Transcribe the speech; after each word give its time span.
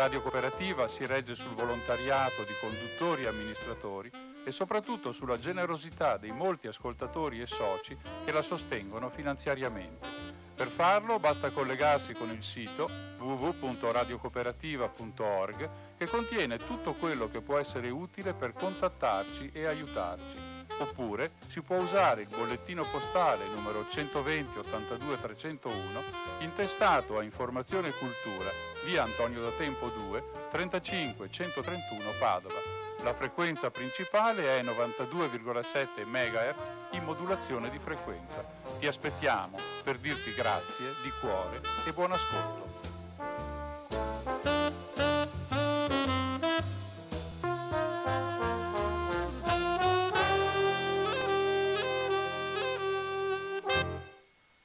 Radio 0.00 0.22
Cooperativa 0.22 0.88
si 0.88 1.04
regge 1.04 1.34
sul 1.34 1.52
volontariato 1.52 2.42
di 2.44 2.54
conduttori 2.58 3.24
e 3.24 3.26
amministratori 3.26 4.10
e 4.42 4.50
soprattutto 4.50 5.12
sulla 5.12 5.38
generosità 5.38 6.16
dei 6.16 6.32
molti 6.32 6.68
ascoltatori 6.68 7.42
e 7.42 7.46
soci 7.46 7.94
che 8.24 8.32
la 8.32 8.40
sostengono 8.40 9.10
finanziariamente. 9.10 10.08
Per 10.54 10.68
farlo 10.68 11.18
basta 11.18 11.50
collegarsi 11.50 12.14
con 12.14 12.30
il 12.30 12.42
sito 12.42 12.88
www.radiocooperativa.org 13.18 15.70
che 15.98 16.06
contiene 16.06 16.56
tutto 16.56 16.94
quello 16.94 17.28
che 17.28 17.42
può 17.42 17.58
essere 17.58 17.90
utile 17.90 18.32
per 18.32 18.54
contattarci 18.54 19.50
e 19.52 19.66
aiutarci. 19.66 20.40
Oppure 20.78 21.32
si 21.46 21.60
può 21.60 21.76
usare 21.76 22.22
il 22.22 22.28
bollettino 22.34 22.84
postale 22.84 23.46
numero 23.48 23.86
120 23.86 24.60
82 24.60 25.20
301 25.20 26.02
intestato 26.38 27.18
a 27.18 27.22
Informazione 27.22 27.88
e 27.88 27.94
Cultura, 27.98 28.69
via 28.84 29.02
Antonio 29.02 29.42
da 29.42 29.50
Tempo 29.50 29.88
2, 29.88 30.22
35 30.50 31.30
131 31.30 32.10
Padova 32.18 32.80
la 33.02 33.14
frequenza 33.14 33.70
principale 33.70 34.58
è 34.58 34.62
92,7 34.62 36.04
MHz 36.04 36.62
in 36.92 37.04
modulazione 37.04 37.70
di 37.70 37.78
frequenza. 37.78 38.44
Ti 38.78 38.86
aspettiamo 38.86 39.58
per 39.82 39.96
dirti 39.96 40.34
grazie 40.34 40.94
di 41.02 41.10
cuore 41.18 41.62
e 41.86 41.92
buon 41.92 42.12
ascolto. 42.12 42.68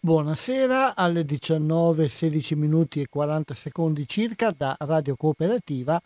Buonasera 0.05 0.95
alle 0.95 1.25
19, 1.25 2.07
16 2.07 2.53
minuti 2.53 3.01
e 3.01 3.07
40 3.09 3.55
secondi 3.55 4.07
circa 4.07 4.53
da 4.55 4.75
Radio 4.81 5.15
Cooperativa. 5.15 5.99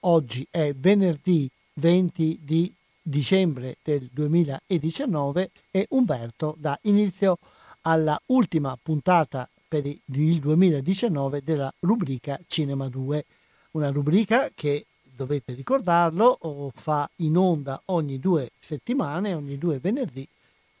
Oggi 0.00 0.46
è 0.50 0.74
venerdì 0.74 1.48
20 1.72 2.40
di 2.42 2.70
dicembre 3.00 3.78
del 3.82 4.10
2019 4.12 5.50
e 5.70 5.86
Umberto 5.88 6.54
dà 6.58 6.78
inizio 6.82 7.38
alla 7.80 8.20
ultima 8.26 8.76
puntata 8.80 9.48
per 9.66 9.86
il 9.86 10.00
2019 10.04 11.40
della 11.42 11.72
rubrica 11.80 12.38
Cinema 12.46 12.88
2, 12.88 13.24
una 13.70 13.90
rubrica 13.90 14.50
che 14.54 14.84
dovete 15.02 15.54
ricordarlo 15.54 16.70
fa 16.74 17.08
in 17.16 17.38
onda 17.38 17.80
ogni 17.86 18.18
due 18.18 18.50
settimane, 18.60 19.32
ogni 19.32 19.56
due 19.56 19.78
venerdì, 19.78 20.28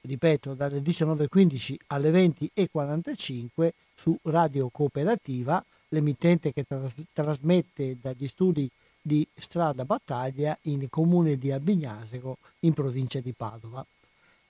ripeto 0.02 0.54
dalle 0.54 0.80
19.15 0.80 1.76
alle 1.88 2.10
20.45 2.10 3.70
su 3.94 4.16
Radio 4.24 4.68
Cooperativa, 4.70 5.62
l'emittente 5.88 6.52
che 6.52 6.64
tras- 6.64 6.92
trasmette 7.12 7.98
dagli 8.00 8.28
studi 8.28 8.70
di 9.02 9.26
Strada 9.34 9.84
Battaglia 9.84 10.56
in 10.62 10.88
comune 10.88 11.36
di 11.36 11.50
Albignasego 11.50 12.38
in 12.60 12.74
provincia 12.74 13.20
di 13.20 13.32
Padova. 13.32 13.84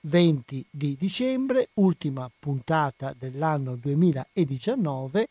20 0.02 0.64
di 0.70 0.96
dicembre, 0.98 1.68
ultima 1.74 2.30
puntata 2.38 3.14
dell'anno 3.16 3.76
2019, 3.76 5.28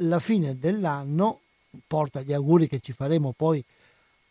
la 0.00 0.18
fine 0.18 0.58
dell'anno 0.58 1.40
porta 1.86 2.22
gli 2.22 2.32
auguri 2.32 2.66
che 2.66 2.80
ci 2.80 2.92
faremo 2.92 3.34
poi 3.36 3.62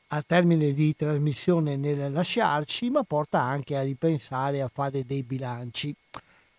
a 0.08 0.22
termine 0.22 0.74
di 0.74 0.96
trasmissione 0.96 1.76
nel 1.76 2.12
lasciarci, 2.12 2.90
ma 2.90 3.04
porta 3.04 3.42
anche 3.42 3.76
a 3.76 3.82
ripensare 3.82 4.62
a 4.62 4.70
fare 4.72 5.06
dei 5.06 5.24
bilanci. 5.24 5.96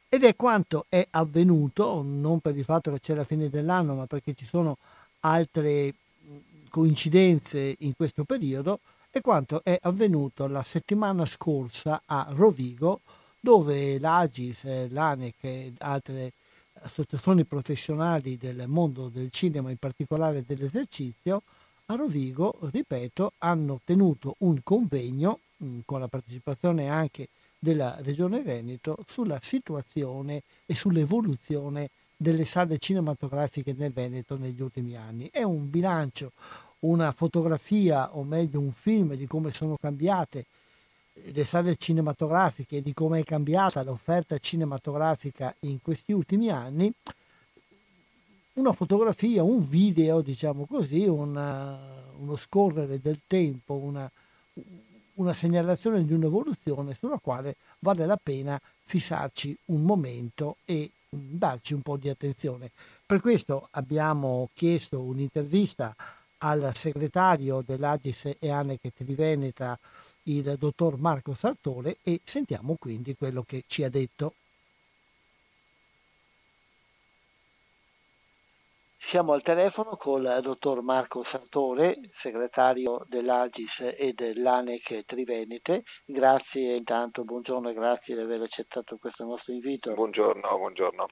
Ed 0.09 0.25
è 0.25 0.35
quanto 0.37 0.87
è 0.89 1.07
avvenuto, 1.11 2.03
non 2.03 2.41
per 2.41 2.57
il 2.57 2.65
fatto 2.65 2.93
che 2.93 3.01
c'è 3.01 3.15
la 3.15 3.25
fine 3.25 3.49
dell'anno, 3.49 3.95
ma 3.95 4.07
perché 4.07 4.35
ci 4.35 4.47
sono 4.47 4.77
altre 5.21 5.95
coincidenze 6.69 7.75
in 7.81 7.95
questo 7.97 8.25
periodo 8.25 8.81
è 9.17 9.23
quanto 9.23 9.63
è 9.65 9.79
avvenuto 9.81 10.47
la 10.47 10.63
settimana 10.63 11.25
scorsa 11.25 12.03
a 12.05 12.27
Rovigo, 12.31 13.01
dove 13.41 13.99
l'Agis, 13.99 14.91
l'ANEC 14.91 15.35
e 15.41 15.73
altre 15.79 16.33
associazioni 16.83 17.45
professionali 17.45 18.37
del 18.37 18.65
mondo 18.67 19.09
del 19.09 19.31
cinema, 19.31 19.71
in 19.71 19.79
particolare 19.79 20.45
dell'esercizio, 20.47 21.43
a 21.89 21.95
Rovigo, 21.95 22.59
ripeto, 22.71 23.33
hanno 23.39 23.81
tenuto 23.85 24.35
un 24.39 24.61
convegno 24.63 25.39
mm, 25.63 25.81
con 25.85 26.01
la 26.01 26.09
partecipazione 26.09 26.89
anche 26.89 27.29
della 27.59 27.97
Regione 28.01 28.43
Veneto 28.43 28.99
sulla 29.09 29.39
situazione 29.41 30.43
e 30.67 30.75
sull'evoluzione 30.75 31.91
delle 32.17 32.45
sale 32.45 32.79
cinematografiche 32.79 33.75
nel 33.77 33.93
Veneto 33.93 34.37
negli 34.37 34.61
ultimi 34.61 34.97
anni. 34.97 35.29
È 35.31 35.43
un 35.43 35.71
bilancio 35.71 36.33
una 36.81 37.13
fotografia, 37.13 38.17
o 38.17 38.25
meglio 38.25 38.59
un 38.59 38.73
film, 38.73 39.15
di 39.15 39.27
come 39.27 39.53
sono 39.53 39.77
cambiate 39.81 40.47
le 41.13 41.45
sale 41.45 41.77
cinematografiche, 41.77 42.83
di 42.83 42.93
come 42.93 43.21
è 43.21 43.25
cambiata 43.25 43.83
l'offerta 43.83 44.37
cinematografica 44.39 45.55
in 45.61 45.81
questi 45.81 46.13
ultimi 46.13 46.51
anni, 46.51 46.93
una 48.57 48.73
fotografia, 48.73 49.43
un 49.43 49.69
video, 49.69 50.21
diciamo 50.21 50.67
così, 50.67 51.07
una, 51.07 51.79
uno 52.19 52.37
scorrere 52.37 53.01
del 53.01 53.21
tempo, 53.27 53.75
una, 53.75 54.11
una 55.15 55.33
segnalazione 55.35 56.05
di 56.05 56.13
un'evoluzione 56.13 56.97
sulla 56.99 57.19
quale 57.19 57.57
vale 57.81 58.07
la 58.07 58.19
pena 58.23 58.61
fissarci 58.83 59.57
un 59.67 59.83
momento 59.83 60.57
e 60.65 60.91
darci 61.09 61.75
un 61.75 61.83
po' 61.83 61.97
di 61.97 62.09
attenzione. 62.09 62.71
Per 63.05 63.21
questo 63.21 63.69
abbiamo 63.73 64.49
chiesto 64.55 65.01
un'intervista 65.01 65.95
al 66.39 66.71
segretario 66.75 67.63
dell'Agis 67.65 68.37
e 68.39 68.51
Aneket 68.51 69.03
di 69.03 69.15
Veneta, 69.15 69.79
il 70.25 70.57
dottor 70.59 70.99
Marco 70.99 71.35
Sartore, 71.35 71.99
e 72.03 72.21
sentiamo 72.25 72.77
quindi 72.79 73.15
quello 73.17 73.45
che 73.47 73.65
ci 73.67 73.85
ha 73.85 73.91
detto. 73.91 74.35
Siamo 79.11 79.35
al 79.35 79.43
telefono 79.43 79.97
con 79.97 80.23
il 80.23 80.41
dottor 80.43 80.83
Marco 80.83 81.23
Sartore, 81.31 81.97
segretario 82.23 83.05
dell'Agis 83.07 83.79
e 83.97 84.13
dell'ANEC 84.15 85.05
Trivenete. 85.05 85.85
Grazie 86.05 86.75
intanto, 86.75 87.23
buongiorno 87.23 87.69
e 87.69 87.75
grazie 87.75 88.17
di 88.17 88.21
aver 88.21 88.43
accettato 88.43 88.97
questo 88.97 89.25
nostro 89.25 89.53
invito. 89.53 89.95
Buongiorno, 89.95 90.49
buongiorno. 90.59 91.07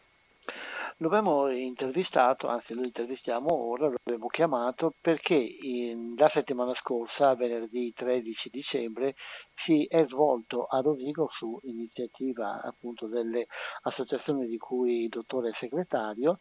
Lo 0.99 1.09
abbiamo 1.09 1.51
intervistato, 1.51 2.47
anzi 2.47 2.73
lo 2.73 2.85
intervistiamo 2.85 3.53
ora, 3.53 3.89
lo 3.89 3.97
abbiamo 4.05 4.29
chiamato 4.29 4.95
perché 5.01 5.35
in, 5.35 6.15
la 6.17 6.31
settimana 6.33 6.73
scorsa, 6.77 7.35
venerdì 7.35 7.93
13 7.93 8.49
dicembre, 8.49 9.17
si 9.65 9.87
è 9.87 10.05
svolto 10.07 10.67
a 10.67 10.81
Rovigo 10.81 11.29
su 11.37 11.59
iniziativa 11.65 12.63
appunto 12.63 13.09
delle 13.09 13.47
associazioni 13.83 14.47
di 14.47 14.57
cui 14.57 15.03
il 15.03 15.09
dottore 15.09 15.51
è 15.51 15.57
segretario, 15.59 16.39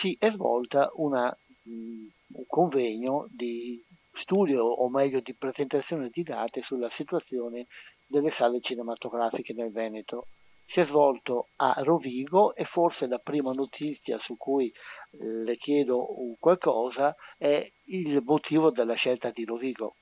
si 0.00 0.16
è 0.16 0.30
svolta 0.30 0.90
una, 0.94 1.36
un 1.64 2.46
convegno 2.46 3.26
di 3.30 3.84
studio 4.22 4.64
o 4.64 4.88
meglio 4.88 5.20
di 5.20 5.34
presentazione 5.34 6.08
di 6.12 6.22
dati 6.22 6.62
sulla 6.62 6.90
situazione 6.96 7.66
delle 8.06 8.32
sale 8.38 8.60
cinematografiche 8.60 9.52
nel 9.54 9.72
Veneto 9.72 10.28
si 10.68 10.80
è 10.80 10.86
svolto 10.86 11.48
a 11.56 11.74
Rovigo 11.78 12.54
e 12.54 12.64
forse 12.64 13.06
la 13.06 13.18
prima 13.18 13.52
notizia 13.52 14.18
su 14.18 14.36
cui 14.36 14.68
eh, 14.68 15.24
le 15.24 15.56
chiedo 15.56 16.06
qualcosa 16.38 17.14
è 17.36 17.70
il 17.86 18.22
motivo 18.24 18.70
della 18.70 18.94
scelta 18.94 19.30
di 19.30 19.44
Rovigo. 19.44 19.94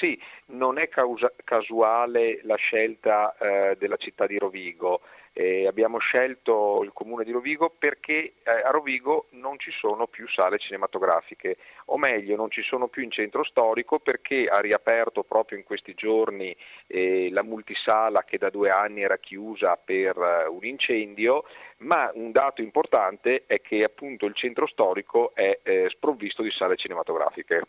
Sì, 0.00 0.18
non 0.46 0.78
è 0.78 0.88
causa- 0.88 1.32
casuale 1.44 2.40
la 2.42 2.56
scelta 2.56 3.36
eh, 3.36 3.76
della 3.78 3.96
città 3.96 4.26
di 4.26 4.38
Rovigo. 4.38 5.00
Eh, 5.34 5.66
abbiamo 5.66 5.98
scelto 5.98 6.82
il 6.82 6.92
comune 6.92 7.24
di 7.24 7.30
Rovigo 7.30 7.70
perché 7.70 8.34
eh, 8.42 8.50
a 8.50 8.70
Rovigo 8.70 9.28
non 9.30 9.58
ci 9.58 9.70
sono 9.70 10.06
più 10.06 10.28
sale 10.28 10.58
cinematografiche, 10.58 11.56
o 11.86 11.96
meglio 11.96 12.36
non 12.36 12.50
ci 12.50 12.62
sono 12.62 12.88
più 12.88 13.02
in 13.02 13.10
centro 13.10 13.42
storico 13.42 13.98
perché 13.98 14.46
ha 14.46 14.60
riaperto 14.60 15.22
proprio 15.22 15.56
in 15.56 15.64
questi 15.64 15.94
giorni 15.94 16.54
eh, 16.86 17.30
la 17.30 17.42
multisala 17.42 18.24
che 18.24 18.36
da 18.36 18.50
due 18.50 18.68
anni 18.68 19.02
era 19.02 19.16
chiusa 19.16 19.76
per 19.76 20.16
eh, 20.18 20.48
un 20.48 20.64
incendio, 20.64 21.44
ma 21.78 22.10
un 22.14 22.30
dato 22.30 22.60
importante 22.60 23.44
è 23.46 23.62
che 23.62 23.84
appunto 23.84 24.26
il 24.26 24.34
centro 24.34 24.66
storico 24.66 25.34
è 25.34 25.60
eh, 25.62 25.88
sprovvisto 25.88 26.42
di 26.42 26.50
sale 26.50 26.76
cinematografiche. 26.76 27.62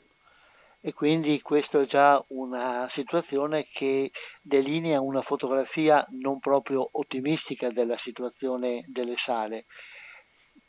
E 0.85 0.91
quindi 0.91 1.39
questa 1.41 1.79
è 1.79 1.85
già 1.85 2.21
una 2.29 2.89
situazione 2.91 3.67
che 3.71 4.11
delinea 4.41 4.99
una 4.99 5.21
fotografia 5.21 6.05
non 6.19 6.39
proprio 6.39 6.89
ottimistica 6.91 7.69
della 7.69 7.97
situazione 7.99 8.83
delle 8.87 9.15
sale. 9.25 9.63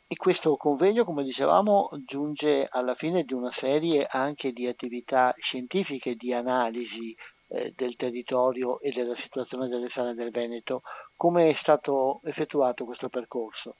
E 0.07 0.15
questo 0.15 0.55
convegno, 0.55 1.03
come 1.03 1.25
dicevamo, 1.25 1.89
giunge 2.05 2.65
alla 2.69 2.95
fine 2.95 3.23
di 3.23 3.33
una 3.33 3.51
serie 3.59 4.07
anche 4.09 4.53
di 4.53 4.67
attività 4.67 5.35
scientifiche 5.37 6.15
di 6.15 6.31
analisi 6.31 7.13
eh, 7.49 7.73
del 7.75 7.97
territorio 7.97 8.79
e 8.79 8.91
della 8.91 9.15
situazione 9.17 9.67
delle 9.67 9.89
sale 9.89 10.13
del 10.13 10.31
Veneto. 10.31 10.83
Come 11.17 11.49
è 11.49 11.57
stato 11.59 12.21
effettuato 12.23 12.85
questo 12.85 13.09
percorso? 13.09 13.75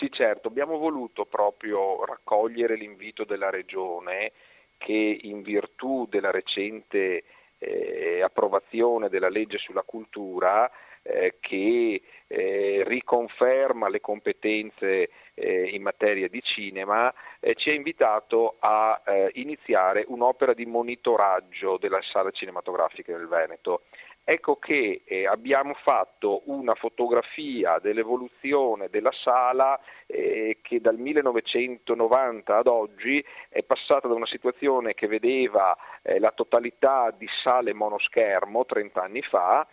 Sì, 0.00 0.10
certo, 0.10 0.48
abbiamo 0.48 0.76
voluto 0.76 1.24
proprio 1.24 2.04
raccogliere 2.04 2.74
l'invito 2.74 3.24
della 3.24 3.48
Regione 3.48 4.32
che 4.78 5.18
in 5.22 5.42
virtù 5.42 6.06
della 6.08 6.30
recente 6.30 7.24
eh, 7.58 8.22
approvazione 8.22 9.08
della 9.08 9.28
legge 9.28 9.58
sulla 9.58 9.82
cultura 9.82 10.70
eh, 11.08 11.36
che 11.40 12.02
eh, 12.26 12.82
riconferma 12.84 13.88
le 13.88 14.00
competenze 14.00 15.10
eh, 15.34 15.68
in 15.70 15.82
materia 15.82 16.28
di 16.28 16.42
cinema, 16.42 17.12
eh, 17.38 17.54
ci 17.54 17.68
ha 17.70 17.74
invitato 17.74 18.56
a 18.58 19.00
iniziare 19.34 20.04
un'opera 20.08 20.52
di 20.52 20.66
monitoraggio 20.66 21.76
della 21.78 22.00
sala 22.10 22.30
cinematografica 22.30 23.16
del 23.16 23.28
Veneto. 23.28 23.82
Ecco 24.28 24.56
che 24.56 25.02
eh, 25.04 25.24
abbiamo 25.28 25.74
fatto 25.84 26.42
una 26.46 26.74
fotografia 26.74 27.78
dell'evoluzione 27.78 28.88
della 28.90 29.12
sala 29.22 29.78
eh, 30.04 30.58
che 30.62 30.80
dal 30.80 30.98
1990 30.98 32.56
ad 32.56 32.66
oggi 32.66 33.24
è 33.48 33.62
passata 33.62 34.08
da 34.08 34.14
una 34.14 34.26
situazione 34.26 34.94
che 34.94 35.06
vedeva 35.06 35.76
eh, 36.02 36.18
la 36.18 36.32
totalità 36.32 37.14
di 37.16 37.28
sale 37.44 37.72
monoschermo 37.72 38.66
30 38.66 39.00
anni 39.00 39.22
fa 39.22 39.64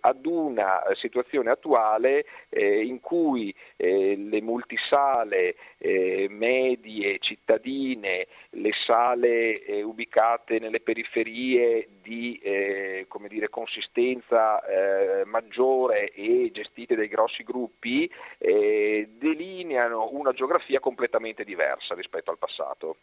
ad 0.00 0.26
una 0.26 0.82
situazione 0.94 1.50
attuale 1.50 2.24
eh, 2.48 2.84
in 2.84 3.00
cui 3.00 3.54
eh, 3.76 4.16
le 4.16 4.40
multisale 4.40 5.56
eh, 5.78 6.26
medie 6.30 7.18
cittadine, 7.18 8.26
le 8.50 8.70
sale 8.86 9.82
ubicate 9.82 10.58
nelle 10.58 10.80
periferie 10.80 11.88
di 12.02 12.40
dire, 13.28 13.48
consistenza 13.48 14.62
maggiore 15.24 16.10
e 16.10 16.50
gestite 16.52 16.94
dai 16.94 17.08
grossi 17.08 17.42
gruppi 17.42 18.10
delineano 18.38 20.08
una 20.12 20.32
geografia 20.32 20.80
completamente 20.80 21.44
diversa 21.44 21.94
rispetto 21.94 22.30
al 22.30 22.38
passato. 22.38 22.96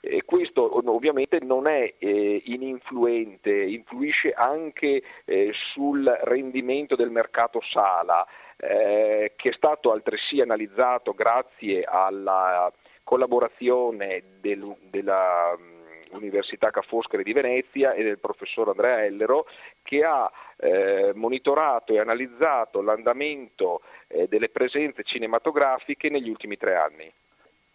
Eh, 0.00 0.22
questo 0.24 0.78
ovviamente 0.90 1.38
non 1.40 1.68
è 1.68 1.94
eh, 1.98 2.42
ininfluente, 2.46 3.50
influisce 3.50 4.32
anche 4.32 5.02
eh, 5.24 5.50
sul 5.72 6.04
rendimento 6.22 6.96
del 6.96 7.10
mercato 7.10 7.60
sala, 7.72 8.26
eh, 8.56 9.32
che 9.36 9.48
è 9.50 9.52
stato 9.52 9.92
altresì 9.92 10.40
analizzato 10.40 11.12
grazie 11.12 11.84
alla 11.84 12.72
collaborazione 13.04 14.22
del, 14.40 14.76
della 14.90 15.56
mm, 15.56 15.76
Università 16.10 16.70
Ca' 16.70 16.82
Foscari 16.82 17.22
di 17.22 17.32
Venezia 17.32 17.92
e 17.92 18.02
del 18.02 18.18
professor 18.18 18.68
Andrea 18.68 19.04
Ellero 19.04 19.46
che 19.82 20.02
ha 20.02 20.30
eh, 20.56 21.12
monitorato 21.14 21.92
e 21.92 22.00
analizzato 22.00 22.80
l'andamento 22.82 23.82
eh, 24.08 24.26
delle 24.26 24.48
presenze 24.48 25.02
cinematografiche 25.04 26.08
negli 26.08 26.28
ultimi 26.28 26.56
tre 26.56 26.74
anni. 26.76 27.12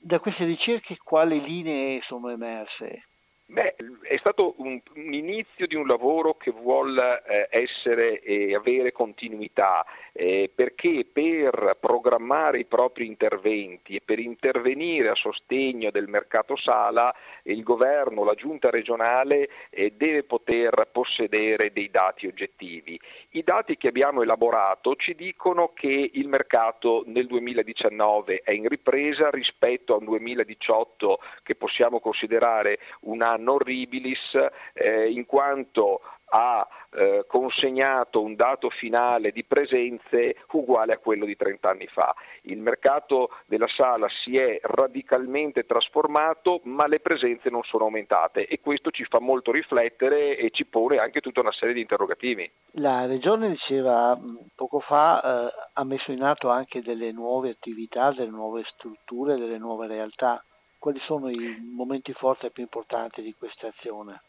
Da 0.03 0.19
queste 0.19 0.45
ricerche 0.45 0.97
quali 0.97 1.39
linee 1.39 2.01
sono 2.01 2.29
emerse? 2.29 3.10
Beh, 3.51 3.75
è 4.03 4.15
stato 4.17 4.53
un, 4.59 4.79
un, 4.95 5.13
inizio 5.13 5.67
di 5.67 5.75
un 5.75 5.85
lavoro 5.85 6.35
che 6.35 6.51
vuole 6.51 7.21
eh, 7.25 7.47
essere 7.49 8.21
e 8.21 8.55
avere 8.55 8.93
continuità, 8.93 9.85
eh, 10.13 10.49
perché 10.55 11.05
per 11.11 11.75
programmare 11.77 12.59
i 12.59 12.65
propri 12.65 13.07
interventi 13.07 13.95
e 13.95 14.01
per 14.05 14.19
intervenire 14.19 15.09
a 15.09 15.15
sostegno 15.15 15.91
del 15.91 16.07
mercato 16.07 16.55
sala, 16.55 17.13
il 17.43 17.61
governo, 17.61 18.23
la 18.23 18.35
giunta 18.35 18.69
regionale 18.69 19.49
eh, 19.69 19.91
deve 19.97 20.23
poter 20.23 20.87
possedere 20.89 21.73
dei 21.73 21.91
dati 21.91 22.27
oggettivi. 22.27 22.97
I 23.31 23.43
dati 23.43 23.75
che 23.75 23.89
abbiamo 23.89 24.21
elaborato 24.21 24.95
ci 24.95 25.13
dicono 25.13 25.73
che 25.73 26.11
il 26.13 26.29
mercato 26.29 27.03
nel 27.07 27.27
2019 27.27 28.43
è 28.45 28.51
in 28.51 28.69
ripresa 28.69 29.29
rispetto 29.29 29.93
a 29.93 29.97
un 29.97 30.05
2018 30.05 31.19
che 31.43 31.55
possiamo 31.55 31.99
considerare 31.99 32.79
un 33.01 33.21
anno 33.21 33.39
anno 33.41 33.53
horribilis 33.53 34.37
eh, 34.73 35.11
in 35.11 35.25
quanto 35.25 36.01
ha 36.33 36.65
eh, 36.93 37.25
consegnato 37.27 38.21
un 38.21 38.35
dato 38.35 38.69
finale 38.69 39.31
di 39.31 39.43
presenze 39.43 40.37
uguale 40.51 40.93
a 40.93 40.97
quello 40.97 41.25
di 41.25 41.35
30 41.35 41.69
anni 41.69 41.87
fa. 41.87 42.15
Il 42.43 42.59
mercato 42.59 43.31
della 43.47 43.67
sala 43.67 44.07
si 44.23 44.37
è 44.37 44.59
radicalmente 44.61 45.65
trasformato, 45.65 46.61
ma 46.63 46.87
le 46.87 47.01
presenze 47.01 47.49
non 47.49 47.63
sono 47.63 47.85
aumentate 47.85 48.47
e 48.47 48.61
questo 48.61 48.91
ci 48.91 49.05
fa 49.09 49.19
molto 49.19 49.51
riflettere 49.51 50.37
e 50.37 50.51
ci 50.51 50.65
pone 50.65 50.99
anche 50.99 51.19
tutta 51.19 51.41
una 51.41 51.51
serie 51.51 51.73
di 51.73 51.81
interrogativi. 51.81 52.49
La 52.75 53.05
Regione 53.05 53.49
diceva 53.49 54.17
poco 54.55 54.79
fa 54.79 55.21
eh, 55.21 55.53
ha 55.73 55.83
messo 55.83 56.13
in 56.13 56.23
atto 56.23 56.49
anche 56.49 56.81
delle 56.81 57.11
nuove 57.11 57.49
attività, 57.49 58.11
delle 58.11 58.29
nuove 58.29 58.63
strutture, 58.73 59.37
delle 59.37 59.57
nuove 59.57 59.87
realtà 59.87 60.41
quali 60.81 60.99
sono 61.01 61.29
i 61.29 61.61
momenti 61.61 62.11
forti 62.11 62.47
e 62.47 62.49
più 62.49 62.63
importanti 62.63 63.21
di 63.21 63.35
questa 63.37 63.67
azione? 63.67 64.23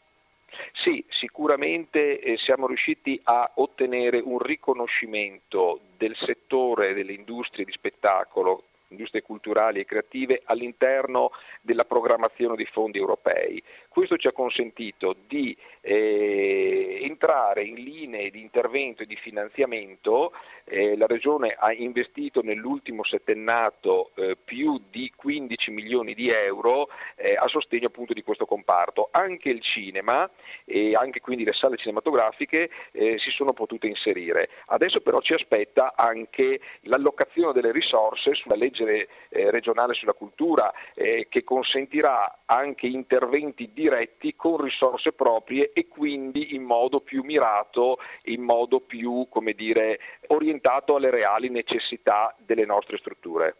Sì, 0.83 1.03
sicuramente 1.09 2.19
eh, 2.19 2.37
siamo 2.37 2.67
riusciti 2.67 3.19
a 3.23 3.53
ottenere 3.55 4.19
un 4.19 4.37
riconoscimento 4.37 5.79
del 5.97 6.15
settore 6.15 6.93
delle 6.93 7.13
industrie 7.13 7.65
di 7.65 7.71
spettacolo 7.71 8.65
industrie 8.89 9.23
culturali 9.23 9.79
e 9.79 9.85
creative 9.85 10.43
all'interno 10.45 11.31
della 11.61 11.83
programmazione 11.83 12.55
dei 12.55 12.67
fondi 12.67 12.99
europei. 12.99 13.61
Questo 13.93 14.17
ci 14.17 14.25
ha 14.25 14.31
consentito 14.31 15.15
di 15.27 15.55
eh, 15.81 16.97
entrare 17.03 17.63
in 17.63 17.75
linee 17.75 18.31
di 18.31 18.41
intervento 18.41 19.03
e 19.03 19.05
di 19.05 19.15
finanziamento 19.17 20.31
eh, 20.63 20.97
la 20.97 21.05
Regione 21.05 21.55
ha 21.55 21.71
investito 21.71 22.41
nell'ultimo 22.41 23.03
settennato 23.03 24.09
eh, 24.15 24.35
più 24.43 24.81
di 24.89 25.11
15 25.15 25.69
milioni 25.69 26.15
di 26.15 26.29
euro 26.29 26.87
eh, 27.15 27.35
a 27.35 27.47
sostegno 27.47 27.85
appunto 27.85 28.13
di 28.13 28.23
questo 28.23 28.47
comparto. 28.47 29.09
Anche 29.11 29.49
il 29.49 29.61
cinema 29.61 30.27
e 30.65 30.95
anche 30.95 31.19
quindi 31.19 31.43
le 31.43 31.53
sale 31.53 31.77
cinematografiche 31.77 32.71
eh, 32.93 33.19
si 33.19 33.29
sono 33.29 33.53
potute 33.53 33.85
inserire. 33.85 34.49
Adesso 34.69 35.01
però 35.01 35.21
ci 35.21 35.33
aspetta 35.33 35.93
anche 35.95 36.59
l'allocazione 36.81 37.53
delle 37.53 37.71
risorse 37.71 38.33
sulla 38.33 38.55
legge 38.55 39.07
eh, 39.29 39.51
regionale 39.51 39.93
sulla 39.93 40.13
cultura 40.13 40.73
che 40.93 41.43
consentirà 41.43 42.39
anche 42.45 42.87
interventi 42.87 43.71
diretti 43.83 44.33
con 44.35 44.61
risorse 44.61 45.11
proprie 45.11 45.71
e 45.73 45.87
quindi 45.87 46.55
in 46.55 46.63
modo 46.63 47.01
più 47.01 47.23
mirato, 47.23 47.97
in 48.23 48.41
modo 48.41 48.79
più 48.79 49.27
dire, 49.55 49.99
orientato 50.27 50.95
alle 50.95 51.09
reali 51.09 51.49
necessità 51.49 52.33
delle 52.39 52.65
nostre 52.65 52.97
strutture 52.97 53.55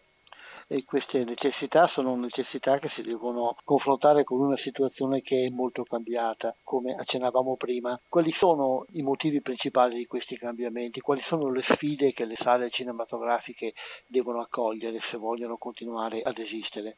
e 0.67 0.85
queste 0.85 1.23
necessità 1.23 1.87
sono 1.87 2.15
necessità 2.15 2.79
che 2.79 2.89
si 2.95 3.01
devono 3.01 3.55
confrontare 3.63 4.23
con 4.23 4.39
una 4.39 4.57
situazione 4.57 5.21
che 5.21 5.45
è 5.45 5.49
molto 5.49 5.83
cambiata, 5.83 6.55
come 6.63 6.95
accennavamo 6.95 7.55
prima. 7.57 7.99
Quali 8.09 8.33
sono 8.39 8.85
i 8.93 9.01
motivi 9.01 9.41
principali 9.41 9.97
di 9.97 10.05
questi 10.05 10.37
cambiamenti? 10.37 10.99
Quali 10.99 11.21
sono 11.27 11.51
le 11.51 11.63
sfide 11.73 12.13
che 12.13 12.25
le 12.25 12.37
sale 12.41 12.69
cinematografiche 12.69 13.73
devono 14.07 14.41
accogliere 14.41 14.99
se 15.11 15.17
vogliono 15.17 15.57
continuare 15.57 16.21
ad 16.21 16.37
esistere? 16.37 16.97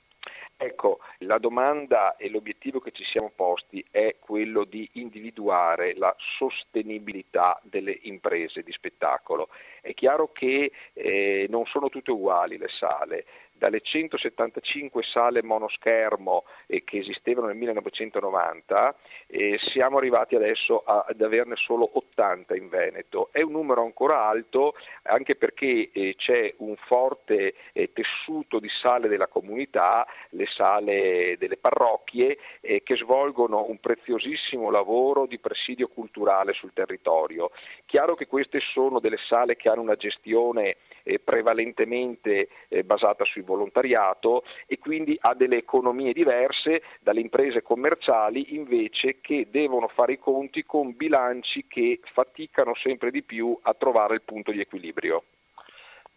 Ecco, 0.57 0.99
la 1.19 1.37
domanda 1.37 2.15
e 2.15 2.29
l'obiettivo 2.29 2.79
che 2.79 2.91
ci 2.91 3.03
siamo 3.03 3.29
posti 3.35 3.85
è 3.91 4.15
quello 4.19 4.63
di 4.63 4.89
individuare 4.93 5.95
la 5.97 6.15
sostenibilità 6.37 7.59
delle 7.63 7.99
imprese 8.03 8.63
di 8.63 8.71
spettacolo. 8.71 9.49
È 9.81 9.93
chiaro 9.93 10.31
che 10.31 10.71
eh, 10.93 11.45
non 11.49 11.65
sono 11.65 11.89
tutte 11.89 12.11
uguali 12.11 12.57
le 12.57 12.69
sale, 12.79 13.25
dalle 13.57 13.81
175 13.81 15.03
sale 15.03 15.41
monoschermo 15.41 16.43
eh, 16.67 16.83
che 16.83 16.99
esistevano 16.99 17.47
nel 17.47 17.55
1990 17.57 18.95
eh, 19.27 19.57
siamo 19.71 19.97
arrivati 19.97 20.35
adesso 20.35 20.83
a, 20.85 21.05
ad 21.07 21.21
averne 21.21 21.55
solo 21.55 21.89
80 21.93 22.55
in 22.55 22.69
Veneto. 22.69 23.29
È 23.31 23.41
un 23.41 23.51
numero 23.51 23.83
ancora 23.83 24.27
alto 24.27 24.73
anche 25.03 25.35
perché 25.35 25.89
eh, 25.91 26.15
c'è 26.17 26.53
un 26.57 26.75
forte 26.75 27.55
eh, 27.73 27.91
tessuto 27.93 28.59
di 28.59 28.69
sale 28.81 29.07
della 29.07 29.27
comunità, 29.27 30.05
le 30.31 30.45
sale 30.47 31.35
delle 31.37 31.57
parrocchie 31.57 32.37
eh, 32.61 32.83
che 32.83 32.95
svolgono 32.97 33.65
un 33.67 33.79
preziosissimo 33.79 34.69
lavoro 34.69 35.25
di 35.25 35.39
presidio 35.39 35.87
culturale 35.87 36.53
sul 36.53 36.73
territorio. 36.73 37.51
Chiaro 37.85 38.15
che 38.15 38.27
queste 38.27 38.59
sono 38.73 38.99
delle 38.99 39.19
sale 39.27 39.55
che 39.55 39.69
hanno 39.69 39.81
una 39.81 39.95
gestione 39.95 40.77
eh, 41.05 41.19
prevalentemente 41.19 42.49
eh, 42.67 42.83
basata 42.83 43.23
sul 43.23 43.43
volontariato 43.43 44.43
e 44.65 44.77
quindi 44.79 45.15
ha 45.21 45.33
delle 45.35 45.57
economie 45.57 46.11
diverse 46.11 46.81
dalle 46.99 47.21
imprese 47.21 47.61
commerciali 47.61 48.55
invece 48.55 49.19
che 49.21 49.47
devono 49.49 49.87
fare 49.87 50.13
i 50.13 50.19
conti 50.19 50.63
con 50.63 50.95
bilanci 50.95 51.65
che 51.67 51.99
faticano 52.13 52.73
sempre 52.75 53.11
di 53.11 53.23
più 53.23 53.57
a 53.61 53.73
trovare 53.75 54.15
il 54.15 54.23
punto 54.23 54.51
di 54.51 54.59
equilibrio. 54.59 55.23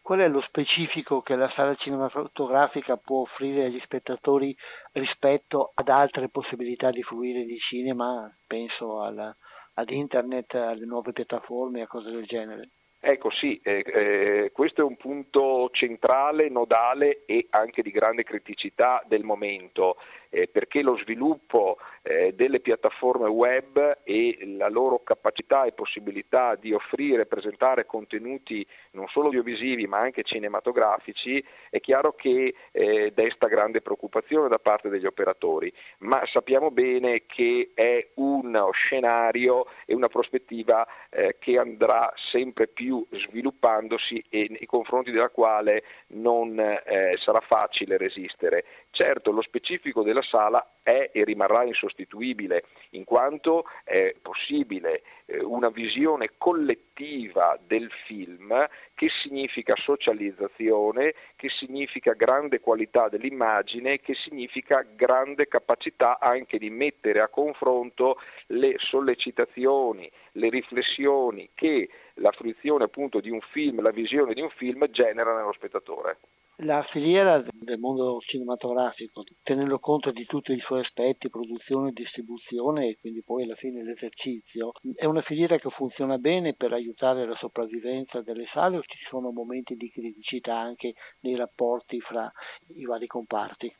Qual 0.01 0.21
è 0.21 0.29
lo 0.29 0.41
specifico 0.41 1.21
che 1.21 1.37
la 1.37 1.51
sala 1.55 1.75
cinematografica 1.75 2.97
può 2.97 3.21
offrire 3.21 3.67
agli 3.67 3.79
spettatori 3.81 4.57
rispetto 4.93 5.73
ad 5.75 5.91
altre 5.91 6.31
possibilità 6.31 6.91
di 6.91 7.03
fruire 7.03 7.45
di 7.45 7.59
cinema? 7.59 8.35
Penso 8.47 9.03
alla, 9.03 9.37
ad 9.75 9.91
internet, 9.91 10.55
alle 10.55 10.87
nuove 10.87 11.13
piattaforme, 11.13 11.83
a 11.83 11.87
cose 11.87 12.11
del 12.11 12.25
genere. 12.25 12.71
Ecco 13.01 13.31
sì, 13.31 13.61
eh, 13.63 13.85
eh, 13.87 14.51
questo 14.53 14.81
è 14.81 14.85
un 14.85 14.97
punto 14.97 15.71
centrale, 15.73 16.49
nodale 16.49 17.23
e 17.27 17.47
anche 17.51 17.83
di 17.83 17.93
grande 17.93 18.25
criticità 18.25 19.03
del 19.07 19.23
momento 19.23 19.97
eh, 20.31 20.49
perché 20.49 20.83
lo 20.83 20.97
sviluppo 20.99 21.79
eh, 22.03 22.33
delle 22.35 22.61
piattaforme 22.61 23.29
web 23.29 23.99
e 24.05 24.39
la 24.57 24.69
loro 24.69 25.03
capacità 25.03 25.65
e 25.65 25.73
possibilità 25.73 26.55
di 26.55 26.73
offrire 26.73 27.23
e 27.23 27.27
presentare 27.27 27.87
contenuti 27.87 28.67
non 28.93 29.07
solo 29.09 29.27
audiovisivi 29.27 29.87
ma 29.87 29.99
anche 29.99 30.23
cinematografici 30.23 31.45
è 31.71 31.81
chiaro 31.81 32.13
che 32.13 32.55
eh, 32.73 33.13
desta 33.15 33.49
grande 33.49 33.81
preoccupazione 33.81 34.49
da 34.49 34.59
parte 34.59 34.89
degli 34.89 35.07
operatori, 35.07 35.73
ma 35.99 36.23
sappiamo 36.33 36.71
bene 36.71 37.25
che 37.27 37.71
è 37.75 38.09
uno 38.15 38.71
scenario 38.73 39.67
e 39.87 39.95
una 39.95 40.09
prospettiva 40.09 40.87
eh, 41.11 41.37
che 41.39 41.59
andrà 41.59 42.13
sempre 42.31 42.69
più 42.69 43.05
sviluppandosi 43.11 44.25
e 44.29 44.47
nei 44.51 44.67
confronti 44.67 45.11
della 45.11 45.31
quale 45.31 45.83
non 46.09 46.59
eh, 46.59 47.17
sarà 47.23 47.41
facile 47.41 47.97
resistere. 47.97 48.65
Certo, 48.91 49.31
lo 49.31 49.43
specifico 49.43 50.03
della 50.03 50.23
sala 50.23 50.67
è 50.83 51.11
e 51.13 51.25
rimarrà 51.25 51.63
insostituibile, 51.65 52.65
in 52.91 53.05
quanto 53.05 53.65
è 53.85 54.15
possibile 54.21 55.03
eh, 55.27 55.43
una 55.43 55.69
visione 55.69 56.33
collettiva 56.39 57.59
del 57.65 57.91
film 58.07 58.67
che 58.95 59.09
significa 59.23 59.75
socializzazione, 59.77 61.15
che 61.37 61.49
significa 61.49 62.15
grande 62.15 62.61
qualità 62.61 63.09
dell'immagine, 63.09 64.01
che 64.01 64.15
significa 64.15 64.85
grande 64.97 65.47
capacità 65.47 66.19
anche 66.19 66.59
di 66.59 66.71
mettere 66.71 67.21
a 67.21 67.29
confronto 67.29 68.19
le 68.47 68.75
sollecitazioni, 68.79 70.11
le 70.33 70.49
riflessioni 70.49 71.51
che 71.55 71.89
la 72.15 72.33
fruizione 72.33 72.85
appunto 72.85 73.21
di 73.21 73.31
un 73.31 73.41
film, 73.53 73.81
la 73.81 73.91
visione 73.91 74.35
di 74.35 74.41
un 74.41 74.51
film 74.51 74.89
genera 74.91 75.37
nello 75.37 75.53
spettatore. 75.53 76.17
La 76.63 76.83
filiera 76.83 77.41
del 77.53 77.79
mondo 77.79 78.19
cinematografico, 78.19 79.23
tenendo 79.45 79.79
conto 79.79 80.11
di 80.11 80.25
tutti 80.25 80.53
i 80.53 80.59
suoi 80.59 80.81
aspetti, 80.81 81.31
produzione, 81.31 81.93
distribuzione 81.93 82.89
e 82.89 82.97
quindi 82.99 83.23
poi 83.23 83.45
alla 83.45 83.55
fine 83.55 83.85
l'esercizio, 83.85 84.73
è 84.97 85.05
una 85.05 85.23
filiera 85.23 85.57
che 85.59 85.71
funziona 85.71 86.19
bene 86.19 86.55
per 86.55 86.73
aiutare 86.73 87.27
la 87.27 87.37
sopravvivenza 87.37 88.23
delle 88.23 88.47
sale 88.53 88.79
o 88.79 88.83
ci 88.83 88.99
sono 89.09 89.31
momenti 89.31 89.77
di 89.77 89.89
criticità 89.89 90.59
anche 90.59 90.95
nei 91.21 91.37
rapporti 91.37 92.01
fra 92.01 92.29
i 92.75 92.85
vari 92.85 93.07
comparti? 93.07 93.73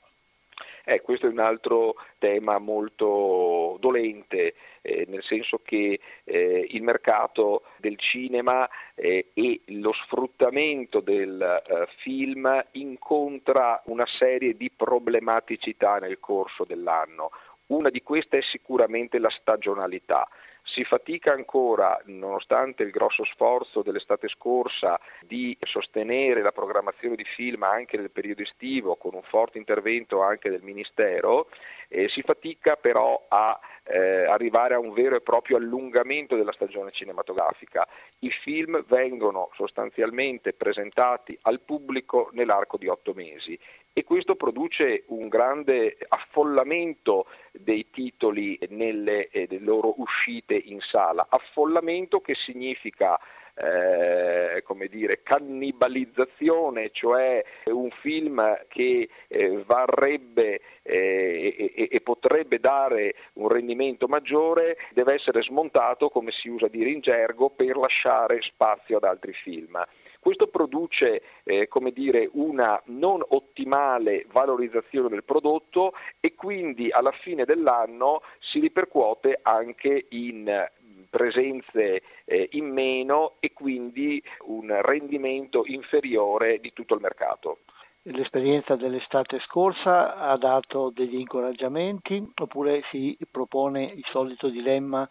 Eh, 0.85 1.01
questo 1.03 1.27
è 1.27 1.29
un 1.29 1.39
altro 1.39 1.97
tema 2.19 2.59
molto 2.59 3.77
dolente, 3.81 4.55
eh, 4.83 5.05
nel 5.09 5.23
senso 5.23 5.61
che 5.63 6.01
eh, 6.25 6.67
il 6.71 6.83
mercato 6.83 7.65
del 7.77 7.99
cinema 7.99 8.69
eh, 8.95 9.31
e 9.35 9.61
lo 9.67 9.93
sfruttamento 10.05 11.01
del 11.01 11.41
eh, 11.41 11.87
film 11.99 12.65
incontra 12.73 13.83
una 13.87 14.07
serie 14.19 14.57
di 14.57 14.71
problematicità 14.71 15.99
nel 15.99 16.19
corso 16.21 16.65
dell'anno. 16.65 17.31
Una 17.67 17.91
di 17.91 18.03
queste 18.03 18.39
è 18.39 18.43
sicuramente 18.43 19.19
la 19.19 19.31
stagionalità. 19.41 20.27
Si 20.75 20.85
fatica 20.85 21.33
ancora, 21.33 22.01
nonostante 22.07 22.83
il 22.83 22.91
grosso 22.91 23.25
sforzo 23.25 23.83
dell'estate 23.83 24.29
scorsa, 24.29 25.01
di 25.23 25.57
sostenere 25.61 26.43
la 26.43 26.53
programmazione 26.53 27.17
di 27.17 27.25
film 27.25 27.63
anche 27.63 27.97
nel 27.97 28.11
periodo 28.11 28.43
estivo 28.43 28.97
con 28.97 29.15
un 29.15 29.23
forte 29.23 29.59
intervento 29.59 30.23
anche 30.23 30.51
del 30.51 30.63
Ministero, 30.63 31.49
eh, 31.89 32.09
si 32.09 32.23
fatica 32.23 32.77
però 32.77 33.25
a 33.29 33.59
eh, 33.85 34.27
arrivare 34.27 34.75
a 34.75 34.79
un 34.79 34.93
vero 34.93 35.17
e 35.17 35.23
proprio 35.23 35.57
allungamento 35.57 36.37
della 36.37 36.53
stagione 36.53 36.91
cinematografica. 36.93 37.87
I 38.21 38.31
film 38.31 38.85
vengono 38.87 39.51
sostanzialmente 39.55 40.53
presentati 40.53 41.37
al 41.43 41.61
pubblico 41.61 42.29
nell'arco 42.33 42.77
di 42.77 42.89
otto 42.89 43.15
mesi 43.15 43.59
e 43.93 44.05
questo 44.05 44.37
produce 44.37 45.05
un 45.09 45.29
grande 45.29 45.97
affollamento 46.09 47.27
dei 47.53 47.91
titoli 47.91 48.59
nelle 48.69 49.29
eh, 49.29 49.49
loro 49.61 49.95
uscite 49.99 50.55
in 50.55 50.79
sala, 50.81 51.27
affollamento 51.29 52.21
che 52.21 52.35
significa 52.35 53.19
eh, 53.61 54.63
come 54.63 54.87
dire, 54.87 55.23
cannibalizzazione, 55.23 56.91
cioè 56.93 57.45
un 57.73 57.91
film 57.91 58.41
che 58.69 59.09
eh, 59.27 59.65
varrebbe 59.67 60.61
eh, 60.83 61.73
e, 61.75 61.89
e, 61.91 62.01
potrebbe 62.01 62.61
dare 62.61 63.15
un 63.35 63.49
rendimento 63.49 64.07
maggiore, 64.07 64.77
deve 64.93 65.15
essere 65.15 65.43
smontato, 65.43 66.09
come 66.09 66.31
si 66.31 66.49
usa 66.49 66.69
dire 66.69 66.91
in 66.91 67.01
gergo, 67.01 67.51
per 67.51 67.77
lasciare 67.77 68.41
spazio 68.43 68.99
ad 68.99 69.05
altri 69.05 69.33
film. 69.33 69.77
Questo 70.21 70.49
produce 70.49 71.23
eh, 71.45 71.69
dire, 71.93 72.29
una 72.33 72.81
non 72.87 73.23
ottimale 73.29 74.27
valorizzazione 74.33 75.09
del 75.09 75.25
prodotto 75.25 75.93
e 76.21 76.35
quindi 76.35 76.91
alla 76.91 77.13
fine 77.13 77.45
dell'anno 77.45 78.23
si 78.41 78.59
ripercuote 78.59 79.39
anche 79.43 80.07
in 80.11 80.67
presenze 81.09 82.03
eh, 82.25 82.49
in 82.53 82.71
meno 82.71 83.35
e 83.41 83.53
quindi 83.53 84.23
un 84.47 84.77
rendimento 84.83 85.63
inferiore 85.67 86.59
di 86.59 86.73
tutto 86.73 86.95
il 86.95 87.01
mercato. 87.01 87.61
L'esperienza 88.03 88.75
dell'estate 88.77 89.39
scorsa 89.41 90.17
ha 90.17 90.37
dato 90.39 90.91
degli 90.95 91.17
incoraggiamenti 91.17 92.33
oppure 92.37 92.83
si 92.91 93.17
propone 93.31 93.85
il 93.85 94.05
solito 94.11 94.49
dilemma 94.49 95.07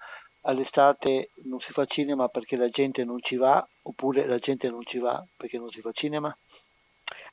all'estate 0.47 1.31
non 1.43 1.59
si 1.59 1.71
fa 1.73 1.85
cinema 1.85 2.29
perché 2.29 2.55
la 2.55 2.69
gente 2.69 3.03
non 3.03 3.21
ci 3.21 3.35
va, 3.35 3.65
oppure 3.83 4.25
la 4.25 4.39
gente 4.39 4.69
non 4.69 4.83
ci 4.83 4.97
va 4.97 5.23
perché 5.35 5.57
non 5.57 5.69
si 5.69 5.81
fa 5.81 5.91
cinema? 5.91 6.35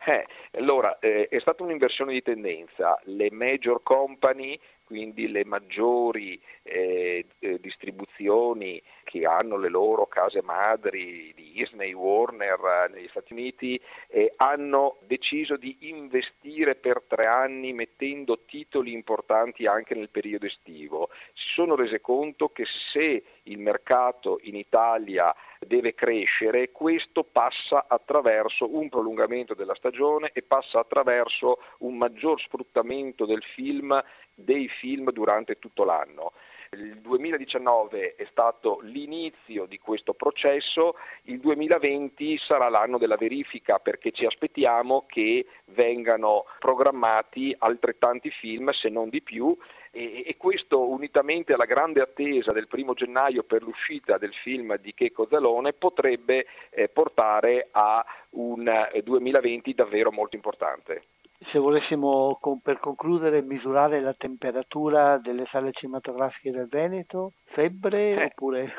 Eh, 0.06 0.26
allora, 0.58 0.98
eh, 0.98 1.28
è 1.28 1.38
stata 1.40 1.62
un'inversione 1.62 2.12
di 2.12 2.22
tendenza. 2.22 3.00
Le 3.04 3.30
major 3.30 3.82
company 3.82 4.58
quindi 4.84 5.28
le 5.28 5.44
maggiori 5.44 6.40
eh, 6.62 7.26
eh, 7.38 7.58
distribuzioni 7.58 8.80
che 9.14 9.26
hanno 9.26 9.56
le 9.56 9.68
loro 9.68 10.06
case 10.06 10.42
madri, 10.42 11.32
Disney, 11.36 11.92
Warner 11.92 12.58
eh, 12.58 12.92
negli 12.92 13.08
Stati 13.10 13.32
Uniti, 13.32 13.80
eh, 14.08 14.32
hanno 14.38 14.96
deciso 15.06 15.56
di 15.56 15.76
investire 15.82 16.74
per 16.74 17.00
tre 17.06 17.28
anni 17.28 17.72
mettendo 17.72 18.40
titoli 18.44 18.92
importanti 18.92 19.66
anche 19.66 19.94
nel 19.94 20.08
periodo 20.08 20.46
estivo. 20.46 21.10
Si 21.32 21.46
sono 21.54 21.76
rese 21.76 22.00
conto 22.00 22.48
che 22.48 22.64
se 22.92 23.22
il 23.44 23.58
mercato 23.60 24.40
in 24.42 24.56
Italia 24.56 25.32
deve 25.60 25.94
crescere, 25.94 26.72
questo 26.72 27.22
passa 27.22 27.84
attraverso 27.86 28.74
un 28.74 28.88
prolungamento 28.88 29.54
della 29.54 29.76
stagione 29.76 30.30
e 30.32 30.42
passa 30.42 30.80
attraverso 30.80 31.58
un 31.78 31.96
maggior 31.96 32.40
sfruttamento 32.40 33.26
del 33.26 33.44
film 33.54 34.02
dei 34.34 34.68
film 34.68 35.12
durante 35.12 35.60
tutto 35.60 35.84
l'anno. 35.84 36.32
Il 36.74 37.00
2019 37.00 38.16
è 38.16 38.26
stato 38.30 38.80
l'inizio 38.82 39.66
di 39.66 39.78
questo 39.78 40.12
processo, 40.14 40.96
il 41.24 41.38
2020 41.38 42.38
sarà 42.38 42.68
l'anno 42.68 42.98
della 42.98 43.16
verifica 43.16 43.78
perché 43.78 44.10
ci 44.10 44.26
aspettiamo 44.26 45.04
che 45.06 45.46
vengano 45.66 46.44
programmati 46.58 47.54
altrettanti 47.56 48.30
film, 48.30 48.70
se 48.70 48.88
non 48.88 49.08
di 49.08 49.22
più, 49.22 49.56
e, 49.90 50.34
questo 50.36 50.88
unitamente 50.88 51.52
alla 51.52 51.64
grande 51.64 52.00
attesa 52.00 52.50
del 52.50 52.66
primo 52.66 52.94
gennaio 52.94 53.44
per 53.44 53.62
l'uscita 53.62 54.18
del 54.18 54.34
film 54.34 54.76
di 54.78 54.92
Checo 54.92 55.28
Zalone 55.30 55.72
potrebbe 55.72 56.46
eh, 56.70 56.88
portare 56.88 57.68
a 57.70 58.04
un 58.30 58.64
2020 59.02 59.70
eh, 59.70 59.74
davvero 59.74 60.10
molto 60.10 60.34
importante 60.34 61.02
se 61.50 61.58
volessimo 61.58 62.38
per 62.62 62.78
concludere 62.78 63.42
misurare 63.42 64.00
la 64.00 64.14
temperatura 64.14 65.18
delle 65.18 65.46
sale 65.50 65.72
cinematografiche 65.72 66.50
del 66.50 66.68
Veneto, 66.68 67.32
febbre 67.46 68.14
eh. 68.14 68.24
oppure... 68.24 68.72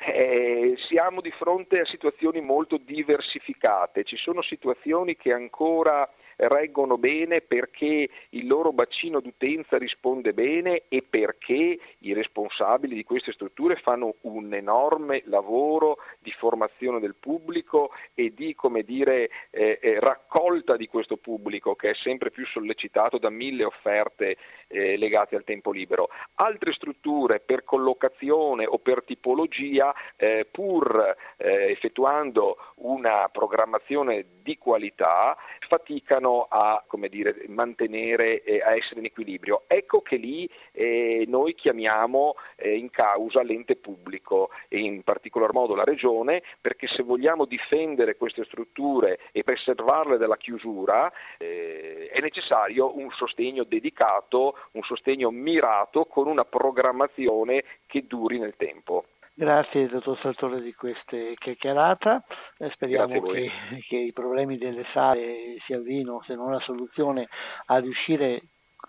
Eh, 0.00 0.76
siamo 0.88 1.20
di 1.20 1.32
fronte 1.32 1.80
a 1.80 1.84
situazioni 1.84 2.40
molto 2.40 2.76
diversificate, 2.76 4.04
ci 4.04 4.16
sono 4.16 4.42
situazioni 4.42 5.16
che 5.16 5.32
ancora 5.32 6.08
reggono 6.38 6.98
bene 6.98 7.40
perché 7.40 8.08
il 8.30 8.46
loro 8.46 8.72
bacino 8.72 9.20
d'utenza 9.20 9.76
risponde 9.76 10.32
bene 10.32 10.84
e 10.88 11.04
perché 11.08 11.78
i 11.98 12.12
responsabili 12.12 12.94
di 12.94 13.04
queste 13.04 13.32
strutture 13.32 13.76
fanno 13.76 14.16
un 14.22 14.54
enorme 14.54 15.22
lavoro 15.26 15.98
di 16.20 16.30
formazione 16.32 17.00
del 17.00 17.16
pubblico 17.18 17.90
e 18.14 18.32
di 18.34 18.54
dire, 18.84 19.30
eh, 19.50 19.78
eh, 19.80 20.00
raccolta 20.00 20.76
di 20.76 20.86
questo 20.86 21.16
pubblico 21.16 21.74
che 21.74 21.90
è 21.90 21.94
sempre 22.02 22.30
più 22.30 22.46
sollecitato 22.46 23.18
da 23.18 23.30
mille 23.30 23.64
offerte 23.64 24.36
eh, 24.68 24.96
legate 24.96 25.36
al 25.36 25.44
tempo 25.44 25.72
libero. 25.72 26.08
Altre 26.36 26.72
strutture 26.72 27.40
per 27.40 27.64
collocazione 27.64 28.66
o 28.66 28.78
per 28.78 29.02
tipologia, 29.04 29.94
eh, 30.16 30.46
pur 30.50 31.16
eh, 31.36 31.70
effettuando 31.70 32.56
una 32.76 33.28
programmazione 33.32 34.24
di 34.42 34.56
qualità, 34.56 35.36
faticano 35.68 36.46
a 36.48 36.82
dire, 37.08 37.44
mantenere 37.48 38.42
e 38.42 38.60
a 38.60 38.74
essere 38.74 39.00
in 39.00 39.06
equilibrio. 39.06 39.64
Ecco 39.66 40.00
che 40.00 40.16
lì 40.16 40.48
eh, 40.72 41.24
noi 41.26 41.54
chiamiamo 41.54 42.34
eh, 42.56 42.76
in 42.76 42.90
causa 42.90 43.42
l'ente 43.42 43.76
pubblico 43.76 44.50
e 44.68 44.78
in 44.78 45.02
particolar 45.02 45.52
modo 45.52 45.74
la 45.74 45.84
regione, 45.84 46.42
perché 46.60 46.86
se 46.88 47.02
vogliamo 47.02 47.44
difendere 47.44 48.16
queste 48.16 48.44
strutture 48.44 49.18
e 49.32 49.44
preservarle 49.44 50.16
dalla 50.16 50.36
chiusura 50.36 51.12
eh, 51.38 52.08
è 52.12 52.20
necessario 52.20 52.96
un 52.96 53.10
sostegno 53.10 53.64
dedicato, 53.64 54.57
un 54.72 54.82
sostegno 54.82 55.30
mirato 55.30 56.04
con 56.04 56.26
una 56.26 56.44
programmazione 56.44 57.64
che 57.86 58.06
duri 58.06 58.38
nel 58.38 58.54
tempo. 58.56 59.04
Grazie 59.38 59.86
dottor 59.86 60.18
Sartore 60.18 60.60
di 60.60 60.74
questa 60.74 61.16
chiacchierata, 61.36 62.24
eh, 62.58 62.70
speriamo 62.70 63.20
che, 63.20 63.48
che, 63.86 63.96
i 63.96 64.12
problemi 64.12 64.58
delle 64.58 64.84
sale 64.92 65.58
si 65.64 65.74
avvino, 65.74 66.20
se 66.26 66.34
non 66.34 66.50
la 66.50 66.58
soluzione, 66.58 67.28
a 67.66 67.78
riuscire 67.78 68.42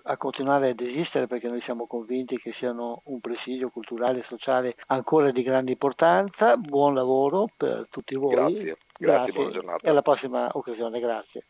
a 0.05 0.17
continuare 0.17 0.69
ad 0.69 0.79
esistere 0.79 1.27
perché 1.27 1.47
noi 1.47 1.61
siamo 1.61 1.85
convinti 1.85 2.37
che 2.37 2.53
siano 2.53 3.01
un 3.05 3.19
presidio 3.19 3.69
culturale 3.69 4.21
e 4.21 4.25
sociale 4.27 4.75
ancora 4.87 5.29
di 5.29 5.43
grande 5.43 5.71
importanza. 5.71 6.57
Buon 6.57 6.95
lavoro 6.95 7.47
per 7.55 7.87
tutti 7.91 8.15
voi. 8.15 8.33
Grazie, 8.33 8.63
grazie, 8.63 8.77
grazie. 8.97 9.33
buona 9.33 9.51
giornata. 9.51 9.85
E 9.85 9.89
alla 9.91 10.01
prossima 10.01 10.49
occasione, 10.51 10.99
grazie. 10.99 11.45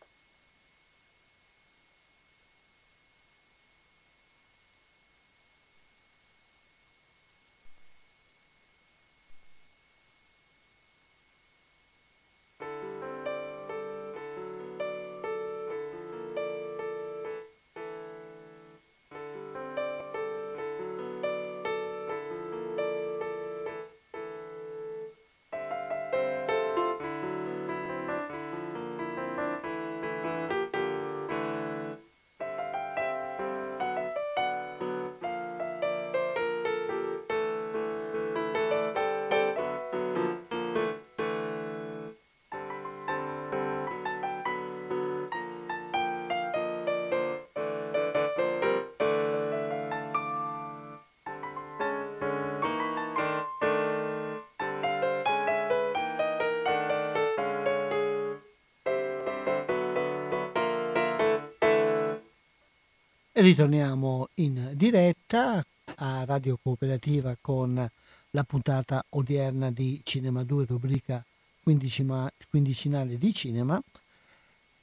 Ritorniamo 63.40 64.28
in 64.34 64.72
diretta 64.74 65.64
a 65.94 66.24
Radio 66.26 66.58
Cooperativa 66.62 67.34
con 67.40 67.90
la 68.32 68.44
puntata 68.44 69.02
odierna 69.08 69.70
di 69.70 70.02
Cinema 70.04 70.44
2, 70.44 70.66
rubrica 70.66 71.24
quindicinale 71.62 73.16
di 73.16 73.32
cinema 73.32 73.82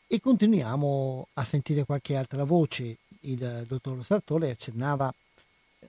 e 0.08 0.20
continuiamo 0.20 1.28
a 1.34 1.44
sentire 1.44 1.86
qualche 1.86 2.16
altra 2.16 2.46
voce. 2.46 2.98
Il 3.20 3.66
dottor 3.68 4.04
Sartore 4.04 4.50
accennava, 4.50 5.14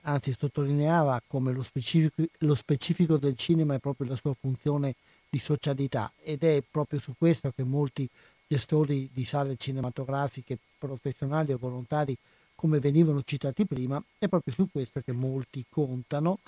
anzi 0.01 0.35
sottolineava 0.37 1.23
come 1.25 1.51
lo 1.51 1.63
specifico, 1.63 2.23
lo 2.37 2.53
specifico 2.53 3.17
del 3.17 3.35
cinema 3.35 3.73
è 3.73 3.79
proprio 3.79 4.09
la 4.09 4.15
sua 4.15 4.35
funzione 4.39 4.93
di 5.27 5.39
socialità 5.39 6.11
ed 6.21 6.43
è 6.43 6.61
proprio 6.69 6.99
su 6.99 7.15
questo 7.17 7.51
che 7.51 7.63
molti 7.63 8.07
gestori 8.47 9.09
di 9.11 9.25
sale 9.25 9.55
cinematografiche 9.57 10.59
professionali 10.77 11.51
o 11.51 11.57
volontari 11.57 12.15
come 12.59 12.79
venivano 12.79 13.23
citati 13.23 13.65
prima, 13.65 14.03
è 14.17 14.27
proprio 14.27 14.53
su 14.53 14.67
questo 14.69 14.99
che 14.99 15.13
molti 15.13 15.63
contano, 15.69 16.39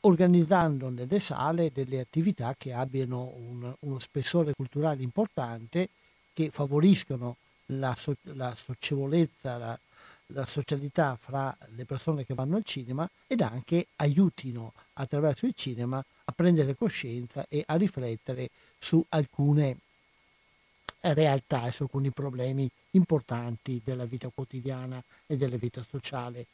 organizzando 0.00 0.88
nelle 0.88 1.20
sale 1.20 1.70
delle 1.72 2.00
attività 2.00 2.56
che 2.58 2.72
abbiano 2.72 3.32
un, 3.36 3.72
uno 3.78 3.98
spessore 4.00 4.52
culturale 4.52 5.04
importante, 5.04 5.90
che 6.32 6.50
favoriscano 6.50 7.36
la, 7.66 7.94
so, 7.96 8.16
la 8.22 8.52
socievolezza, 8.56 9.56
la, 9.56 9.78
la 10.26 10.44
socialità 10.44 11.16
fra 11.20 11.56
le 11.76 11.84
persone 11.84 12.24
che 12.24 12.34
vanno 12.34 12.56
al 12.56 12.64
cinema 12.64 13.08
ed 13.28 13.40
anche 13.40 13.86
aiutino 13.94 14.72
attraverso 14.94 15.46
il 15.46 15.54
cinema 15.54 16.04
a 16.24 16.32
prendere 16.32 16.74
coscienza 16.74 17.46
e 17.48 17.62
a 17.64 17.76
riflettere 17.76 18.50
su 18.80 19.04
alcune 19.10 19.76
realtà 21.00 21.68
e 21.68 21.70
su 21.70 21.84
alcuni 21.84 22.10
problemi 22.10 22.68
importanti 22.96 23.80
della 23.84 24.04
vita 24.04 24.30
quotidiana 24.34 25.02
e 25.26 25.36
della 25.36 25.56
vita 25.56 25.84
sociale. 25.88 26.46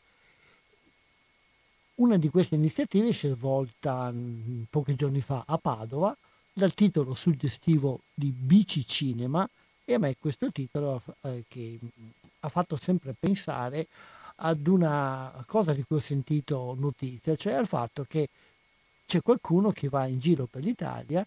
Una 1.96 2.16
di 2.16 2.28
queste 2.28 2.54
iniziative 2.54 3.12
si 3.12 3.26
è 3.26 3.34
svolta 3.34 4.10
mm, 4.10 4.62
pochi 4.70 4.94
giorni 4.94 5.20
fa 5.20 5.44
a 5.46 5.58
Padova 5.58 6.16
dal 6.52 6.74
titolo 6.74 7.14
suggestivo 7.14 8.00
di 8.14 8.30
Bici 8.30 8.86
Cinema 8.86 9.48
e 9.84 9.94
a 9.94 9.98
me 9.98 10.16
questo 10.18 10.50
titolo 10.50 11.02
eh, 11.22 11.44
che 11.46 11.78
mm, 11.82 12.08
ha 12.40 12.48
fatto 12.48 12.76
sempre 12.76 13.14
pensare 13.18 13.86
ad 14.36 14.66
una 14.66 15.44
cosa 15.46 15.74
di 15.74 15.84
cui 15.84 15.96
ho 15.96 16.00
sentito 16.00 16.74
notizia, 16.78 17.36
cioè 17.36 17.52
al 17.52 17.66
fatto 17.66 18.06
che 18.08 18.28
c'è 19.04 19.20
qualcuno 19.20 19.70
che 19.72 19.88
va 19.88 20.06
in 20.06 20.18
giro 20.18 20.46
per 20.46 20.62
l'Italia 20.62 21.26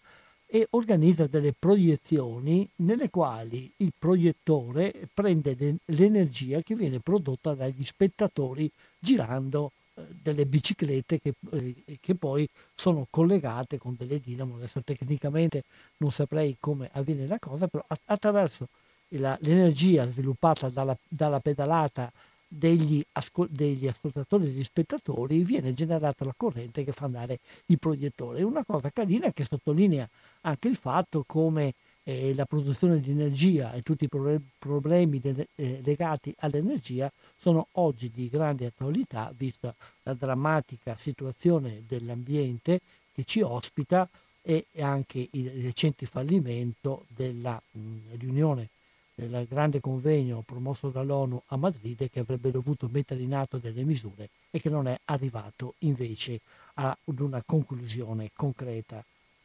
e 0.56 0.68
organizza 0.70 1.26
delle 1.26 1.52
proiezioni 1.52 2.70
nelle 2.76 3.10
quali 3.10 3.74
il 3.78 3.92
proiettore 3.98 5.10
prende 5.12 5.80
l'energia 5.86 6.62
che 6.62 6.76
viene 6.76 7.00
prodotta 7.00 7.56
dagli 7.56 7.84
spettatori 7.84 8.70
girando 9.00 9.72
eh, 9.96 10.04
delle 10.22 10.46
biciclette 10.46 11.20
che, 11.20 11.34
eh, 11.54 11.98
che, 12.00 12.14
poi 12.14 12.48
sono 12.76 13.08
collegate 13.10 13.80
con 13.80 13.96
delle 13.98 14.20
dinamo. 14.20 14.58
Adesso 14.58 14.84
tecnicamente 14.84 15.64
non 15.98 16.12
saprei 16.12 16.56
come 16.60 16.88
avviene 16.94 17.26
la 17.26 17.40
cosa, 17.40 17.66
però 17.66 17.84
attraverso 18.06 18.68
la, 19.08 19.36
l'energia 19.42 20.08
sviluppata 20.08 20.70
dalla, 20.70 20.96
dalla 21.08 21.40
pedalata 21.40 22.12
degli, 22.48 23.04
ascol- 23.14 23.50
degli 23.50 23.88
ascoltatori 23.88 24.44
e 24.44 24.52
degli 24.52 24.64
spettatori 24.64 25.44
viene 25.44 25.74
generata 25.74 26.24
la 26.24 26.34
corrente 26.38 26.84
che 26.84 26.92
fa 26.92 27.06
andare 27.06 27.40
il 27.66 27.80
proiettore. 27.80 28.44
Una 28.44 28.64
cosa 28.64 28.92
carina 28.92 29.32
che 29.32 29.48
sottolinea 29.50 30.08
anche 30.44 30.68
il 30.68 30.76
fatto 30.76 31.24
come 31.26 31.74
eh, 32.04 32.34
la 32.36 32.46
produzione 32.46 33.00
di 33.00 33.12
energia 33.12 33.74
e 33.74 33.82
tutti 33.82 34.06
i 34.06 34.08
pro- 34.08 34.40
problemi 34.58 35.20
de- 35.20 35.48
eh, 35.56 35.82
legati 35.84 36.34
all'energia 36.40 37.12
sono 37.40 37.68
oggi 37.74 38.12
di 38.12 38.30
grande 38.30 38.66
attualità 38.66 39.32
vista 39.36 39.74
la 40.04 40.14
drammatica 40.14 40.96
situazione 40.98 41.84
dell'ambiente 41.88 42.80
che 43.14 43.24
ci 43.24 43.42
ospita 43.42 44.08
e 44.42 44.66
anche 44.80 45.28
il 45.32 45.50
recente 45.62 46.06
fallimento 46.06 47.06
della 47.08 47.62
mh, 47.72 48.18
riunione 48.18 48.70
del 49.16 49.46
grande 49.48 49.80
convegno 49.80 50.42
promosso 50.46 50.90
dall'ONU 50.90 51.42
a 51.48 51.56
Madrid 51.56 52.10
che 52.10 52.20
avrebbe 52.20 52.52
dovuto 52.52 52.90
mettere 52.92 53.22
in 53.22 53.34
atto 53.34 53.60
delle 53.60 53.84
misure 53.84 54.30
e 54.50 54.60
che 54.60 54.70
non 54.70 54.88
è 54.88 55.00
arrivato 55.06 55.76
invece 55.80 56.40
ad 56.76 57.20
una 57.20 57.42
conclusione 57.46 58.32
concreta 58.36 59.04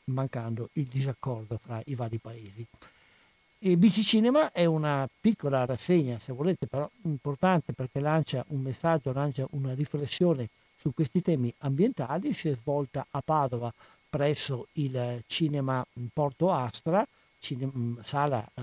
mancando 0.08 0.68
il 0.74 0.84
disaccordo 0.84 1.58
fra 1.58 1.80
i 1.86 1.94
vari 1.94 2.18
paesi. 2.18 2.66
Il 3.60 3.76
BC 3.76 4.00
Cinema 4.02 4.52
è 4.52 4.64
una 4.66 5.08
piccola 5.20 5.64
rassegna, 5.64 6.18
se 6.18 6.32
volete, 6.32 6.66
però 6.66 6.88
importante 7.02 7.72
perché 7.72 7.98
lancia 7.98 8.44
un 8.48 8.60
messaggio, 8.60 9.12
lancia 9.12 9.46
una 9.50 9.74
riflessione 9.74 10.48
su 10.76 10.94
questi 10.94 11.22
temi 11.22 11.52
ambientali. 11.58 12.32
Si 12.32 12.48
è 12.48 12.54
svolta 12.54 13.04
a 13.10 13.20
Padova 13.20 13.72
presso 14.08 14.68
il 14.74 15.22
cinema 15.26 15.84
Porto 16.12 16.52
Astra 16.52 17.06
cinem- 17.38 18.02
sala 18.02 18.46
eh, 18.54 18.62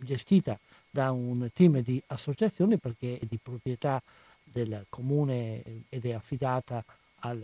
gestita 0.00 0.58
da 0.90 1.10
un 1.10 1.48
team 1.52 1.80
di 1.80 2.02
associazioni 2.08 2.78
perché 2.78 3.18
è 3.18 3.24
di 3.26 3.38
proprietà 3.42 4.00
del 4.42 4.86
comune 4.88 5.62
ed 5.88 6.04
è 6.04 6.12
affidata 6.12 6.84
al, 7.20 7.42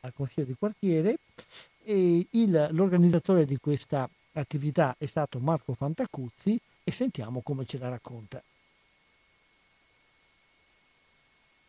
al 0.00 0.12
Consiglio 0.12 0.46
di 0.46 0.54
quartiere 0.58 1.18
e 1.84 2.26
il, 2.30 2.68
l'organizzatore 2.72 3.44
di 3.44 3.58
questa 3.58 4.08
attività 4.32 4.94
è 4.98 5.06
stato 5.06 5.38
Marco 5.38 5.74
Fantacuzzi 5.74 6.60
e 6.84 6.92
sentiamo 6.92 7.40
come 7.42 7.64
ce 7.64 7.78
la 7.78 7.88
racconta. 7.88 8.42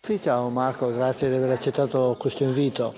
Sì, 0.03 0.19
ciao 0.19 0.49
Marco, 0.49 0.91
grazie 0.91 1.29
di 1.29 1.35
aver 1.35 1.51
accettato 1.51 2.15
questo 2.17 2.43
invito. 2.43 2.91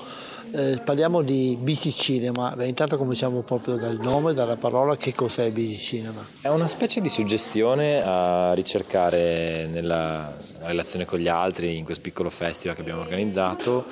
Eh, 0.51 0.79
parliamo 0.85 1.21
di 1.21 1.57
Bici 1.59 1.91
Cinema. 1.91 2.55
Beh, 2.55 2.67
intanto 2.67 2.97
cominciamo 2.97 3.41
proprio 3.41 3.75
dal 3.75 3.97
nome, 3.99 4.33
dalla 4.33 4.55
parola. 4.55 4.95
Che 4.95 5.13
cos'è 5.13 5.51
Bici 5.51 5.75
Cinema? 5.75 6.25
È 6.39 6.47
una 6.47 6.67
specie 6.67 7.01
di 7.01 7.09
suggestione 7.09 8.01
a 8.01 8.53
ricercare 8.53 9.67
nella 9.67 10.31
relazione 10.61 11.05
con 11.05 11.19
gli 11.19 11.27
altri, 11.27 11.75
in 11.75 11.83
questo 11.83 12.03
piccolo 12.03 12.29
festival 12.29 12.75
che 12.75 12.81
abbiamo 12.81 13.01
organizzato, 13.01 13.83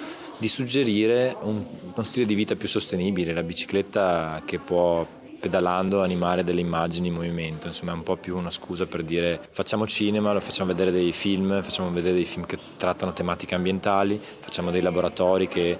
di 0.41 0.47
suggerire 0.47 1.37
un, 1.41 1.63
uno 1.93 2.03
stile 2.03 2.25
di 2.25 2.33
vita 2.33 2.55
più 2.55 2.67
sostenibile, 2.67 3.31
la 3.31 3.43
bicicletta 3.43 4.41
che 4.43 4.57
può 4.57 5.05
pedalando 5.39 6.01
animare 6.01 6.43
delle 6.43 6.61
immagini 6.61 7.09
in 7.09 7.13
movimento, 7.13 7.67
insomma 7.67 7.91
è 7.91 7.93
un 7.93 8.01
po' 8.01 8.15
più 8.15 8.35
una 8.35 8.49
scusa 8.49 8.87
per 8.87 9.03
dire 9.03 9.39
facciamo 9.51 9.85
cinema, 9.85 10.39
facciamo 10.39 10.71
vedere 10.71 10.91
dei 10.91 11.11
film, 11.11 11.61
facciamo 11.61 11.91
vedere 11.91 12.15
dei 12.15 12.25
film 12.25 12.47
che 12.47 12.57
trattano 12.75 13.13
tematiche 13.13 13.53
ambientali, 13.53 14.19
facciamo 14.19 14.71
dei 14.71 14.81
laboratori 14.81 15.47
che 15.47 15.77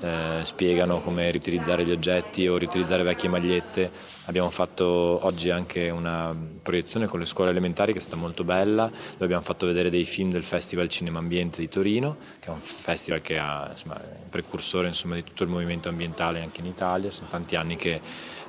eh, 0.00 0.40
spiegano 0.44 1.00
come 1.00 1.30
riutilizzare 1.30 1.84
gli 1.84 1.90
oggetti 1.90 2.46
o 2.48 2.56
riutilizzare 2.56 3.02
vecchie 3.02 3.28
magliette. 3.28 3.90
Abbiamo 4.26 4.50
fatto 4.50 4.84
oggi 5.22 5.50
anche 5.50 5.90
una 5.90 6.34
proiezione 6.62 7.06
con 7.06 7.20
le 7.20 7.26
scuole 7.26 7.50
elementari 7.50 7.92
che 7.92 7.98
è 7.98 8.00
stata 8.00 8.16
molto 8.16 8.44
bella, 8.44 8.86
dove 8.86 9.24
abbiamo 9.24 9.42
fatto 9.42 9.66
vedere 9.66 9.90
dei 9.90 10.04
film 10.04 10.30
del 10.30 10.44
Festival 10.44 10.88
Cinema 10.88 11.18
Ambiente 11.18 11.60
di 11.60 11.68
Torino, 11.68 12.16
che 12.38 12.48
è 12.48 12.50
un 12.50 12.60
festival 12.60 13.20
che 13.20 13.38
ha, 13.38 13.68
insomma, 13.70 14.00
è 14.00 14.22
un 14.22 14.30
precursore 14.30 14.88
insomma, 14.88 15.14
di 15.14 15.24
tutto 15.24 15.42
il 15.42 15.50
movimento 15.50 15.88
ambientale 15.88 16.40
anche 16.40 16.60
in 16.60 16.66
Italia, 16.66 17.10
sono 17.10 17.28
tanti 17.28 17.56
anni 17.56 17.76
che 17.76 18.00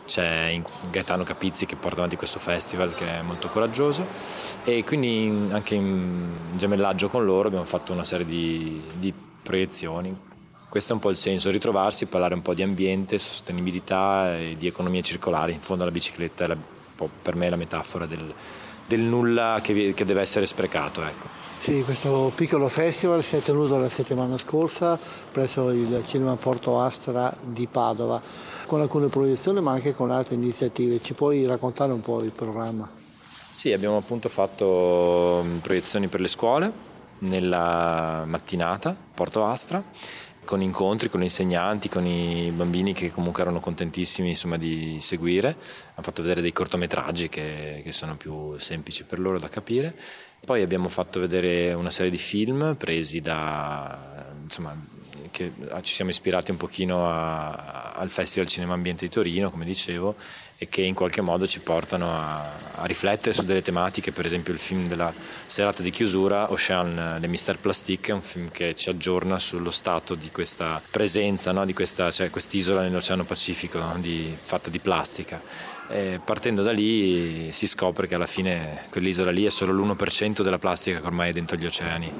c'è 0.05 0.62
Gaetano 0.91 1.23
Capizzi 1.23 1.65
che 1.65 1.75
porta 1.75 1.97
avanti 1.97 2.15
questo 2.15 2.39
festival 2.39 2.93
che 2.93 3.05
è 3.05 3.21
molto 3.21 3.47
coraggioso 3.47 4.05
e 4.63 4.84
quindi 4.84 5.49
anche 5.51 5.75
in 5.75 6.31
gemellaggio 6.55 7.10
con 7.10 7.25
loro 7.25 7.47
abbiamo 7.47 7.65
fatto 7.65 7.91
una 7.91 8.03
serie 8.03 8.25
di, 8.25 8.81
di 8.93 9.13
proiezioni. 9.43 10.24
Questo 10.75 10.91
è 10.91 10.95
un 10.97 11.01
po' 11.01 11.09
il 11.09 11.15
senso, 11.15 11.49
ritrovarsi, 11.51 12.05
parlare 12.05 12.33
un 12.33 12.41
po' 12.41 12.53
di 12.53 12.61
ambiente, 12.61 13.17
sostenibilità 13.17 14.38
e 14.38 14.55
di 14.57 14.67
economia 14.67 14.99
circolare. 14.99 15.53
In 15.53 15.61
fondo 15.61 15.85
la 15.85 15.89
bicicletta 15.89 16.43
è 16.43 16.47
la, 16.47 16.57
per 17.21 17.35
me 17.38 17.49
la 17.49 17.55
metafora 17.55 18.05
del, 18.05 18.33
del 18.85 18.99
nulla 18.99 19.61
che, 19.63 19.93
che, 19.93 20.03
deve 20.03 20.19
essere 20.19 20.45
sprecato. 20.45 21.01
Ecco. 21.01 21.29
Sì, 21.59 21.81
questo 21.81 22.29
piccolo 22.35 22.67
festival 22.67 23.23
si 23.23 23.38
è 23.38 23.39
tenuto 23.39 23.77
la 23.77 23.88
settimana 23.88 24.38
scorsa 24.38 24.99
presso 25.31 25.69
il 25.69 26.03
Cinema 26.05 26.35
Porto 26.35 26.81
Astra 26.81 27.33
di 27.41 27.67
Padova 27.67 28.21
con 28.65 28.81
alcune 28.81 29.07
proiezioni 29.07 29.61
ma 29.61 29.71
anche 29.71 29.93
con 29.93 30.11
altre 30.11 30.35
iniziative. 30.35 31.01
Ci 31.01 31.13
puoi 31.13 31.45
raccontare 31.45 31.93
un 31.93 32.01
po' 32.01 32.21
il 32.21 32.31
programma? 32.31 32.85
Sì, 33.47 33.71
abbiamo 33.71 33.95
appunto 33.95 34.27
fatto 34.27 35.41
proiezioni 35.61 36.09
per 36.09 36.19
le 36.19 36.27
scuole 36.27 36.93
nella 37.19 38.23
mattinata, 38.25 38.95
Porto 39.13 39.45
Astra, 39.45 39.81
con 40.45 40.62
incontri 40.62 41.10
con 41.10 41.19
gli 41.19 41.23
insegnanti, 41.23 41.89
con 41.89 42.05
i 42.05 42.51
bambini 42.51 42.93
che 42.93 43.12
comunque 43.12 43.41
erano 43.41 43.60
contentissimi 43.60 44.29
insomma, 44.29 44.58
di 44.58 44.97
seguire. 45.01 45.49
Hanno 45.49 46.01
fatto 46.03 46.21
vedere 46.21 46.41
dei 46.41 46.53
cortometraggi 46.53 47.27
che, 47.27 47.81
che 47.84 47.91
sono 47.91 48.15
più 48.15 48.58
semplici 48.58 49.03
per 49.03 49.19
loro 49.19 49.38
da 49.38 49.49
capire. 49.49 49.93
Poi 50.45 50.62
abbiamo 50.62 50.88
fatto 50.88 51.19
vedere 51.19 51.73
una 51.73 51.89
serie 51.89 52.12
di 52.12 52.17
film 52.17 52.75
presi 52.77 53.19
da 53.19 54.34
insomma, 54.43 54.73
che 55.31 55.51
ci 55.81 55.93
siamo 55.93 56.12
ispirati 56.12 56.51
un 56.51 56.58
pochino 56.58 57.10
a, 57.10 57.91
al 57.93 58.10
Festival 58.10 58.47
Cinema 58.47 58.73
Ambiente 58.73 59.05
di 59.05 59.12
Torino, 59.12 59.51
come 59.51 59.65
dicevo, 59.65 60.15
e 60.57 60.69
che 60.69 60.81
in 60.81 60.93
qualche 60.93 61.21
modo 61.21 61.45
ci 61.45 61.59
portano 61.59 62.09
a, 62.09 62.51
a, 62.75 62.85
riflettere 62.85 63.33
su 63.33 63.43
delle 63.43 63.61
tematiche, 63.61 64.13
per 64.13 64.25
esempio 64.25 64.53
il 64.53 64.59
film 64.59 64.87
della 64.87 65.13
serata 65.45 65.83
di 65.83 65.89
chiusura, 65.89 66.51
Ocean, 66.51 67.17
Le 67.19 67.27
Mister 67.27 67.59
Plastique, 67.59 68.13
è 68.13 68.15
un 68.15 68.21
film 68.21 68.49
che 68.49 68.73
ci 68.73 68.89
aggiorna 68.89 69.37
sullo 69.37 69.71
stato 69.71 70.15
di 70.15 70.31
questa 70.31 70.81
presenza, 70.89 71.51
no? 71.51 71.65
di 71.65 71.73
questa, 71.73 72.09
cioè, 72.09 72.29
quest'isola 72.29 72.81
nell'Oceano 72.81 73.25
Pacifico 73.25 73.79
no? 73.79 73.97
di, 73.99 74.35
fatta 74.39 74.69
di 74.69 74.79
plastica. 74.79 75.41
E 75.87 76.19
partendo 76.23 76.63
da 76.63 76.71
lì 76.71 77.51
si 77.51 77.67
scopre 77.67 78.07
che 78.07 78.15
alla 78.15 78.25
fine 78.25 78.85
quell'isola 78.89 79.31
lì 79.31 79.45
è 79.45 79.49
solo 79.49 79.71
l'1% 79.73 80.41
della 80.41 80.57
plastica 80.57 80.99
che 80.99 81.05
ormai 81.05 81.29
è 81.29 81.33
dentro 81.33 81.57
gli 81.57 81.65
oceani 81.65 82.11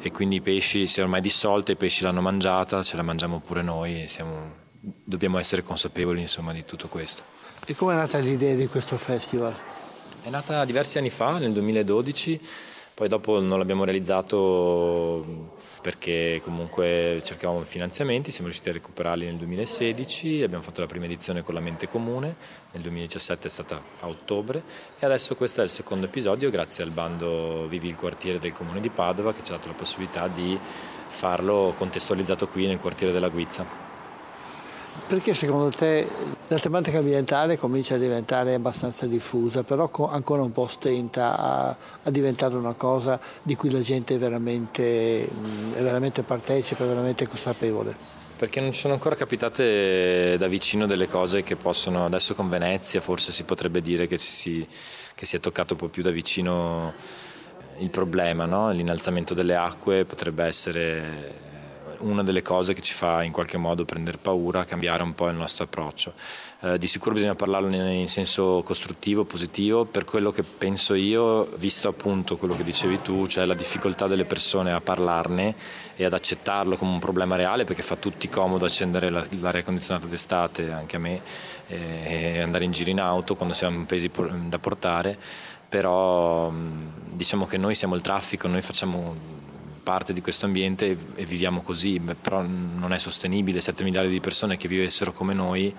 e 0.00 0.10
quindi 0.10 0.36
i 0.36 0.40
pesci 0.40 0.88
si 0.88 0.98
è 0.98 1.02
ormai 1.04 1.20
dissolta, 1.20 1.70
i 1.70 1.76
pesci 1.76 2.02
l'hanno 2.02 2.20
mangiata, 2.20 2.82
ce 2.82 2.96
la 2.96 3.02
mangiamo 3.02 3.38
pure 3.38 3.62
noi 3.62 4.02
e 4.02 4.08
siamo, 4.08 4.54
dobbiamo 4.80 5.38
essere 5.38 5.62
consapevoli 5.62 6.20
insomma, 6.20 6.52
di 6.52 6.64
tutto 6.64 6.88
questo. 6.88 7.41
E 7.64 7.76
come 7.76 7.92
è 7.92 7.96
nata 7.96 8.18
l'idea 8.18 8.56
di 8.56 8.66
questo 8.66 8.96
festival? 8.96 9.54
È 10.24 10.28
nata 10.30 10.64
diversi 10.64 10.98
anni 10.98 11.10
fa, 11.10 11.38
nel 11.38 11.52
2012, 11.52 12.40
poi 12.92 13.06
dopo 13.06 13.40
non 13.40 13.56
l'abbiamo 13.56 13.84
realizzato 13.84 15.54
perché 15.80 16.40
comunque 16.42 17.20
cercavamo 17.22 17.60
finanziamenti, 17.60 18.32
siamo 18.32 18.46
riusciti 18.46 18.70
a 18.70 18.72
recuperarli 18.72 19.26
nel 19.26 19.36
2016, 19.36 20.42
abbiamo 20.42 20.64
fatto 20.64 20.80
la 20.80 20.88
prima 20.88 21.04
edizione 21.04 21.42
con 21.42 21.54
la 21.54 21.60
Mente 21.60 21.86
Comune, 21.86 22.34
nel 22.72 22.82
2017 22.82 23.46
è 23.46 23.50
stata 23.50 23.80
a 24.00 24.08
ottobre 24.08 24.64
e 24.98 25.06
adesso 25.06 25.36
questo 25.36 25.60
è 25.60 25.64
il 25.64 25.70
secondo 25.70 26.06
episodio 26.06 26.50
grazie 26.50 26.82
al 26.82 26.90
bando 26.90 27.68
Vivi 27.68 27.86
il 27.86 27.94
quartiere 27.94 28.40
del 28.40 28.52
Comune 28.52 28.80
di 28.80 28.90
Padova 28.90 29.32
che 29.32 29.44
ci 29.44 29.52
ha 29.52 29.56
dato 29.56 29.68
la 29.68 29.74
possibilità 29.74 30.26
di 30.26 30.58
farlo 31.06 31.74
contestualizzato 31.76 32.48
qui 32.48 32.66
nel 32.66 32.78
quartiere 32.78 33.12
della 33.12 33.28
Guizza. 33.28 33.81
Perché 35.08 35.34
secondo 35.34 35.70
te 35.70 36.06
la 36.48 36.58
tematica 36.58 36.98
ambientale 36.98 37.58
comincia 37.58 37.94
a 37.94 37.98
diventare 37.98 38.54
abbastanza 38.54 39.06
diffusa, 39.06 39.62
però 39.62 39.90
ancora 40.10 40.42
un 40.42 40.52
po' 40.52 40.66
stenta 40.66 41.38
a, 41.38 41.76
a 42.02 42.10
diventare 42.10 42.56
una 42.56 42.74
cosa 42.74 43.20
di 43.42 43.54
cui 43.54 43.70
la 43.70 43.80
gente 43.80 44.16
veramente, 44.18 45.22
è 45.24 45.82
veramente 45.82 46.22
partecipa, 46.22 46.84
è 46.84 46.86
veramente 46.86 47.26
consapevole? 47.26 47.94
Perché 48.36 48.60
non 48.60 48.72
ci 48.72 48.80
sono 48.80 48.94
ancora 48.94 49.14
capitate 49.14 50.36
da 50.36 50.46
vicino 50.46 50.86
delle 50.86 51.06
cose 51.06 51.42
che 51.42 51.56
possono, 51.56 52.04
adesso 52.04 52.34
con 52.34 52.48
Venezia 52.48 53.00
forse 53.00 53.32
si 53.32 53.44
potrebbe 53.44 53.80
dire 53.80 54.06
che 54.06 54.18
si, 54.18 54.66
che 55.14 55.26
si 55.26 55.36
è 55.36 55.40
toccato 55.40 55.74
un 55.74 55.78
po' 55.78 55.88
più 55.88 56.02
da 56.02 56.10
vicino 56.10 56.92
il 57.78 57.90
problema, 57.90 58.44
no? 58.44 58.70
l'innalzamento 58.70 59.34
delle 59.34 59.56
acque 59.56 60.04
potrebbe 60.04 60.44
essere 60.44 61.50
una 62.02 62.22
delle 62.22 62.42
cose 62.42 62.74
che 62.74 62.82
ci 62.82 62.92
fa 62.92 63.22
in 63.22 63.32
qualche 63.32 63.56
modo 63.56 63.84
prendere 63.84 64.18
paura, 64.18 64.64
cambiare 64.64 65.02
un 65.02 65.14
po' 65.14 65.28
il 65.28 65.34
nostro 65.34 65.64
approccio. 65.64 66.12
Eh, 66.60 66.78
di 66.78 66.86
sicuro 66.86 67.14
bisogna 67.14 67.34
parlarne 67.34 67.94
in 67.94 68.08
senso 68.08 68.62
costruttivo, 68.64 69.24
positivo, 69.24 69.84
per 69.84 70.04
quello 70.04 70.30
che 70.30 70.42
penso 70.42 70.94
io, 70.94 71.48
visto 71.56 71.88
appunto 71.88 72.36
quello 72.36 72.54
che 72.56 72.64
dicevi 72.64 73.02
tu, 73.02 73.26
cioè 73.26 73.44
la 73.44 73.54
difficoltà 73.54 74.06
delle 74.06 74.24
persone 74.24 74.72
a 74.72 74.80
parlarne 74.80 75.54
e 75.96 76.04
ad 76.04 76.12
accettarlo 76.12 76.76
come 76.76 76.92
un 76.92 76.98
problema 77.00 77.36
reale, 77.36 77.64
perché 77.64 77.82
fa 77.82 77.96
tutti 77.96 78.28
comodo 78.28 78.64
accendere 78.64 79.10
l'aria 79.10 79.62
condizionata 79.62 80.06
d'estate, 80.06 80.70
anche 80.70 80.96
a 80.96 80.98
me, 80.98 81.20
e 81.66 82.40
andare 82.40 82.64
in 82.64 82.70
giro 82.70 82.90
in 82.90 83.00
auto 83.00 83.34
quando 83.34 83.54
siamo 83.54 83.84
pesi 83.84 84.10
da 84.46 84.58
portare, 84.58 85.18
però 85.68 86.52
diciamo 86.52 87.46
che 87.46 87.56
noi 87.56 87.74
siamo 87.74 87.94
il 87.94 88.02
traffico, 88.02 88.46
noi 88.46 88.62
facciamo 88.62 89.40
parte 89.82 90.12
di 90.12 90.20
questo 90.20 90.46
ambiente 90.46 90.96
e 91.14 91.24
viviamo 91.24 91.62
così, 91.62 92.00
però 92.20 92.42
non 92.42 92.92
è 92.92 92.98
sostenibile, 92.98 93.60
7 93.60 93.84
miliardi 93.84 94.10
di 94.10 94.20
persone 94.20 94.56
che 94.56 94.68
vivessero 94.68 95.12
come 95.12 95.34
noi, 95.34 95.74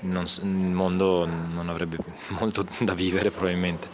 non, 0.00 0.24
il 0.42 0.48
mondo 0.48 1.26
non 1.26 1.68
avrebbe 1.68 1.98
molto 2.40 2.66
da 2.80 2.94
vivere 2.94 3.30
probabilmente, 3.30 3.88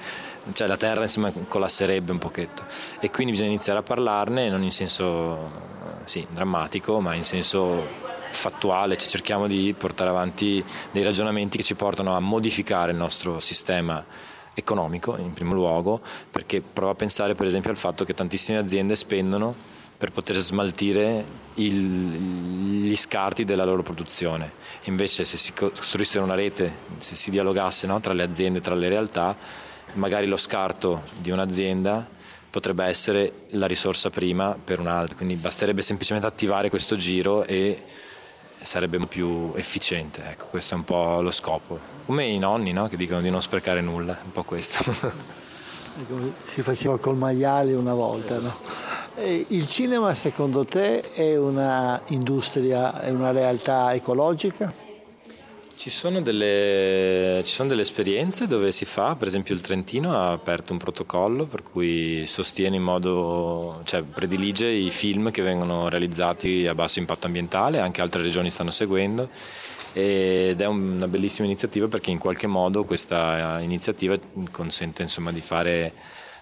cioè 0.53 0.67
la 0.67 0.77
terra 0.77 1.03
insomma 1.03 1.33
collasserebbe 1.33 2.13
un 2.13 2.19
pochetto. 2.19 2.65
E 3.01 3.11
quindi 3.11 3.33
bisogna 3.33 3.51
iniziare 3.51 3.81
a 3.81 3.83
parlarne 3.83 4.49
non 4.49 4.63
in 4.63 4.73
senso 4.73 5.51
sì, 6.05 6.27
drammatico 6.31 7.01
ma 7.01 7.15
in 7.15 7.25
senso 7.25 8.07
fattuale, 8.31 8.97
cioè 8.97 9.09
cerchiamo 9.09 9.47
di 9.47 9.75
portare 9.77 10.11
avanti 10.11 10.63
dei 10.93 11.03
ragionamenti 11.03 11.57
che 11.57 11.63
ci 11.63 11.75
portano 11.75 12.15
a 12.15 12.21
modificare 12.21 12.93
il 12.93 12.99
nostro 12.99 13.41
sistema 13.41 14.05
economico 14.59 15.17
in 15.17 15.33
primo 15.33 15.55
luogo, 15.55 16.01
perché 16.31 16.61
provo 16.61 16.93
a 16.93 16.95
pensare 16.95 17.35
per 17.35 17.47
esempio 17.47 17.71
al 17.71 17.77
fatto 17.77 18.05
che 18.05 18.15
tantissime 18.15 18.59
aziende 18.59 18.97
spendono 18.97 19.55
per 19.97 20.13
poter 20.13 20.37
smaltire 20.37 21.25
il, 21.55 22.85
gli 22.85 22.97
scarti 22.97 23.45
della 23.45 23.65
loro 23.65 23.83
produzione. 23.83 24.49
Invece 24.85 25.25
se 25.25 25.37
si 25.37 25.53
costruisse 25.53 26.21
una 26.21 26.35
rete, 26.35 26.73
se 26.99 27.17
si 27.17 27.31
dialogasse 27.31 27.87
no, 27.87 28.01
tra 28.01 28.13
le 28.13 28.23
aziende, 28.23 28.61
tra 28.61 28.75
le 28.75 28.89
realtà, 28.89 29.37
magari 29.95 30.27
lo 30.27 30.37
scarto 30.37 31.03
di 31.19 31.31
un'azienda 31.31 32.07
potrebbe 32.51 32.85
essere 32.85 33.47
la 33.51 33.67
risorsa 33.67 34.11
prima 34.11 34.57
per 34.63 34.79
un'altra, 34.79 35.17
quindi 35.17 35.35
basterebbe 35.35 35.83
semplicemente 35.83 36.29
attivare 36.29 36.71
questo 36.71 36.97
giro 36.97 37.45
e 37.45 37.83
sarebbe 38.63 38.99
più 39.07 39.53
efficiente. 39.55 40.23
Ecco, 40.31 40.47
questo 40.47 40.75
è 40.75 40.77
un 40.77 40.85
po' 40.85 41.21
lo 41.21 41.31
scopo. 41.31 41.79
Come 42.07 42.25
i 42.27 42.39
nonni 42.39 42.73
no? 42.73 42.89
che 42.89 42.97
dicono 42.97 43.21
di 43.21 43.31
non 43.31 43.43
sprecare 43.43 43.81
nulla, 43.81 44.17
un 44.23 44.33
po' 44.33 44.45
questo. 44.45 44.85
Si 46.45 46.63
faceva 46.63 46.97
col 46.97 47.17
maiale 47.17 47.75
una 47.75 47.93
volta, 47.93 48.39
no? 48.39 48.55
Il 49.49 49.67
cinema 49.67 50.15
secondo 50.15 50.65
te 50.65 51.01
è 51.01 51.37
una 51.37 52.01
industria, 52.11 53.01
è 53.01 53.11
una 53.11 53.33
realtà 53.33 53.93
ecologica? 53.93 54.73
Ci 55.79 55.91
sono, 55.91 56.21
delle, 56.21 57.41
ci 57.45 57.53
sono, 57.53 57.69
delle, 57.69 57.83
esperienze 57.83 58.49
dove 58.49 58.73
si 58.73 58.85
fa, 58.85 59.15
per 59.15 59.29
esempio 59.29 59.55
il 59.55 59.61
Trentino 59.61 60.13
ha 60.13 60.33
aperto 60.33 60.73
un 60.73 60.79
protocollo 60.79 61.47
per 61.47 61.63
cui 61.63 62.27
sostiene 62.27 62.75
in 62.75 62.83
modo, 62.83 63.81
cioè 63.85 64.03
predilige 64.03 64.67
i 64.67 64.91
film 64.91 65.31
che 65.31 65.41
vengono 65.41 65.89
realizzati 65.89 66.67
a 66.67 66.75
basso 66.75 66.99
impatto 66.99 67.29
ambientale, 67.29 67.79
anche 67.79 68.01
altre 68.01 68.23
regioni 68.23 68.51
stanno 68.51 68.73
seguendo 68.73 69.31
ed 69.93 70.61
è 70.61 70.67
una 70.67 71.07
bellissima 71.07 71.47
iniziativa 71.47 71.87
perché 71.87 72.11
in 72.11 72.19
qualche 72.19 72.49
modo 72.49 72.83
questa 72.83 73.61
iniziativa 73.61 74.19
consente 74.51 75.03
insomma, 75.03 75.31
di 75.31 75.41
fare 75.41 75.93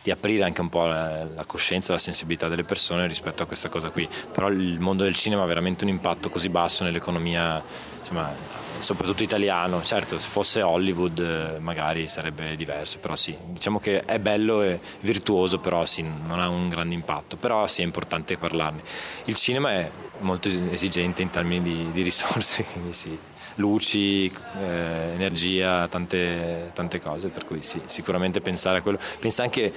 di 0.03 0.11
aprire 0.11 0.45
anche 0.45 0.63
un 0.63 0.71
po' 0.71 0.87
la, 0.87 1.25
la 1.25 1.45
coscienza, 1.45 1.93
la 1.93 1.99
sensibilità 1.99 2.49
delle 2.49 2.65
persone 2.65 3.07
rispetto 3.07 3.43
a 3.43 3.47
questa 3.47 3.69
cosa 3.69 3.91
qui. 3.91 4.09
Però 4.33 4.49
il 4.49 4.81
mondo 4.81 5.03
del 5.03 5.15
cinema 5.15 5.43
ha 5.43 5.47
veramente 5.47 5.85
un 5.85 5.91
impatto 5.91 6.31
così 6.31 6.49
basso 6.49 6.85
nell'economia, 6.85 7.61
insomma, 7.99 8.65
soprattutto 8.79 9.23
italiano. 9.23 9.83
Certo, 9.83 10.19
se 10.19 10.29
fosse 10.29 10.63
Hollywood 10.63 11.19
eh, 11.19 11.59
magari 11.59 12.07
sarebbe 12.09 12.57
diverso, 12.57 12.99
però 12.99 13.15
sì, 13.17 13.37
diciamo 13.47 13.79
che 13.79 14.01
è 14.03 14.19
bello 14.19 14.63
e 14.63 14.79
virtuoso, 15.01 15.59
però 15.59 15.85
sì, 15.85 16.03
non 16.03 16.41
ha 16.41 16.49
un 16.49 16.69
grande 16.69 16.95
impatto, 16.95 17.37
però 17.37 17.67
sì 17.67 17.83
è 17.83 17.85
importante 17.85 18.37
parlarne. 18.37 18.83
Il 19.25 19.37
cinema 19.37 19.71
è 19.73 19.91
molto 20.19 20.49
esigente 20.49 21.23
in 21.23 21.31
termini 21.31 21.63
di, 21.63 21.93
di 21.93 22.03
risorse, 22.03 22.65
quindi 22.73 22.93
sì 22.93 23.19
luci, 23.57 24.27
eh, 24.27 25.13
energia, 25.15 25.87
tante, 25.89 26.71
tante, 26.75 27.01
cose, 27.01 27.29
per 27.29 27.45
cui 27.45 27.63
sì, 27.63 27.81
sicuramente 27.85 28.41
pensare 28.41 28.79
a 28.79 28.83
quello. 28.83 28.99
Pensa 29.19 29.43
anche 29.43 29.73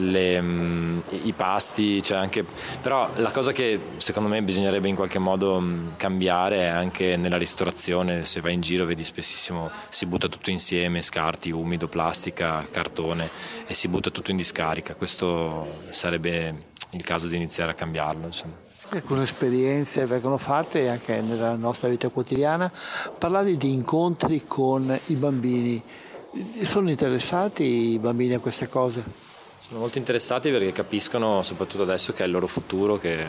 le, 0.00 0.38
um, 0.38 1.02
i 1.24 1.32
pasti, 1.32 2.02
cioè 2.02 2.18
anche, 2.18 2.44
però 2.80 3.08
la 3.16 3.30
cosa 3.30 3.52
che 3.52 3.78
secondo 3.96 4.28
me 4.28 4.42
bisognerebbe 4.42 4.88
in 4.88 4.94
qualche 4.94 5.18
modo 5.18 5.56
um, 5.56 5.96
cambiare 5.96 6.60
è 6.60 6.66
anche 6.66 7.16
nella 7.16 7.36
ristorazione, 7.36 8.24
se 8.24 8.40
vai 8.40 8.54
in 8.54 8.60
giro 8.60 8.84
vedi 8.84 9.04
spessissimo 9.04 9.70
si 9.88 10.06
butta 10.06 10.28
tutto 10.28 10.50
insieme, 10.50 11.02
scarti, 11.02 11.50
umido, 11.50 11.88
plastica, 11.88 12.66
cartone 12.70 13.28
e 13.66 13.74
si 13.74 13.88
butta 13.88 14.10
tutto 14.10 14.30
in 14.30 14.36
discarica, 14.36 14.94
questo 14.94 15.82
sarebbe 15.90 16.66
il 16.90 17.02
caso 17.02 17.26
di 17.26 17.36
iniziare 17.36 17.72
a 17.72 17.74
cambiarlo. 17.74 18.26
Insomma 18.26 18.66
alcune 18.90 19.22
esperienze 19.22 20.06
vengono 20.06 20.38
fatte 20.38 20.88
anche 20.88 21.20
nella 21.20 21.54
nostra 21.56 21.88
vita 21.88 22.08
quotidiana. 22.08 22.72
Parlavi 23.18 23.56
di 23.56 23.72
incontri 23.72 24.44
con 24.46 24.98
i 25.06 25.14
bambini. 25.14 25.82
Sono 26.62 26.90
interessati 26.90 27.92
i 27.92 27.98
bambini 27.98 28.34
a 28.34 28.38
queste 28.38 28.68
cose? 28.68 29.27
Sono 29.68 29.80
molto 29.80 29.98
interessati 29.98 30.50
perché 30.50 30.72
capiscono, 30.72 31.42
soprattutto 31.42 31.82
adesso, 31.82 32.14
che 32.14 32.22
è 32.22 32.26
il 32.26 32.32
loro 32.32 32.46
futuro, 32.46 32.96
che 32.96 33.22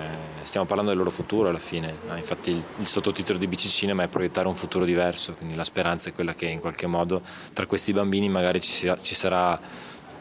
stiamo 0.44 0.66
parlando 0.66 0.92
del 0.92 0.98
loro 0.98 1.12
futuro 1.12 1.50
alla 1.50 1.60
fine. 1.60 1.98
Infatti 2.16 2.52
il, 2.52 2.64
il 2.78 2.88
sottotitolo 2.88 3.38
di 3.38 3.46
Bici 3.46 3.68
Cinema 3.68 4.04
è 4.04 4.08
proiettare 4.08 4.48
un 4.48 4.56
futuro 4.56 4.86
diverso, 4.86 5.34
quindi 5.34 5.56
la 5.56 5.66
speranza 5.66 6.08
è 6.08 6.14
quella 6.14 6.34
che 6.34 6.46
in 6.46 6.62
qualche 6.62 6.88
modo 6.88 7.22
tra 7.52 7.66
questi 7.66 7.92
bambini 7.92 8.30
magari 8.30 8.62
ci, 8.62 8.72
sia, 8.72 8.98
ci 9.02 9.16
sarà 9.16 9.60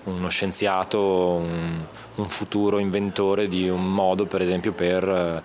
uno 0.04 0.28
scienziato, 0.28 1.00
un, 1.00 1.85
un, 2.16 2.28
futuro 2.28 2.81
inventore 2.81 3.46
di 3.46 3.68
un 3.68 3.87
modo 3.87 4.26
per 4.26 4.42
esempio 4.42 4.72
per... 4.72 5.09
Eh, 5.09 5.42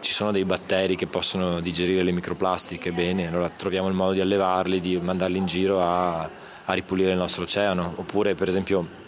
ci 0.00 0.12
sono 0.12 0.32
dei 0.32 0.44
batteri 0.44 0.96
che 0.96 1.06
possono 1.06 1.60
digerire 1.60 2.02
le 2.02 2.10
microplastiche, 2.10 2.90
bene, 2.90 3.28
allora 3.28 3.48
troviamo 3.48 3.86
il 3.86 3.94
modo 3.94 4.12
di 4.12 4.20
allevarli, 4.20 4.80
di 4.80 4.96
mandarli 4.96 5.38
in 5.38 5.46
giro 5.46 5.80
a, 5.80 6.28
a 6.64 6.72
ripulire 6.72 7.12
il 7.12 7.16
nostro 7.16 7.44
oceano, 7.44 7.92
oppure 7.96 8.34
per 8.34 8.48
esempio 8.48 9.04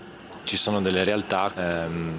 ci 0.49 0.57
sono 0.57 0.81
delle 0.81 1.05
realtà 1.05 1.53
ehm, 1.55 2.15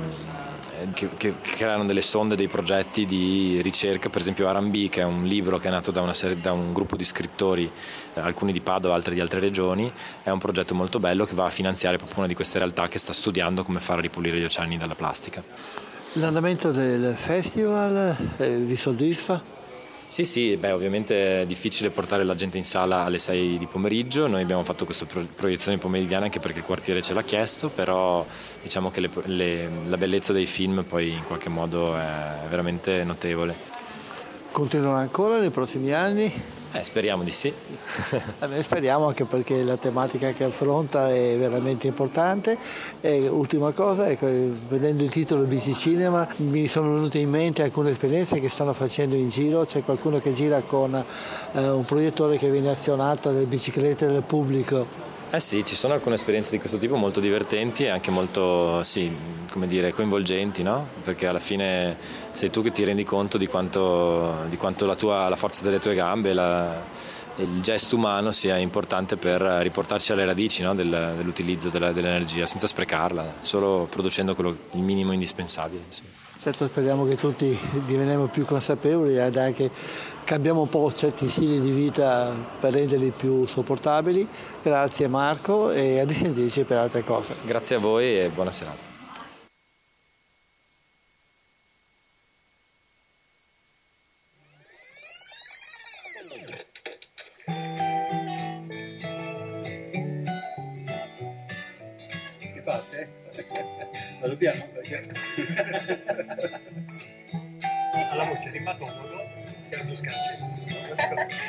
che, 0.94 1.10
che, 1.18 1.34
creano 1.42 1.84
delle 1.86 2.02
sonde, 2.02 2.36
dei 2.36 2.48
progetti 2.48 3.08
di 3.08 3.60
ricerca, 3.63 4.10
per 4.10 4.22
esempio 4.22 4.48
Arambi, 4.48 4.88
che 4.88 5.02
è 5.02 5.04
un 5.04 5.24
libro 5.24 5.58
che 5.58 5.68
è 5.68 5.72
nato 5.72 5.89
da, 5.89 6.13
serie, 6.13 6.39
da 6.39 6.52
un 6.52 6.72
gruppo 6.72 6.96
di 6.96 7.04
scrittori, 7.04 7.70
eh, 8.13 8.20
alcuni 8.20 8.54
di 8.54 8.62
Padova, 8.62 8.94
altri 8.94 9.15
di 9.15 9.20
altre 9.20 9.39
regioni, 9.39 9.92
è 10.22 10.30
un 10.30 10.38
progetto 10.38 10.76
molto 10.76 11.00
bello 11.00 11.26
che 11.26 11.34
va 11.34 11.46
a 11.46 11.50
finanziare 11.50 11.98
proprio 11.98 12.20
una 12.20 12.28
di 12.28 12.36
queste 12.36 12.60
realtà 12.60 12.88
che 12.88 13.00
sta 13.00 13.13
studiando 13.13 13.63
come 13.63 13.80
far 13.80 14.00
ripulire 14.00 14.38
gli 14.38 14.44
oceani 14.44 14.78
dalla 14.78 14.96
plastica. 14.96 15.42
L'andamento 16.13 16.72
del 16.72 17.15
festival 17.15 18.15
eh, 18.38 18.58
vi 18.58 18.76
soddisfa? 18.76 19.59
Sì, 20.10 20.26
sì, 20.26 20.58
beh, 20.58 20.72
ovviamente 20.72 21.41
è 21.41 21.45
difficile 21.45 21.91
portare 21.91 22.24
la 22.24 22.34
gente 22.34 22.58
in 22.58 22.63
sala 22.63 23.04
alle 23.04 23.19
6 23.19 23.60
di 23.60 23.67
pomeriggio, 23.67 24.26
noi 24.26 24.41
abbiamo 24.41 24.63
fatto 24.63 24.84
questa 24.84 25.06
proiezione 25.06 25.78
pomeridiana 25.78 26.26
anche 26.26 26.39
perché 26.39 26.58
il 26.60 26.65
quartiere 26.65 27.00
ce 27.04 27.13
l'ha 27.13 27.22
chiesto, 27.22 27.69
però 27.69 28.26
diciamo 28.62 28.89
che 28.89 29.02
le, 29.02 29.10
le, 29.26 29.69
la 29.86 29.98
bellezza 29.98 30.34
dei 30.34 30.48
film 30.48 30.84
poi 30.84 31.12
in 31.12 31.24
qualche 31.26 31.50
modo 31.50 31.95
è 31.95 32.48
veramente 32.50 33.04
notevole. 33.04 33.56
Continuano 34.52 34.98
ancora 34.98 35.39
nei 35.39 35.52
prossimi 35.52 35.93
anni? 35.93 36.59
Eh, 36.71 36.84
speriamo 36.84 37.23
di 37.23 37.32
sì. 37.32 37.51
eh, 37.51 38.63
speriamo 38.63 39.08
anche 39.08 39.25
perché 39.25 39.63
la 39.63 39.77
tematica 39.77 40.32
che 40.32 40.43
affronta 40.43 41.10
è 41.10 41.36
veramente 41.38 41.88
importante. 41.88 42.58
E 43.01 43.27
ultima 43.27 43.71
cosa, 43.71 44.08
ecco, 44.08 44.27
vedendo 44.67 45.01
il 45.01 45.10
titolo 45.10 45.45
Bici 45.45 45.73
Cinema 45.73 46.27
mi 46.38 46.67
sono 46.67 46.93
venute 46.93 47.17
in 47.17 47.29
mente 47.29 47.63
alcune 47.63 47.89
esperienze 47.89 48.39
che 48.39 48.49
stanno 48.49 48.73
facendo 48.73 49.15
in 49.15 49.29
giro. 49.29 49.65
C'è 49.65 49.84
qualcuno 49.84 50.19
che 50.19 50.34
gira 50.34 50.62
con 50.62 50.93
eh, 50.93 51.69
un 51.69 51.86
proiettore 51.86 52.38
che 52.38 52.49
viene 52.51 52.69
azionato 52.69 53.32
dalle 53.32 53.45
biciclette 53.45 54.05
del 54.05 54.21
pubblico 54.21 55.09
eh 55.32 55.39
sì, 55.39 55.63
ci 55.63 55.76
sono 55.76 55.94
alcune 55.94 56.15
esperienze 56.15 56.52
di 56.52 56.60
questo 56.60 56.78
tipo 56.78 56.96
molto 56.96 57.20
divertenti 57.20 57.84
e 57.84 57.89
anche 57.89 58.10
molto, 58.10 58.82
sì, 58.84 59.12
come 59.52 59.68
dire, 59.68 59.94
coinvolgenti, 59.94 60.63
no? 60.63 60.88
Perché 61.04 61.28
alla 61.28 61.39
fine 61.39 61.96
sei 62.32 62.50
tu 62.50 62.63
che 62.63 62.72
ti 62.72 62.84
rendi 62.84 63.04
conto 63.04 63.38
di 63.38 63.48
quanto, 63.48 64.46
di 64.48 64.58
quanto 64.58 64.86
la, 64.86 64.96
tua, 64.96 65.30
la, 65.30 65.36
forza 65.36 65.63
delle 65.63 65.80
tue 65.80 65.94
gambe, 65.94 66.34
la, 66.34 66.82
il 67.36 67.62
gesto 67.62 67.96
umano 67.96 68.32
sia 68.32 68.58
importante 68.58 69.18
per 69.18 69.42
riportarci 69.42 70.12
alle 70.12 70.26
radici 70.26 70.63
no? 70.63 70.74
Del, 70.74 71.13
dell'utilizzo 71.18 71.70
della, 71.70 71.92
dell'energia, 71.92 72.46
senza 72.46 72.68
sprecarla, 72.68 73.36
solo 73.42 73.88
producendo 73.89 74.34
quello, 74.34 74.56
il 74.72 74.82
minimo 74.82 75.12
indispensabile. 75.12 75.84
Sì. 75.89 76.04
Certo, 76.42 76.68
speriamo 76.68 77.06
che 77.06 77.18
tutti 77.18 77.58
diveniamo 77.86 78.28
più 78.28 78.46
consapevoli 78.46 79.20
ed 79.20 79.36
anche 79.36 79.70
cambiamo 80.30 80.62
un 80.62 80.70
po' 80.70 80.94
certi 80.94 81.26
stili 81.26 81.60
di 81.60 81.72
vita 81.72 82.32
per 82.60 82.74
renderli 82.74 83.10
più 83.10 83.48
sopportabili. 83.48 84.28
Grazie 84.62 85.08
Marco 85.08 85.72
e 85.72 86.02
a 86.02 86.06
risentirci 86.06 86.65
per 86.65 86.78
altre 86.78 87.04
cose. 87.04 87.34
Grazie 87.46 87.78
a 87.78 87.80
voi 87.80 88.20
e 88.20 88.30
buona 88.30 88.52
serata. 88.52 88.98
Parte? 102.63 103.10
Piano. 104.38 104.63
Alla 108.12 108.24
voce 108.26 108.52
di 108.52 108.60
Matomodo 108.60 109.18
I 109.71 109.84
just 109.84 110.03
got 110.03 111.29
you. 111.29 111.38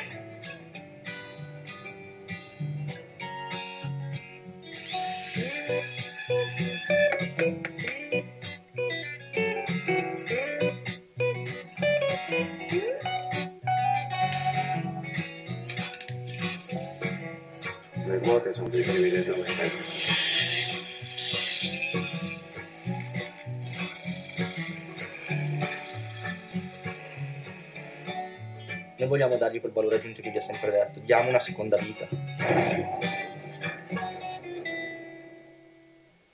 vogliamo 29.11 29.35
dargli 29.35 29.59
quel 29.59 29.73
valore 29.73 29.97
aggiunto 29.97 30.21
che 30.21 30.29
vi 30.29 30.37
ho 30.37 30.41
sempre 30.41 30.71
detto, 30.71 31.01
diamo 31.01 31.27
una 31.27 31.39
seconda 31.39 31.75
vita. 31.75 32.07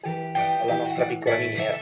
Alla 0.04 0.76
nostra 0.76 1.06
piccola 1.06 1.38
miniera. 1.38 1.76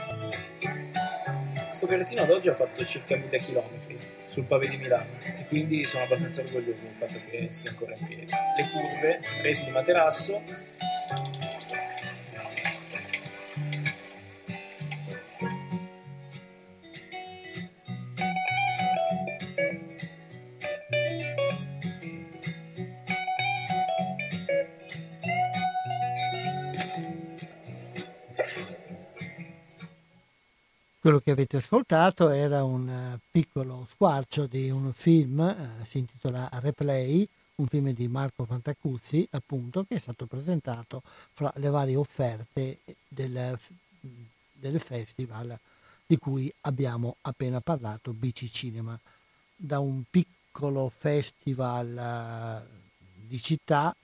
Questo 1.68 1.88
pianetino 1.88 2.22
ad 2.22 2.30
oggi 2.30 2.48
ha 2.48 2.56
fatto 2.56 2.86
circa 2.86 3.18
1000 3.18 3.38
km 3.40 3.98
sul 4.26 4.46
pave 4.46 4.70
di 4.70 4.78
Milano 4.78 5.10
e 5.22 5.44
quindi 5.50 5.86
sono 5.86 6.06
abbastanza 6.06 6.40
orgoglioso 6.40 6.86
del 6.86 6.96
fatto 6.96 7.20
che 7.30 7.48
sia 7.50 7.72
ancora 7.72 7.94
in 7.94 8.08
piedi. 8.08 8.32
Le 8.56 8.70
curve, 8.72 9.20
reti 9.42 9.66
di 9.66 9.72
materasso, 9.72 10.42
che 31.26 31.32
avete 31.32 31.58
ascoltato 31.58 32.30
era 32.30 32.64
un 32.64 32.88
eh, 32.88 33.20
piccolo 33.32 33.88
squarcio 33.90 34.46
di 34.46 34.70
un 34.70 34.94
film, 34.94 35.40
eh, 35.40 35.84
si 35.88 35.98
intitola 35.98 36.48
Replay, 36.62 37.28
un 37.56 37.66
film 37.66 37.92
di 37.96 38.08
Marco 38.08 38.46
Fantacuzzi, 38.46 39.28
appunto, 39.32 39.86
che 39.86 39.96
è 39.96 40.00
stato 40.00 40.28
presentato 40.28 41.02
fra 41.34 41.52
le 41.56 41.70
varie 41.70 41.96
offerte 41.96 42.78
del, 43.08 43.58
del 44.52 44.80
festival 44.80 45.58
di 46.06 46.16
cui 46.20 46.54
abbiamo 46.62 47.16
appena 47.22 47.60
parlato, 47.60 48.14
Bici 48.14 48.52
Cinema. 48.52 48.96
Da 49.56 49.80
un 49.80 50.04
piccolo 50.08 50.90
festival 50.96 51.98
eh, 51.98 52.68
di 53.26 53.42
città 53.42 53.96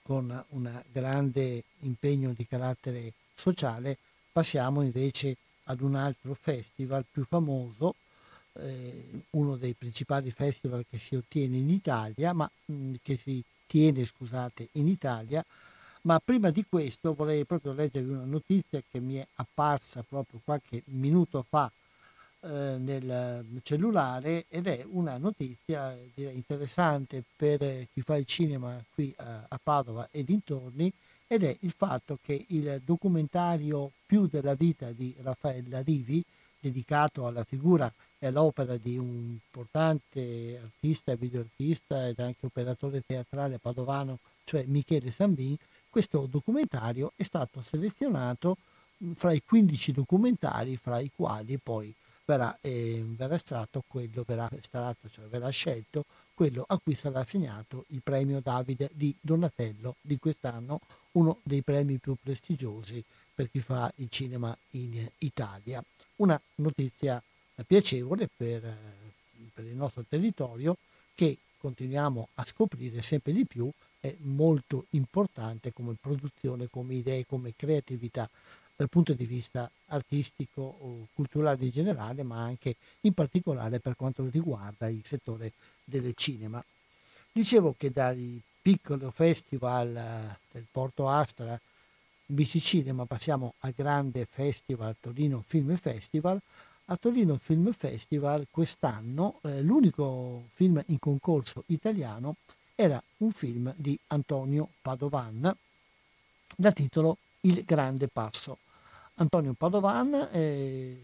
con 0.00 0.44
un 0.48 0.82
grande 0.90 1.64
impegno 1.80 2.32
di 2.32 2.46
carattere 2.46 3.12
sociale, 3.34 3.98
passiamo 4.32 4.80
invece 4.80 5.36
ad 5.72 5.80
un 5.80 5.94
altro 5.94 6.34
festival 6.34 7.04
più 7.10 7.24
famoso, 7.24 7.94
eh, 8.54 9.24
uno 9.30 9.56
dei 9.56 9.74
principali 9.74 10.30
festival 10.30 10.84
che 10.88 10.98
si 10.98 11.16
ottiene 11.16 11.56
in 11.56 11.70
Italia, 11.70 12.32
ma 12.32 12.48
mh, 12.66 12.74
mm, 12.74 12.94
che 13.02 13.16
si 13.16 13.42
tiene, 13.66 14.04
scusate, 14.04 14.68
in 14.72 14.88
Italia, 14.88 15.44
ma 16.02 16.20
prima 16.20 16.50
di 16.50 16.64
questo 16.68 17.14
vorrei 17.14 17.44
proprio 17.44 17.72
leggervi 17.72 18.10
una 18.10 18.24
notizia 18.24 18.82
che 18.90 19.00
mi 19.00 19.16
è 19.16 19.26
apparsa 19.36 20.04
proprio 20.06 20.40
qualche 20.44 20.82
minuto 20.86 21.44
fa 21.48 21.70
eh, 22.40 22.76
nel 22.78 23.44
cellulare 23.62 24.46
ed 24.48 24.66
è 24.66 24.84
una 24.90 25.16
notizia 25.16 25.96
direi, 26.12 26.34
interessante 26.34 27.22
per 27.36 27.86
chi 27.92 28.00
fa 28.00 28.16
il 28.16 28.26
cinema 28.26 28.82
qui 28.92 29.14
a, 29.16 29.46
a 29.48 29.60
Padova 29.62 30.08
e 30.10 30.24
dintorni 30.24 30.92
ed 31.32 31.44
è 31.44 31.56
il 31.60 31.72
fatto 31.74 32.18
che 32.22 32.44
il 32.48 32.82
documentario 32.84 33.90
Più 34.04 34.26
della 34.26 34.52
vita 34.52 34.92
di 34.92 35.16
Raffaella 35.22 35.80
Rivi, 35.80 36.22
dedicato 36.60 37.26
alla 37.26 37.42
figura 37.42 37.90
e 38.18 38.26
all'opera 38.26 38.76
di 38.76 38.98
un 38.98 39.30
importante 39.30 40.60
artista, 40.62 41.14
videoartista 41.14 42.06
ed 42.06 42.18
anche 42.18 42.44
operatore 42.44 43.00
teatrale 43.00 43.58
padovano, 43.58 44.18
cioè 44.44 44.64
Michele 44.66 45.10
Sambin, 45.10 45.56
questo 45.88 46.26
documentario 46.26 47.12
è 47.16 47.22
stato 47.22 47.62
selezionato 47.62 48.58
fra 49.14 49.32
i 49.32 49.42
15 49.42 49.92
documentari 49.92 50.76
fra 50.76 51.00
i 51.00 51.10
quali 51.16 51.56
poi 51.56 51.94
verrà, 52.26 52.56
eh, 52.60 53.02
verrà 53.06 53.36
estratto 53.36 53.82
quello, 53.86 54.22
verrà 54.26 54.50
estratto, 54.52 55.08
cioè 55.08 55.24
verrà 55.28 55.48
scelto 55.48 56.04
quello 56.34 56.64
a 56.66 56.78
cui 56.78 56.94
sarà 56.94 57.20
assegnato 57.20 57.84
il 57.88 58.02
premio 58.02 58.40
Davide 58.40 58.90
di 58.92 59.14
Donatello 59.20 59.96
di 60.00 60.18
quest'anno, 60.18 60.80
uno 61.12 61.40
dei 61.42 61.62
premi 61.62 61.98
più 61.98 62.16
prestigiosi 62.20 63.02
per 63.34 63.50
chi 63.50 63.60
fa 63.60 63.92
il 63.96 64.08
cinema 64.08 64.56
in 64.70 65.08
Italia. 65.18 65.82
Una 66.16 66.40
notizia 66.56 67.22
piacevole 67.66 68.28
per, 68.34 68.76
per 69.52 69.64
il 69.64 69.74
nostro 69.74 70.04
territorio 70.08 70.76
che 71.14 71.38
continuiamo 71.58 72.28
a 72.34 72.44
scoprire 72.44 73.02
sempre 73.02 73.32
di 73.32 73.46
più 73.46 73.70
è 74.00 74.14
molto 74.20 74.86
importante 74.90 75.72
come 75.72 75.94
produzione, 76.00 76.68
come 76.68 76.94
idee, 76.94 77.24
come 77.26 77.54
creatività 77.54 78.28
dal 78.74 78.88
punto 78.88 79.12
di 79.12 79.24
vista 79.24 79.70
artistico 79.86 81.06
culturale 81.14 81.64
in 81.64 81.70
generale, 81.70 82.24
ma 82.24 82.42
anche 82.42 82.76
in 83.02 83.12
particolare 83.12 83.78
per 83.78 83.94
quanto 83.94 84.26
riguarda 84.28 84.88
il 84.88 85.02
settore 85.04 85.52
del 85.84 86.12
cinema. 86.16 86.62
Dicevo 87.30 87.74
che 87.78 87.90
dal 87.90 88.40
piccolo 88.62 89.10
festival 89.10 89.96
eh, 89.96 90.38
del 90.52 90.66
Porto 90.70 91.08
Astra 91.08 91.60
BC 92.24 92.58
Cinema 92.58 93.04
passiamo 93.04 93.54
al 93.58 93.72
grande 93.76 94.26
festival 94.30 94.96
Torino 95.00 95.42
Film 95.44 95.76
Festival. 95.76 96.40
A 96.86 96.96
Torino 96.96 97.36
Film 97.36 97.72
Festival 97.72 98.46
quest'anno 98.50 99.40
eh, 99.42 99.60
l'unico 99.62 100.44
film 100.54 100.80
in 100.86 100.98
concorso 101.00 101.64
italiano 101.66 102.36
era 102.74 103.02
un 103.18 103.32
film 103.32 103.74
di 103.76 103.98
Antonio 104.08 104.68
Padovan 104.80 105.54
da 106.56 106.72
titolo 106.72 107.18
Il 107.40 107.64
Grande 107.64 108.08
Passo. 108.08 108.58
Antonio 109.14 109.52
Padovan 109.54 110.28
eh, 110.32 110.98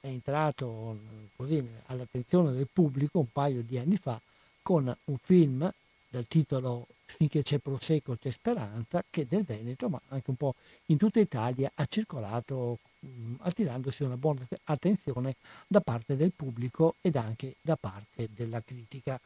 è 0.00 0.06
entrato 0.06 0.98
così 1.36 1.66
all'attenzione 1.86 2.52
del 2.52 2.68
pubblico 2.70 3.20
un 3.20 3.30
paio 3.32 3.62
di 3.62 3.78
anni 3.78 3.96
fa 3.96 4.20
con 4.60 4.94
un 5.04 5.16
film 5.18 5.72
dal 6.08 6.26
titolo 6.26 6.86
Finché 7.10 7.42
c'è 7.42 7.58
prosecco 7.58 8.16
c'è 8.18 8.30
speranza, 8.30 9.02
che 9.08 9.26
nel 9.30 9.42
Veneto, 9.42 9.88
ma 9.88 9.98
anche 10.08 10.28
un 10.28 10.36
po' 10.36 10.54
in 10.86 10.98
tutta 10.98 11.20
Italia, 11.20 11.72
ha 11.74 11.86
circolato 11.86 12.78
mh, 13.00 13.36
attirandosi 13.38 14.02
una 14.02 14.18
buona 14.18 14.46
attenzione 14.64 15.36
da 15.66 15.80
parte 15.80 16.16
del 16.16 16.32
pubblico 16.36 16.96
ed 17.00 17.16
anche 17.16 17.54
da 17.62 17.76
parte 17.76 18.28
della 18.34 18.60
critica 18.62 19.18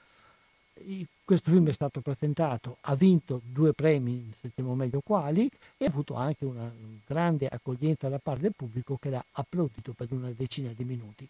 questo 1.24 1.50
film 1.50 1.68
è 1.68 1.72
stato 1.72 2.00
presentato, 2.00 2.78
ha 2.82 2.94
vinto 2.94 3.40
due 3.44 3.72
premi, 3.72 4.32
sappiamo 4.40 4.74
meglio 4.74 5.00
quali, 5.00 5.48
e 5.76 5.84
ha 5.84 5.88
avuto 5.88 6.14
anche 6.14 6.44
una 6.44 6.70
grande 7.06 7.46
accoglienza 7.46 8.08
da 8.08 8.18
parte 8.18 8.42
del 8.42 8.54
pubblico 8.56 8.96
che 8.96 9.10
l'ha 9.10 9.24
applaudito 9.32 9.92
per 9.92 10.08
una 10.12 10.30
decina 10.30 10.72
di 10.74 10.84
minuti. 10.84 11.28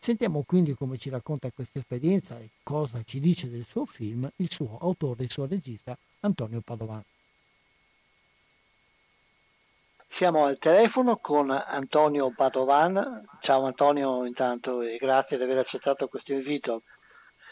Sentiamo 0.00 0.44
quindi 0.46 0.74
come 0.74 0.96
ci 0.96 1.10
racconta 1.10 1.50
questa 1.50 1.78
esperienza 1.78 2.38
e 2.38 2.50
cosa 2.62 3.02
ci 3.04 3.20
dice 3.20 3.50
del 3.50 3.64
suo 3.64 3.84
film 3.84 4.30
il 4.36 4.50
suo 4.50 4.78
autore, 4.80 5.24
il 5.24 5.30
suo 5.30 5.46
regista 5.46 5.96
Antonio 6.20 6.60
Padovan. 6.60 7.02
Siamo 10.16 10.46
al 10.46 10.58
telefono 10.58 11.18
con 11.18 11.50
Antonio 11.50 12.32
Padovan. 12.34 13.24
Ciao 13.40 13.66
Antonio 13.66 14.24
intanto 14.24 14.80
e 14.82 14.96
grazie 14.96 15.36
di 15.36 15.42
aver 15.42 15.58
accettato 15.58 16.08
questo 16.08 16.32
invito. 16.32 16.82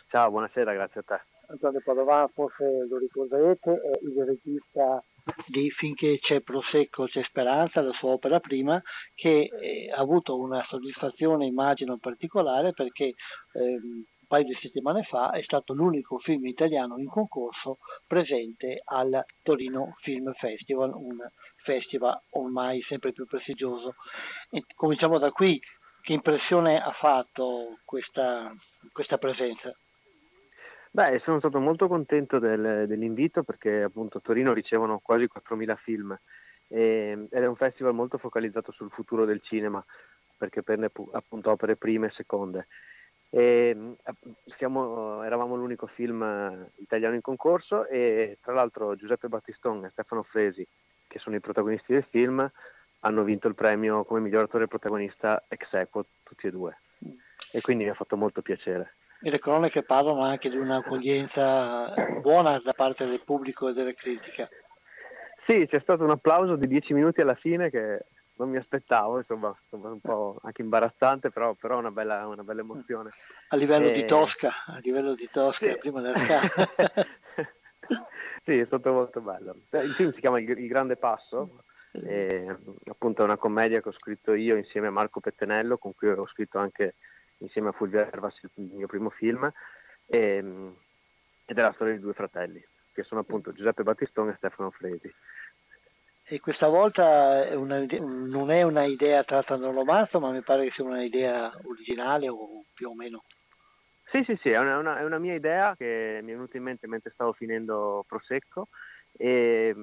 Ciao, 0.08 0.30
buonasera, 0.30 0.72
grazie 0.72 1.00
a 1.00 1.04
te. 1.04 1.20
Antonio 1.48 1.80
Padovan, 1.84 2.28
forse 2.28 2.86
lo 2.88 2.98
ricorderete, 2.98 3.70
è 3.70 3.98
il 4.02 4.24
regista 4.24 5.02
di 5.46 5.70
Finché 5.70 6.18
c'è 6.18 6.40
Prosecco 6.40 7.06
c'è 7.06 7.22
Speranza, 7.24 7.80
la 7.80 7.92
sua 7.92 8.10
opera 8.10 8.38
prima, 8.40 8.80
che 9.14 9.48
eh, 9.60 9.90
ha 9.90 10.00
avuto 10.00 10.38
una 10.38 10.64
soddisfazione, 10.68 11.46
immagino, 11.46 11.98
particolare 11.98 12.72
perché 12.72 13.04
eh, 13.04 13.14
un 13.52 14.04
paio 14.26 14.44
di 14.44 14.58
settimane 14.60 15.02
fa 15.02 15.30
è 15.30 15.42
stato 15.42 15.72
l'unico 15.72 16.18
film 16.18 16.46
italiano 16.46 16.98
in 16.98 17.08
concorso 17.08 17.78
presente 18.06 18.80
al 18.84 19.24
Torino 19.42 19.94
Film 20.02 20.32
Festival, 20.34 20.92
un 20.94 21.16
festival 21.62 22.18
ormai 22.30 22.80
sempre 22.82 23.12
più 23.12 23.26
prestigioso. 23.26 23.94
E 24.50 24.64
cominciamo 24.74 25.18
da 25.18 25.30
qui, 25.30 25.60
che 26.02 26.12
impressione 26.12 26.80
ha 26.80 26.92
fatto 26.92 27.78
questa, 27.84 28.52
questa 28.92 29.18
presenza? 29.18 29.76
Beh, 30.96 31.20
sono 31.22 31.40
stato 31.40 31.60
molto 31.60 31.88
contento 31.88 32.38
del, 32.38 32.86
dell'invito 32.86 33.42
perché 33.42 33.82
appunto 33.82 34.16
a 34.16 34.22
Torino 34.22 34.54
ricevono 34.54 34.98
quasi 34.98 35.28
4.000 35.28 35.76
film 35.76 36.18
e, 36.68 37.26
ed 37.30 37.42
è 37.42 37.46
un 37.46 37.54
festival 37.54 37.92
molto 37.92 38.16
focalizzato 38.16 38.72
sul 38.72 38.88
futuro 38.90 39.26
del 39.26 39.42
cinema 39.42 39.84
perché 40.38 40.62
prende 40.62 40.90
appunto 41.12 41.50
opere 41.50 41.76
prime 41.76 42.06
e 42.06 42.12
seconde. 42.12 42.68
E, 43.28 43.76
siamo, 44.56 45.22
eravamo 45.22 45.54
l'unico 45.54 45.86
film 45.86 46.66
italiano 46.76 47.14
in 47.14 47.20
concorso 47.20 47.86
e 47.88 48.38
tra 48.40 48.54
l'altro 48.54 48.96
Giuseppe 48.96 49.28
Battistone 49.28 49.88
e 49.88 49.90
Stefano 49.90 50.22
Fresi, 50.22 50.66
che 51.08 51.18
sono 51.18 51.36
i 51.36 51.40
protagonisti 51.40 51.92
del 51.92 52.06
film, 52.08 52.50
hanno 53.00 53.22
vinto 53.22 53.48
il 53.48 53.54
premio 53.54 54.04
come 54.04 54.20
miglior 54.20 54.44
attore 54.44 54.66
protagonista 54.66 55.44
ex 55.48 55.74
equo 55.74 56.06
tutti 56.22 56.46
e 56.46 56.50
due 56.50 56.78
e 57.52 57.60
quindi 57.60 57.84
mi 57.84 57.90
ha 57.90 57.94
fatto 57.94 58.16
molto 58.16 58.40
piacere. 58.40 58.94
E 59.20 59.30
le 59.30 59.38
cronache 59.38 59.82
parlano 59.82 60.22
anche 60.22 60.50
di 60.50 60.56
un'accoglienza 60.56 61.94
buona 62.20 62.60
da 62.62 62.72
parte 62.72 63.06
del 63.06 63.22
pubblico 63.24 63.68
e 63.68 63.72
della 63.72 63.92
critica. 63.92 64.48
Sì, 65.46 65.66
c'è 65.66 65.80
stato 65.80 66.04
un 66.04 66.10
applauso 66.10 66.56
di 66.56 66.66
dieci 66.66 66.92
minuti 66.92 67.20
alla 67.20 67.34
fine 67.34 67.70
che 67.70 68.04
non 68.36 68.50
mi 68.50 68.56
aspettavo, 68.56 69.18
insomma, 69.18 69.56
un 69.70 70.00
po' 70.00 70.38
anche 70.42 70.62
imbarazzante, 70.62 71.30
però, 71.30 71.54
però 71.54 71.78
una, 71.78 71.90
bella, 71.90 72.26
una 72.26 72.42
bella 72.42 72.60
emozione. 72.60 73.10
A 73.48 73.56
livello 73.56 73.88
e... 73.88 73.92
di 73.92 74.04
Tosca, 74.06 74.64
a 74.66 74.78
livello 74.82 75.14
di 75.14 75.28
Tosca, 75.30 75.66
sì. 75.66 75.78
prima 75.78 76.00
del 76.00 76.14
Sì, 78.44 78.58
è 78.58 78.64
stato 78.66 78.92
molto 78.92 79.20
bello. 79.20 79.56
Il 79.70 79.94
film 79.96 80.12
si 80.12 80.20
chiama 80.20 80.38
Il, 80.38 80.66
Grande 80.68 80.96
Passo, 80.96 81.62
e, 81.92 82.46
appunto 82.86 83.22
è 83.22 83.24
una 83.24 83.38
commedia 83.38 83.80
che 83.80 83.88
ho 83.88 83.92
scritto 83.92 84.34
io 84.34 84.56
insieme 84.56 84.88
a 84.88 84.92
Marco 84.92 85.20
Pettenello, 85.20 85.78
con 85.78 85.94
cui 85.94 86.08
ho 86.08 86.26
scritto 86.28 86.58
anche 86.58 86.94
insieme 87.38 87.68
a 87.68 87.72
Fulvio 87.72 88.00
Ervas 88.00 88.38
il 88.42 88.50
mio 88.72 88.86
primo 88.86 89.10
film 89.10 89.50
e, 90.06 90.18
ehm, 90.18 90.76
ed 91.44 91.58
è 91.58 91.62
la 91.62 91.72
storia 91.72 91.94
di 91.94 92.00
due 92.00 92.12
fratelli 92.14 92.64
che 92.96 93.02
sono 93.02 93.20
appunto 93.20 93.52
Giuseppe 93.52 93.82
Battistone 93.82 94.32
e 94.32 94.36
Stefano 94.36 94.70
Fresi. 94.70 95.12
E 96.28 96.40
questa 96.40 96.66
volta 96.66 97.46
è 97.46 97.54
una, 97.54 97.84
non 98.00 98.50
è 98.50 98.62
una 98.62 98.84
idea 98.84 99.22
tratta 99.22 99.56
da 99.56 99.68
un 99.68 99.74
romanzo, 99.74 100.18
ma 100.18 100.30
mi 100.30 100.40
pare 100.40 100.64
che 100.64 100.72
sia 100.74 100.82
una 100.82 101.04
idea 101.04 101.52
originale 101.64 102.28
o 102.28 102.64
più 102.72 102.88
o 102.88 102.94
meno. 102.94 103.22
Sì, 104.06 104.24
sì, 104.24 104.36
sì, 104.40 104.50
è 104.50 104.58
una, 104.58 104.78
una, 104.78 104.98
è 104.98 105.04
una 105.04 105.18
mia 105.18 105.34
idea 105.34 105.76
che 105.76 106.20
mi 106.22 106.30
è 106.30 106.34
venuta 106.34 106.56
in 106.56 106.62
mente 106.62 106.86
mentre 106.86 107.10
stavo 107.12 107.32
finendo 107.32 108.04
Prosecco 108.08 108.68
e 109.12 109.74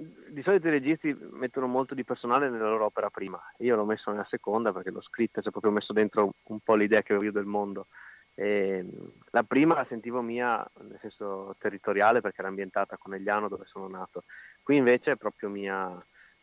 di 0.00 0.42
solito 0.42 0.68
i 0.68 0.70
registi 0.70 1.16
mettono 1.32 1.66
molto 1.66 1.94
di 1.94 2.04
personale 2.04 2.48
nella 2.48 2.68
loro 2.68 2.84
opera 2.84 3.10
prima, 3.10 3.40
io 3.58 3.74
l'ho 3.74 3.84
messo 3.84 4.10
nella 4.10 4.26
seconda 4.30 4.72
perché 4.72 4.90
l'ho 4.90 5.02
scritta, 5.02 5.40
ci 5.40 5.48
ho 5.48 5.50
proprio 5.50 5.72
messo 5.72 5.92
dentro 5.92 6.34
un 6.44 6.60
po' 6.60 6.76
l'idea 6.76 7.02
che 7.02 7.14
ho 7.14 7.22
io 7.22 7.32
del 7.32 7.46
mondo. 7.46 7.88
E 8.34 8.86
la 9.30 9.42
prima 9.42 9.74
la 9.74 9.86
sentivo 9.88 10.22
mia 10.22 10.64
nel 10.82 10.98
senso 11.00 11.56
territoriale 11.58 12.20
perché 12.20 12.38
era 12.38 12.48
ambientata 12.48 12.94
a 12.94 12.98
Conegliano 12.98 13.48
dove 13.48 13.64
sono 13.66 13.88
nato, 13.88 14.22
qui 14.62 14.76
invece 14.76 15.12
è 15.12 15.16
proprio 15.16 15.48
mia, 15.48 15.90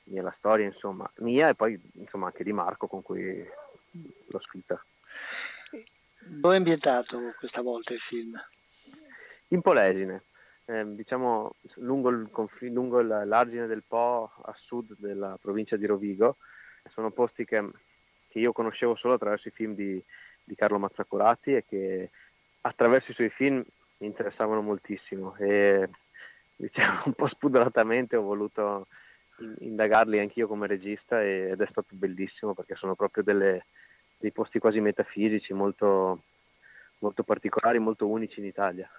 mia 0.03 0.21
la 0.21 0.35
storia, 0.37 0.65
insomma, 0.65 1.09
mia 1.19 1.47
e 1.47 1.55
poi 1.55 1.79
insomma 1.93 2.25
anche 2.25 2.43
di 2.43 2.51
Marco 2.51 2.87
con 2.87 3.01
cui 3.01 3.47
l'ho 4.27 4.39
scritta. 4.41 4.83
Dove 6.27 6.55
è 6.55 6.57
ambientato 6.57 7.33
questa 7.39 7.61
volta 7.61 7.93
il 7.93 7.99
film? 8.01 8.37
In 9.49 9.61
Polesine, 9.61 10.23
eh, 10.65 10.83
diciamo 10.95 11.55
lungo, 11.75 12.09
il 12.09 12.29
conf- 12.31 12.61
lungo 12.61 13.01
l'argine 13.01 13.67
del 13.67 13.83
Po 13.87 14.31
a 14.41 14.53
sud 14.57 14.95
della 14.97 15.37
provincia 15.39 15.75
di 15.75 15.85
Rovigo. 15.85 16.37
Sono 16.91 17.11
posti 17.11 17.45
che, 17.45 17.67
che 18.27 18.39
io 18.39 18.51
conoscevo 18.51 18.95
solo 18.95 19.13
attraverso 19.13 19.47
i 19.47 19.51
film 19.51 19.75
di, 19.75 20.01
di, 20.43 20.55
Carlo 20.55 20.79
Mazzacurati 20.79 21.55
e 21.55 21.65
che 21.67 22.11
attraverso 22.61 23.11
i 23.11 23.15
suoi 23.15 23.29
film 23.29 23.63
mi 23.97 24.07
interessavano 24.07 24.61
moltissimo 24.61 25.35
e 25.37 25.87
diciamo 26.55 27.01
un 27.05 27.13
po' 27.13 27.27
spudoratamente 27.27 28.15
ho 28.15 28.21
voluto 28.21 28.87
indagarli 29.59 30.19
anch'io 30.19 30.47
come 30.47 30.67
regista 30.67 31.23
ed 31.23 31.59
è 31.59 31.67
stato 31.69 31.89
bellissimo 31.91 32.53
perché 32.53 32.75
sono 32.75 32.95
proprio 32.95 33.23
delle, 33.23 33.65
dei 34.17 34.31
posti 34.31 34.59
quasi 34.59 34.79
metafisici 34.79 35.53
molto, 35.53 36.23
molto 36.99 37.23
particolari, 37.23 37.79
molto 37.79 38.07
unici 38.07 38.39
in 38.39 38.45
Italia. 38.45 38.89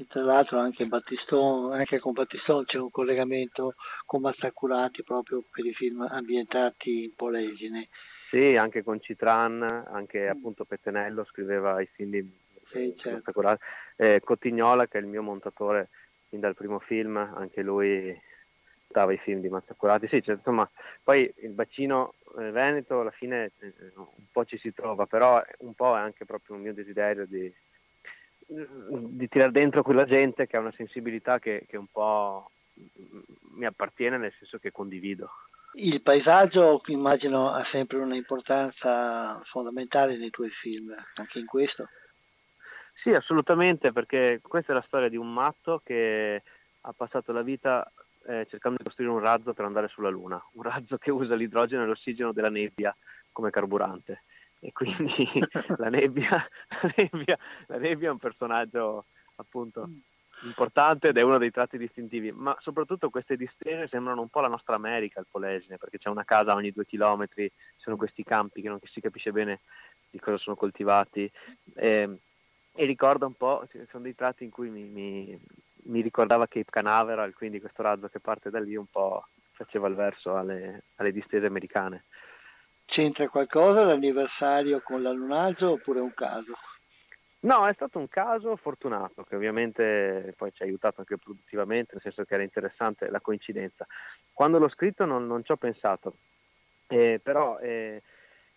E 0.00 0.06
tra 0.08 0.22
l'altro 0.22 0.58
anche, 0.58 0.86
Battiston, 0.86 1.74
anche 1.74 1.98
con 1.98 2.12
Battistone 2.12 2.64
c'è 2.64 2.78
un 2.78 2.90
collegamento 2.90 3.74
con 4.06 4.22
Mazzacurati 4.22 5.02
proprio 5.02 5.44
per 5.50 5.66
i 5.66 5.74
film 5.74 6.00
ambientati 6.00 7.04
in 7.04 7.14
Polesine. 7.14 7.88
Sì, 8.30 8.56
anche 8.56 8.82
con 8.82 8.98
Citran, 8.98 9.62
anche 9.62 10.26
appunto 10.26 10.64
Pettenello 10.64 11.24
scriveva 11.24 11.82
i 11.82 11.86
film 11.92 12.10
di 12.10 12.38
sì, 12.70 12.94
certo. 12.96 13.32
eh, 13.96 14.22
Cotignola 14.24 14.86
che 14.86 14.96
è 14.96 15.00
il 15.02 15.06
mio 15.06 15.22
montatore 15.22 15.90
fin 16.30 16.40
dal 16.40 16.54
primo 16.54 16.78
film, 16.78 17.16
anche 17.16 17.60
lui 17.60 18.18
i 18.92 19.18
film 19.18 19.40
di 19.40 19.50
Mazzacurati. 19.50 20.08
Sì, 20.08 20.22
cioè, 20.22 20.36
insomma, 20.36 20.68
poi 21.02 21.30
il 21.42 21.50
bacino 21.50 22.14
eh, 22.38 22.50
Veneto 22.50 23.00
alla 23.00 23.10
fine 23.10 23.52
eh, 23.58 23.74
un 23.96 24.06
po' 24.32 24.46
ci 24.46 24.56
si 24.56 24.72
trova, 24.72 25.04
però 25.04 25.42
un 25.58 25.74
po' 25.74 25.94
è 25.94 26.00
anche 26.00 26.24
proprio 26.24 26.56
un 26.56 26.62
mio 26.62 26.72
desiderio 26.72 27.26
di, 27.26 27.52
di 28.50 29.28
tirare 29.28 29.52
dentro 29.52 29.82
quella 29.82 30.04
gente 30.04 30.46
che 30.46 30.56
ha 30.56 30.60
una 30.60 30.72
sensibilità 30.72 31.38
che, 31.38 31.66
che 31.68 31.76
un 31.76 31.86
po' 31.86 32.50
mi 33.54 33.64
appartiene, 33.64 34.18
nel 34.18 34.34
senso 34.38 34.58
che 34.58 34.72
condivido. 34.72 35.30
Il 35.74 36.02
paesaggio 36.02 36.80
immagino 36.86 37.52
ha 37.52 37.64
sempre 37.70 37.98
un'importanza 37.98 39.40
fondamentale 39.44 40.16
nei 40.16 40.30
tuoi 40.30 40.50
film, 40.50 40.92
anche 41.14 41.38
in 41.38 41.46
questo. 41.46 41.88
Sì, 43.02 43.10
assolutamente, 43.10 43.92
perché 43.92 44.40
questa 44.42 44.72
è 44.72 44.74
la 44.74 44.84
storia 44.86 45.08
di 45.08 45.16
un 45.16 45.32
matto 45.32 45.80
che 45.84 46.42
ha 46.80 46.92
passato 46.92 47.32
la 47.32 47.42
vita 47.42 47.90
eh, 48.26 48.46
cercando 48.50 48.78
di 48.78 48.84
costruire 48.84 49.12
un 49.12 49.20
razzo 49.20 49.54
per 49.54 49.64
andare 49.64 49.88
sulla 49.88 50.10
Luna, 50.10 50.42
un 50.54 50.62
razzo 50.62 50.98
che 50.98 51.10
usa 51.10 51.34
l'idrogeno 51.34 51.84
e 51.84 51.86
l'ossigeno 51.86 52.32
della 52.32 52.50
nebbia 52.50 52.94
come 53.30 53.50
carburante. 53.50 54.24
E 54.60 54.72
quindi 54.72 55.12
la, 55.78 55.88
nebbia, 55.88 56.48
la, 56.68 56.92
nebbia, 56.96 57.38
la 57.66 57.78
nebbia 57.78 58.08
è 58.08 58.12
un 58.12 58.18
personaggio 58.18 59.06
appunto 59.36 59.88
importante 60.42 61.08
ed 61.08 61.18
è 61.18 61.22
uno 61.22 61.38
dei 61.38 61.50
tratti 61.50 61.76
distintivi, 61.76 62.32
ma 62.32 62.56
soprattutto 62.60 63.10
queste 63.10 63.36
distese 63.36 63.88
sembrano 63.88 64.20
un 64.20 64.28
po' 64.28 64.40
la 64.40 64.48
nostra 64.48 64.74
America, 64.74 65.20
il 65.20 65.26
Polesine, 65.30 65.76
perché 65.76 65.98
c'è 65.98 66.08
una 66.08 66.24
casa 66.24 66.54
ogni 66.54 66.70
due 66.70 66.86
chilometri, 66.86 67.50
sono 67.76 67.96
questi 67.96 68.24
campi 68.24 68.62
che 68.62 68.68
non 68.68 68.78
si 68.84 69.00
capisce 69.00 69.32
bene 69.32 69.60
di 70.10 70.18
cosa 70.18 70.38
sono 70.38 70.56
coltivati. 70.56 71.30
E, 71.74 72.18
e 72.72 72.84
ricorda 72.84 73.26
un 73.26 73.34
po', 73.34 73.66
sono 73.90 74.02
dei 74.02 74.14
tratti 74.14 74.44
in 74.44 74.50
cui 74.50 74.70
mi, 74.70 74.84
mi, 74.84 75.38
mi 75.84 76.00
ricordava 76.00 76.46
Cape 76.46 76.70
Canaveral, 76.70 77.34
quindi 77.34 77.60
questo 77.60 77.82
razzo 77.82 78.08
che 78.08 78.20
parte 78.20 78.50
da 78.50 78.60
lì 78.60 78.76
un 78.76 78.86
po' 78.86 79.26
faceva 79.52 79.88
il 79.88 79.94
verso 79.94 80.36
alle, 80.36 80.84
alle 80.96 81.12
distese 81.12 81.46
americane. 81.46 82.04
C'entra 82.90 83.28
qualcosa 83.28 83.84
l'anniversario 83.84 84.80
con 84.82 85.00
l'allunaggio 85.00 85.70
oppure 85.70 86.00
è 86.00 86.02
un 86.02 86.12
caso? 86.12 86.54
No, 87.42 87.64
è 87.68 87.72
stato 87.72 88.00
un 88.00 88.08
caso 88.08 88.56
fortunato 88.56 89.22
che 89.22 89.36
ovviamente 89.36 90.34
poi 90.36 90.52
ci 90.52 90.62
ha 90.62 90.66
aiutato 90.66 90.98
anche 90.98 91.16
produttivamente, 91.16 91.92
nel 91.92 92.02
senso 92.02 92.24
che 92.24 92.34
era 92.34 92.42
interessante 92.42 93.08
la 93.08 93.20
coincidenza. 93.20 93.86
Quando 94.32 94.58
l'ho 94.58 94.68
scritto 94.68 95.04
non, 95.04 95.28
non 95.28 95.44
ci 95.44 95.52
ho 95.52 95.56
pensato, 95.56 96.16
eh, 96.88 97.20
però 97.22 97.60
eh, 97.60 98.02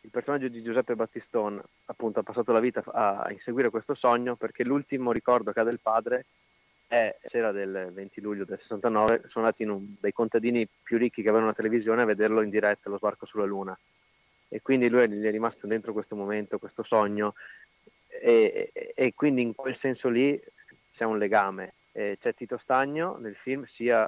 il 0.02 0.10
personaggio 0.10 0.48
di 0.48 0.64
Giuseppe 0.64 0.96
Battistone 0.96 1.62
appunto 1.86 2.20
ha 2.20 2.24
passato 2.24 2.52
la 2.52 2.60
vita 2.60 2.84
a 2.92 3.32
inseguire 3.32 3.70
questo 3.70 3.94
sogno 3.94 4.36
perché 4.36 4.64
l'ultimo 4.64 5.12
ricordo 5.12 5.52
che 5.52 5.60
ha 5.60 5.64
del 5.64 5.80
padre 5.80 6.26
è 6.88 7.16
sera 7.28 7.52
del 7.52 7.92
20 7.94 8.20
luglio 8.20 8.46
del 8.46 8.60
69 8.60 9.26
sono 9.28 9.46
andati 9.46 9.62
in 9.62 9.70
un, 9.70 9.94
dei 10.00 10.12
contadini 10.12 10.68
più 10.82 10.98
ricchi 10.98 11.22
che 11.22 11.28
avevano 11.28 11.46
una 11.46 11.56
televisione 11.56 12.02
a 12.02 12.06
vederlo 12.06 12.42
in 12.42 12.50
diretta 12.50 12.90
lo 12.90 12.98
sbarco 12.98 13.28
sulla 13.28 13.46
luna 13.46 13.78
e 14.54 14.62
quindi 14.62 14.88
lui 14.88 15.10
gli 15.10 15.26
è 15.26 15.32
rimasto 15.32 15.66
dentro 15.66 15.93
questo 15.93 16.16
momento, 16.16 16.60
questo 16.60 16.84
sogno 16.84 17.34
e, 18.08 18.72
e, 18.93 19.14
quindi 19.16 19.41
in 19.41 19.56
quel 19.56 19.76
senso 19.80 20.10
lì 20.10 20.39
c'è 20.95 21.06
un 21.06 21.18
legame. 21.18 21.74
E 21.91 22.20
c'è 22.22 22.36
Tito 22.36 22.60
Stagno 22.60 23.18
nel 23.18 23.36
film 23.36 23.66
sia 23.66 24.08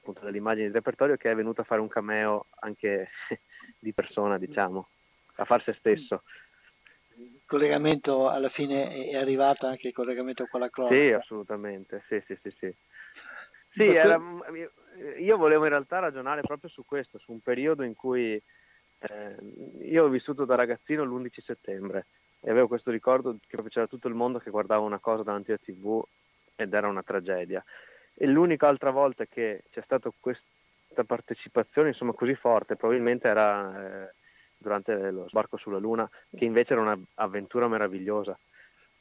appunto 0.00 0.24
dall'immagine 0.24 0.66
di 0.66 0.72
repertorio 0.72 1.16
che 1.16 1.30
è 1.30 1.36
venuto 1.36 1.60
a 1.60 1.64
fare 1.64 1.80
un 1.80 1.86
cameo 1.86 2.46
anche 2.60 3.10
di 3.78 3.92
persona 3.92 4.38
diciamo, 4.38 4.88
a 5.36 5.44
far 5.44 5.62
se 5.62 5.74
stesso 5.78 6.24
collegamento 7.46 8.28
alla 8.28 8.48
fine 8.48 9.08
è 9.08 9.16
arrivato 9.16 9.66
anche 9.66 9.86
il 9.86 9.94
collegamento 9.94 10.46
con 10.50 10.60
la 10.60 10.68
cronaca. 10.68 10.96
Sì, 10.96 11.12
assolutamente, 11.12 12.02
sì, 12.08 12.20
sì, 12.26 12.36
sì. 12.42 12.50
Sì, 12.50 13.82
sì 13.82 13.94
era, 13.94 14.20
io 15.18 15.36
volevo 15.36 15.62
in 15.62 15.70
realtà 15.70 16.00
ragionare 16.00 16.40
proprio 16.40 16.68
su 16.68 16.84
questo, 16.84 17.18
su 17.18 17.30
un 17.30 17.40
periodo 17.40 17.84
in 17.84 17.94
cui 17.94 18.42
eh, 18.98 19.36
io 19.82 20.04
ho 20.04 20.08
vissuto 20.08 20.44
da 20.44 20.54
ragazzino 20.54 21.04
l'11 21.04 21.42
settembre 21.44 22.06
e 22.40 22.50
avevo 22.50 22.68
questo 22.68 22.90
ricordo 22.90 23.36
che 23.46 23.62
c'era 23.68 23.86
tutto 23.86 24.08
il 24.08 24.14
mondo 24.14 24.38
che 24.38 24.50
guardava 24.50 24.84
una 24.84 24.98
cosa 24.98 25.22
davanti 25.22 25.50
alla 25.50 25.60
tv 25.62 26.02
ed 26.54 26.72
era 26.72 26.88
una 26.88 27.02
tragedia. 27.02 27.64
E 28.14 28.26
l'unica 28.26 28.68
altra 28.68 28.90
volta 28.90 29.26
che 29.26 29.64
c'è 29.70 29.82
stata 29.82 30.10
questa 30.18 31.04
partecipazione 31.04 31.88
insomma 31.88 32.12
così 32.12 32.34
forte 32.34 32.76
probabilmente 32.76 33.28
era... 33.28 34.04
Eh, 34.04 34.14
durante 34.58 35.10
lo 35.10 35.28
sbarco 35.28 35.56
sulla 35.56 35.78
Luna, 35.78 36.08
che 36.34 36.44
invece 36.44 36.72
era 36.72 36.82
un'avventura 36.82 37.68
meravigliosa. 37.68 38.36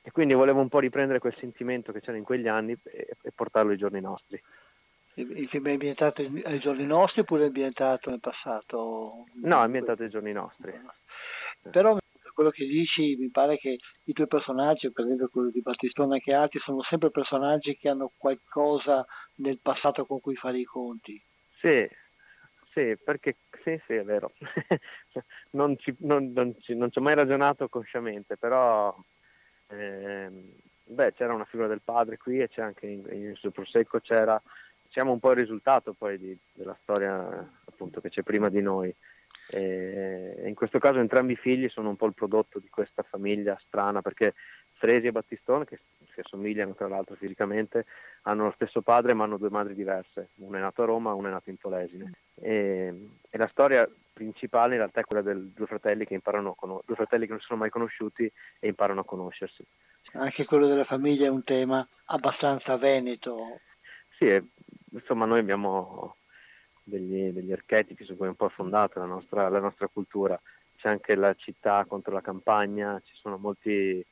E 0.01 0.11
quindi 0.11 0.35
volevo 0.35 0.59
un 0.59 0.69
po' 0.69 0.79
riprendere 0.79 1.19
quel 1.19 1.35
sentimento 1.39 1.91
che 1.91 2.01
c'era 2.01 2.17
in 2.17 2.23
quegli 2.23 2.47
anni 2.47 2.77
e, 2.83 3.07
e 3.19 3.31
portarlo 3.33 3.71
ai 3.71 3.77
giorni 3.77 3.99
nostri. 4.01 4.41
Il 5.18 5.47
film 5.47 5.68
è 5.68 5.72
ambientato 5.72 6.22
ai 6.22 6.59
giorni 6.59 6.86
nostri 6.86 7.22
oppure 7.22 7.43
è 7.43 7.47
ambientato 7.47 8.09
nel 8.09 8.20
passato? 8.20 9.26
No, 9.43 9.59
è 9.61 9.63
ambientato 9.63 10.03
ai 10.03 10.09
giorni 10.09 10.34
nostri. 10.34 10.74
Però 11.72 11.97
quello 12.34 12.49
che 12.49 12.66
dici 12.66 13.16
mi 13.16 13.30
pare 13.30 13.57
che 13.57 13.78
i 14.03 14.13
tuoi 14.13 14.28
personaggi, 14.28 14.91
per 14.91 15.05
esempio 15.05 15.30
quello 15.30 15.49
di 15.49 15.61
Battistone 15.61 16.09
e 16.09 16.13
anche 16.16 16.34
altri, 16.34 16.59
sono 16.59 16.82
sempre 16.84 17.09
personaggi 17.09 17.78
che 17.78 17.88
hanno 17.88 18.11
qualcosa 18.18 19.05
nel 19.36 19.59
passato 19.61 20.05
con 20.05 20.20
cui 20.20 20.36
fare 20.36 20.59
i 20.59 20.66
conti. 20.66 21.20
Sì, 21.61 21.89
sì, 22.74 22.97
perché 23.01 23.38
sì, 23.63 23.82
sì, 23.88 23.93
è 23.93 24.03
vero. 24.03 24.34
non, 25.51 25.78
ci, 25.78 25.95
non, 25.99 26.34
non, 26.34 26.53
ci, 26.59 26.76
non, 26.76 26.91
ci, 26.91 26.99
ho 26.99 27.01
mai 27.01 27.16
ragionato 27.16 27.70
consciamente, 27.70 28.36
però 28.36 28.93
eh, 29.70 30.30
beh, 30.84 31.13
c'era 31.13 31.34
una 31.34 31.45
figura 31.45 31.70
del 31.70 31.82
padre 31.82 32.18
qui 32.18 32.41
e 32.41 32.49
c'è 32.49 32.61
anche 32.61 32.86
in, 32.86 33.07
in 33.11 33.36
sul 33.36 33.53
prosecco 33.53 34.01
c'era 34.01 34.39
diciamo 34.95 35.11
un 35.11 35.19
po' 35.19 35.31
il 35.31 35.39
risultato 35.39 35.91
poi 35.91 36.17
di, 36.17 36.37
della 36.53 36.77
storia 36.81 37.27
appunto 37.65 37.99
che 37.99 38.07
c'è 38.07 38.23
prima 38.23 38.47
di 38.47 38.61
noi. 38.61 38.95
E 39.47 40.43
in 40.45 40.55
questo 40.55 40.79
caso 40.79 40.99
entrambi 40.99 41.33
i 41.33 41.35
figli 41.35 41.67
sono 41.67 41.89
un 41.89 41.97
po' 41.97 42.05
il 42.05 42.13
prodotto 42.13 42.59
di 42.59 42.69
questa 42.69 43.03
famiglia 43.03 43.59
strana 43.67 44.01
perché 44.01 44.33
Fresi 44.75 45.07
e 45.07 45.11
Battistone, 45.11 45.65
che 45.65 45.79
si 46.13 46.21
assomigliano 46.21 46.73
tra 46.75 46.87
l'altro 46.87 47.15
fisicamente, 47.15 47.85
hanno 48.23 48.45
lo 48.45 48.51
stesso 48.55 48.81
padre 48.81 49.13
ma 49.13 49.25
hanno 49.25 49.37
due 49.37 49.49
madri 49.49 49.75
diverse, 49.75 50.29
uno 50.35 50.55
è 50.55 50.61
nato 50.61 50.83
a 50.83 50.85
Roma, 50.85 51.13
uno 51.13 51.27
è 51.27 51.31
nato 51.31 51.49
in 51.49 51.57
Polesine. 51.57 52.13
E, 52.35 53.09
e 53.29 53.37
la 53.37 53.47
storia 53.47 53.87
principale 54.13 54.73
in 54.73 54.79
realtà 54.79 55.01
è 55.01 55.03
quella 55.03 55.21
dei 55.21 55.51
due 55.53 55.65
fratelli 55.65 56.05
che 56.05 56.13
imparano 56.13 56.55
a 56.57 56.81
due 56.85 56.95
fratelli 56.95 57.25
che 57.25 57.31
non 57.31 57.41
si 57.41 57.47
sono 57.47 57.59
mai 57.59 57.69
conosciuti 57.69 58.31
e 58.59 58.67
imparano 58.67 59.01
a 59.01 59.05
conoscersi. 59.05 59.65
Anche 60.13 60.45
quello 60.45 60.67
della 60.67 60.85
famiglia 60.85 61.25
è 61.25 61.29
un 61.29 61.43
tema 61.43 61.85
abbastanza 62.05 62.77
veneto. 62.77 63.59
Sì, 64.17 64.41
insomma 64.99 65.25
noi 65.25 65.39
abbiamo 65.39 66.15
degli, 66.83 67.31
degli, 67.31 67.51
archetipi 67.51 68.03
su 68.03 68.15
cui 68.15 68.25
è 68.25 68.29
un 68.29 68.35
po' 68.35 68.49
fondata 68.49 68.99
la 68.99 69.05
nostra, 69.05 69.49
la 69.49 69.59
nostra 69.59 69.87
cultura. 69.87 70.39
C'è 70.77 70.89
anche 70.89 71.15
la 71.15 71.33
città 71.35 71.85
contro 71.85 72.13
la 72.13 72.21
campagna, 72.21 73.01
ci 73.03 73.13
sono 73.15 73.37
molti 73.37 74.05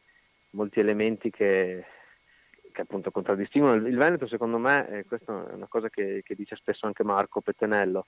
molti 0.54 0.80
elementi 0.80 1.30
che, 1.30 1.86
che 2.72 2.82
appunto 2.82 3.12
contraddistinguono 3.12 3.88
il 3.88 3.98
Veneto 3.98 4.28
secondo 4.28 4.58
me, 4.58 4.88
e 4.90 5.06
questa 5.06 5.50
è 5.50 5.54
una 5.54 5.68
cosa 5.68 5.90
che, 5.90 6.22
che 6.24 6.36
dice 6.36 6.56
spesso 6.56 6.86
anche 6.86 7.04
Marco 7.04 7.42
Pettenello, 7.42 8.08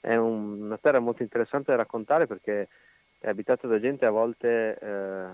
è 0.00 0.16
un, 0.16 0.62
una 0.62 0.78
terra 0.78 1.00
molto 1.00 1.22
interessante 1.22 1.70
da 1.70 1.76
raccontare 1.76 2.26
perché 2.26 2.68
è 3.18 3.28
abitata 3.28 3.66
da 3.66 3.80
gente 3.80 4.04
a 4.04 4.10
volte 4.10 4.78
eh, 4.80 5.26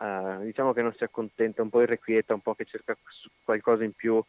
eh, 0.00 0.38
diciamo 0.44 0.72
che 0.72 0.82
non 0.82 0.94
si 0.94 1.04
accontenta, 1.04 1.62
un 1.62 1.70
po' 1.70 1.82
irrequieta, 1.82 2.34
un 2.34 2.40
po' 2.40 2.54
che 2.54 2.64
cerca 2.64 2.96
qualcosa 3.44 3.84
in 3.84 3.92
più, 3.92 4.22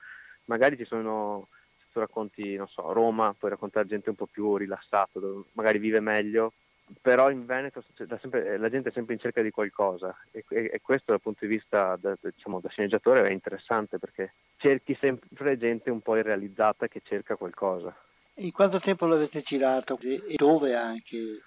magari 0.45 0.77
ci 0.77 0.85
sono, 0.85 1.47
se 1.77 1.85
tu 1.91 1.99
racconti, 1.99 2.55
non 2.55 2.67
so, 2.67 2.91
Roma, 2.91 3.35
puoi 3.37 3.51
raccontare 3.51 3.87
gente 3.87 4.09
un 4.09 4.15
po' 4.15 4.27
più 4.27 4.55
rilassata, 4.57 5.19
magari 5.53 5.79
vive 5.79 5.99
meglio, 5.99 6.53
però 7.01 7.29
in 7.29 7.45
Veneto 7.45 7.83
sempre, 8.19 8.57
la 8.57 8.69
gente 8.69 8.89
è 8.89 8.91
sempre 8.91 9.13
in 9.13 9.19
cerca 9.19 9.41
di 9.41 9.51
qualcosa 9.51 10.15
e, 10.31 10.43
e, 10.49 10.69
e 10.73 10.81
questo 10.81 11.11
dal 11.11 11.21
punto 11.21 11.45
di 11.45 11.55
vista 11.55 11.97
da, 11.99 12.15
diciamo, 12.19 12.59
da 12.59 12.69
sceneggiatore 12.69 13.27
è 13.27 13.31
interessante 13.31 13.99
perché 13.99 14.33
cerchi 14.57 14.97
sempre 14.99 15.57
gente 15.57 15.89
un 15.89 16.01
po' 16.01 16.17
irrealizzata 16.17 16.87
che 16.87 17.01
cerca 17.03 17.35
qualcosa. 17.35 17.95
In 18.35 18.51
quanto 18.51 18.79
tempo 18.79 19.05
l'avete 19.05 19.41
girato 19.43 19.97
e 20.01 20.33
dove 20.35 20.75
anche? 20.75 21.41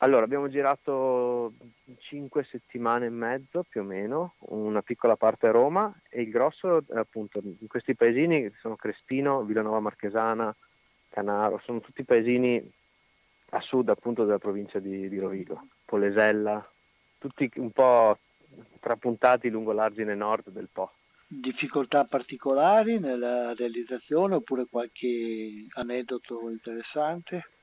Allora, 0.00 0.24
abbiamo 0.24 0.48
girato 0.48 1.54
cinque 2.00 2.44
settimane 2.44 3.06
e 3.06 3.10
mezzo 3.10 3.64
più 3.66 3.80
o 3.80 3.84
meno, 3.84 4.34
una 4.40 4.82
piccola 4.82 5.16
parte 5.16 5.46
a 5.46 5.52
Roma 5.52 5.94
e 6.10 6.20
il 6.20 6.30
grosso 6.30 6.84
appunto 6.94 7.40
in 7.42 7.66
questi 7.66 7.94
paesini 7.94 8.52
sono 8.60 8.76
Crespino, 8.76 9.42
Villanova 9.44 9.80
Marchesana, 9.80 10.54
Canaro, 11.08 11.60
sono 11.64 11.80
tutti 11.80 12.04
paesini 12.04 12.70
a 13.50 13.60
sud 13.60 13.88
appunto 13.88 14.24
della 14.24 14.38
provincia 14.38 14.78
di, 14.80 15.08
di 15.08 15.18
Rovigo, 15.18 15.66
Polesella, 15.86 16.68
tutti 17.16 17.50
un 17.56 17.70
po' 17.70 18.18
trapuntati 18.80 19.48
lungo 19.48 19.72
l'argine 19.72 20.14
nord 20.14 20.50
del 20.50 20.68
Po 20.70 20.92
difficoltà 21.28 22.04
particolari 22.04 23.00
nella 23.00 23.52
realizzazione 23.54 24.36
oppure 24.36 24.66
qualche 24.70 25.66
aneddoto 25.74 26.48
interessante? 26.50 27.55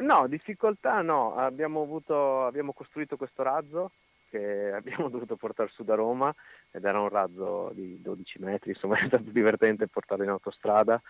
No, 0.00 0.26
difficoltà 0.28 1.02
no, 1.02 1.36
abbiamo, 1.36 1.82
avuto, 1.82 2.44
abbiamo 2.46 2.72
costruito 2.72 3.16
questo 3.16 3.42
razzo 3.42 3.92
che 4.30 4.72
abbiamo 4.72 5.08
dovuto 5.08 5.36
portare 5.36 5.70
su 5.70 5.84
da 5.84 5.94
Roma 5.94 6.34
ed 6.70 6.84
era 6.84 7.00
un 7.00 7.08
razzo 7.08 7.70
di 7.74 8.00
12 8.00 8.38
metri, 8.38 8.70
insomma 8.70 8.96
è 8.98 9.06
stato 9.06 9.30
divertente 9.30 9.88
portarlo 9.88 10.24
in 10.24 10.30
autostrada. 10.30 11.00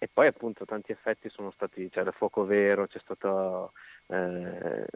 E 0.00 0.08
poi 0.12 0.28
appunto 0.28 0.64
tanti 0.64 0.92
effetti 0.92 1.28
sono 1.28 1.50
stati, 1.50 1.88
c'era 1.88 2.10
il 2.10 2.14
fuoco 2.14 2.44
vero, 2.44 2.86
c'è 2.86 3.00
stato, 3.00 3.72
eh, 4.06 4.86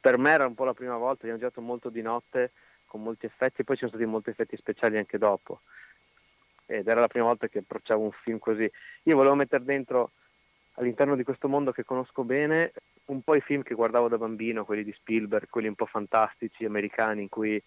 per 0.00 0.18
me 0.18 0.30
era 0.30 0.46
un 0.46 0.54
po' 0.54 0.64
la 0.64 0.72
prima 0.72 0.96
volta, 0.96 1.22
abbiamo 1.22 1.38
girato 1.38 1.60
molto 1.60 1.88
di 1.88 2.00
notte 2.00 2.52
con 2.86 3.02
molti 3.02 3.26
effetti 3.26 3.64
poi 3.64 3.74
ci 3.74 3.80
sono 3.80 3.96
stati 3.96 4.08
molti 4.08 4.30
effetti 4.30 4.56
speciali 4.56 4.96
anche 4.96 5.18
dopo. 5.18 5.62
Ed 6.64 6.86
era 6.86 7.00
la 7.00 7.08
prima 7.08 7.26
volta 7.26 7.48
che 7.48 7.58
approcciavo 7.58 8.02
un 8.02 8.12
film 8.12 8.38
così. 8.38 8.70
Io 9.02 9.16
volevo 9.16 9.34
mettere 9.34 9.64
dentro 9.64 10.12
all'interno 10.76 11.16
di 11.16 11.24
questo 11.24 11.48
mondo 11.48 11.72
che 11.72 11.84
conosco 11.84 12.24
bene 12.24 12.72
un 13.06 13.22
po' 13.22 13.34
i 13.34 13.40
film 13.40 13.62
che 13.62 13.74
guardavo 13.74 14.08
da 14.08 14.18
bambino, 14.18 14.64
quelli 14.64 14.84
di 14.84 14.92
Spielberg, 14.92 15.48
quelli 15.48 15.68
un 15.68 15.74
po' 15.74 15.86
fantastici 15.86 16.64
americani 16.64 17.22
in 17.22 17.28
cui 17.28 17.62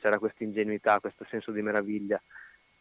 c'era 0.00 0.18
questa 0.18 0.44
ingenuità, 0.44 1.00
questo 1.00 1.24
senso 1.28 1.50
di 1.52 1.62
meraviglia. 1.62 2.20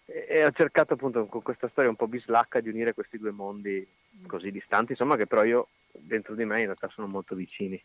E, 0.05 0.25
e 0.27 0.45
ho 0.45 0.51
cercato 0.51 0.93
appunto 0.93 1.25
con 1.27 1.41
questa 1.41 1.69
storia 1.69 1.89
un 1.89 1.95
po' 1.95 2.07
bislacca 2.07 2.59
di 2.59 2.69
unire 2.69 2.93
questi 2.93 3.17
due 3.17 3.31
mondi 3.31 3.87
così 4.27 4.51
distanti, 4.51 4.91
insomma, 4.91 5.15
che 5.15 5.27
però 5.27 5.43
io 5.43 5.67
dentro 5.91 6.35
di 6.35 6.45
me 6.45 6.59
in 6.59 6.65
realtà 6.65 6.89
sono 6.89 7.07
molto 7.07 7.35
vicini 7.35 7.81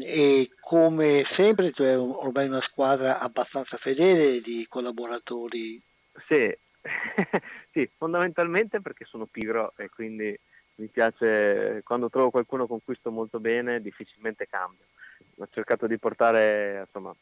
e 0.00 0.50
come 0.60 1.24
sempre 1.36 1.70
tu 1.72 1.82
hai 1.82 1.94
ormai 1.94 2.46
una 2.46 2.62
squadra 2.62 3.18
abbastanza 3.18 3.76
fedele 3.76 4.40
di 4.40 4.66
collaboratori. 4.68 5.80
Sì, 6.26 6.56
sì, 7.72 7.88
fondamentalmente 7.96 8.80
perché 8.80 9.04
sono 9.04 9.26
pigro 9.26 9.72
e 9.76 9.88
quindi 9.90 10.38
mi 10.78 10.86
piace, 10.88 11.82
quando 11.84 12.08
trovo 12.08 12.30
qualcuno 12.30 12.66
con 12.66 12.80
cui 12.84 12.94
sto 12.96 13.10
molto 13.10 13.40
bene, 13.40 13.80
difficilmente 13.80 14.48
cambio. 14.48 14.84
Ho 15.36 15.48
cercato 15.50 15.86
di 15.86 15.98
portare, 15.98 16.84
insomma, 16.86 17.14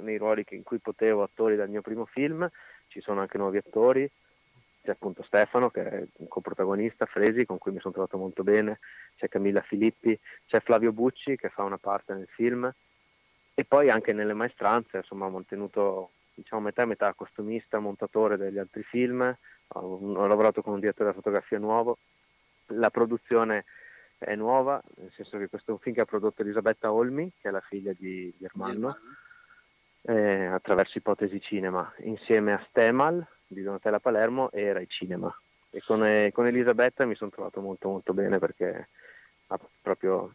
nei 0.00 0.16
ruoli 0.16 0.44
in 0.50 0.62
cui 0.62 0.78
potevo 0.78 1.22
attori 1.22 1.56
dal 1.56 1.68
mio 1.68 1.82
primo 1.82 2.06
film, 2.06 2.48
ci 2.88 3.00
sono 3.00 3.20
anche 3.20 3.38
nuovi 3.38 3.58
attori, 3.58 4.10
c'è 4.82 4.92
appunto 4.92 5.22
Stefano 5.24 5.68
che 5.68 5.82
è 5.82 6.06
un 6.16 6.28
coprotagonista, 6.28 7.06
Fresi 7.06 7.44
con 7.44 7.58
cui 7.58 7.72
mi 7.72 7.80
sono 7.80 7.92
trovato 7.92 8.16
molto 8.18 8.42
bene, 8.42 8.78
c'è 9.16 9.28
Camilla 9.28 9.60
Filippi, 9.60 10.18
c'è 10.46 10.60
Flavio 10.60 10.92
Bucci 10.92 11.36
che 11.36 11.48
fa 11.48 11.64
una 11.64 11.78
parte 11.78 12.14
nel 12.14 12.28
film. 12.30 12.72
E 13.58 13.64
poi 13.64 13.90
anche 13.90 14.12
nelle 14.12 14.34
maestranze 14.34 14.98
insomma 14.98 15.26
ho 15.26 15.30
mantenuto 15.30 16.10
diciamo 16.34 16.62
metà 16.62 16.82
e 16.82 16.86
metà 16.86 17.14
costumista, 17.14 17.78
montatore 17.78 18.36
degli 18.36 18.58
altri 18.58 18.82
film, 18.82 19.22
ho, 19.68 19.80
ho 19.80 20.26
lavorato 20.26 20.62
con 20.62 20.74
un 20.74 20.80
direttore 20.80 21.10
della 21.10 21.20
fotografia 21.20 21.58
nuovo, 21.58 21.98
la 22.68 22.90
produzione 22.90 23.64
è 24.18 24.34
nuova, 24.34 24.80
nel 24.96 25.12
senso 25.14 25.38
che 25.38 25.48
questo 25.48 25.70
è 25.70 25.74
un 25.74 25.80
film 25.80 25.94
che 25.94 26.00
ha 26.00 26.06
prodotto 26.06 26.42
Elisabetta 26.42 26.92
Olmi, 26.92 27.32
che 27.38 27.48
è 27.48 27.50
la 27.50 27.60
figlia 27.60 27.92
di, 27.92 28.32
di 28.36 28.46
eh, 30.02 30.46
attraverso 30.46 30.98
Ipotesi 30.98 31.40
Cinema, 31.40 31.92
insieme 31.98 32.52
a 32.52 32.64
Stemal, 32.68 33.26
di 33.46 33.62
Donatella 33.62 34.00
Palermo 34.00 34.50
e 34.50 34.72
Rai 34.72 34.88
Cinema. 34.88 35.34
E 35.70 35.82
con, 35.84 36.04
eh, 36.04 36.30
con 36.32 36.46
Elisabetta 36.46 37.04
mi 37.04 37.14
sono 37.14 37.30
trovato 37.30 37.60
molto 37.60 37.88
molto 37.88 38.14
bene 38.14 38.38
perché 38.38 38.88
ha 39.48 39.60
proprio 39.82 40.34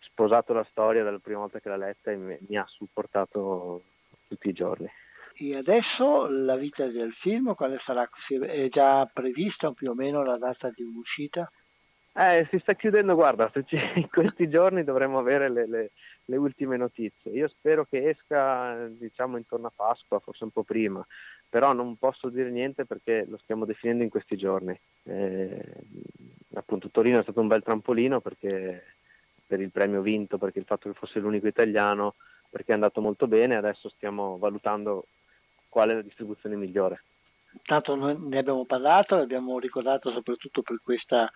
sposato 0.00 0.52
la 0.52 0.66
storia 0.70 1.02
dalla 1.02 1.18
prima 1.18 1.38
volta 1.38 1.60
che 1.60 1.68
l'ha 1.68 1.76
letta 1.76 2.10
e 2.10 2.16
mi, 2.16 2.36
mi 2.48 2.56
ha 2.56 2.66
supportato 2.66 3.82
tutti 4.28 4.48
i 4.48 4.52
giorni. 4.52 4.90
E 5.34 5.56
adesso 5.56 6.28
la 6.28 6.56
vita 6.56 6.86
del 6.86 7.12
film 7.14 7.54
quale 7.54 7.78
sarà? 7.84 8.08
È 8.28 8.68
già 8.68 9.06
prevista 9.06 9.72
più 9.72 9.90
o 9.90 9.94
meno 9.94 10.22
la 10.22 10.36
data 10.36 10.70
di 10.74 10.82
uscita? 10.82 11.50
Eh, 12.14 12.46
si 12.50 12.58
sta 12.58 12.74
chiudendo, 12.74 13.14
guarda, 13.14 13.50
in 13.94 14.08
questi 14.10 14.48
giorni 14.50 14.84
dovremo 14.84 15.18
avere 15.18 15.48
le, 15.48 15.66
le, 15.66 15.90
le, 16.26 16.36
ultime 16.36 16.76
notizie. 16.76 17.30
Io 17.30 17.48
spero 17.48 17.86
che 17.86 18.10
esca 18.10 18.86
diciamo 18.88 19.38
intorno 19.38 19.68
a 19.68 19.72
Pasqua, 19.74 20.20
forse 20.20 20.44
un 20.44 20.50
po' 20.50 20.62
prima, 20.62 21.04
però 21.48 21.72
non 21.72 21.96
posso 21.96 22.28
dire 22.28 22.50
niente 22.50 22.84
perché 22.84 23.24
lo 23.26 23.38
stiamo 23.38 23.64
definendo 23.64 24.02
in 24.02 24.10
questi 24.10 24.36
giorni. 24.36 24.78
Eh, 25.04 25.64
appunto 26.52 26.90
Torino 26.90 27.18
è 27.18 27.22
stato 27.22 27.40
un 27.40 27.48
bel 27.48 27.62
trampolino 27.62 28.20
perché, 28.20 28.82
per 29.46 29.60
il 29.60 29.70
premio 29.70 30.02
vinto, 30.02 30.36
perché 30.36 30.58
il 30.58 30.66
fatto 30.66 30.90
che 30.90 30.98
fosse 30.98 31.18
l'unico 31.18 31.46
italiano, 31.46 32.16
perché 32.50 32.72
è 32.72 32.74
andato 32.74 33.00
molto 33.00 33.26
bene, 33.26 33.56
adesso 33.56 33.88
stiamo 33.88 34.36
valutando 34.36 35.06
qual 35.70 35.88
è 35.88 35.94
la 35.94 36.02
distribuzione 36.02 36.56
migliore. 36.56 37.04
Tanto 37.64 37.94
noi 37.94 38.16
ne 38.18 38.38
abbiamo 38.38 38.64
parlato, 38.64 39.16
l'abbiamo 39.16 39.58
ricordato 39.58 40.10
soprattutto 40.10 40.62
per 40.62 40.80
questa 40.82 41.30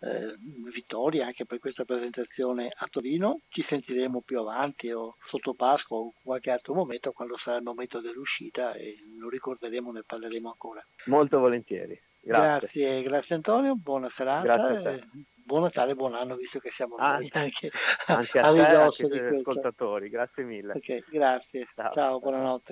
eh, 0.00 0.34
vittoria, 0.72 1.26
anche 1.26 1.46
per 1.46 1.58
questa 1.58 1.84
presentazione 1.84 2.70
a 2.74 2.86
Torino. 2.90 3.40
Ci 3.48 3.64
sentiremo 3.68 4.20
più 4.20 4.38
avanti 4.40 4.90
o 4.90 5.16
sotto 5.28 5.54
Pasqua 5.54 5.96
o 5.96 6.12
qualche 6.22 6.50
altro 6.50 6.74
momento 6.74 7.12
quando 7.12 7.36
sarà 7.38 7.56
il 7.56 7.62
momento 7.62 8.00
dell'uscita 8.00 8.72
e 8.74 8.96
lo 9.18 9.28
ricorderemo, 9.28 9.92
ne 9.92 10.02
parleremo 10.04 10.48
ancora. 10.48 10.84
Molto 11.06 11.38
volentieri. 11.38 11.98
Grazie, 12.24 12.68
grazie, 12.68 13.02
grazie 13.02 13.34
Antonio, 13.34 13.74
buona 13.74 14.08
serata. 14.14 15.00
Buon 15.44 15.62
Natale, 15.62 15.96
buon 15.96 16.14
anno, 16.14 16.36
visto 16.36 16.60
che 16.60 16.70
siamo 16.76 16.94
ah, 16.94 17.14
anche, 17.14 17.36
anche 17.36 17.70
a, 18.06 18.18
a 18.18 18.24
te, 18.24 18.64
anche 18.64 19.08
di 19.08 19.18
ascoltatori. 19.18 20.08
Grazie 20.08 20.44
mille. 20.44 20.74
Okay, 20.76 21.02
grazie. 21.08 21.66
Ciao, 21.74 21.92
Ciao 21.92 22.18
buonanotte. 22.20 22.71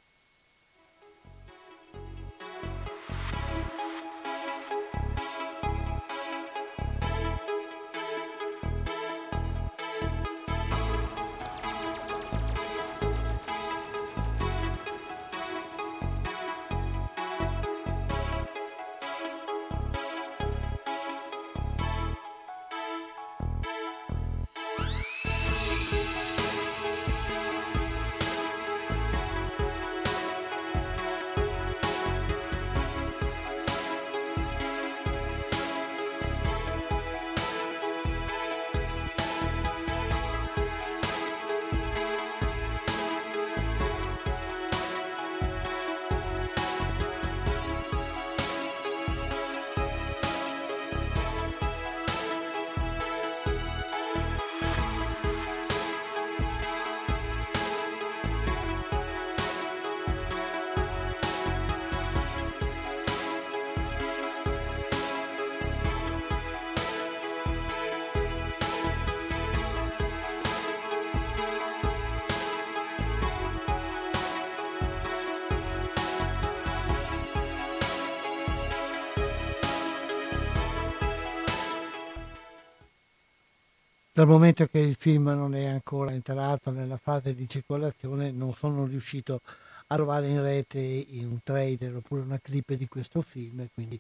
Dal 84.21 84.29
momento 84.29 84.67
che 84.67 84.81
il 84.81 84.97
film 84.99 85.31
non 85.31 85.55
è 85.55 85.65
ancora 85.65 86.13
entrato 86.13 86.71
nella 86.71 86.99
fase 86.99 87.35
di 87.35 87.49
circolazione, 87.49 88.31
non 88.31 88.53
sono 88.53 88.85
riuscito 88.85 89.41
a 89.87 89.95
trovare 89.95 90.29
in 90.29 90.43
rete 90.43 91.07
un 91.23 91.39
trailer 91.43 91.97
oppure 91.97 92.21
una 92.21 92.39
clip 92.39 92.75
di 92.75 92.87
questo 92.87 93.23
film, 93.23 93.67
quindi 93.73 93.99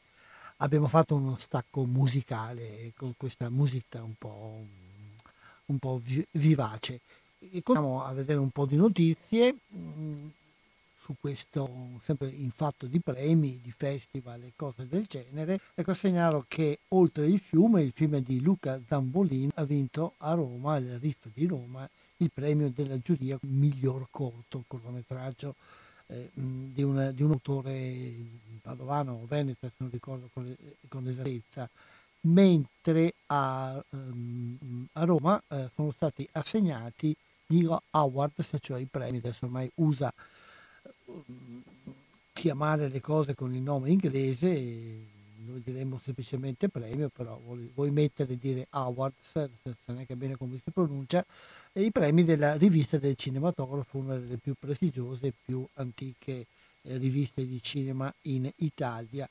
abbiamo 0.58 0.88
fatto 0.88 1.14
uno 1.14 1.38
stacco 1.38 1.84
musicale 1.84 2.92
con 2.96 3.14
questa 3.16 3.48
musica 3.48 4.02
un 4.02 4.12
po', 4.18 4.62
un 5.64 5.78
po 5.78 6.02
vivace. 6.32 7.00
E 7.38 7.62
andiamo 7.64 8.04
a 8.04 8.12
vedere 8.12 8.40
un 8.40 8.50
po' 8.50 8.66
di 8.66 8.76
notizie 8.76 9.54
mm, 9.74 10.28
su 11.10 11.16
questo, 11.18 11.98
sempre 12.04 12.28
in 12.28 12.50
fatto 12.50 12.86
di 12.86 13.00
premi, 13.00 13.60
di 13.60 13.72
festival 13.76 14.42
e 14.44 14.52
cose 14.54 14.86
del 14.86 15.06
genere. 15.06 15.58
Ecco, 15.74 15.92
segnalo 15.94 16.44
che 16.46 16.78
Oltre 16.88 17.26
il 17.26 17.40
fiume, 17.40 17.82
il 17.82 17.92
film 17.92 18.18
di 18.18 18.40
Luca 18.40 18.80
Zambolin, 18.86 19.50
ha 19.54 19.64
vinto 19.64 20.14
a 20.18 20.32
Roma, 20.34 20.74
al 20.74 20.98
RIF 21.00 21.28
di 21.32 21.46
Roma, 21.46 21.88
il 22.18 22.30
premio 22.32 22.70
della 22.70 22.98
giuria 22.98 23.38
miglior 23.42 24.06
corto 24.10 24.64
cortometraggio 24.66 25.54
eh, 26.06 26.30
di, 26.32 26.82
un, 26.82 27.12
di, 27.14 27.22
un, 27.22 27.30
autore 27.30 28.14
padovano 28.60 29.20
o 29.22 29.26
veneto, 29.26 29.66
se 29.66 29.72
non 29.78 29.90
ricordo 29.90 30.28
con, 30.32 30.54
con 30.88 31.08
esattezza, 31.08 31.68
mentre 32.22 33.14
a, 33.26 33.82
um, 33.90 34.86
a 34.92 35.04
Roma 35.04 35.42
eh, 35.48 35.70
sono 35.74 35.92
stati 35.92 36.28
assegnati 36.32 37.16
gli 37.46 37.66
awards, 37.90 38.56
cioè 38.60 38.78
i 38.78 38.86
premi, 38.86 39.18
adesso 39.18 39.46
ormai 39.46 39.70
usa 39.76 40.12
chiamare 42.32 42.88
le 42.88 43.00
cose 43.00 43.34
con 43.34 43.54
il 43.54 43.60
nome 43.60 43.90
inglese, 43.90 44.48
noi 45.44 45.60
diremmo 45.62 46.00
semplicemente 46.02 46.68
premio, 46.68 47.08
però 47.08 47.38
vuoi, 47.74 47.90
mettere 47.90 48.32
e 48.32 48.38
dire 48.38 48.66
awards, 48.70 49.34
non 49.34 49.74
so 49.84 49.92
neanche 49.92 50.16
bene 50.16 50.36
come 50.36 50.58
si 50.62 50.70
pronuncia, 50.70 51.24
e 51.72 51.82
i 51.82 51.90
premi 51.90 52.24
della 52.24 52.56
rivista 52.56 52.98
del 52.98 53.14
cinematografo, 53.14 53.98
una 53.98 54.16
delle 54.16 54.38
più 54.38 54.54
prestigiose 54.58 55.28
e 55.28 55.32
più 55.44 55.66
antiche 55.74 56.46
eh, 56.82 56.96
riviste 56.96 57.46
di 57.46 57.60
cinema 57.62 58.12
in 58.22 58.50
Italia. 58.56 59.28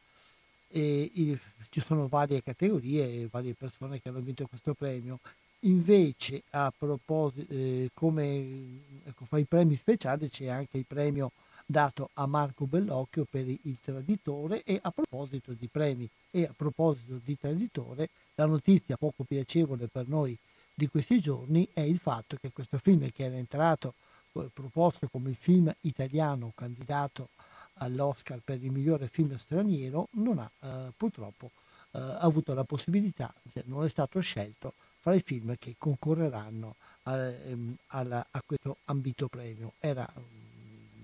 E, 0.67 1.11
il, 1.15 1.39
ci 1.69 1.81
sono 1.81 2.07
varie 2.07 2.43
categorie 2.43 3.05
e 3.05 3.27
varie 3.29 3.55
persone 3.55 3.99
che 3.99 4.09
hanno 4.09 4.19
vinto 4.19 4.45
questo 4.47 4.73
premio. 4.73 5.19
Invece, 5.61 6.43
a 6.51 6.71
proposito, 6.75 7.51
eh, 7.51 7.89
come 7.93 8.81
ecco, 9.03 9.25
fra 9.25 9.39
i 9.39 9.45
premi 9.45 9.75
speciali 9.75 10.29
c'è 10.29 10.47
anche 10.47 10.77
il 10.77 10.85
premio 10.85 11.31
dato 11.69 12.09
a 12.15 12.25
Marco 12.25 12.65
Bellocchio 12.65 13.27
per 13.29 13.47
Il 13.47 13.77
Traditore 13.79 14.63
e 14.63 14.79
a 14.81 14.89
proposito 14.89 15.53
di 15.53 15.67
premi 15.67 16.09
e 16.31 16.45
a 16.45 16.53
proposito 16.55 17.19
di 17.23 17.37
Traditore, 17.37 18.09
la 18.33 18.47
notizia 18.47 18.97
poco 18.97 19.23
piacevole 19.23 19.87
per 19.87 20.07
noi 20.07 20.35
di 20.73 20.87
questi 20.87 21.19
giorni 21.19 21.67
è 21.71 21.81
il 21.81 21.99
fatto 21.99 22.37
che 22.41 22.51
questo 22.51 22.79
film 22.79 23.11
che 23.11 23.25
era 23.25 23.35
entrato 23.35 23.93
eh, 24.31 24.49
proposto 24.51 25.07
come 25.09 25.29
il 25.29 25.35
film 25.35 25.71
italiano 25.81 26.53
candidato 26.55 27.29
all'Oscar 27.75 28.39
per 28.43 28.63
il 28.63 28.71
migliore 28.71 29.07
film 29.07 29.37
straniero 29.37 30.07
non 30.13 30.39
ha 30.39 30.49
eh, 30.61 30.91
purtroppo 30.97 31.51
eh, 31.91 31.99
avuto 31.99 32.55
la 32.55 32.63
possibilità, 32.63 33.31
cioè 33.53 33.61
non 33.67 33.83
è 33.83 33.89
stato 33.89 34.19
scelto 34.21 34.73
fra 34.97 35.13
i 35.13 35.21
film 35.21 35.55
che 35.59 35.75
concorreranno 35.77 36.75
a, 37.03 37.15
ehm, 37.15 37.75
a, 37.89 38.27
a 38.31 38.41
questo 38.43 38.77
ambito 38.85 39.27
premio. 39.27 39.73
Era 39.77 40.11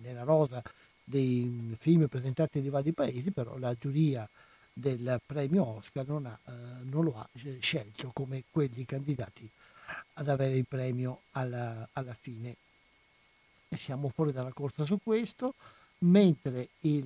nella 0.05 0.23
rosa 0.23 0.61
dei 1.03 1.75
film 1.79 2.07
presentati 2.07 2.59
nei 2.61 2.69
vari 2.69 2.91
paesi, 2.91 3.31
però 3.31 3.57
la 3.57 3.75
giuria 3.75 4.27
del 4.73 5.21
premio 5.25 5.65
Oscar 5.77 6.05
non, 6.07 6.25
ha, 6.25 6.37
eh, 6.47 6.51
non 6.83 7.03
lo 7.05 7.17
ha 7.17 7.29
scelto 7.59 8.11
come 8.13 8.43
quelli 8.51 8.85
candidati 8.85 9.49
ad 10.13 10.27
avere 10.27 10.57
il 10.57 10.65
premio 10.67 11.21
alla, 11.31 11.87
alla 11.93 12.13
fine. 12.13 12.55
E 13.69 13.77
siamo 13.77 14.09
fuori 14.09 14.31
dalla 14.31 14.51
corsa 14.51 14.83
su 14.83 14.99
questo, 15.01 15.53
mentre 15.99 16.69
il, 16.81 17.05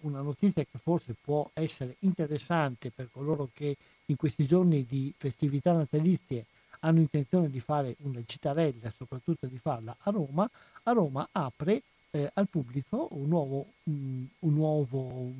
una 0.00 0.20
notizia 0.20 0.64
che 0.64 0.78
forse 0.82 1.14
può 1.20 1.48
essere 1.52 1.96
interessante 2.00 2.90
per 2.90 3.08
coloro 3.10 3.48
che 3.52 3.76
in 4.06 4.16
questi 4.16 4.46
giorni 4.46 4.84
di 4.84 5.12
festività 5.16 5.72
natalizie 5.72 6.46
hanno 6.80 7.00
intenzione 7.00 7.48
di 7.48 7.60
fare 7.60 7.96
una 8.00 8.20
citarella, 8.24 8.92
soprattutto 8.96 9.46
di 9.46 9.58
farla 9.58 9.96
a 10.00 10.10
Roma, 10.10 10.48
a 10.84 10.92
Roma 10.92 11.28
apre 11.32 11.82
eh, 12.16 12.30
al 12.34 12.48
pubblico 12.48 13.08
un 13.10 13.28
nuovo, 13.28 13.66
un 13.84 14.28
nuovo 14.38 15.32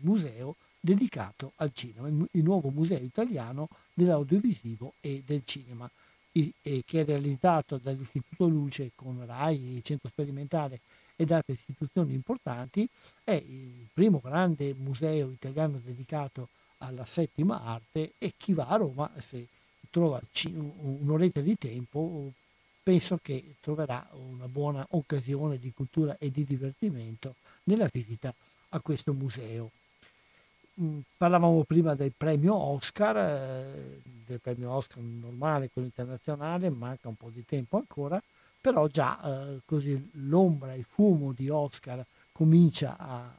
museo 0.00 0.56
dedicato 0.80 1.52
al 1.56 1.70
cinema, 1.72 2.08
il 2.08 2.42
nuovo 2.42 2.70
museo 2.70 2.98
italiano 2.98 3.68
dell'audiovisivo 3.94 4.94
e 5.00 5.22
del 5.24 5.42
cinema, 5.44 5.88
e, 6.32 6.52
che 6.84 7.00
è 7.00 7.04
realizzato 7.04 7.78
dall'Istituto 7.78 8.48
Luce 8.48 8.90
con 8.96 9.24
RAI, 9.24 9.80
Centro 9.84 10.08
Sperimentale 10.08 10.80
ed 11.14 11.30
altre 11.30 11.52
istituzioni 11.52 12.14
importanti, 12.14 12.88
è 13.22 13.32
il 13.32 13.86
primo 13.92 14.18
grande 14.18 14.74
museo 14.76 15.30
italiano 15.30 15.80
dedicato 15.84 16.48
alla 16.78 17.04
settima 17.04 17.62
arte 17.62 18.14
e 18.18 18.32
chi 18.36 18.54
va 18.54 18.66
a 18.66 18.76
Roma, 18.76 19.08
se 19.20 19.46
trova 19.90 20.20
un'oretta 20.42 21.40
di 21.40 21.56
tempo, 21.56 22.32
penso 22.82 23.18
che 23.22 23.56
troverà 23.60 24.06
una 24.12 24.48
buona 24.48 24.84
occasione 24.90 25.58
di 25.58 25.72
cultura 25.72 26.16
e 26.18 26.30
di 26.30 26.44
divertimento 26.44 27.36
nella 27.64 27.88
visita 27.90 28.34
a 28.70 28.80
questo 28.80 29.12
museo. 29.12 29.70
Mm, 30.80 31.00
parlavamo 31.16 31.62
prima 31.64 31.94
del 31.94 32.12
premio 32.16 32.54
Oscar, 32.54 33.16
eh, 33.16 34.00
del 34.26 34.40
premio 34.40 34.70
Oscar 34.70 35.02
normale, 35.02 35.70
quello 35.70 35.88
internazionale, 35.88 36.70
manca 36.70 37.08
un 37.08 37.16
po' 37.16 37.30
di 37.32 37.44
tempo 37.44 37.76
ancora, 37.76 38.20
però 38.60 38.86
già 38.88 39.20
eh, 39.22 39.60
così 39.64 40.10
l'ombra, 40.12 40.74
il 40.74 40.86
fumo 40.88 41.32
di 41.32 41.48
Oscar 41.48 42.04
comincia 42.32 42.96
a, 42.98 43.30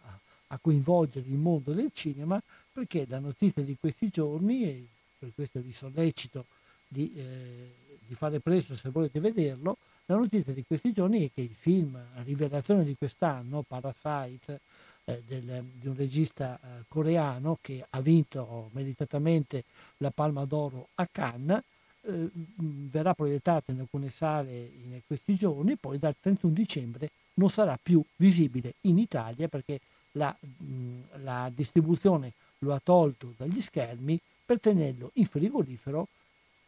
a, 0.47 0.59
coinvolgere 0.61 1.27
il 1.27 1.37
mondo 1.37 1.73
del 1.73 1.89
cinema 1.91 2.39
perché 2.71 3.05
la 3.09 3.19
notizia 3.19 3.63
di 3.63 3.75
questi 3.79 4.09
giorni, 4.09 4.63
e 4.63 4.85
per 5.17 5.31
questo 5.33 5.59
vi 5.59 5.73
sollecito 5.73 6.45
di, 6.87 7.11
eh, 7.15 7.73
di 8.13 8.15
fare 8.15 8.39
presto 8.39 8.75
se 8.75 8.89
volete 8.89 9.19
vederlo, 9.19 9.77
la 10.05 10.15
notizia 10.15 10.53
di 10.53 10.63
questi 10.65 10.93
giorni 10.93 11.25
è 11.25 11.31
che 11.33 11.41
il 11.41 11.55
film 11.55 11.99
rivelazione 12.23 12.83
di 12.83 12.95
quest'anno, 12.95 13.63
Parasite, 13.67 14.61
eh, 15.05 15.21
del, 15.25 15.65
di 15.73 15.87
un 15.87 15.95
regista 15.95 16.59
eh, 16.61 16.83
coreano 16.87 17.57
che 17.59 17.83
ha 17.89 18.01
vinto 18.01 18.69
meritatamente 18.73 19.63
la 19.97 20.11
Palma 20.11 20.45
d'Oro 20.45 20.89
a 20.95 21.07
Cannes, 21.11 21.61
eh, 22.01 22.29
verrà 22.35 23.13
proiettato 23.13 23.71
in 23.71 23.79
alcune 23.79 24.11
sale 24.11 24.51
in 24.51 24.99
questi 25.05 25.35
giorni, 25.35 25.75
poi 25.75 25.97
dal 25.97 26.15
31 26.19 26.53
dicembre 26.53 27.09
non 27.35 27.49
sarà 27.49 27.79
più 27.81 28.03
visibile 28.17 28.75
in 28.81 28.99
Italia 28.99 29.47
perché 29.47 29.79
la, 30.11 30.35
mh, 30.39 31.23
la 31.23 31.51
distribuzione 31.53 32.33
lo 32.59 32.73
ha 32.73 32.81
tolto 32.83 33.33
dagli 33.35 33.61
schermi 33.61 34.19
per 34.45 34.59
tenerlo 34.59 35.09
in 35.15 35.25
frigorifero 35.25 36.07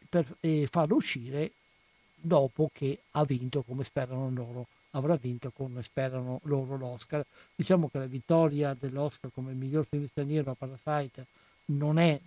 per, 0.08 0.36
e 0.40 0.68
farlo 0.70 0.96
uscire 0.96 1.52
dopo 2.14 2.70
che 2.72 2.98
ha 3.12 3.24
vinto, 3.24 3.62
come 3.62 3.84
sperano 3.84 4.30
loro, 4.30 4.66
avrà 4.90 5.16
vinto 5.16 5.50
come 5.50 5.82
sperano 5.82 6.40
loro 6.44 6.76
l'Oscar. 6.76 7.24
Diciamo 7.54 7.88
che 7.88 7.98
la 7.98 8.06
vittoria 8.06 8.74
dell'Oscar 8.78 9.30
come 9.32 9.52
miglior 9.52 9.86
film 9.88 10.06
straniero 10.08 10.50
a 10.50 10.54
Parasite 10.54 11.26
non 11.66 11.98
è 11.98 12.18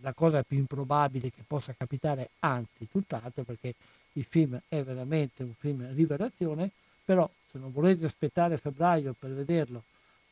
la 0.00 0.12
cosa 0.12 0.42
più 0.42 0.58
improbabile 0.58 1.30
che 1.30 1.42
possa 1.46 1.74
capitare, 1.76 2.30
anzi 2.40 2.88
tutt'altro 2.90 3.42
perché 3.42 3.74
il 4.12 4.24
film 4.24 4.60
è 4.68 4.82
veramente 4.82 5.42
un 5.42 5.54
film 5.58 5.92
rivelazione, 5.94 6.70
però 7.04 7.28
se 7.50 7.58
non 7.58 7.72
volete 7.72 8.06
aspettare 8.06 8.56
febbraio 8.56 9.14
per 9.18 9.32
vederlo 9.32 9.82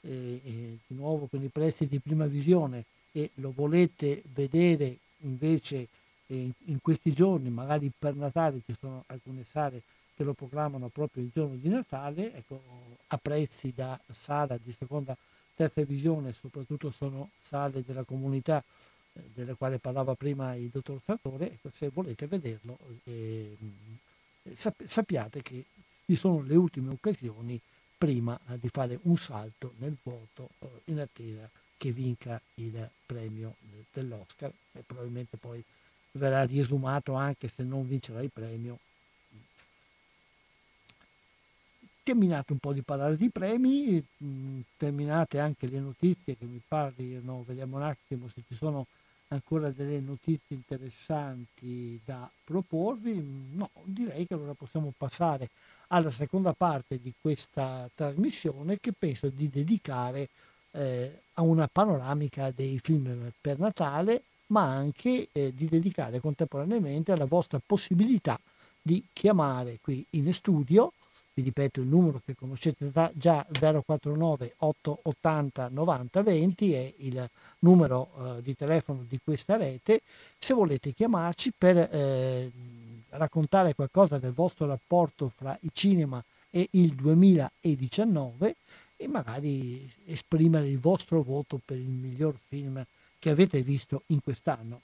eh, 0.03 0.41
eh, 0.45 0.79
di 0.87 0.95
nuovo 0.95 1.27
con 1.27 1.43
i 1.43 1.49
prezzi 1.49 1.87
di 1.87 1.99
prima 1.99 2.27
visione 2.27 2.85
e 3.13 3.31
lo 3.35 3.53
volete 3.55 4.23
vedere 4.35 4.99
invece 5.21 5.89
eh, 6.27 6.51
in 6.65 6.81
questi 6.81 7.13
giorni, 7.13 7.51
magari 7.51 7.91
per 7.97 8.15
Natale 8.15 8.61
ci 8.65 8.75
sono 8.79 9.05
alcune 9.07 9.45
sale 9.51 9.83
che 10.15 10.25
lo 10.25 10.33
programmano 10.33 10.89
proprio 10.89 11.23
il 11.23 11.31
giorno 11.33 11.57
di 11.57 11.69
Natale, 11.69 12.35
ecco, 12.35 12.63
a 13.09 13.19
prezzi 13.19 13.73
da 13.75 13.99
sala 14.11 14.59
di 14.63 14.75
seconda, 14.77 15.17
terza 15.55 15.83
visione, 15.83 16.33
soprattutto 16.33 16.91
sono 16.91 17.31
sale 17.47 17.83
della 17.85 18.05
comunità 18.05 18.63
eh, 19.13 19.21
delle 19.35 19.55
quali 19.55 19.79
parlava 19.79 20.15
prima 20.15 20.55
il 20.55 20.71
dottor 20.71 21.01
Sartore, 21.05 21.53
ecco, 21.53 21.71
se 21.77 21.91
volete 21.93 22.27
vederlo 22.27 22.79
eh, 23.05 23.57
sappiate 24.87 25.43
che 25.43 25.65
ci 26.07 26.17
sono 26.17 26.41
le 26.43 26.55
ultime 26.55 26.93
occasioni 26.93 27.61
prima 27.99 28.39
eh, 28.49 28.59
di 28.59 28.69
fare 28.69 28.99
un 29.03 29.17
salto 29.17 29.75
nel 29.79 29.97
vuoto 30.03 30.51
eh, 30.61 30.67
in 30.85 31.01
attesa 31.01 31.49
che 31.77 31.93
vinca 31.93 32.41
il 32.55 32.89
premio 33.05 33.57
dell'Oscar 33.93 34.53
e 34.73 34.83
probabilmente 34.87 35.37
poi 35.37 35.63
verrà 36.17 36.45
riesumato 36.45 37.15
anche 37.15 37.49
se 37.55 37.63
non 37.63 37.87
vincerà 37.87 38.23
il 38.23 38.31
premio. 38.33 38.79
Terminato 42.03 42.53
un 42.53 42.59
po' 42.59 42.73
di 42.73 42.83
parlare 42.83 43.17
di 43.17 43.31
premi, 43.31 44.05
mh, 44.17 44.61
terminate 44.77 45.41
anche 45.41 45.67
le 45.67 45.81
notizie 45.81 46.37
che 46.37 46.45
mi 46.45 46.61
parli, 46.67 47.21
no, 47.23 47.43
vediamo 47.45 47.77
un 47.77 47.83
attimo 47.83 48.29
se 48.29 48.43
ci 48.47 48.55
sono 48.55 48.87
ancora 49.29 49.71
delle 49.71 50.01
notizie 50.01 50.55
interessanti 50.55 52.01
da 52.05 52.31
proporvi? 52.45 53.51
No, 53.55 53.71
direi 53.83 54.27
che 54.27 54.35
allora 54.35 54.55
possiamo 54.55 54.93
passare 54.97 55.49
alla 55.89 56.11
seconda 56.11 56.53
parte 56.53 57.01
di 57.01 57.13
questa 57.21 57.89
trasmissione 57.95 58.79
che 58.79 58.93
penso 58.97 59.29
di 59.29 59.49
dedicare 59.49 60.29
eh, 60.73 61.23
a 61.35 61.43
una 61.43 61.69
panoramica 61.69 62.51
dei 62.51 62.79
film 62.83 63.33
per 63.41 63.59
Natale, 63.59 64.23
ma 64.49 64.63
anche 64.63 65.29
eh, 65.33 65.53
di 65.55 65.67
dedicare 65.67 66.21
contemporaneamente 66.21 67.13
alla 67.13 67.25
vostra 67.25 67.61
possibilità 67.65 68.39
di 68.81 69.05
chiamare 69.13 69.79
qui 69.81 70.05
in 70.11 70.33
studio. 70.33 70.93
Vi 71.35 71.43
ripeto 71.43 71.81
il 71.81 71.87
numero 71.87 72.23
che 72.25 72.35
conoscete 72.35 72.91
già 73.13 73.47
049 73.51 74.55
880 74.57 75.69
90 75.71 76.23
20 76.23 76.73
è 76.73 76.95
il 76.99 77.29
numero 77.59 78.09
eh, 78.39 78.43
di 78.43 78.57
telefono 78.57 79.05
di 79.07 79.21
questa 79.23 79.57
rete. 79.57 80.01
Se 80.39 80.55
volete 80.55 80.93
chiamarci 80.95 81.53
per 81.57 81.77
eh, 81.77 82.51
raccontare 83.11 83.75
qualcosa 83.75 84.19
del 84.19 84.33
vostro 84.33 84.67
rapporto 84.67 85.31
fra 85.35 85.57
il 85.61 85.71
cinema 85.75 86.23
e 86.51 86.69
il 86.71 86.95
2019 86.95 88.57
e 88.97 89.09
magari 89.09 89.91
esprimere 90.07 90.69
il 90.69 90.79
vostro 90.79 91.23
voto 91.23 91.61
per 91.63 91.77
il 91.77 91.89
miglior 91.89 92.35
film 92.49 92.83
che 93.27 93.33
avete 93.33 93.61
visto 93.61 94.05
in 94.07 94.23
quest'anno. 94.23 94.83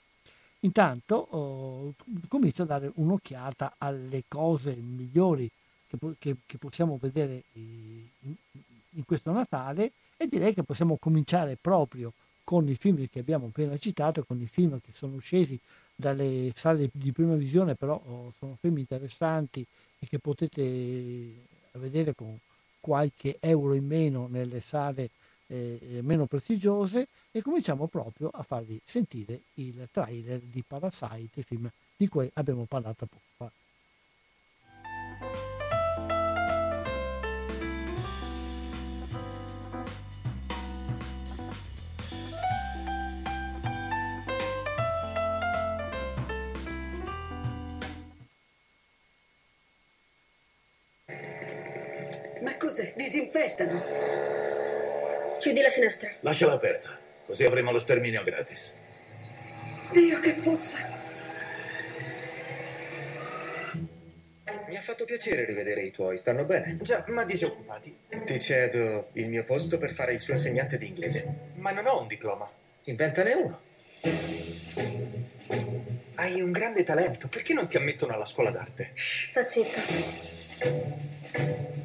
Intanto 0.61 1.15
oh, 1.15 1.93
comincio 2.27 2.63
a 2.63 2.65
dare 2.65 2.91
un'occhiata 2.95 3.75
alle 3.77 4.25
cose 4.27 4.75
migliori 4.75 5.49
che, 5.87 5.97
che, 6.19 6.35
che 6.45 6.57
possiamo 6.57 6.97
vedere 6.99 7.43
in, 7.53 8.05
in 8.89 9.05
questo 9.05 9.31
Natale 9.31 9.93
e 10.17 10.27
direi 10.27 10.53
che 10.53 10.63
possiamo 10.63 10.97
cominciare 10.97 11.55
proprio 11.55 12.11
con 12.43 12.67
i 12.67 12.75
film 12.75 13.07
che 13.09 13.19
abbiamo 13.19 13.45
appena 13.45 13.77
citato, 13.77 14.25
con 14.25 14.41
i 14.41 14.47
film 14.47 14.81
che 14.81 14.91
sono 14.93 15.19
scesi 15.19 15.57
dalle 15.95 16.51
sale 16.53 16.89
di 16.91 17.13
prima 17.13 17.35
visione, 17.35 17.75
però 17.75 17.93
oh, 17.93 18.33
sono 18.39 18.57
film 18.59 18.77
interessanti 18.77 19.65
e 19.99 20.05
che 20.05 20.19
potete 20.19 21.45
vedere 21.71 22.13
con 22.13 22.37
qualche 22.81 23.37
euro 23.39 23.73
in 23.73 23.85
meno 23.85 24.27
nelle 24.29 24.59
sale 24.59 25.11
eh, 25.47 26.01
meno 26.01 26.25
prestigiose 26.25 27.07
e 27.35 27.41
cominciamo 27.41 27.87
proprio 27.87 28.29
a 28.29 28.43
farvi 28.43 28.79
sentire 28.85 29.41
il 29.55 29.89
trailer 29.91 30.39
di 30.39 30.63
Parasite, 30.63 31.41
film 31.41 31.69
di 31.97 32.07
cui 32.07 32.29
abbiamo 32.35 32.65
parlato 32.65 33.07
poco 33.07 33.25
fa. 33.35 33.51
cos'è? 52.73 52.93
Disinfestano. 52.95 53.83
Chiudi 55.39 55.61
la 55.61 55.69
finestra. 55.69 56.09
Lasciala 56.21 56.53
aperta, 56.53 56.97
così 57.25 57.43
avremo 57.43 57.71
lo 57.71 57.79
sterminio 57.79 58.23
gratis. 58.23 58.77
Dio, 59.91 60.19
che 60.19 60.33
puzza! 60.35 61.01
Mi 64.67 64.77
ha 64.77 64.81
fatto 64.81 65.05
piacere 65.05 65.45
rivedere 65.45 65.83
i 65.83 65.91
tuoi, 65.91 66.17
stanno 66.17 66.45
bene? 66.45 66.77
Già, 66.81 67.03
ma 67.07 67.23
disoccupati. 67.25 67.95
Ti 68.25 68.39
cedo 68.39 69.09
il 69.13 69.29
mio 69.29 69.43
posto 69.43 69.77
per 69.77 69.93
fare 69.93 70.13
il 70.13 70.19
suo 70.19 70.33
insegnante 70.33 70.77
di 70.77 70.87
inglese. 70.87 71.51
Ma 71.55 71.71
non 71.71 71.85
ho 71.85 72.01
un 72.01 72.07
diploma. 72.07 72.49
Inventane 72.85 73.33
uno. 73.33 73.61
Hai 76.15 76.41
un 76.41 76.51
grande 76.51 76.83
talento, 76.83 77.27
perché 77.27 77.53
non 77.53 77.67
ti 77.67 77.77
ammettono 77.77 78.13
alla 78.13 78.25
scuola 78.25 78.49
d'arte? 78.49 78.91
Sta 78.95 79.45
zitta. 79.45 79.81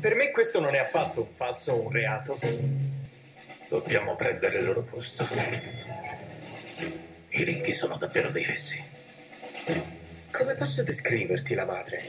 Per 0.00 0.14
me 0.14 0.30
questo 0.30 0.60
non 0.60 0.74
è 0.74 0.78
affatto 0.78 1.22
un 1.22 1.34
falso 1.34 1.72
o 1.72 1.82
un 1.86 1.90
reato. 1.92 2.38
Dobbiamo 3.68 4.14
prendere 4.14 4.60
il 4.60 4.64
loro 4.64 4.82
posto. 4.82 5.26
I 7.28 7.44
ricchi 7.44 7.72
sono 7.72 7.96
davvero 7.96 8.30
dei 8.30 8.44
fessi. 8.44 8.82
Come 10.30 10.54
posso 10.54 10.82
descriverti 10.82 11.54
la 11.54 11.66
madre? 11.66 12.00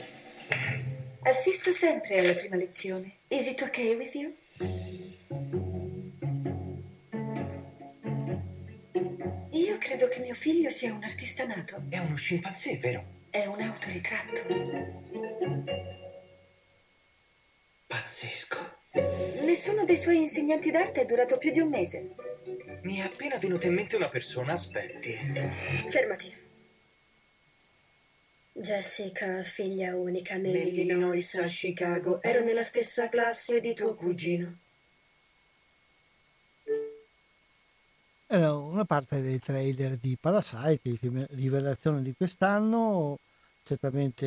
Assisto 1.23 1.71
sempre 1.71 2.19
alla 2.19 2.33
prima 2.33 2.55
lezione. 2.55 3.17
Is 3.27 3.47
it 3.47 3.61
okay 3.61 3.95
with 3.95 4.15
you? 4.15 4.33
Io 9.51 9.77
credo 9.79 10.07
che 10.07 10.19
mio 10.21 10.35
figlio 10.35 10.69
sia 10.69 10.93
un 10.93 11.03
artista 11.03 11.45
nato. 11.45 11.83
È 11.89 11.97
uno 11.97 12.15
scimpanzé, 12.15 12.77
vero? 12.77 13.03
È 13.29 13.45
un 13.45 13.59
autoritratto. 13.59 15.88
Pazzesco. 18.09 18.57
Nessuno 19.43 19.85
dei 19.85 19.95
suoi 19.95 20.17
insegnanti 20.17 20.71
d'arte 20.71 21.01
è 21.01 21.05
durato 21.05 21.37
più 21.37 21.51
di 21.51 21.59
un 21.59 21.69
mese. 21.69 22.15
Mi 22.81 22.97
è 22.97 23.01
appena 23.01 23.37
venuta 23.37 23.67
in 23.67 23.75
mente 23.75 23.97
una 23.97 24.09
persona, 24.09 24.53
aspetti. 24.53 25.13
Fermati. 25.87 26.35
Jessica, 28.51 29.43
figlia 29.43 29.95
unica 29.95 30.37
nell'Illinois 30.37 31.35
a 31.35 31.43
Chicago, 31.43 32.19
ero 32.23 32.43
nella 32.43 32.63
stessa 32.63 33.09
classe 33.09 33.61
di 33.61 33.75
tuo 33.75 33.93
cugino. 33.93 34.57
Era 38.25 38.55
una 38.55 38.85
parte 38.85 39.21
dei 39.21 39.37
trailer 39.37 39.97
di 39.97 40.17
Parasite, 40.19 40.89
il 40.89 40.97
film 40.97 41.27
rivelazione 41.29 42.01
di 42.01 42.15
quest'anno, 42.17 43.19
certamente 43.63 44.25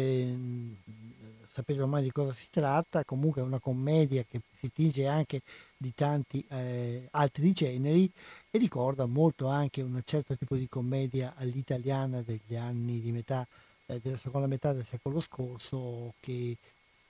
sapete 1.52 1.82
ormai 1.82 2.02
di 2.02 2.10
cosa 2.10 2.32
si 2.32 2.46
tratta, 2.48 3.04
comunque 3.04 3.42
è 3.42 3.44
una 3.44 3.60
commedia 3.60 4.24
che 4.24 4.40
si 4.58 4.70
tinge 4.72 5.06
anche 5.06 5.42
di 5.76 5.92
tanti 5.94 6.42
eh, 6.48 7.08
altri 7.10 7.52
generi 7.52 8.10
e 8.50 8.58
ricorda 8.58 9.04
molto 9.04 9.48
anche 9.48 9.82
un 9.82 10.00
certo 10.02 10.34
tipo 10.34 10.56
di 10.56 10.66
commedia 10.66 11.34
all'italiana 11.36 12.22
degli 12.22 12.56
anni 12.56 13.00
di 13.00 13.12
metà, 13.12 13.46
eh, 13.86 14.00
della 14.00 14.16
seconda 14.16 14.46
metà 14.46 14.72
del 14.72 14.86
secolo 14.86 15.20
scorso 15.20 16.14
che 16.20 16.56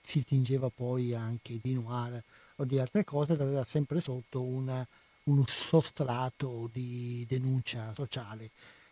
si 0.01 0.25
tingeva 0.25 0.69
poi 0.69 1.13
anche 1.13 1.59
di 1.61 1.73
noir 1.73 2.21
o 2.57 2.65
di 2.65 2.79
altre 2.79 3.05
cose, 3.05 3.33
aveva 3.33 3.63
sempre 3.63 4.01
sotto 4.01 4.41
una, 4.41 4.85
un 5.25 5.45
sostrato 5.47 6.69
di 6.73 7.25
denuncia 7.29 7.93
sociale. 7.95 8.49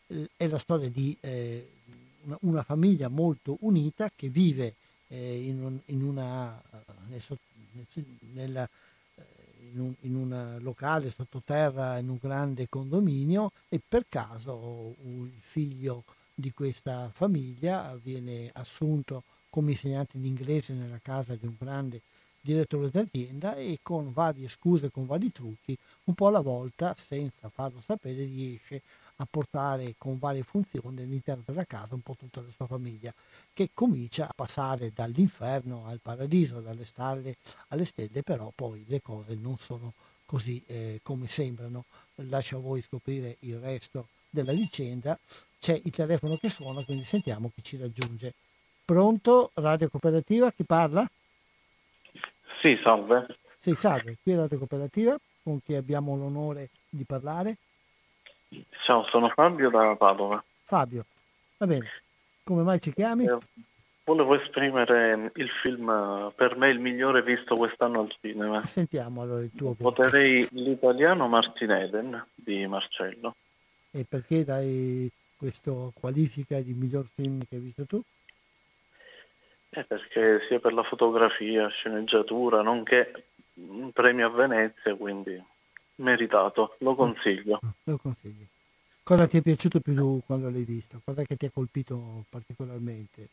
È 0.08 0.48
la 0.48 0.60
storia 0.60 0.90
di 0.90 1.16
eh, 1.20 1.68
una 2.42 2.64
famiglia 2.64 3.10
molto 3.10 3.58
unita 3.62 4.10
che 4.16 4.30
vive 4.30 4.76
eh, 5.12 5.44
in, 5.44 5.64
un, 5.64 5.80
in, 5.86 6.04
una, 6.04 6.62
eh, 6.72 7.38
nella, 8.34 8.68
eh, 9.16 9.24
in, 9.74 9.80
un, 9.80 9.94
in 10.02 10.16
un 10.16 10.58
locale 10.62 11.12
sottoterra, 11.12 11.98
in 11.98 12.10
un 12.10 12.18
grande 12.20 12.68
condominio 12.70 13.52
e 13.70 13.82
per 13.86 14.06
caso 14.08 14.96
il 15.04 15.32
figlio 15.40 16.04
di 16.34 16.52
questa 16.54 17.12
famiglia 17.14 17.98
viene 18.02 18.50
assunto 18.54 19.24
come 19.50 19.72
insegnante 19.72 20.18
di 20.18 20.28
inglese 20.28 20.74
nella 20.74 21.00
casa 21.02 21.36
di 21.36 21.46
un 21.46 21.56
grande 21.60 22.02
direttore 22.40 22.90
d'azienda 22.90 23.56
e 23.56 23.80
con 23.84 24.14
varie 24.14 24.50
scuse, 24.50 24.90
con 24.90 25.06
vari 25.06 25.32
trucchi, 25.32 25.78
un 26.06 26.16
po' 26.16 26.28
alla 26.28 26.40
volta, 26.40 26.96
senza 26.98 27.50
farlo 27.50 27.84
sapere, 27.86 28.24
riesce 28.24 28.82
a 29.22 29.28
portare 29.30 29.96
con 29.98 30.18
varie 30.18 30.42
funzioni 30.42 31.02
all'interno 31.02 31.44
della 31.46 31.66
casa 31.66 31.94
un 31.94 32.02
po' 32.02 32.16
tutta 32.16 32.42
la 32.42 32.52
sua 32.56 32.66
famiglia, 32.66 33.14
che 33.54 33.70
comincia 33.74 34.26
a 34.26 34.34
passare 34.36 34.92
dall'inferno 34.94 35.86
al 35.86 36.00
paradiso, 36.02 36.60
dalle 36.60 36.86
stalle 36.86 37.36
alle 37.70 37.86
stelle, 37.86 38.24
però 38.24 38.52
poi 38.54 38.84
le 38.88 39.02
cose 39.02 39.36
non 39.36 39.58
sono 39.58 39.94
così 40.26 40.64
eh, 40.68 41.00
come 41.04 41.28
sembrano. 41.28 41.86
Lascio 42.16 42.58
a 42.58 42.62
voi 42.62 42.82
scoprire 42.82 43.38
il 43.42 43.60
resto 43.60 44.08
della 44.30 44.54
vicenda. 44.54 45.18
C'è 45.60 45.80
il 45.84 45.92
telefono 45.92 46.38
che 46.38 46.50
suona, 46.50 46.84
quindi 46.84 47.04
sentiamo 47.04 47.52
chi 47.54 47.64
ci 47.64 47.78
raggiunge. 47.78 48.34
Pronto? 48.84 49.52
Radio 49.56 49.90
Cooperativa, 49.90 50.52
chi 50.52 50.64
parla? 50.64 51.08
Sì, 52.62 52.80
salve. 52.84 53.38
Sì, 53.60 53.74
salve, 53.76 54.18
qui 54.22 54.32
è 54.32 54.36
Radio 54.36 54.58
Cooperativa, 54.58 55.16
con 55.44 55.62
chi 55.62 55.76
abbiamo 55.76 56.16
l'onore 56.16 56.70
di 56.90 57.04
parlare. 57.06 57.58
Ciao, 58.86 59.06
sono 59.10 59.30
Fabio 59.30 59.70
da 59.70 59.96
Padova. 59.96 60.44
Fabio, 60.64 61.06
va 61.58 61.68
bene. 61.68 61.90
Come 62.44 62.64
mai 62.64 62.82
ci 62.82 62.94
chiami? 62.94 63.26
Eh, 63.26 63.38
volevo 64.04 64.36
esprimere 64.36 65.32
il 65.36 65.50
film 65.62 66.32
per 66.36 66.58
me 66.58 66.70
il 66.70 66.80
migliore 66.80 67.22
visto 67.24 67.56
quest'anno 67.56 68.02
al 68.02 68.16
cinema. 68.20 68.62
Sentiamo 68.64 69.22
allora 69.22 69.44
il 69.44 69.52
tuo 69.56 69.76
Voterei 69.78 70.46
l'italiano 70.52 71.28
Martin 71.28 71.72
Eden 71.72 72.26
di 72.34 72.66
Marcello. 72.68 73.36
E 73.92 74.06
perché 74.08 74.44
dai 74.44 75.10
questa 75.38 75.72
qualifica 75.94 76.60
di 76.60 76.74
miglior 76.74 77.06
film 77.14 77.40
che 77.48 77.56
hai 77.56 77.62
visto 77.62 77.86
tu? 77.86 78.02
Eh, 79.70 79.84
perché 79.86 80.46
sia 80.48 80.60
per 80.60 80.74
la 80.74 80.84
fotografia, 80.84 81.68
sceneggiatura, 81.70 82.62
nonché 82.62 83.26
un 83.54 83.92
premio 83.92 84.28
a 84.28 84.30
Venezia, 84.30 84.96
quindi 84.96 85.42
meritato, 86.02 86.76
lo 86.80 86.96
consiglio. 86.96 87.60
Lo 87.84 87.98
consiglio. 87.98 88.46
Cosa 89.04 89.28
ti 89.28 89.38
è 89.38 89.42
piaciuto 89.42 89.80
più 89.80 90.22
quando 90.26 90.50
l'hai 90.50 90.64
visto? 90.64 91.02
Cosa 91.04 91.24
che 91.24 91.36
ti 91.36 91.46
ha 91.46 91.52
colpito 91.52 92.26
particolarmente? 92.30 93.30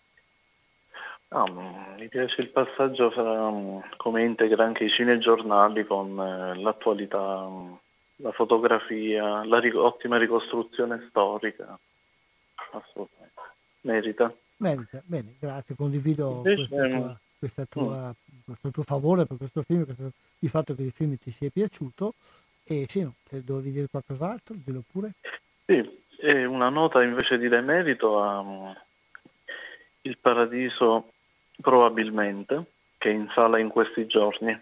No, 1.28 1.44
mi 1.98 2.08
piace 2.08 2.40
il 2.40 2.48
passaggio 2.48 3.10
fra 3.10 3.52
come 3.98 4.24
integra 4.24 4.64
anche 4.64 4.84
i 4.84 4.90
cinegiornali 4.90 5.84
con 5.84 6.18
eh, 6.18 6.58
l'attualità, 6.58 7.46
la 8.16 8.32
fotografia, 8.32 9.44
la 9.44 9.60
ric- 9.60 9.76
ottima 9.76 10.16
ricostruzione 10.16 11.06
storica. 11.10 11.78
Assolutamente. 12.72 13.40
Merita. 13.82 14.34
Merita, 14.56 15.02
bene, 15.04 15.36
grazie, 15.38 15.76
condivido 15.76 16.42
Invece, 16.44 16.66
questa 16.66 16.88
tua, 16.88 17.20
questa 17.38 17.64
tua, 17.66 18.14
questo 18.44 18.70
tuo 18.70 18.82
favore 18.82 19.26
per 19.26 19.36
questo 19.36 19.62
film, 19.62 19.84
questo, 19.84 20.10
il 20.40 20.48
fatto 20.48 20.74
che 20.74 20.82
il 20.82 20.92
film 20.92 21.16
ti 21.18 21.30
sia 21.30 21.50
piaciuto. 21.50 22.14
E 22.70 22.84
sì, 22.86 23.02
no, 23.02 23.14
se 23.24 23.42
dovevi 23.42 23.72
dire 23.72 23.86
qualcos'altro, 23.88 24.54
dillo 24.62 24.82
pure. 24.86 25.14
Sì, 25.64 26.02
e 26.20 26.44
una 26.44 26.68
nota 26.68 27.02
invece 27.02 27.38
di 27.38 27.48
demerito 27.48 28.22
a 28.22 28.40
um, 28.40 28.76
Il 30.02 30.18
Paradiso 30.18 31.12
probabilmente, 31.62 32.64
che 32.98 33.08
è 33.08 33.14
in 33.14 33.30
sala 33.34 33.58
in 33.58 33.70
questi 33.70 34.06
giorni. 34.06 34.52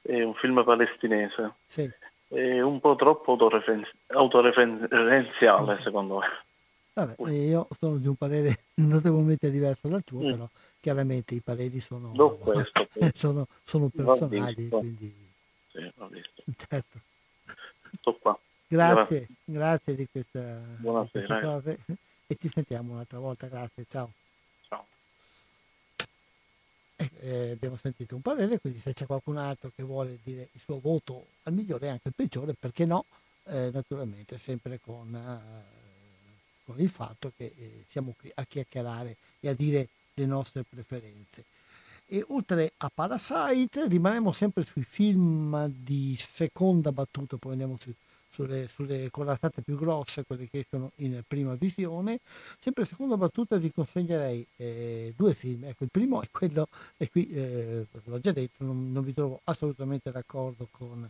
È 0.00 0.22
un 0.22 0.34
film 0.34 0.64
palestinese. 0.64 1.52
Sì. 1.66 1.90
È 2.28 2.60
un 2.60 2.80
po' 2.80 2.96
troppo 2.96 3.32
autorefen- 3.32 3.86
autoreferenziale, 4.06 5.78
secondo 5.82 6.20
me. 6.20 6.26
Vabbè, 6.94 7.30
io 7.30 7.68
sono 7.78 7.98
di 7.98 8.06
un 8.06 8.16
parere 8.16 8.64
notevolmente 8.80 9.50
diverso 9.50 9.88
dal 9.88 10.04
tuo, 10.04 10.20
mm. 10.20 10.30
però 10.30 10.48
chiaramente 10.82 11.36
i 11.36 11.40
pareri 11.40 11.78
sono, 11.78 12.10
questo, 12.36 12.88
sono, 13.14 13.46
sono 13.64 13.88
personali. 13.88 14.68
Quindi... 14.68 15.14
Sì. 15.70 15.92
Certo. 16.56 16.98
Grazie, 18.66 19.28
grazie, 19.44 19.94
di 19.94 20.08
questa, 20.10 20.40
Buonasera. 20.78 21.34
di 21.34 21.44
cose 21.44 21.78
e 22.26 22.36
ci 22.36 22.48
sentiamo 22.48 22.94
un'altra 22.94 23.18
volta, 23.18 23.46
grazie, 23.46 23.84
ciao. 23.86 24.10
Ciao. 24.66 24.86
Eh, 26.96 27.10
eh, 27.20 27.50
abbiamo 27.50 27.76
sentito 27.76 28.14
un 28.16 28.22
parere, 28.22 28.58
quindi 28.58 28.78
se 28.78 28.92
c'è 28.92 29.06
qualcun 29.06 29.36
altro 29.36 29.70
che 29.74 29.82
vuole 29.82 30.18
dire 30.22 30.48
il 30.52 30.60
suo 30.60 30.80
voto 30.80 31.26
al 31.44 31.52
migliore 31.52 31.86
e 31.86 31.90
anche 31.90 32.08
al 32.08 32.14
peggiore, 32.14 32.54
perché 32.58 32.86
no? 32.86 33.04
Eh, 33.44 33.70
naturalmente 33.72 34.38
sempre 34.38 34.80
con, 34.80 35.14
eh, 35.14 36.64
con, 36.64 36.80
il 36.80 36.88
fatto 36.88 37.32
che 37.36 37.52
eh, 37.54 37.84
siamo 37.88 38.14
qui 38.18 38.30
a 38.34 38.44
chiacchierare 38.44 39.16
e 39.40 39.48
a 39.48 39.54
dire 39.54 39.88
le 40.14 40.26
nostre 40.26 40.64
preferenze. 40.64 41.44
E 42.06 42.24
oltre 42.28 42.72
a 42.76 42.90
Parasite 42.92 43.88
rimaniamo 43.88 44.32
sempre 44.32 44.64
sui 44.64 44.82
film 44.82 45.66
di 45.68 46.16
seconda 46.18 46.92
battuta, 46.92 47.38
poi 47.38 47.52
andiamo 47.52 47.78
su, 47.80 47.90
sulle, 48.32 48.68
sulle 48.68 49.10
corazzate 49.10 49.62
più 49.62 49.76
grosse, 49.76 50.24
quelle 50.24 50.48
che 50.48 50.66
sono 50.68 50.92
in 50.96 51.22
prima 51.26 51.54
visione. 51.54 52.20
Sempre 52.58 52.84
seconda 52.84 53.16
battuta 53.16 53.56
vi 53.56 53.72
consegnerei 53.72 54.46
eh, 54.56 55.14
due 55.16 55.32
film. 55.32 55.64
Ecco, 55.64 55.84
il 55.84 55.90
primo 55.90 56.20
è 56.20 56.26
quello, 56.30 56.68
e 56.96 57.08
qui 57.08 57.30
eh, 57.30 57.86
l'ho 58.04 58.20
già 58.20 58.32
detto, 58.32 58.64
non, 58.64 58.92
non, 58.92 59.04
vi 59.04 59.14
trovo 59.14 59.40
assolutamente 59.44 60.10
d'accordo 60.10 60.68
con 60.70 61.08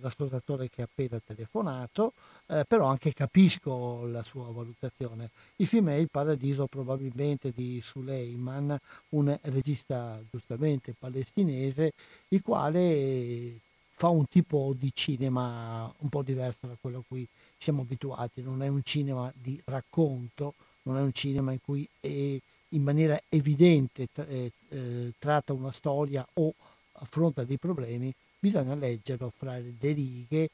l'ascoltatore 0.00 0.68
che 0.68 0.82
ha 0.82 0.84
appena 0.84 1.20
telefonato, 1.24 2.12
eh, 2.46 2.64
però 2.66 2.86
anche 2.86 3.12
capisco 3.12 4.06
la 4.06 4.22
sua 4.22 4.50
valutazione. 4.50 5.30
Il 5.56 5.66
film 5.66 5.88
è 5.88 5.94
Il 5.94 6.08
Paradiso 6.10 6.66
probabilmente 6.66 7.52
di 7.52 7.82
Suleiman, 7.84 8.76
un 9.10 9.38
regista 9.42 10.20
giustamente 10.30 10.94
palestinese, 10.98 11.92
il 12.28 12.42
quale 12.42 13.58
fa 13.94 14.08
un 14.08 14.26
tipo 14.28 14.74
di 14.76 14.90
cinema 14.94 15.92
un 15.98 16.08
po' 16.08 16.22
diverso 16.22 16.66
da 16.66 16.76
quello 16.80 16.98
a 16.98 17.04
cui 17.06 17.26
siamo 17.56 17.82
abituati, 17.82 18.42
non 18.42 18.62
è 18.62 18.68
un 18.68 18.82
cinema 18.82 19.32
di 19.34 19.60
racconto, 19.64 20.54
non 20.82 20.96
è 20.96 21.00
un 21.00 21.12
cinema 21.12 21.52
in 21.52 21.60
cui 21.60 21.88
in 22.00 22.82
maniera 22.82 23.20
evidente 23.28 24.08
eh, 24.14 24.50
eh, 24.68 25.12
tratta 25.18 25.52
una 25.52 25.72
storia 25.72 26.26
o 26.34 26.52
affronta 26.94 27.44
dei 27.44 27.58
problemi, 27.58 28.12
bisogna 28.42 28.74
leggerlo 28.74 29.32
fra 29.36 29.56
le 29.56 29.92
righe 29.92 30.50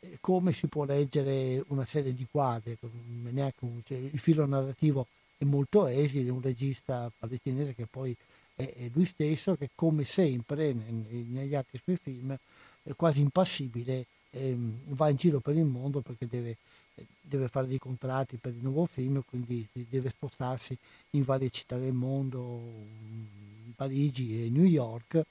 eh, 0.00 0.18
come 0.20 0.52
si 0.52 0.66
può 0.66 0.84
leggere 0.84 1.64
una 1.68 1.86
serie 1.86 2.12
di 2.12 2.26
quadri, 2.30 2.76
un, 2.80 3.80
cioè, 3.82 3.96
il 3.96 4.18
filo 4.18 4.44
narrativo 4.44 5.06
è 5.38 5.44
molto 5.44 5.86
esile, 5.86 6.28
un 6.28 6.42
regista 6.42 7.10
palestinese 7.18 7.74
che 7.74 7.86
poi 7.86 8.14
è, 8.54 8.70
è 8.76 8.90
lui 8.92 9.06
stesso, 9.06 9.56
che 9.56 9.70
come 9.74 10.04
sempre 10.04 10.74
negli 10.74 11.54
altri 11.54 11.80
suoi 11.82 11.96
film 11.96 12.36
quasi 12.94 13.20
impassibile, 13.20 14.04
ehm, 14.32 14.80
va 14.88 15.08
in 15.08 15.16
giro 15.16 15.40
per 15.40 15.56
il 15.56 15.64
mondo 15.64 16.00
perché 16.00 16.26
deve, 16.26 16.58
deve, 17.22 17.48
fare 17.48 17.66
dei 17.66 17.78
contratti 17.78 18.36
per 18.36 18.52
il 18.52 18.62
nuovo 18.62 18.84
film, 18.84 19.22
quindi 19.26 19.66
deve 19.72 20.10
spostarsi 20.10 20.76
in 21.12 21.22
varie 21.22 21.48
città 21.48 21.78
del 21.78 21.94
mondo, 21.94 22.60
Parigi 23.74 24.44
e 24.44 24.50
New 24.50 24.64
York, 24.64 25.22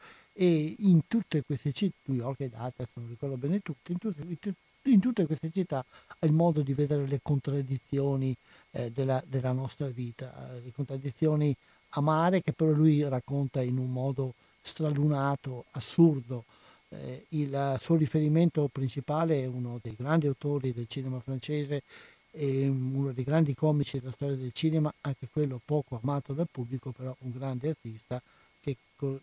e 0.41 0.73
in 0.79 1.01
tutte 1.05 1.43
queste 1.45 1.73
città, 1.73 1.97
New 2.05 2.15
York 2.15 2.45
data, 2.45 2.85
se 2.85 2.91
non 2.93 3.09
ricordo 3.09 3.35
bene 3.35 3.59
tutte, 3.59 3.91
in 3.91 3.97
tutte, 3.97 4.53
in 4.83 5.01
tutte 5.01 5.25
queste 5.25 5.51
città 5.53 5.83
ha 6.07 6.25
il 6.25 6.31
modo 6.31 6.61
di 6.61 6.73
vedere 6.73 7.05
le 7.05 7.19
contraddizioni 7.21 8.33
eh, 8.71 8.89
della, 8.89 9.21
della, 9.27 9.51
nostra 9.51 9.87
vita, 9.87 10.57
le 10.63 10.71
contraddizioni 10.73 11.53
amare 11.89 12.41
che 12.41 12.53
però 12.53 12.71
lui 12.71 13.05
racconta 13.05 13.61
in 13.61 13.77
un 13.77 13.91
modo 13.91 14.33
stralunato, 14.61 15.65
assurdo, 15.71 16.45
eh, 16.87 17.25
il 17.31 17.77
suo 17.81 17.97
riferimento 17.97 18.69
principale 18.71 19.43
è 19.43 19.45
uno 19.45 19.77
dei 19.81 19.95
grandi 19.97 20.27
autori 20.27 20.71
del 20.71 20.87
cinema 20.87 21.19
francese 21.19 21.83
e 22.31 22.65
uno 22.65 23.11
dei 23.11 23.25
grandi 23.25 23.53
comici 23.55 23.99
della 23.99 24.13
storia 24.13 24.37
del 24.37 24.53
cinema, 24.53 24.89
anche 25.01 25.27
quello 25.29 25.59
poco 25.65 25.99
amato 26.01 26.31
dal 26.31 26.47
pubblico, 26.49 26.93
però 26.93 27.13
un 27.23 27.31
grande 27.31 27.67
artista 27.67 28.21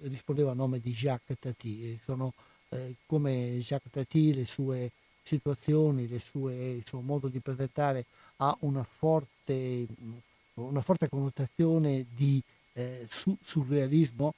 rispondeva 0.03 0.51
al 0.51 0.57
nome 0.57 0.81
di 0.81 0.93
Jacques 0.93 1.39
Tati. 1.39 1.99
Sono 2.05 2.33
eh, 2.71 2.95
come 3.07 3.59
Jacques 3.59 3.93
Tati 3.93 4.35
le 4.35 4.45
sue 4.45 4.91
situazioni, 5.23 6.09
sue, 6.31 6.71
il 6.71 6.85
suo 6.87 7.01
modo 7.01 7.29
di 7.29 7.41
presentare 7.41 8.07
ha 8.37 8.57
una 8.61 8.85
forte, 8.85 9.87
una 10.55 10.81
forte 10.81 11.09
connotazione 11.09 12.07
di 12.15 12.41
eh, 12.75 13.07
su, 13.11 13.37
surrealismo 13.45 14.35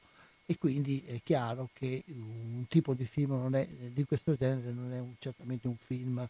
e 0.46 0.56
quindi 0.56 1.02
è 1.06 1.20
chiaro 1.22 1.68
che 1.74 2.02
un 2.06 2.64
tipo 2.68 2.94
di 2.94 3.04
film 3.04 3.54
è, 3.54 3.68
di 3.92 4.04
questo 4.04 4.34
genere 4.34 4.72
non 4.72 4.92
è 4.92 4.98
un, 4.98 5.14
certamente 5.18 5.68
un 5.68 5.76
film 5.76 6.26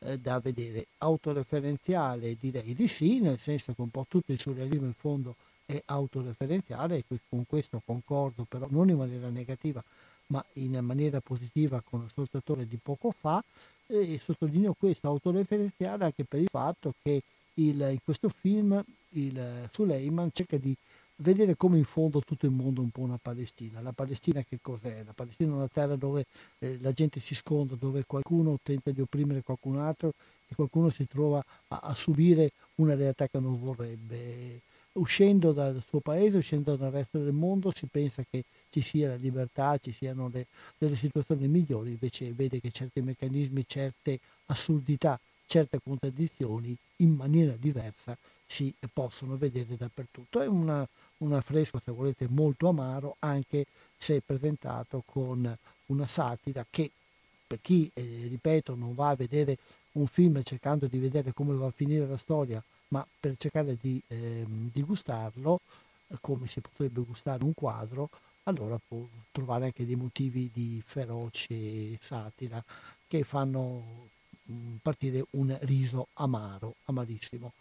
eh, 0.00 0.18
da 0.18 0.38
vedere 0.38 0.86
autoreferenziale 0.98 2.36
direi 2.38 2.74
di 2.74 2.88
sì 2.88 3.20
nel 3.20 3.38
senso 3.38 3.72
che 3.72 3.80
un 3.80 3.88
po' 3.88 4.04
tutto 4.06 4.32
il 4.32 4.40
surrealismo 4.40 4.84
in 4.84 4.92
fondo 4.92 5.36
è 5.66 5.80
autoreferenziale 5.86 7.04
e 7.08 7.18
con 7.28 7.44
questo 7.46 7.80
concordo 7.84 8.44
però 8.44 8.66
non 8.70 8.88
in 8.88 8.96
maniera 8.96 9.28
negativa 9.28 9.82
ma 10.26 10.44
in 10.54 10.78
maniera 10.82 11.20
positiva 11.20 11.82
con 11.82 12.02
l'ascoltatore 12.02 12.66
di 12.66 12.78
poco 12.82 13.10
fa 13.10 13.42
e 13.86 14.20
sottolineo 14.22 14.74
questo 14.78 15.08
autoreferenziale 15.08 16.04
anche 16.04 16.24
per 16.24 16.40
il 16.40 16.48
fatto 16.50 16.94
che 17.02 17.22
il, 17.54 17.80
in 17.80 17.98
questo 18.02 18.28
film 18.28 18.82
il 19.10 19.68
Suleiman 19.70 20.30
cerca 20.32 20.56
di 20.56 20.74
vedere 21.16 21.56
come 21.56 21.78
in 21.78 21.84
fondo 21.84 22.20
tutto 22.20 22.46
il 22.46 22.52
mondo 22.52 22.80
è 22.80 22.84
un 22.84 22.90
po' 22.90 23.02
una 23.02 23.18
Palestina. 23.20 23.80
La 23.80 23.92
Palestina 23.92 24.42
che 24.42 24.58
cos'è? 24.60 25.02
La 25.04 25.12
Palestina 25.12 25.52
è 25.52 25.56
una 25.56 25.68
terra 25.68 25.96
dove 25.96 26.26
eh, 26.58 26.78
la 26.80 26.92
gente 26.92 27.20
si 27.20 27.34
sconda, 27.34 27.76
dove 27.76 28.04
qualcuno 28.04 28.58
tenta 28.62 28.90
di 28.90 29.00
opprimere 29.00 29.42
qualcun 29.42 29.78
altro 29.78 30.12
e 30.48 30.54
qualcuno 30.54 30.90
si 30.90 31.06
trova 31.06 31.44
a, 31.68 31.80
a 31.82 31.94
subire 31.94 32.52
una 32.76 32.94
realtà 32.94 33.28
che 33.28 33.38
non 33.38 33.58
vorrebbe. 33.58 34.60
Uscendo 34.96 35.52
dal 35.52 35.82
suo 35.86 36.00
paese, 36.00 36.38
uscendo 36.38 36.76
dal 36.76 36.92
resto 36.92 37.18
del 37.18 37.32
mondo, 37.32 37.72
si 37.74 37.86
pensa 37.86 38.24
che 38.28 38.44
ci 38.70 38.80
sia 38.80 39.08
la 39.08 39.16
libertà, 39.16 39.76
ci 39.78 39.92
siano 39.92 40.28
le, 40.32 40.46
delle 40.78 40.94
situazioni 40.94 41.48
migliori, 41.48 41.90
invece 41.90 42.32
vede 42.32 42.60
che 42.60 42.70
certi 42.70 43.00
meccanismi, 43.00 43.64
certe 43.66 44.18
assurdità, 44.46 45.18
certe 45.46 45.80
contraddizioni 45.82 46.76
in 46.98 47.14
maniera 47.14 47.54
diversa 47.58 48.16
si 48.46 48.72
possono 48.92 49.36
vedere 49.36 49.76
dappertutto. 49.76 50.40
È 50.40 50.46
un 50.46 51.32
affresco, 51.32 51.80
se 51.84 51.90
volete, 51.90 52.28
molto 52.28 52.68
amaro, 52.68 53.16
anche 53.20 53.66
se 53.96 54.22
presentato 54.24 55.02
con 55.04 55.56
una 55.86 56.06
satira 56.06 56.64
che 56.68 56.90
per 57.46 57.58
chi, 57.60 57.90
eh, 57.94 58.26
ripeto, 58.28 58.74
non 58.74 58.94
va 58.94 59.10
a 59.10 59.16
vedere 59.16 59.58
un 59.92 60.06
film 60.06 60.42
cercando 60.42 60.86
di 60.86 60.98
vedere 60.98 61.32
come 61.32 61.54
va 61.54 61.66
a 61.66 61.72
finire 61.74 62.06
la 62.06 62.16
storia, 62.16 62.62
ma 62.94 63.04
per 63.18 63.34
cercare 63.36 63.76
di, 63.80 64.00
eh, 64.06 64.46
di 64.46 64.82
gustarlo, 64.82 65.60
come 66.20 66.46
si 66.46 66.60
potrebbe 66.60 67.00
gustare 67.00 67.42
un 67.42 67.52
quadro, 67.52 68.08
allora 68.44 68.78
può 68.86 69.04
trovare 69.32 69.64
anche 69.64 69.84
dei 69.84 69.96
motivi 69.96 70.48
di 70.52 70.80
feroce 70.86 71.98
satira 72.00 72.62
che 73.08 73.24
fanno 73.24 74.08
mh, 74.44 74.76
partire 74.80 75.26
un 75.30 75.56
riso 75.62 76.06
amaro, 76.14 76.76
amarissimo. 76.84 77.52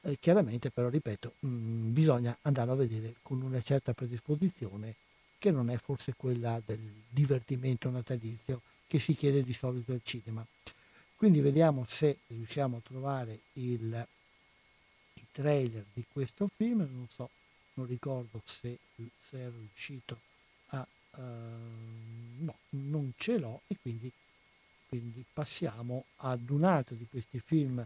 Eh, 0.00 0.16
chiaramente 0.18 0.70
però, 0.70 0.88
ripeto, 0.88 1.34
mh, 1.40 1.48
mm, 1.48 1.92
bisogna 1.92 2.38
andare 2.42 2.70
a 2.70 2.74
vedere 2.76 3.16
con 3.20 3.42
una 3.42 3.60
certa 3.60 3.92
predisposizione 3.92 4.94
che 5.38 5.50
non 5.50 5.68
è 5.68 5.76
forse 5.76 6.14
quella 6.16 6.62
del 6.64 6.80
divertimento 7.10 7.90
natalizio 7.90 8.62
che 8.86 8.98
si 8.98 9.14
chiede 9.14 9.42
di 9.42 9.52
solito 9.52 9.92
al 9.92 10.00
cinema. 10.02 10.46
Quindi 11.14 11.40
vediamo 11.40 11.84
se 11.88 12.18
riusciamo 12.28 12.76
a 12.76 12.80
trovare 12.80 13.40
il, 13.54 14.06
il 15.16 15.26
trailer 15.32 15.84
di 15.92 16.04
questo 16.12 16.48
film, 16.54 16.78
non 16.78 17.06
so, 17.14 17.30
non 17.74 17.86
ricordo 17.86 18.42
se, 18.44 18.78
se 18.96 19.38
è 19.38 19.50
riuscito 19.50 20.18
a... 20.68 20.86
Uh, 21.16 21.22
no, 22.44 22.54
non 22.70 23.12
ce 23.16 23.38
l'ho 23.38 23.62
e 23.66 23.76
quindi, 23.80 24.10
quindi, 24.88 25.24
passiamo 25.32 26.04
ad 26.16 26.48
un 26.50 26.64
altro 26.64 26.94
di 26.94 27.06
questi 27.08 27.40
film, 27.40 27.84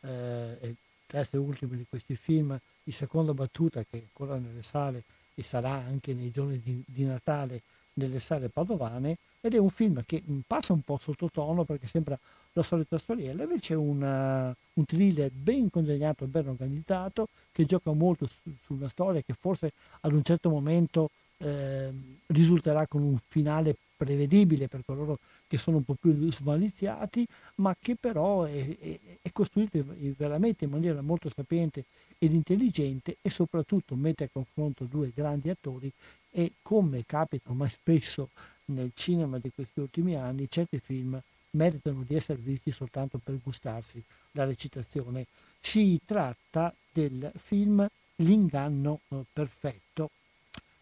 eh, 0.00 0.74
terzo 1.06 1.36
e 1.36 1.38
ultimo 1.38 1.74
di 1.74 1.84
questi 1.88 2.16
film 2.16 2.58
di 2.82 2.92
seconda 2.92 3.34
battuta 3.34 3.82
che 3.82 3.98
è 3.98 4.00
ancora 4.00 4.38
nelle 4.38 4.62
sale 4.62 5.02
e 5.34 5.42
sarà 5.42 5.72
anche 5.72 6.14
nei 6.14 6.30
giorni 6.30 6.60
di, 6.62 6.82
di 6.86 7.04
Natale 7.04 7.62
nelle 7.94 8.20
sale 8.20 8.48
padovane 8.48 9.18
ed 9.40 9.54
è 9.54 9.58
un 9.58 9.70
film 9.70 10.02
che 10.06 10.22
passa 10.46 10.72
un 10.72 10.82
po' 10.82 10.98
sottotono 11.02 11.64
perché 11.64 11.86
sembra 11.86 12.18
la 12.52 12.62
solita 12.62 12.98
storiella, 12.98 13.44
invece 13.44 13.74
è 13.74 13.76
un 13.76 14.54
thriller 14.86 15.30
ben 15.30 15.70
congegnato, 15.70 16.26
ben 16.26 16.48
organizzato, 16.48 17.28
che 17.52 17.64
gioca 17.64 17.92
molto 17.92 18.26
su, 18.26 18.50
su 18.64 18.74
una 18.74 18.88
storia 18.88 19.22
che 19.22 19.34
forse 19.38 19.72
ad 20.00 20.12
un 20.12 20.22
certo 20.22 20.50
momento 20.50 21.10
eh, 21.38 21.90
risulterà 22.26 22.86
con 22.86 23.02
un 23.02 23.18
finale 23.28 23.76
prevedibile 23.96 24.68
per 24.68 24.82
coloro 24.84 25.18
che 25.46 25.58
sono 25.58 25.78
un 25.78 25.84
po' 25.84 25.94
più 25.94 26.32
smaliziati, 26.32 27.26
ma 27.56 27.76
che 27.78 27.96
però 27.96 28.44
è, 28.44 28.78
è, 28.78 28.98
è 29.20 29.30
costruito 29.32 29.84
veramente 30.16 30.64
in 30.64 30.70
maniera 30.70 31.00
molto 31.02 31.30
sapiente 31.34 31.84
ed 32.18 32.32
intelligente 32.32 33.16
e 33.20 33.30
soprattutto 33.30 33.94
mette 33.94 34.24
a 34.24 34.28
confronto 34.32 34.84
due 34.84 35.12
grandi 35.14 35.50
attori 35.50 35.90
e 36.30 36.52
come 36.62 37.04
capita 37.06 37.50
ormai 37.50 37.70
spesso 37.70 38.30
nel 38.66 38.92
cinema 38.94 39.38
di 39.38 39.50
questi 39.54 39.80
ultimi 39.80 40.14
anni, 40.16 40.48
certi 40.48 40.78
film 40.78 41.20
meritano 41.52 42.04
di 42.06 42.14
essere 42.14 42.40
visti 42.40 42.70
soltanto 42.70 43.18
per 43.22 43.38
gustarsi 43.42 44.02
la 44.32 44.44
recitazione. 44.44 45.26
Si 45.60 46.00
tratta 46.04 46.74
del 46.92 47.30
film 47.36 47.88
L'inganno 48.20 49.00
eh, 49.08 49.24
perfetto. 49.32 50.10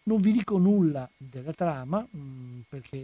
Non 0.03 0.21
vi 0.21 0.31
dico 0.31 0.57
nulla 0.57 1.09
della 1.15 1.53
trama 1.53 2.05
mm, 2.15 2.61
perché 2.67 2.97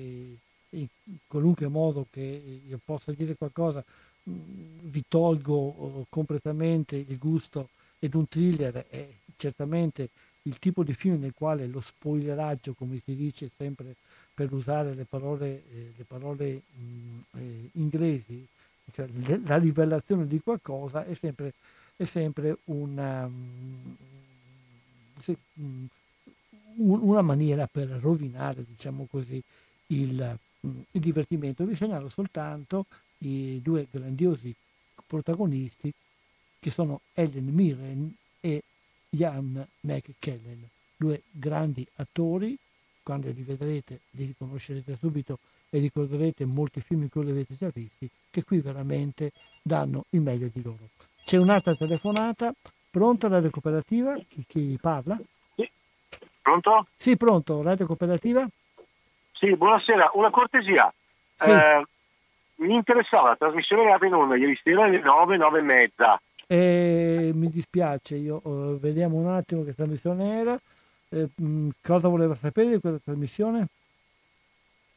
in 0.70 0.88
qualunque 1.28 1.68
modo 1.68 2.06
che 2.10 2.62
io 2.68 2.80
possa 2.84 3.12
dire 3.14 3.36
qualcosa 3.36 3.84
mm, 4.30 4.90
vi 4.90 5.04
tolgo 5.08 5.56
uh, 5.56 6.06
completamente 6.10 6.96
il 6.96 7.18
gusto 7.18 7.70
ed 8.00 8.14
un 8.16 8.28
thriller 8.28 8.86
è 8.90 9.08
certamente 9.38 10.10
il 10.44 10.60
tipo 10.60 10.84
di 10.84 10.94
film 10.94 11.20
nel 11.22 11.34
quale 11.34 11.66
lo 11.68 11.82
spoileraggio, 11.82 12.74
come 12.74 13.02
si 13.04 13.16
dice 13.16 13.50
sempre 13.56 13.96
per 14.36 14.52
usare 14.54 14.94
le 14.94 15.06
parole, 15.06 15.64
eh, 15.72 15.94
le 15.96 16.04
parole 16.04 16.62
mh, 16.70 17.20
eh, 17.38 17.70
inglesi, 17.74 18.46
cioè 18.92 19.08
le, 19.08 19.42
la 19.46 19.58
rivelazione 19.58 20.28
di 20.28 20.42
qualcosa 20.42 21.06
è 21.06 21.14
sempre, 21.14 21.54
è 21.96 22.04
sempre 22.04 22.58
una, 22.66 23.26
mh, 23.26 23.96
se, 25.22 25.38
mh, 25.54 25.86
una 26.78 27.22
maniera 27.22 27.66
per 27.66 27.88
rovinare, 27.88 28.66
diciamo 28.68 29.08
così, 29.10 29.42
il, 29.88 30.38
il 30.60 31.02
divertimento. 31.02 31.66
Vi 31.66 31.76
segnalo 31.76 32.10
soltanto 32.10 32.86
i 33.20 33.62
due 33.64 33.88
grandiosi 33.90 34.54
protagonisti 35.08 35.94
che 36.60 36.72
sono 36.72 37.02
Ellen 37.14 37.46
Mirren 37.46 38.14
e 38.42 38.64
Ian 39.12 39.66
McKellen, 39.82 40.68
due 40.98 41.22
grandi 41.32 41.88
attori 41.96 42.58
quando 43.06 43.30
li 43.30 43.44
vedrete 43.44 44.00
li 44.12 44.26
riconoscerete 44.26 44.98
subito 45.00 45.38
e 45.70 45.78
ricorderete 45.78 46.44
molti 46.46 46.82
film 46.82 47.08
che 47.08 47.20
li 47.20 47.30
avete 47.30 47.56
già 47.56 47.70
visti, 47.72 48.10
che 48.32 48.44
qui 48.44 48.60
veramente 48.60 49.32
danno 49.62 50.06
il 50.10 50.22
meglio 50.22 50.50
di 50.52 50.64
loro. 50.64 50.90
C'è 51.24 51.38
un'altra 51.38 51.76
telefonata, 51.76 52.52
pronta 52.90 53.28
Radio 53.28 53.52
Cooperativa? 53.52 54.16
Chi, 54.28 54.44
chi 54.48 54.78
parla? 54.82 55.20
Sì. 55.56 55.70
Pronto? 56.42 56.88
Sì, 56.98 57.16
pronto, 57.16 57.62
Radio 57.62 57.86
Cooperativa? 57.86 58.48
Sì, 59.34 59.56
buonasera, 59.56 60.12
una 60.14 60.32
cortesia. 60.32 60.92
Sì. 61.36 61.52
Eh, 61.52 61.86
mi 62.56 62.74
interessava 62.74 63.30
la 63.30 63.36
trasmissione 63.36 63.84
che 63.84 63.90
era 63.90 64.06
in 64.08 64.14
onda 64.14 64.36
ieri 64.36 64.60
sera 64.64 64.86
alle 64.86 65.00
9, 65.00 65.38
9 65.38 65.60
e 65.60 65.62
mezza. 65.62 66.22
Eh, 66.48 67.32
mi 67.36 67.50
dispiace, 67.50 68.16
io, 68.16 68.40
uh, 68.44 68.80
vediamo 68.80 69.18
un 69.18 69.28
attimo 69.28 69.64
che 69.64 69.76
trasmissione 69.76 70.40
era. 70.40 70.60
Eh, 71.16 71.30
mm, 71.42 71.70
cosa 71.82 72.10
voleva 72.10 72.36
sapere 72.36 72.72
di 72.72 72.80
quella 72.82 73.00
trasmissione? 73.02 73.68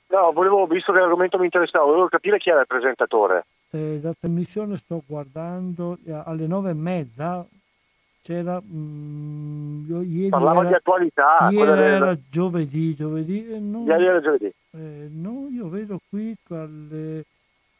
No, 0.09 0.33
volevo, 0.33 0.67
visto 0.67 0.93
che 0.93 0.99
l'argomento 0.99 1.39
mi 1.39 1.45
interessava, 1.45 1.85
volevo 1.85 2.09
capire 2.09 2.39
chi 2.39 2.51
era 2.51 2.61
il 2.61 2.67
presentatore. 2.67 3.45
Eh, 3.71 4.01
la 4.03 4.13
trasmissione 4.19 4.77
sto 4.79 5.01
guardando 5.07 5.99
eh, 6.05 6.13
alle 6.25 6.49
nove 6.49 6.71
e 6.71 6.75
mezza. 6.75 7.47
C'era 8.21 8.61
mh, 8.61 8.77
mm, 8.77 10.03
ieri 10.03 10.29
Parlava 10.31 10.61
era, 10.61 10.69
di 10.69 10.75
attualità. 10.75 11.49
Ieri 11.53 11.71
era 11.81 12.07
del... 12.07 12.25
giovedì, 12.29 12.97
giovedì. 12.97 13.49
Eh, 13.53 13.61
no, 13.61 13.85
ieri 13.87 14.07
era 14.07 14.21
giovedì. 14.21 14.53
Eh, 14.73 15.09
no, 15.13 15.47
io 15.53 15.69
vedo 15.69 16.01
qui 16.09 16.37
quale, 16.45 17.25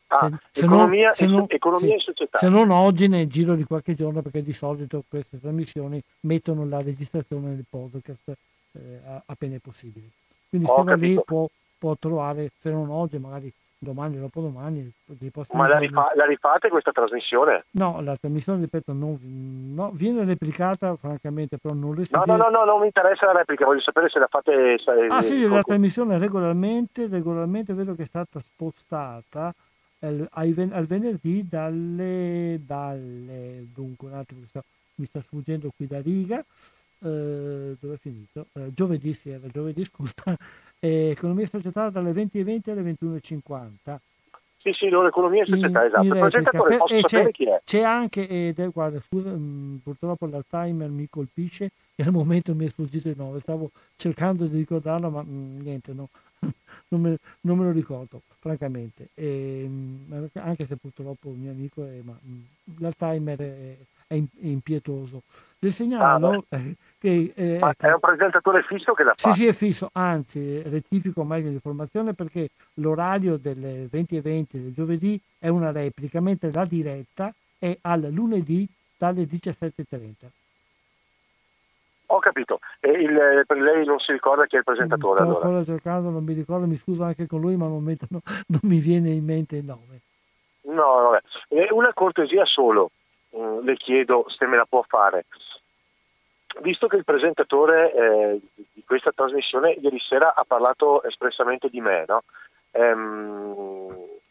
Ah, 0.09 0.31
se, 0.51 0.65
economia, 0.65 1.13
se, 1.13 1.27
non, 1.27 1.45
economia 1.49 1.89
sì, 1.89 1.95
e 1.95 2.01
società. 2.01 2.39
Se 2.39 2.49
non 2.49 2.71
oggi 2.71 3.09
nel 3.09 3.29
giro 3.29 3.55
di 3.55 3.65
qualche 3.65 3.95
giorno, 3.95 4.21
perché 4.21 4.43
di 4.43 4.53
solito 4.53 5.03
queste 5.09 5.41
trasmissioni 5.41 6.03
mettono 6.21 6.67
la 6.67 6.81
registrazione 6.81 7.49
nel 7.49 7.65
podcast 7.69 8.37
eh, 8.73 9.23
appena 9.27 9.57
è 9.57 9.59
possibile. 9.59 10.07
Quindi 10.49 10.69
Ho 10.69 10.77
se 10.77 10.83
va 10.83 10.95
lì 10.95 11.21
può, 11.25 11.47
può, 11.79 11.97
trovare, 11.99 12.51
se 12.61 12.71
non 12.71 12.91
oggi, 12.91 13.19
magari 13.19 13.53
domani 13.79 14.17
o 14.19 14.21
dopodomani. 14.21 14.93
Ma 15.53 15.67
la, 15.67 15.79
rifa- 15.79 16.13
la, 16.15 16.25
rifate 16.25 16.69
questa 16.69 16.93
trasmissione? 16.93 17.65
No, 17.73 18.01
la 18.01 18.17
trasmissione, 18.17 18.61
ripeto, 18.61 18.93
non, 18.93 19.19
no, 19.75 19.91
viene 19.93 20.25
replicata 20.25 20.95
francamente, 20.97 21.59
però 21.59 21.75
non 21.75 21.95
riesco 21.95 22.17
no, 22.17 22.25
no, 22.25 22.37
no, 22.37 22.49
no, 22.49 22.65
non 22.65 22.81
mi 22.81 22.87
interessa 22.87 23.27
la 23.27 23.33
replica, 23.33 23.65
voglio 23.65 23.81
sapere 23.81 24.09
se 24.09 24.19
la 24.19 24.29
fate... 24.29 24.79
Se, 24.79 24.91
ah 25.09 25.23
sì, 25.23 25.49
la 25.49 25.63
trasmissione 25.63 26.19
regolarmente, 26.19 27.09
regolarmente 27.09 27.75
vedo 27.75 27.95
che 27.95 28.03
è 28.03 28.07
stata 28.07 28.39
spostata 28.39 29.53
al, 30.01 30.29
al 30.31 30.87
venerdì 30.87 31.47
dalle, 31.49 32.61
dalle, 32.65 33.67
dunque 33.73 34.09
un 34.09 34.15
attimo 34.15 34.41
mi 34.41 34.47
sta, 34.47 34.63
mi 34.97 35.07
sta 35.07 35.21
sfuggendo 35.21 35.71
qui 35.75 35.87
da 35.87 36.01
riga, 36.01 36.45
eh, 37.03 37.77
dove 37.81 37.95
è 37.95 37.99
finito? 37.99 38.47
Eh, 38.55 38.73
giovedì 38.73 39.13
sì, 39.15 39.31
era 39.31 39.47
giovedì, 39.49 39.85
scusa, 39.91 40.37
eh, 40.79 41.11
economia 41.11 41.45
e 41.45 41.49
società 41.49 41.91
dalle 41.91 42.13
20.20 42.13 42.71
alle 42.71 42.97
21.50. 43.01 43.99
Sì, 44.63 44.73
sì, 44.75 44.89
loro 44.89 45.09
economia 45.09 45.43
e 45.43 45.47
società, 45.47 45.81
in, 45.81 45.87
esatto. 45.87 46.05
In 46.05 46.13
replica, 46.13 46.51
per, 46.51 46.77
posso 46.79 47.01
sapere 47.01 47.25
c'è, 47.25 47.31
chi 47.33 47.45
è? 47.47 47.61
C'è 47.65 47.83
anche, 47.83 48.29
ed, 48.29 48.71
guarda, 48.71 49.01
scusa, 49.01 49.31
mh, 49.31 49.35
mm, 49.37 49.77
purtroppo 49.79 50.27
l'Alzheimer 50.27 50.89
mi 50.89 51.09
colpisce 51.11 51.71
e 51.97 52.05
al 52.05 52.13
momento 52.13 52.55
mi 52.55 52.67
è 52.67 52.69
sfuggito 52.69 53.09
il 53.09 53.17
nome, 53.17 53.41
stavo 53.41 53.73
cercando 53.97 54.47
di 54.47 54.59
ricordarlo, 54.59 55.11
ma 55.11 55.23
mh, 55.23 55.29
mm, 55.29 55.61
niente, 55.63 55.93
no, 55.93 56.09
non, 56.89 57.01
me, 57.01 57.17
non, 57.41 57.59
me, 57.59 57.65
lo 57.65 57.73
ricordo, 57.73 58.23
francamente. 58.39 59.09
E, 59.15 59.67
mh, 59.69 60.31
anche 60.35 60.65
se 60.65 60.77
purtroppo 60.77 61.31
un 61.31 61.41
mio 61.41 61.51
amico 61.51 61.85
è, 61.85 61.99
ma 62.05 62.17
l'Alzheimer 62.79 63.39
è, 63.39 63.77
è, 64.07 64.23
impietoso. 64.43 65.23
Le 65.59 65.71
segnalo 65.73 66.45
ah, 66.51 66.57
eh, 66.57 66.77
che... 67.03 67.33
Eh, 67.35 67.57
ecco, 67.57 67.87
è 67.87 67.93
un 67.93 67.99
presentatore 67.99 68.63
fisso 68.63 68.93
che 68.93 69.03
la 69.03 69.15
fa? 69.17 69.33
Sì, 69.33 69.41
sì, 69.41 69.47
è 69.49 69.53
fisso, 69.53 69.91
anzi 69.93 70.63
rettifico 70.63 71.25
meglio 71.25 71.49
l'informazione 71.49 72.15
perché 72.15 72.51
l'orario 72.75 73.39
delle 73.39 73.89
20 73.91 74.17
e 74.17 74.21
20 74.21 74.63
del 74.63 74.73
giovedì 74.73 75.21
è 75.41 75.49
una 75.49 75.73
replica, 75.73 76.21
mentre 76.21 76.53
la 76.53 76.65
diretta 76.65 77.35
è 77.59 77.77
al 77.83 78.09
lunedì 78.13 78.69
dalle 78.97 79.23
17.30. 79.23 80.29
Ho 82.07 82.19
capito. 82.21 82.61
E 82.79 82.91
il, 82.91 83.45
per 83.47 83.59
lei 83.59 83.85
non 83.85 83.99
si 83.99 84.13
ricorda 84.13 84.47
chi 84.47 84.55
è 84.55 84.59
il 84.59 84.65
presentatore? 84.65 85.17
Sto 85.17 85.25
allora. 85.25 85.45
ancora 85.45 85.65
cercando, 85.65 86.11
non 86.11 86.23
mi 86.23 86.35
ricordo, 86.35 86.67
mi 86.67 86.77
scuso 86.77 87.03
anche 87.03 87.27
con 87.27 87.41
lui, 87.41 87.57
ma 87.57 87.65
al 87.65 87.73
momento 87.73 88.07
no, 88.11 88.21
non 88.47 88.61
mi 88.63 88.79
viene 88.79 89.11
in 89.11 89.25
mente 89.25 89.57
il 89.57 89.65
nome. 89.65 90.03
No, 90.63 91.19
vabbè. 91.49 91.73
Una 91.73 91.93
cortesia 91.93 92.45
solo, 92.45 92.91
mm, 93.37 93.65
le 93.65 93.77
chiedo 93.77 94.27
se 94.29 94.47
me 94.47 94.57
la 94.57 94.67
può 94.69 94.85
fare 94.87 95.25
visto 96.61 96.87
che 96.87 96.97
il 96.97 97.05
presentatore 97.05 97.95
eh, 97.95 98.41
di 98.73 98.85
questa 98.85 99.13
trasmissione 99.13 99.71
ieri 99.73 99.99
sera 100.01 100.35
ha 100.35 100.45
parlato 100.47 101.03
espressamente 101.05 101.69
di 101.69 101.81
me, 101.81 102.05
no? 102.07 102.23
ehm, 102.73 103.87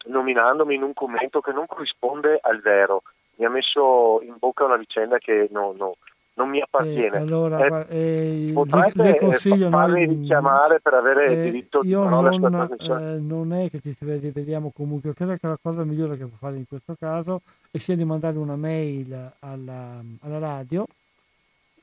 nominandomi 0.06 0.74
in 0.74 0.82
un 0.82 0.92
commento 0.92 1.40
che 1.40 1.52
non 1.52 1.66
corrisponde 1.66 2.38
al 2.40 2.60
vero. 2.60 3.02
Mi 3.36 3.46
ha 3.46 3.50
messo 3.50 4.20
in 4.22 4.36
bocca 4.38 4.64
una 4.64 4.76
vicenda 4.76 5.18
che 5.18 5.48
no, 5.50 5.74
no, 5.76 5.96
non 6.34 6.48
mi 6.48 6.60
appartiene. 6.60 7.16
Eh, 7.16 7.20
allora, 7.20 7.86
eh, 7.86 8.48
eh, 8.48 8.52
potrete 8.52 9.02
le 9.02 9.16
consiglio, 9.16 9.70
farmi 9.70 10.06
noi- 10.06 10.16
richiamare 10.16 10.80
per 10.80 10.94
avere 10.94 11.26
Eh, 11.26 11.42
diritto 11.42 11.80
di 11.80 11.92
parola 11.92 12.30
sulla 12.32 12.48
non, 12.48 12.66
trasmissione? 12.66 13.14
eh, 13.14 13.18
non 13.18 13.52
è 13.52 13.70
che 13.70 13.80
ci 13.80 13.96
vediamo 14.00 14.70
comunque, 14.74 15.14
credo 15.14 15.34
che 15.36 15.46
la 15.46 15.58
cosa 15.60 15.84
migliore 15.84 16.16
che 16.16 16.26
può 16.26 16.36
fare 16.38 16.56
in 16.56 16.66
questo 16.66 16.94
caso 16.98 17.40
è 17.70 17.78
sia 17.78 17.96
di 17.96 18.04
mandare 18.04 18.38
una 18.38 18.56
mail 18.56 19.32
alla, 19.40 20.00
alla 20.20 20.38
radio 20.38 20.84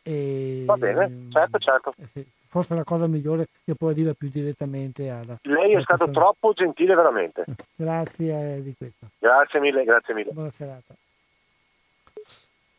e 0.10 0.64
Va 0.66 0.76
bene, 0.76 1.28
certo, 1.30 1.60
certo. 1.60 1.94
eh 2.00 2.08
sì, 2.08 2.26
forse 2.48 2.74
la 2.74 2.84
cosa 2.84 3.06
migliore 3.06 3.48
che 3.64 3.76
poi 3.76 3.92
arriva 3.92 4.14
più 4.14 4.28
direttamente 4.30 5.08
alla 5.12 5.38
Lei 5.44 5.74
è 5.74 5.82
stato 5.82 6.06
persona. 6.06 6.12
troppo 6.26 6.54
gentile 6.54 6.96
veramente. 6.96 7.46
Grazie 7.76 8.56
eh, 8.56 8.64
di 8.64 8.74
questo. 8.76 9.06
Grazie 9.20 9.60
mille, 9.60 9.84
grazie 9.84 10.16
mille. 10.16 10.32
Buona 10.32 10.50
serata. 10.50 10.96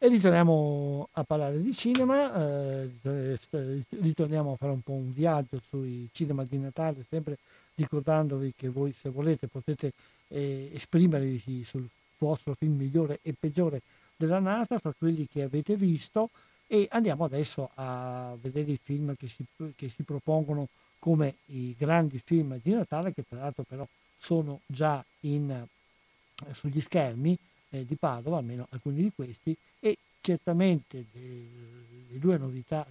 E 0.03 0.09
ritorniamo 0.09 1.09
a 1.12 1.22
parlare 1.24 1.61
di 1.61 1.72
cinema, 1.72 2.35
eh, 2.35 2.91
ritorniamo 4.01 4.53
a 4.53 4.57
fare 4.57 4.72
un 4.72 4.81
po' 4.81 4.93
un 4.93 5.12
viaggio 5.12 5.61
sui 5.68 6.09
cinema 6.11 6.43
di 6.43 6.59
Natale, 6.59 7.05
sempre 7.09 7.37
ricordandovi 7.76 8.55
che 8.57 8.70
voi 8.70 8.93
se 8.93 9.11
volete 9.11 9.47
potete 9.47 9.93
eh, 10.28 10.70
esprimervi 10.72 11.64
sul 11.64 11.87
vostro 12.18 12.55
film 12.55 12.76
migliore 12.76 13.18
e 13.22 13.35
peggiore 13.39 13.83
dell'annata, 14.16 14.78
fra 14.78 14.93
quelli 14.99 15.28
che 15.31 15.43
avete 15.43 15.76
visto 15.76 16.31
e 16.73 16.87
andiamo 16.93 17.25
adesso 17.25 17.68
a 17.75 18.37
vedere 18.41 18.71
i 18.71 18.79
film 18.81 19.16
che 19.16 19.27
si, 19.27 19.45
che 19.75 19.89
si 19.89 20.05
propongono 20.05 20.68
come 21.01 21.35
i 21.47 21.75
grandi 21.77 22.21
film 22.25 22.61
di 22.62 22.73
Natale, 22.73 23.12
che 23.12 23.25
tra 23.29 23.41
l'altro 23.41 23.64
però 23.64 23.85
sono 24.21 24.61
già 24.66 25.05
in, 25.23 25.51
eh, 25.51 26.55
sugli 26.55 26.81
schermi 26.81 27.37
eh, 27.71 27.85
di 27.85 27.97
Padova, 27.97 28.37
almeno 28.39 28.68
alcuni 28.71 29.03
di 29.03 29.11
questi, 29.12 29.57
e 29.81 29.99
certamente 30.21 31.07
eh, 31.12 31.49
le 32.09 32.18
due 32.21 32.39
novità, 32.39 32.87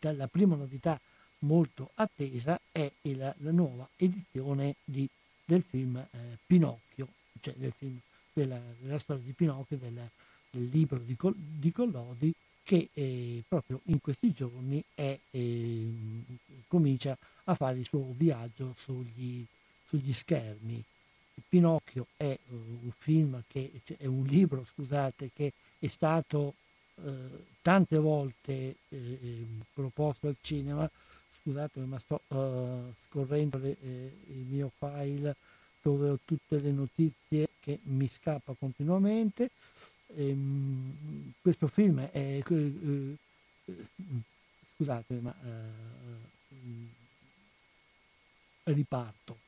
la, 0.00 0.26
prima 0.26 0.56
novità 0.56 0.98
molto 1.40 1.90
attesa 1.94 2.60
è 2.72 2.90
il- 3.02 3.34
la 3.38 3.50
nuova 3.52 3.88
edizione 3.96 4.74
di- 4.82 5.08
del 5.44 5.62
film 5.62 5.96
eh, 5.98 6.36
Pinocchio, 6.44 7.06
cioè 7.40 7.54
del 7.56 7.72
film 7.76 7.96
della, 8.32 8.60
della 8.80 8.98
storia 8.98 9.22
di 9.22 9.32
Pinocchio, 9.32 9.76
del, 9.76 10.10
del 10.50 10.68
libro 10.68 10.98
di, 10.98 11.14
Col- 11.16 11.36
di 11.36 11.70
Collodi, 11.70 12.34
che 12.62 12.88
eh, 12.92 13.42
proprio 13.48 13.80
in 13.84 14.00
questi 14.00 14.32
giorni 14.32 14.82
è, 14.94 15.18
eh, 15.30 15.88
comincia 16.68 17.16
a 17.44 17.54
fare 17.54 17.78
il 17.78 17.84
suo 17.84 18.14
viaggio 18.16 18.74
sugli, 18.78 19.44
sugli 19.86 20.12
schermi. 20.12 20.82
Pinocchio 21.48 22.06
è 22.16 22.24
eh, 22.24 22.38
un 22.48 22.92
film 22.96 23.42
che 23.48 23.80
cioè, 23.84 23.96
è 23.98 24.06
un 24.06 24.24
libro, 24.24 24.64
scusate, 24.64 25.30
che 25.34 25.52
è 25.78 25.88
stato 25.88 26.54
eh, 27.02 27.10
tante 27.62 27.96
volte 27.98 28.76
eh, 28.88 29.46
proposto 29.72 30.28
al 30.28 30.36
cinema. 30.40 30.88
Scusate, 31.42 31.80
ma 31.80 31.98
sto 31.98 32.20
eh, 32.28 32.92
scorrendo 33.08 33.58
le- 33.58 33.76
eh, 33.82 34.12
il 34.28 34.44
mio 34.48 34.70
file 34.76 35.34
dove 35.82 36.10
ho 36.10 36.18
tutte 36.24 36.60
le 36.60 36.70
notizie 36.70 37.48
che 37.60 37.78
mi 37.84 38.06
scappa 38.06 38.54
continuamente. 38.58 39.50
Ehm, 40.16 41.32
questo 41.40 41.66
film 41.68 42.00
è 42.00 42.42
eh, 42.44 42.44
eh, 42.46 43.16
scusate, 44.76 45.14
ma 45.20 45.34
eh, 45.44 45.88
riparto. 48.72 49.38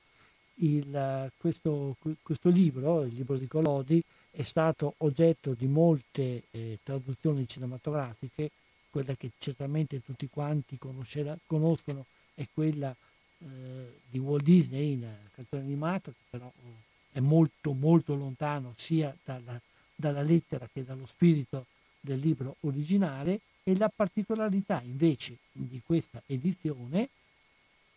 Il, 0.56 1.30
questo, 1.38 1.96
questo 2.22 2.48
libro, 2.48 3.02
il 3.02 3.14
libro 3.14 3.36
di 3.36 3.48
Collodi, 3.48 4.02
è 4.30 4.42
stato 4.42 4.94
oggetto 4.98 5.54
di 5.54 5.66
molte 5.66 6.44
eh, 6.50 6.78
traduzioni 6.82 7.46
cinematografiche, 7.46 8.50
quella 8.90 9.14
che 9.14 9.32
certamente 9.38 10.02
tutti 10.02 10.28
quanti 10.28 10.78
conoscono 10.78 12.06
è 12.34 12.46
quella 12.52 12.94
eh, 13.38 14.00
di 14.08 14.18
Walt 14.18 14.42
Disney 14.42 14.92
in 14.92 15.04
eh, 15.04 15.18
cartone 15.34 15.62
animato, 15.62 16.12
che 16.12 16.24
però 16.30 16.46
eh, 16.46 17.18
è 17.18 17.20
molto 17.20 17.72
molto 17.72 18.14
lontano 18.14 18.74
sia 18.76 19.14
dalla, 19.24 19.60
dalla 19.94 20.22
lettera 20.22 20.68
che 20.72 20.84
dallo 20.84 21.06
spirito 21.06 21.66
del 22.00 22.18
libro 22.18 22.56
originale 22.60 23.40
e 23.62 23.76
la 23.76 23.88
particolarità 23.88 24.82
invece 24.82 25.38
di 25.52 25.80
questa 25.84 26.20
edizione, 26.26 27.08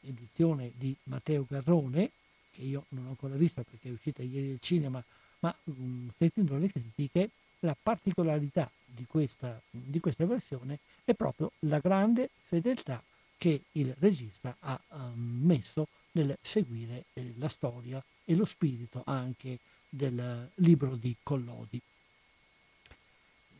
edizione 0.01 0.71
di 0.75 0.95
Matteo 1.03 1.45
Garrone, 1.47 2.11
che 2.51 2.61
io 2.61 2.85
non 2.89 3.07
ho 3.07 3.09
ancora 3.09 3.35
visto 3.35 3.63
perché 3.63 3.89
è 3.89 3.91
uscita 3.91 4.21
ieri 4.21 4.51
al 4.51 4.59
cinema, 4.59 5.03
ma 5.39 5.55
mm, 5.69 6.09
sentendo 6.17 6.57
le 6.57 6.71
critiche, 6.71 7.29
la 7.59 7.75
particolarità 7.81 8.69
di 8.85 9.05
questa, 9.07 9.59
di 9.69 9.99
questa 9.99 10.25
versione 10.25 10.79
è 11.03 11.13
proprio 11.13 11.51
la 11.59 11.79
grande 11.79 12.29
fedeltà 12.43 13.01
che 13.37 13.63
il 13.73 13.93
regista 13.99 14.55
ha 14.59 14.79
ehm, 14.91 15.41
messo 15.43 15.87
nel 16.11 16.37
seguire 16.41 17.05
eh, 17.13 17.33
la 17.37 17.49
storia 17.49 18.03
e 18.23 18.35
lo 18.35 18.45
spirito 18.45 19.03
anche 19.05 19.59
del 19.89 20.49
libro 20.55 20.95
di 20.95 21.15
Collodi. 21.21 21.81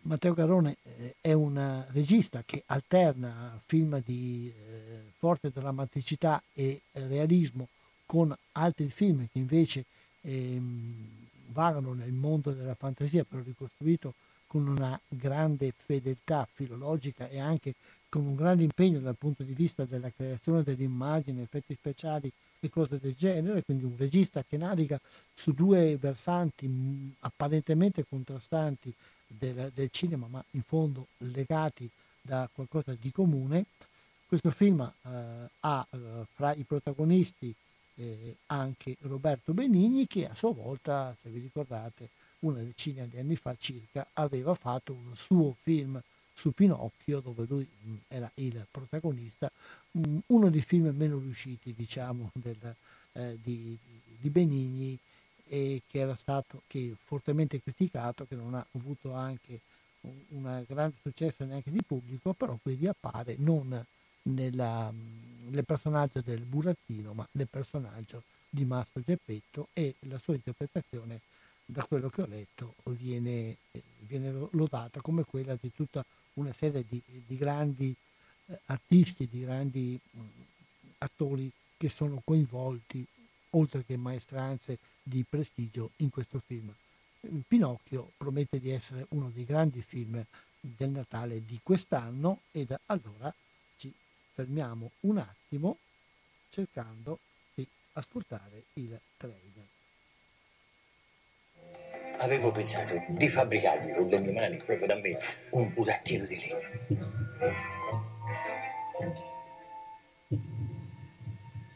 Matteo 0.01 0.33
Garrone 0.33 0.77
eh, 0.83 1.15
è 1.19 1.33
un 1.33 1.85
regista 1.91 2.43
che 2.45 2.63
alterna 2.67 3.59
film 3.65 4.01
di 4.05 4.53
eh, 4.55 5.11
forte 5.17 5.49
drammaticità 5.51 6.41
e 6.53 6.81
realismo 6.91 7.67
con 8.05 8.35
altri 8.51 8.89
film 8.89 9.27
che 9.31 9.39
invece 9.39 9.85
ehm, 10.21 11.25
vagano 11.47 11.93
nel 11.93 12.11
mondo 12.11 12.51
della 12.51 12.75
fantasia, 12.75 13.23
però 13.23 13.41
ricostruito 13.43 14.13
con 14.45 14.67
una 14.67 14.99
grande 15.07 15.73
fedeltà 15.75 16.47
filologica 16.53 17.27
e 17.27 17.39
anche 17.39 17.73
con 18.07 18.25
un 18.25 18.35
grande 18.35 18.63
impegno 18.63 18.99
dal 18.99 19.17
punto 19.17 19.43
di 19.43 19.53
vista 19.53 19.85
della 19.85 20.11
creazione 20.11 20.63
delle 20.63 20.83
immagini, 20.83 21.41
effetti 21.41 21.73
speciali 21.73 22.31
e 22.59 22.69
cose 22.69 22.99
del 22.99 23.15
genere, 23.15 23.63
quindi 23.63 23.83
un 23.83 23.95
regista 23.97 24.43
che 24.43 24.57
naviga 24.57 24.99
su 25.33 25.51
due 25.51 25.97
versanti 25.97 26.67
mh, 26.67 27.15
apparentemente 27.19 28.05
contrastanti 28.07 28.93
del, 29.27 29.71
del 29.73 29.89
cinema, 29.91 30.27
ma 30.27 30.43
in 30.51 30.61
fondo 30.61 31.07
legati 31.17 31.89
da 32.21 32.49
qualcosa 32.53 32.95
di 32.99 33.11
comune. 33.11 33.65
Questo 34.27 34.49
film 34.49 34.81
eh, 34.81 35.49
ha 35.59 35.87
eh, 35.89 35.97
fra 36.33 36.53
i 36.53 36.63
protagonisti 36.63 37.53
eh, 37.95 38.35
anche 38.47 38.97
Roberto 39.01 39.53
Benigni 39.53 40.07
che 40.07 40.27
a 40.27 40.35
sua 40.35 40.51
volta, 40.51 41.15
se 41.21 41.29
vi 41.29 41.39
ricordate, 41.39 42.09
una 42.39 42.61
decina 42.61 43.05
di 43.05 43.17
anni 43.17 43.35
fa 43.35 43.55
circa 43.57 44.07
aveva 44.13 44.53
fatto 44.55 44.93
un 44.93 45.15
suo 45.15 45.55
film 45.61 46.01
su 46.33 46.51
Pinocchio 46.51 47.21
dove 47.21 47.45
lui 47.47 47.67
mh, 47.67 47.93
era 48.07 48.29
il 48.35 48.65
protagonista, 48.69 49.49
uno 50.27 50.49
dei 50.49 50.61
film 50.61 50.93
meno 50.95 51.17
riusciti 51.17 51.73
diciamo 51.73 52.31
del, 52.35 52.75
eh, 53.13 53.37
di, 53.41 53.77
di 54.19 54.29
Benigni 54.29 54.97
e 55.47 55.83
che 55.87 55.99
era 55.99 56.15
stato 56.15 56.63
che 56.67 56.95
fortemente 57.03 57.61
criticato, 57.61 58.25
che 58.25 58.35
non 58.35 58.55
ha 58.55 58.65
avuto 58.73 59.13
anche 59.13 59.59
un, 60.29 60.63
grande 60.67 60.95
successo 61.01 61.45
neanche 61.45 61.71
di 61.71 61.81
pubblico, 61.83 62.33
però 62.33 62.57
qui 62.61 62.75
riappare 62.75 63.35
non 63.37 63.83
nella, 64.23 64.91
nel 64.91 65.65
personaggio 65.65 66.21
del 66.21 66.41
burattino, 66.41 67.13
ma 67.13 67.27
nel 67.33 67.47
personaggio 67.47 68.23
di 68.49 68.65
Mastro 68.65 69.01
Geppetto 69.05 69.67
e 69.73 69.95
la 70.01 70.19
sua 70.19 70.35
interpretazione, 70.35 71.21
da 71.65 71.83
quello 71.83 72.09
che 72.09 72.21
ho 72.21 72.27
letto, 72.27 72.75
viene, 72.83 73.57
viene 73.99 74.47
lodata 74.51 75.01
come 75.01 75.23
quella 75.23 75.57
di 75.59 75.71
tutta 75.73 76.03
una 76.33 76.53
serie 76.53 76.85
di, 76.87 77.01
di 77.25 77.37
grandi 77.37 77.95
artisti, 78.65 79.27
di 79.27 79.41
grandi 79.41 79.99
mh, 80.11 80.21
attori 80.99 81.51
che 81.77 81.89
sono 81.89 82.21
coinvolti, 82.23 83.05
oltre 83.51 83.83
che 83.85 83.97
maestranze 83.97 84.77
di 85.01 85.23
prestigio, 85.27 85.91
in 85.97 86.09
questo 86.09 86.41
film. 86.45 86.73
Pinocchio 87.47 88.11
promette 88.17 88.59
di 88.59 88.69
essere 88.69 89.05
uno 89.09 89.31
dei 89.33 89.45
grandi 89.45 89.81
film 89.81 90.23
del 90.59 90.89
Natale 90.89 91.43
di 91.45 91.59
quest'anno 91.61 92.41
ed 92.51 92.75
allora 92.87 93.33
ci 93.77 93.91
fermiamo 94.33 94.91
un 95.01 95.17
attimo 95.17 95.77
cercando 96.49 97.19
di 97.53 97.67
ascoltare 97.93 98.65
il 98.73 98.99
trailer. 99.17 99.65
Avevo 102.19 102.51
pensato 102.51 103.03
di 103.09 103.27
fabbricarmi 103.27 103.93
con 103.93 104.07
le 104.07 104.19
mie 104.19 104.31
mani, 104.31 104.57
proprio 104.57 104.87
da 104.87 104.95
me, 104.95 105.17
un 105.51 105.73
burattino 105.73 106.25
di 106.25 106.39
legno. 106.39 108.14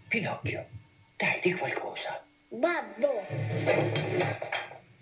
Pinocchio, 0.10 0.65
dai, 1.18 1.40
di 1.40 1.53
qualcosa. 1.53 2.19
Babbo! 2.48 3.23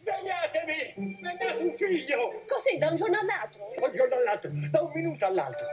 Svegliatevi! 0.02 0.94
Mi 0.98 1.18
è 1.22 1.46
nato 1.46 1.62
un 1.62 1.74
figlio! 1.78 2.42
Così, 2.46 2.78
da 2.78 2.90
un 2.90 2.96
giorno 2.98 3.18
all'altro? 3.18 3.72
Da 3.80 3.86
un 3.86 3.94
giorno 3.94 4.16
all'altro, 4.16 4.52
da 4.70 4.82
un 4.82 4.92
minuto 4.94 5.26
all'altro. 5.26 5.66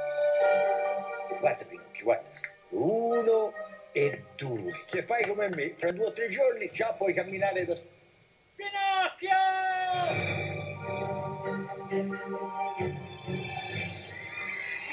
Guarda, 1.40 1.64
Pinocchio, 1.64 2.04
guarda. 2.04 2.30
Uno 2.68 3.52
e 3.90 4.22
due. 4.36 4.82
Se 4.84 5.02
fai 5.02 5.26
come 5.26 5.48
me, 5.48 5.74
fra 5.76 5.90
due 5.90 6.06
o 6.06 6.12
tre 6.12 6.28
giorni 6.28 6.70
già 6.70 6.92
puoi 6.92 7.12
camminare 7.12 7.64
da 7.64 7.74
solo. 7.74 7.90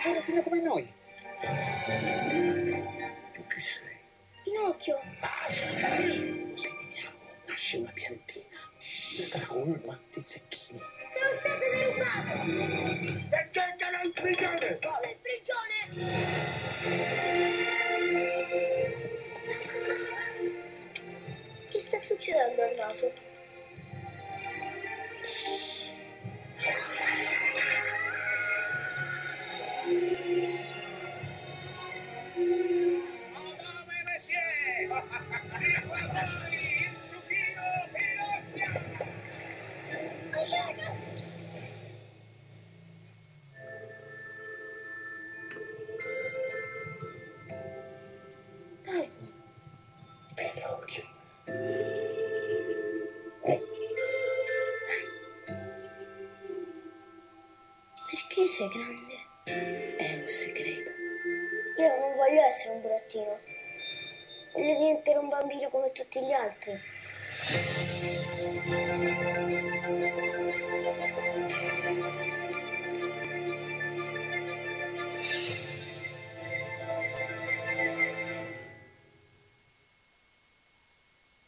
Buonafino 0.03 0.41
come 0.41 0.61
noi. 0.61 0.91
Pinocchio. 4.61 5.01
Basta, 5.19 5.65
così 5.89 6.69
veniamo. 6.77 7.17
Nasce 7.47 7.77
una 7.77 7.91
piantina. 7.91 8.59
Stracolma 8.77 9.99
di 10.13 10.21
zecchini. 10.21 10.79
Sono 11.11 11.33
stato 11.35 11.65
derubato. 11.73 12.47
E 13.35 13.49
gettalo 13.49 14.03
in 14.03 14.13
prigione. 14.13 14.79
Come 14.79 15.09
in 15.09 15.17
prigione? 15.21 15.79
Che 21.67 21.79
sta 21.79 21.99
succedendo 21.99 22.61
al 22.61 22.75
naso? 22.75 23.11
Voglio 64.61 64.77
diventare 64.77 65.17
un 65.17 65.27
bambino 65.27 65.67
come 65.69 65.91
tutti 65.91 66.19
gli 66.19 66.31
altri. 66.31 66.79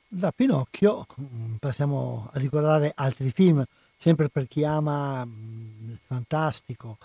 Da 0.08 0.32
Pinocchio 0.32 1.06
mm, 1.22 1.56
passiamo 1.58 2.32
a 2.34 2.40
ricordare 2.40 2.94
altri 2.96 3.30
film, 3.30 3.64
sempre 3.96 4.30
per 4.30 4.48
chi 4.48 4.66
ama 4.66 5.24
mm, 5.24 5.90
il 5.92 6.00
fantastico 6.04 6.98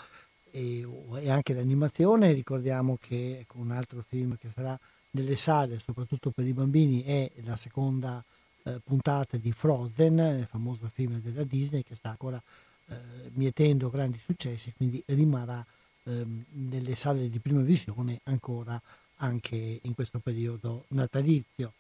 e, 0.51 0.89
e 1.17 1.31
anche 1.31 1.53
l'animazione. 1.53 2.33
Ricordiamo 2.33 2.97
che 2.99 3.41
ecco, 3.41 3.59
un 3.59 3.73
altro 3.73 4.03
film 4.09 4.39
che 4.39 4.49
sarà 4.55 4.79
nelle 5.11 5.37
sale, 5.37 5.81
soprattutto 5.85 6.31
per 6.31 6.47
i 6.47 6.53
bambini, 6.53 7.03
è 7.03 7.31
la 7.45 7.57
seconda 7.57 8.23
eh, 8.65 8.81
puntata 8.83 9.37
di 9.37 9.53
Frozen, 9.53 10.19
il 10.41 10.47
famoso 10.47 10.89
film 10.93 11.21
della 11.21 11.45
Disney 11.45 11.83
che 11.83 11.95
sta 11.95 12.11
ancora 12.11 12.41
eh, 12.89 12.97
mietendo 13.35 13.91
grandi 13.91 14.19
successi, 14.25 14.73
quindi 14.77 15.03
rimarrà 15.07 15.65
ehm, 16.05 16.45
nelle 16.71 16.95
sale 16.95 17.29
di 17.29 17.39
prima 17.39 17.63
visione 17.63 18.21
ancora 18.25 18.81
anche 19.17 19.81
in 19.83 19.95
questo 19.95 20.19
periodo 20.19 20.85
natalizio. 20.89 21.73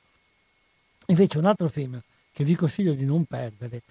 Invece 1.06 1.38
un 1.38 1.46
altro 1.46 1.68
film 1.68 2.00
che 2.32 2.44
vi 2.44 2.54
consiglio 2.54 2.94
di 2.94 3.04
non 3.04 3.24
perdere, 3.24 3.82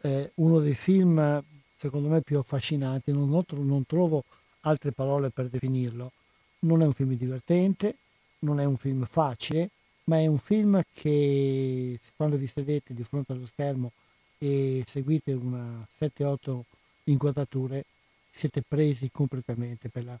eh, 0.00 0.32
uno 0.36 0.60
dei 0.60 0.74
film 0.74 1.42
secondo 1.76 2.08
me 2.08 2.22
più 2.22 2.38
affascinanti, 2.38 3.12
non, 3.12 3.44
non 3.48 3.86
trovo 3.86 4.24
altre 4.60 4.92
parole 4.92 5.30
per 5.30 5.48
definirlo, 5.48 6.12
non 6.60 6.82
è 6.82 6.86
un 6.86 6.92
film 6.92 7.12
divertente, 7.14 7.96
non 8.44 8.60
è 8.60 8.64
un 8.64 8.76
film 8.76 9.04
facile, 9.06 9.70
ma 10.04 10.18
è 10.18 10.26
un 10.26 10.38
film 10.38 10.82
che 10.92 11.98
quando 12.16 12.36
vi 12.36 12.46
sedete 12.46 12.94
di 12.94 13.02
fronte 13.04 13.32
allo 13.32 13.46
schermo 13.46 13.90
e 14.38 14.84
seguite 14.86 15.32
una 15.32 15.86
7-8 15.98 16.64
inquadrature 17.04 17.84
siete 18.30 18.62
presi 18.66 19.10
completamente 19.10 19.88
per 19.88 20.04
la- 20.04 20.18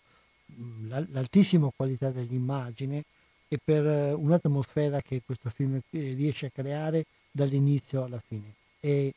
la- 0.88 1.06
l'altissima 1.10 1.70
qualità 1.74 2.10
dell'immagine 2.10 3.04
e 3.48 3.58
per 3.62 3.86
eh, 3.86 4.12
un'atmosfera 4.12 5.00
che 5.02 5.22
questo 5.24 5.50
film 5.50 5.74
eh, 5.76 6.14
riesce 6.14 6.46
a 6.46 6.50
creare 6.50 7.04
dall'inizio 7.30 8.04
alla 8.04 8.22
fine. 8.26 8.52
È 8.80 9.12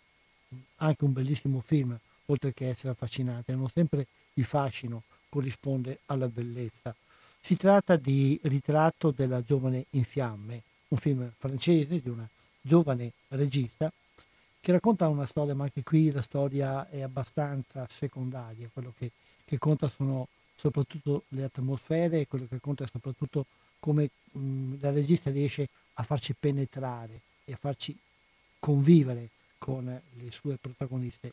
anche 0.77 1.03
un 1.03 1.13
bellissimo 1.13 1.59
film, 1.59 1.97
oltre 2.25 2.53
che 2.53 2.69
essere 2.69 2.89
affascinante, 2.89 3.53
non 3.55 3.69
sempre 3.69 4.05
il 4.33 4.45
fascino 4.45 5.03
corrisponde 5.29 5.99
alla 6.07 6.27
bellezza. 6.27 6.95
Si 7.47 7.55
tratta 7.55 7.95
di 7.95 8.37
Ritratto 8.43 9.11
della 9.11 9.41
giovane 9.41 9.85
in 9.91 10.03
fiamme, 10.03 10.63
un 10.89 10.97
film 10.97 11.31
francese 11.37 12.01
di 12.01 12.09
una 12.09 12.27
giovane 12.59 13.13
regista 13.29 13.89
che 14.59 14.71
racconta 14.73 15.07
una 15.07 15.25
storia, 15.25 15.55
ma 15.55 15.63
anche 15.63 15.81
qui 15.81 16.11
la 16.11 16.21
storia 16.21 16.89
è 16.89 16.99
abbastanza 16.99 17.87
secondaria, 17.89 18.69
quello 18.73 18.93
che, 18.97 19.11
che 19.45 19.57
conta 19.59 19.87
sono 19.87 20.27
soprattutto 20.57 21.23
le 21.29 21.45
atmosfere 21.45 22.19
e 22.19 22.27
quello 22.27 22.47
che 22.49 22.59
conta 22.59 22.83
è 22.83 22.89
soprattutto 22.91 23.45
come 23.79 24.09
mh, 24.29 24.81
la 24.81 24.91
regista 24.91 25.31
riesce 25.31 25.69
a 25.93 26.03
farci 26.03 26.35
penetrare 26.37 27.21
e 27.45 27.53
a 27.53 27.57
farci 27.57 27.97
convivere 28.59 29.29
con 29.57 29.85
le 29.85 30.31
sue 30.31 30.57
protagoniste. 30.57 31.31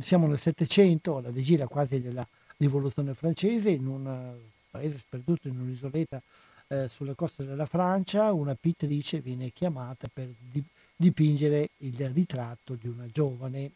Siamo 0.00 0.26
nel 0.26 0.38
Settecento, 0.38 1.16
alla 1.16 1.30
vigilia 1.30 1.66
quasi 1.66 2.02
della 2.02 2.28
rivoluzione 2.58 3.14
francese, 3.14 3.70
in 3.70 3.86
un 3.86 4.56
paese 4.70 4.98
sperduto 4.98 5.48
in 5.48 5.58
un'isoletta 5.58 6.20
eh, 6.68 6.88
sulle 6.94 7.14
coste 7.14 7.44
della 7.44 7.66
Francia, 7.66 8.32
una 8.32 8.54
pittrice 8.54 9.20
viene 9.20 9.50
chiamata 9.50 10.08
per 10.12 10.28
di- 10.38 10.62
dipingere 10.96 11.70
il 11.78 12.10
ritratto 12.10 12.74
di 12.74 12.88
una 12.88 13.06
giovane 13.10 13.70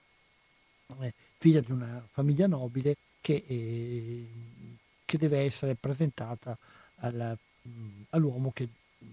eh, 1.01 1.13
figlia 1.39 1.61
di 1.61 1.73
una 1.73 2.03
famiglia 2.13 2.47
nobile 2.47 2.97
che, 3.21 3.45
eh, 3.47 4.27
che 5.05 5.19
deve 5.19 5.41
essere 5.41 5.75
presentata 5.75 6.57
alla- 6.97 7.37
mh, 7.63 8.03
all'uomo 8.11 8.51
che 8.53 8.65
mh, 8.99 9.07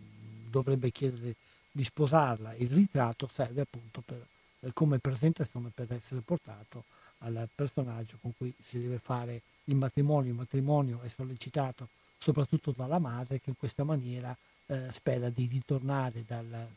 dovrebbe 0.50 0.92
chiedere 0.92 1.36
di 1.72 1.84
sposarla. 1.84 2.54
Il 2.56 2.70
ritratto 2.70 3.30
serve 3.34 3.62
appunto 3.62 4.02
per, 4.06 4.26
eh, 4.62 4.72
come 4.74 5.00
presentazione 5.00 5.72
per 5.74 5.92
essere 5.94 6.22
portato 6.22 6.84
al 7.20 7.48
personaggio 7.54 8.18
con 8.22 8.34
cui 8.38 8.54
si 8.66 8.80
deve 8.82 9.00
fare 9.00 9.42
il 9.70 9.76
matrimonio. 9.76 10.32
Il 10.32 10.38
matrimonio 10.38 11.00
è 11.02 11.10
sollecitato 11.10 11.88
soprattutto 12.18 12.74
dalla 12.76 13.00
madre 13.00 13.40
che 13.40 13.52
in 13.52 13.58
questa 13.58 13.84
maniera 13.84 14.36
eh, 14.68 14.90
spera 14.94 15.30
di 15.30 15.48
ritornare 15.48 16.24
dalla 16.28 16.68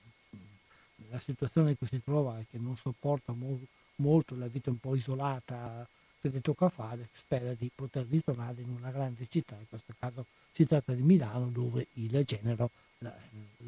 la 1.12 1.18
situazione 1.18 1.70
in 1.70 1.78
cui 1.78 1.86
si 1.88 2.02
trova 2.02 2.38
e 2.38 2.46
che 2.50 2.58
non 2.58 2.76
sopporta 2.76 3.32
mo- 3.32 3.60
molto 3.96 4.34
la 4.34 4.46
vita 4.46 4.70
un 4.70 4.78
po' 4.78 4.96
isolata 4.96 5.86
che 6.20 6.28
le 6.28 6.40
tocca 6.40 6.68
fare, 6.68 7.08
spera 7.12 7.52
di 7.58 7.70
poter 7.74 8.06
ritornare 8.08 8.62
in 8.62 8.70
una 8.70 8.90
grande 8.90 9.26
città, 9.28 9.56
in 9.58 9.68
questo 9.68 9.92
caso 9.98 10.24
si 10.52 10.66
tratta 10.66 10.92
di 10.92 11.02
Milano 11.02 11.46
dove 11.46 11.86
il 11.94 12.22
genero 12.24 12.70
la, 12.98 13.14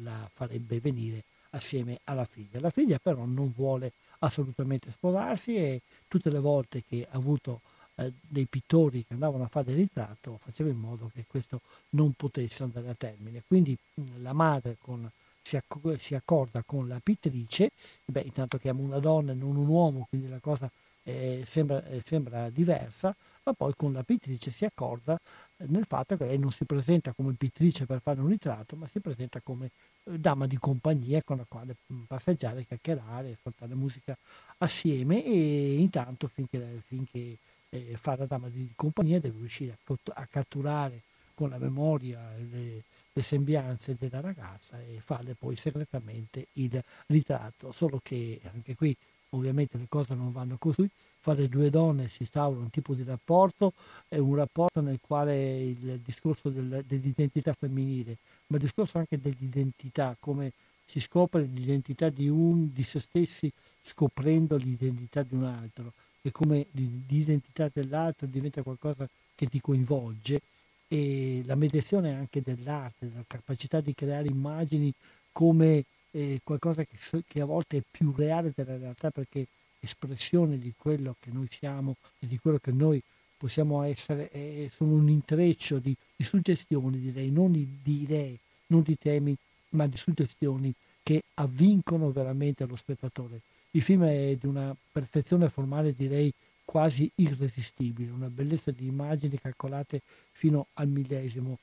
la 0.01 0.29
farebbe 0.33 0.79
venire 0.79 1.23
assieme 1.51 1.99
alla 2.05 2.25
figlia. 2.25 2.59
La 2.59 2.69
figlia 2.69 2.97
però 2.97 3.25
non 3.25 3.51
vuole 3.55 3.91
assolutamente 4.19 4.91
sposarsi 4.91 5.57
e 5.57 5.81
tutte 6.07 6.29
le 6.29 6.39
volte 6.39 6.83
che 6.87 7.05
ha 7.09 7.15
avuto 7.15 7.61
eh, 7.95 8.13
dei 8.21 8.45
pittori 8.45 9.05
che 9.05 9.13
andavano 9.13 9.43
a 9.43 9.47
fare 9.47 9.71
il 9.71 9.77
ritratto 9.77 10.37
faceva 10.43 10.69
in 10.69 10.77
modo 10.77 11.09
che 11.13 11.25
questo 11.27 11.61
non 11.91 12.13
potesse 12.13 12.63
andare 12.63 12.89
a 12.89 12.95
termine. 12.95 13.43
Quindi 13.47 13.77
mh, 13.95 14.21
la 14.21 14.33
madre 14.33 14.77
con, 14.79 15.09
si, 15.41 15.55
acc- 15.55 15.99
si, 15.99 16.15
accorda 16.15 16.63
con 16.63 16.87
la 16.87 16.99
pittrice, 17.01 17.71
beh, 18.05 18.21
intanto 18.21 18.57
chiama 18.57 18.81
una 18.81 18.99
donna 18.99 19.31
e 19.31 19.35
non 19.35 19.55
un 19.55 19.67
uomo, 19.67 20.07
quindi 20.09 20.27
la 20.27 20.39
cosa 20.39 20.69
eh, 21.03 21.43
sembra, 21.45 21.85
eh, 21.85 22.01
sembra, 22.03 22.49
diversa, 22.49 23.15
ma 23.43 23.53
poi 23.53 23.73
con 23.77 23.93
la 23.93 24.03
pittrice 24.03 24.51
si 24.51 24.65
accorda 24.65 25.15
eh, 25.57 25.65
nel 25.67 25.85
fatto 25.87 26.17
che 26.17 26.25
lei 26.25 26.39
non 26.39 26.51
si 26.51 26.65
presenta 26.65 27.13
come 27.13 27.33
pittrice 27.33 27.85
per 27.85 28.01
fare 28.01 28.19
un 28.19 28.27
ritratto, 28.27 28.75
ma 28.75 28.87
si 28.87 28.99
presenta 28.99 29.39
come 29.41 29.69
eh, 30.05 30.17
dama 30.17 30.47
di 30.47 30.57
compagnia 30.57 31.21
con 31.23 31.37
la 31.37 31.45
quale 31.47 31.75
mh, 31.85 32.01
passeggiare, 32.07 32.65
chiacchierare, 32.65 33.33
ascoltare 33.33 33.75
musica 33.75 34.17
assieme 34.57 35.23
e 35.23 35.75
intanto 35.75 36.27
finché, 36.27 36.81
finché 36.87 37.37
eh, 37.75 37.97
fa 37.97 38.15
la 38.15 38.25
dama 38.25 38.49
di 38.49 38.71
compagnia 38.75 39.19
deve 39.19 39.37
riuscire 39.39 39.77
a 40.13 40.27
catturare 40.27 41.01
con 41.33 41.49
la 41.49 41.57
memoria 41.57 42.33
le, 42.37 42.83
le 43.11 43.23
sembianze 43.23 43.95
della 43.99 44.21
ragazza 44.21 44.81
e 44.81 44.99
farle 45.03 45.35
poi 45.35 45.55
segretamente 45.55 46.47
il 46.53 46.81
ritratto, 47.07 47.71
solo 47.71 47.99
che 48.01 48.39
anche 48.51 48.75
qui 48.75 48.95
ovviamente 49.29 49.77
le 49.77 49.87
cose 49.89 50.15
non 50.15 50.31
vanno 50.31 50.57
così, 50.57 50.89
fra 51.19 51.33
le 51.33 51.49
due 51.49 51.69
donne 51.69 52.07
si 52.07 52.21
instaura 52.21 52.59
un 52.59 52.69
tipo 52.69 52.93
di 52.93 53.03
rapporto, 53.03 53.73
è 54.07 54.17
un 54.17 54.35
rapporto 54.35 54.79
nel 54.79 54.99
quale 55.01 55.59
il 55.59 55.99
discorso 56.03 56.49
del, 56.49 56.83
dell'identità 56.87 57.53
femminile, 57.53 58.17
ma 58.47 58.57
il 58.57 58.63
discorso 58.63 58.97
anche 58.97 59.19
dell'identità 59.19 60.15
come 60.19 60.51
si 60.85 60.99
scopre 60.99 61.43
l'identità 61.43 62.09
di 62.09 62.29
un 62.29 62.71
di 62.71 62.83
se 62.83 62.99
stessi 62.99 63.51
scoprendo 63.83 64.55
l'identità 64.55 65.23
di 65.23 65.33
un 65.33 65.43
altro 65.45 65.93
e 66.25 66.31
come 66.31 66.65
l'identità 66.71 67.69
dell'altro 67.71 68.25
diventa 68.25 68.63
qualcosa 68.63 69.07
che 69.35 69.45
ti 69.45 69.61
coinvolge 69.61 70.41
e 70.87 71.43
la 71.45 71.53
mediazione 71.53 72.15
anche 72.15 72.41
dell'arte, 72.41 73.09
della 73.09 73.23
capacità 73.27 73.79
di 73.79 73.93
creare 73.93 74.27
immagini 74.27 74.91
come 75.31 75.85
eh, 76.09 76.39
qualcosa 76.43 76.83
che, 76.83 76.97
che, 77.27 77.41
a 77.41 77.45
volte 77.45 77.77
è 77.77 77.83
più 77.89 78.11
reale 78.15 78.53
della 78.55 78.75
realtà 78.75 79.11
perché 79.11 79.45
espressione 79.79 80.57
di 80.57 80.73
quello 80.75 81.15
che 81.19 81.29
noi 81.31 81.47
siamo 81.51 81.95
e 82.17 82.25
di 82.25 82.39
quello 82.39 82.57
che 82.57 82.71
noi 82.71 82.99
possiamo 83.37 83.83
essere, 83.83 84.31
eh, 84.31 84.71
sono 84.75 84.93
un 84.93 85.09
intreccio 85.09 85.77
di, 85.77 85.95
di 86.15 86.23
suggestioni, 86.23 86.97
direi, 86.97 87.29
non 87.29 87.51
di, 87.51 87.67
di 87.83 88.01
idee, 88.01 88.39
non 88.67 88.81
di 88.81 88.97
temi, 88.97 89.35
ma 89.71 89.85
di 89.85 89.97
suggestioni 89.97 90.73
che 91.03 91.21
avvincono 91.35 92.09
veramente 92.09 92.65
lo 92.65 92.75
spettatore. 92.75 93.41
Il 93.75 93.81
film 93.81 94.05
è 94.05 94.37
di 94.37 94.47
una 94.47 94.73
perfezione 94.89 95.49
formale, 95.49 95.93
direi, 95.93 96.31
quasi 96.63 97.11
irresistibile, 97.15 98.09
una 98.09 98.29
bellezza 98.29 98.71
di 98.71 98.87
immagini 98.87 99.37
calcolate 99.37 99.99
fino 100.31 100.67
al 100.75 100.87
millesimo, 100.87 101.57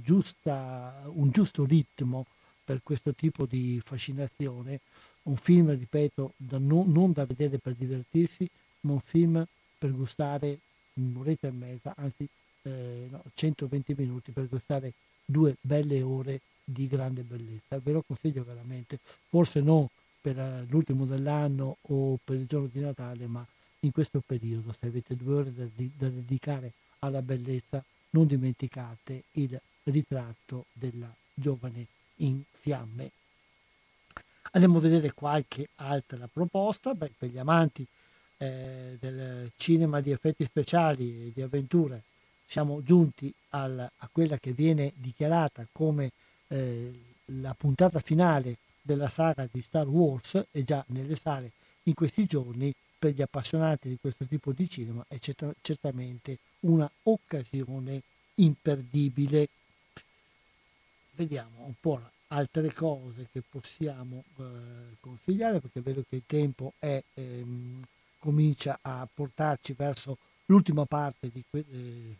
giusta, 0.00 1.02
un 1.08 1.30
giusto 1.30 1.66
ritmo 1.66 2.24
per 2.64 2.80
questo 2.82 3.12
tipo 3.12 3.44
di 3.44 3.78
fascinazione, 3.84 4.80
un 5.24 5.36
film, 5.36 5.76
ripeto, 5.76 6.32
da 6.38 6.56
non, 6.56 6.90
non, 6.90 7.12
da 7.12 7.26
vedere 7.26 7.58
per 7.58 7.74
divertirsi, 7.74 8.48
ma 8.80 8.92
un 8.92 9.00
film 9.00 9.46
per 9.76 9.92
gustare 9.92 10.58
un'oretta 10.94 11.48
e 11.48 11.52
mezza, 11.52 11.92
anzi 11.98 12.26
eh, 12.62 13.08
no, 13.10 13.22
120 13.34 13.94
minuti 13.98 14.32
per 14.32 14.48
gustare 14.48 14.94
due 15.22 15.54
belle 15.60 16.00
ore 16.00 16.40
di 16.64 16.86
grande 16.86 17.20
bellezza. 17.24 17.78
Ve 17.78 17.92
lo 17.92 18.02
consiglio 18.06 18.42
veramente, 18.42 18.98
forse 19.28 19.60
non 19.60 19.86
per 20.22 20.38
eh, 20.38 20.64
l'ultimo 20.68 21.04
dell'anno 21.04 21.76
o 21.82 22.18
per 22.22 22.36
il 22.36 22.46
giorno 22.46 22.68
di 22.72 22.80
Natale, 22.80 23.26
ma 23.26 23.44
in 23.80 23.90
questo 23.90 24.22
periodo, 24.24 24.74
se 24.78 24.86
avete 24.86 25.16
due 25.16 25.34
ore 25.34 25.52
da, 25.52 25.64
da 25.74 26.08
dedicare 26.08 26.72
alla 27.00 27.20
bellezza, 27.20 27.84
non 28.10 28.26
dimenticate 28.26 29.24
il 29.32 29.60
ritratto 29.84 30.66
della 30.72 31.12
giovane 31.34 31.86
in 32.16 32.40
fiamme. 32.50 33.10
Andiamo 34.52 34.78
a 34.78 34.80
vedere 34.80 35.12
qualche 35.12 35.68
altra 35.76 36.28
proposta, 36.32 36.94
Beh, 36.94 37.12
per 37.18 37.30
gli 37.30 37.38
amanti 37.38 37.84
eh, 38.36 38.96
del 39.00 39.50
cinema 39.56 40.00
di 40.00 40.12
effetti 40.12 40.44
speciali 40.44 41.26
e 41.26 41.32
di 41.34 41.42
avventure 41.42 42.02
siamo 42.44 42.82
giunti 42.82 43.32
al, 43.50 43.78
a 43.78 44.08
quella 44.12 44.36
che 44.38 44.52
viene 44.52 44.92
dichiarata 44.96 45.66
come 45.72 46.10
eh, 46.48 46.92
la 47.40 47.54
puntata 47.54 47.98
finale 48.00 48.58
della 48.82 49.08
saga 49.08 49.48
di 49.50 49.62
Star 49.62 49.86
Wars 49.86 50.44
e 50.50 50.64
già 50.64 50.84
nelle 50.88 51.16
sale 51.16 51.52
in 51.84 51.94
questi 51.94 52.26
giorni 52.26 52.74
per 52.98 53.14
gli 53.14 53.22
appassionati 53.22 53.88
di 53.88 53.98
questo 54.00 54.26
tipo 54.26 54.52
di 54.52 54.68
cinema 54.68 55.04
è 55.08 55.18
cert- 55.18 55.56
certamente 55.60 56.38
una 56.60 56.88
occasione 57.04 58.02
imperdibile. 58.36 59.48
Vediamo 61.14 61.64
un 61.64 61.74
po' 61.80 62.00
altre 62.28 62.72
cose 62.72 63.28
che 63.30 63.42
possiamo 63.48 64.24
eh, 64.38 64.42
consigliare 65.00 65.60
perché 65.60 65.80
vedo 65.80 66.04
che 66.08 66.16
il 66.16 66.22
tempo 66.26 66.72
è, 66.78 67.02
ehm, 67.14 67.82
comincia 68.18 68.78
a 68.80 69.06
portarci 69.12 69.74
verso 69.76 70.16
l'ultima 70.46 70.84
parte 70.86 71.28
di 71.28 71.42
que- 71.48 71.64
eh, 71.70 72.16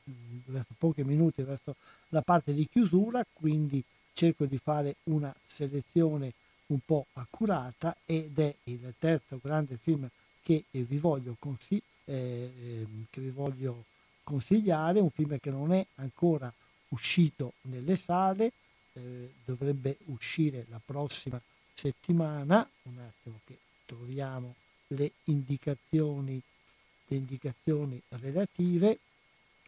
verso 0.46 0.74
pochi 0.76 1.04
minuti 1.04 1.42
verso 1.42 1.76
la 2.08 2.22
parte 2.22 2.52
di 2.52 2.68
chiusura 2.68 3.24
quindi 3.32 3.82
cerco 4.12 4.44
di 4.44 4.58
fare 4.58 4.96
una 5.04 5.34
selezione 5.46 6.32
un 6.72 6.80
po' 6.84 7.06
accurata 7.14 7.96
ed 8.06 8.38
è 8.38 8.54
il 8.64 8.94
terzo 8.98 9.38
grande 9.42 9.76
film 9.76 10.08
che 10.42 10.64
vi 10.70 10.98
voglio, 10.98 11.36
consigli- 11.38 11.82
eh, 12.04 12.52
ehm, 12.58 13.06
che 13.10 13.20
vi 13.20 13.30
voglio 13.30 13.84
consigliare, 14.24 15.00
un 15.00 15.10
film 15.10 15.38
che 15.38 15.50
non 15.50 15.72
è 15.72 15.84
ancora 15.96 16.52
uscito 16.88 17.52
nelle 17.62 17.96
sale, 17.96 18.52
eh, 18.94 19.32
dovrebbe 19.44 19.98
uscire 20.06 20.66
la 20.68 20.80
prossima 20.84 21.40
settimana, 21.74 22.68
un 22.82 22.98
attimo 22.98 23.40
che 23.44 23.58
troviamo 23.86 24.54
le 24.88 25.12
indicazioni, 25.24 26.40
le 27.06 27.16
indicazioni 27.16 28.00
relative, 28.08 28.98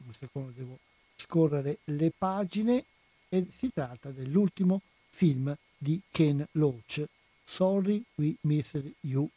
un 0.04 0.12
secondo 0.18 0.52
devo 0.54 0.78
scorrere 1.16 1.78
le 1.84 2.12
pagine 2.16 2.84
e 3.28 3.46
si 3.50 3.70
tratta 3.72 4.10
dell'ultimo 4.10 4.80
film 5.10 5.56
di 5.84 6.00
Ken 6.10 6.44
Loach, 6.52 7.04
Sorry 7.44 8.02
We 8.14 8.34
Missed 8.42 8.90
You. 9.00 9.28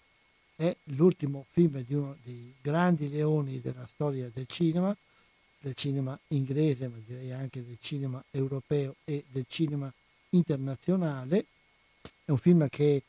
È 0.56 0.74
l'ultimo 0.95 1.45
film 1.52 1.84
di 1.86 1.94
uno 1.94 2.15
dei 2.24 2.53
grandi 2.61 3.10
leoni 3.10 3.60
della 3.60 3.86
storia 3.94 4.32
del 4.34 4.45
cinema, 4.48 4.95
del 5.60 5.74
cinema 5.74 6.18
inglese, 6.30 6.88
ma 6.88 6.95
direi 7.06 7.34
anche 7.34 7.64
del 7.65 7.78
cinema 7.82 8.24
europeo 8.32 8.95
e 9.03 9.26
del 9.28 9.45
cinema 9.49 9.91
internazionale. 10.30 11.45
È 12.24 12.32
un 12.32 12.38
film 12.38 12.69
che 12.69 13.03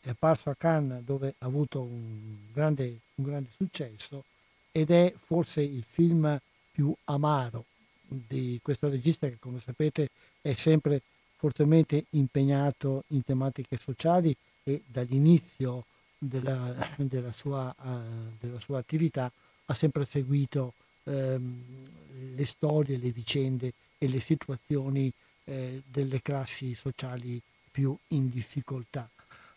è 0.00 0.10
apparso 0.10 0.50
a 0.50 0.54
Cannes 0.54 1.02
dove 1.02 1.34
ha 1.38 1.46
avuto 1.46 1.80
un 1.80 2.36
grande, 2.52 3.00
un 3.16 3.24
grande 3.24 3.48
successo 3.56 4.24
ed 4.70 4.90
è 4.90 5.12
forse 5.26 5.62
il 5.62 5.84
film 5.86 6.40
più 6.70 6.94
amaro 7.06 7.64
di 8.06 8.60
questo 8.62 8.88
regista 8.88 9.28
che 9.28 9.38
come 9.40 9.60
sapete 9.60 10.10
è 10.40 10.54
sempre 10.54 11.02
fortemente 11.44 12.06
impegnato 12.10 13.04
in 13.08 13.22
tematiche 13.22 13.76
sociali 13.76 14.34
e 14.62 14.82
dall'inizio 14.86 15.84
della, 16.16 16.74
della, 16.96 17.32
sua, 17.32 17.74
uh, 17.82 18.32
della 18.40 18.58
sua, 18.60 18.78
attività 18.78 19.30
ha 19.66 19.74
sempre 19.74 20.06
seguito 20.06 20.72
ehm, 21.02 22.34
le 22.34 22.46
storie, 22.46 22.96
le 22.96 23.10
vicende 23.10 23.74
e 23.98 24.08
le 24.08 24.20
situazioni 24.20 25.12
eh, 25.44 25.82
delle 25.86 26.22
classi 26.22 26.74
sociali 26.74 27.38
più 27.70 27.94
in 28.08 28.30
difficoltà. 28.30 29.06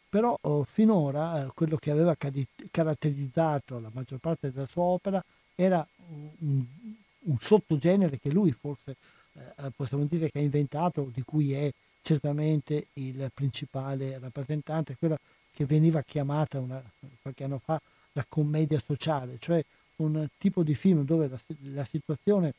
Però 0.09 0.37
oh, 0.41 0.65
finora 0.65 1.45
eh, 1.45 1.51
quello 1.53 1.77
che 1.77 1.91
aveva 1.91 2.15
cari- 2.15 2.47
caratterizzato 2.69 3.79
la 3.79 3.91
maggior 3.93 4.19
parte 4.19 4.51
della 4.51 4.67
sua 4.67 4.83
opera 4.83 5.23
era 5.55 5.87
un, 6.39 6.65
un 7.19 7.37
sottogenere 7.39 8.19
che 8.19 8.29
lui 8.29 8.51
forse 8.51 8.97
eh, 9.37 9.71
possiamo 9.75 10.05
dire 10.05 10.29
che 10.29 10.39
ha 10.39 10.41
inventato, 10.41 11.09
di 11.13 11.21
cui 11.23 11.53
è 11.53 11.71
certamente 12.01 12.87
il 12.93 13.29
principale 13.33 14.17
rappresentante, 14.19 14.95
quella 14.97 15.17
che 15.51 15.65
veniva 15.65 16.01
chiamata 16.01 16.59
una, 16.59 16.81
qualche 17.21 17.43
anno 17.43 17.59
fa 17.59 17.79
la 18.13 18.25
commedia 18.27 18.81
sociale, 18.83 19.37
cioè 19.39 19.63
un 19.97 20.27
tipo 20.37 20.63
di 20.63 20.75
film 20.75 21.03
dove 21.03 21.27
la, 21.27 21.39
la 21.73 21.85
situazione 21.85 22.53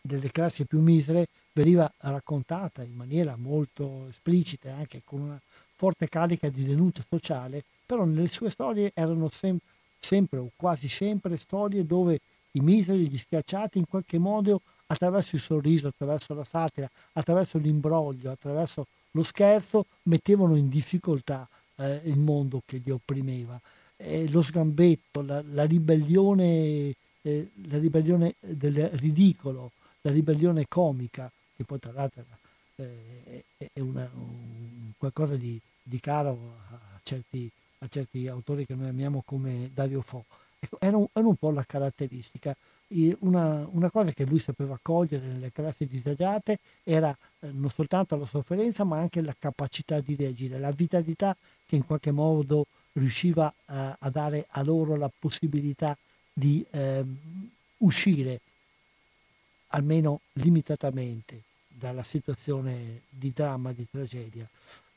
delle 0.00 0.30
classi 0.30 0.66
più 0.66 0.80
misere 0.80 1.28
veniva 1.52 1.90
raccontata 1.98 2.82
in 2.82 2.94
maniera 2.94 3.36
molto 3.36 4.08
esplicita 4.08 4.74
anche 4.74 5.00
con 5.04 5.20
una 5.20 5.40
forte 5.76 6.08
carica 6.08 6.48
di 6.48 6.64
denuncia 6.64 7.04
sociale, 7.08 7.64
però 7.86 8.04
nelle 8.04 8.28
sue 8.28 8.50
storie 8.50 8.90
erano 8.94 9.30
sem- 9.30 9.58
sempre 9.98 10.38
o 10.38 10.50
quasi 10.56 10.88
sempre 10.88 11.38
storie 11.38 11.86
dove 11.86 12.20
i 12.52 12.60
miseri, 12.60 13.08
gli 13.08 13.18
schiacciati 13.18 13.78
in 13.78 13.86
qualche 13.88 14.18
modo 14.18 14.60
attraverso 14.86 15.36
il 15.36 15.42
sorriso, 15.42 15.88
attraverso 15.88 16.34
la 16.34 16.44
satira, 16.44 16.90
attraverso 17.12 17.58
l'imbroglio, 17.58 18.30
attraverso 18.30 18.86
lo 19.12 19.22
scherzo 19.22 19.86
mettevano 20.04 20.56
in 20.56 20.68
difficoltà 20.68 21.48
eh, 21.76 22.00
il 22.04 22.18
mondo 22.18 22.62
che 22.64 22.80
li 22.84 22.90
opprimeva. 22.90 23.60
Eh, 23.96 24.28
lo 24.28 24.42
sgambetto, 24.42 25.22
la, 25.22 25.42
la 25.52 25.64
ribellione, 25.64 26.94
eh, 27.22 27.50
la 27.68 27.78
ribellione 27.78 28.34
del 28.40 28.88
ridicolo, 28.90 29.70
la 30.02 30.10
ribellione 30.10 30.66
comica, 30.68 31.30
che 31.56 31.64
poi 31.64 31.78
tra 31.78 31.92
l'altro 31.92 32.24
eh, 32.76 33.44
è 33.56 33.80
una, 33.80 34.08
un, 34.14 34.90
qualcosa 34.98 35.36
di, 35.36 35.58
di 35.82 36.00
caro 36.00 36.56
a 36.70 37.00
certi, 37.02 37.50
a 37.78 37.88
certi, 37.88 38.26
autori 38.26 38.66
che 38.66 38.74
noi 38.74 38.88
amiamo 38.88 39.22
come 39.24 39.70
Dario 39.72 40.00
Fo. 40.00 40.24
Ecco, 40.58 40.78
era, 40.80 40.96
un, 40.96 41.06
era 41.12 41.26
un 41.26 41.36
po' 41.36 41.50
la 41.50 41.64
caratteristica. 41.64 42.54
Una, 43.20 43.66
una, 43.72 43.90
cosa 43.90 44.12
che 44.12 44.24
lui 44.24 44.38
sapeva 44.38 44.78
cogliere 44.80 45.26
nelle 45.26 45.50
classi 45.50 45.86
disagiate 45.86 46.58
era 46.84 47.16
eh, 47.40 47.50
non 47.50 47.70
soltanto 47.70 48.14
la 48.16 48.26
sofferenza 48.26 48.84
ma 48.84 48.98
anche 48.98 49.20
la 49.20 49.34
capacità 49.36 50.00
di 50.00 50.14
reagire, 50.14 50.58
la 50.58 50.70
vitalità 50.70 51.34
che 51.66 51.76
in 51.76 51.84
qualche 51.84 52.12
modo 52.12 52.66
riusciva 52.92 53.52
a, 53.64 53.96
a 53.98 54.10
dare 54.10 54.46
a 54.50 54.62
loro 54.62 54.96
la 54.96 55.10
possibilità 55.18 55.96
di 56.32 56.64
eh, 56.70 57.04
uscire 57.78 58.40
almeno 59.68 60.20
limitatamente 60.34 61.42
dalla 61.68 62.04
situazione 62.04 63.02
di 63.08 63.32
dramma, 63.34 63.72
di 63.72 63.86
tragedia. 63.90 64.48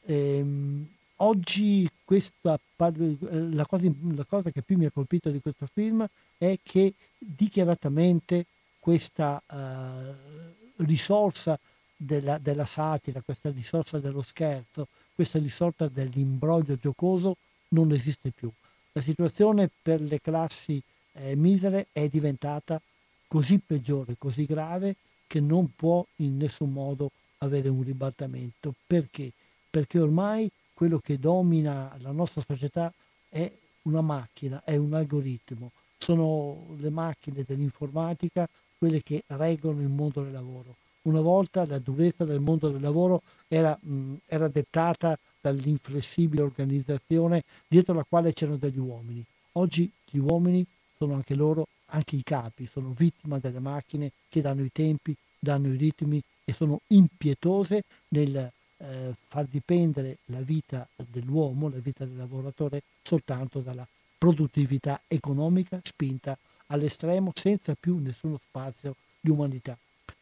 Ehm, 0.06 0.88
oggi 1.18 1.90
questa, 2.04 2.60
la, 2.78 3.66
cosa, 3.66 3.92
la 4.14 4.26
cosa 4.26 4.52
che 4.52 4.62
più 4.62 4.78
mi 4.78 4.86
ha 4.86 4.92
colpito 4.92 5.30
di 5.30 5.42
questo 5.42 5.68
film 5.72 6.08
che 6.38 6.94
dichiaratamente 7.18 8.46
questa 8.80 9.42
uh, 9.46 10.84
risorsa 10.86 11.60
della, 11.96 12.38
della, 12.38 12.66
satira, 12.66 13.22
questa 13.22 13.50
risorsa 13.50 14.00
dello 14.00 14.22
scherzo, 14.22 14.88
questa 15.14 15.40
risorta 15.40 15.88
dell'imbroglio 15.88 16.76
giocoso 16.76 17.38
non 17.70 17.92
esiste 17.92 18.32
più. 18.32 18.52
La 18.94 19.02
situazione 19.02 19.70
per 19.82 20.00
le 20.02 20.22
classi 20.22 20.82
eh, 21.14 21.36
misere 21.36 21.88
è 21.92 22.08
diventata 22.08 22.80
così 23.28 23.60
peggiore, 23.60 24.16
così 24.18 24.46
grave, 24.46 24.96
che 25.28 25.40
non 25.40 25.72
può 25.76 26.06
in 26.18 26.38
nessun 26.38 26.72
modo 26.72 27.12
avere 27.40 27.70
un 27.70 27.84
ribaltamento. 27.84 28.74
Perché? 28.86 29.32
Perché 29.70 30.00
ormai 30.00 30.50
quello 30.74 31.00
che 31.00 31.20
domina 31.20 31.96
la 32.00 32.12
nostra 32.12 32.44
società 32.46 32.92
è 33.30 33.52
una 33.84 34.02
macchina, 34.02 34.64
è 34.64 34.76
un 34.76 34.94
algoritmo, 34.94 35.72
sono 35.98 36.76
le 36.78 36.90
macchine 36.90 37.44
dell'informatica 37.46 38.48
quelle 38.78 39.02
che 39.02 39.24
reggono 39.28 39.82
il 39.82 39.90
mondo 39.90 40.22
del 40.22 40.32
lavoro. 40.32 40.76
Una 41.04 41.22
volta 41.22 41.66
la 41.66 41.80
durezza 41.80 42.26
del 42.26 42.40
mondo 42.40 42.70
del 42.70 42.82
lavoro 42.82 43.22
era, 43.48 43.78
mh, 43.80 44.16
era 44.26 44.48
dettata 44.48 45.18
dall'inflessibile 45.40 46.42
organizzazione 46.42 47.44
dietro 47.68 47.94
la 47.94 48.06
quale 48.08 48.34
c'erano 48.34 48.58
degli 48.58 48.78
uomini. 48.78 49.24
Oggi 49.54 49.90
gli 50.10 50.18
uomini 50.18 50.66
sono 50.98 51.14
anche 51.14 51.34
loro, 51.34 51.68
anche 51.88 52.16
i 52.16 52.24
capi, 52.24 52.68
sono 52.72 52.94
vittima 52.96 53.40
delle 53.40 53.60
macchine 53.60 54.12
che 54.30 54.42
danno 54.42 54.64
i 54.64 54.72
tempi, 54.72 55.16
danno 55.40 55.68
i 55.68 55.78
ritmi 55.78 56.22
e 56.44 56.54
sono 56.54 56.82
impietose 56.88 57.84
nel 58.10 58.52
eh, 58.78 59.14
far 59.28 59.46
dipendere 59.46 60.18
la 60.26 60.42
vita 60.42 60.88
dell'uomo, 60.96 61.70
la 61.70 61.80
vita 61.80 62.06
del 62.06 62.18
lavoratore, 62.18 62.82
soltanto 63.02 63.60
dalla 63.60 63.88
produttività 64.18 65.02
economica 65.08 65.80
spinta 65.84 66.38
all'estremo 66.68 67.32
senza 67.36 67.76
più 67.80 67.98
nessuno 67.98 68.40
spazio 68.48 68.96
di 69.20 69.30
umanità. 69.30 69.78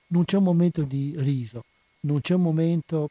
Non 0.08 0.26
c'è 0.26 0.38
un 0.38 0.44
momento 0.44 0.84
di 0.84 1.14
riso, 1.18 1.64
non 2.02 2.22
c'è 2.22 2.36
un 2.36 2.42
momento 2.42 3.10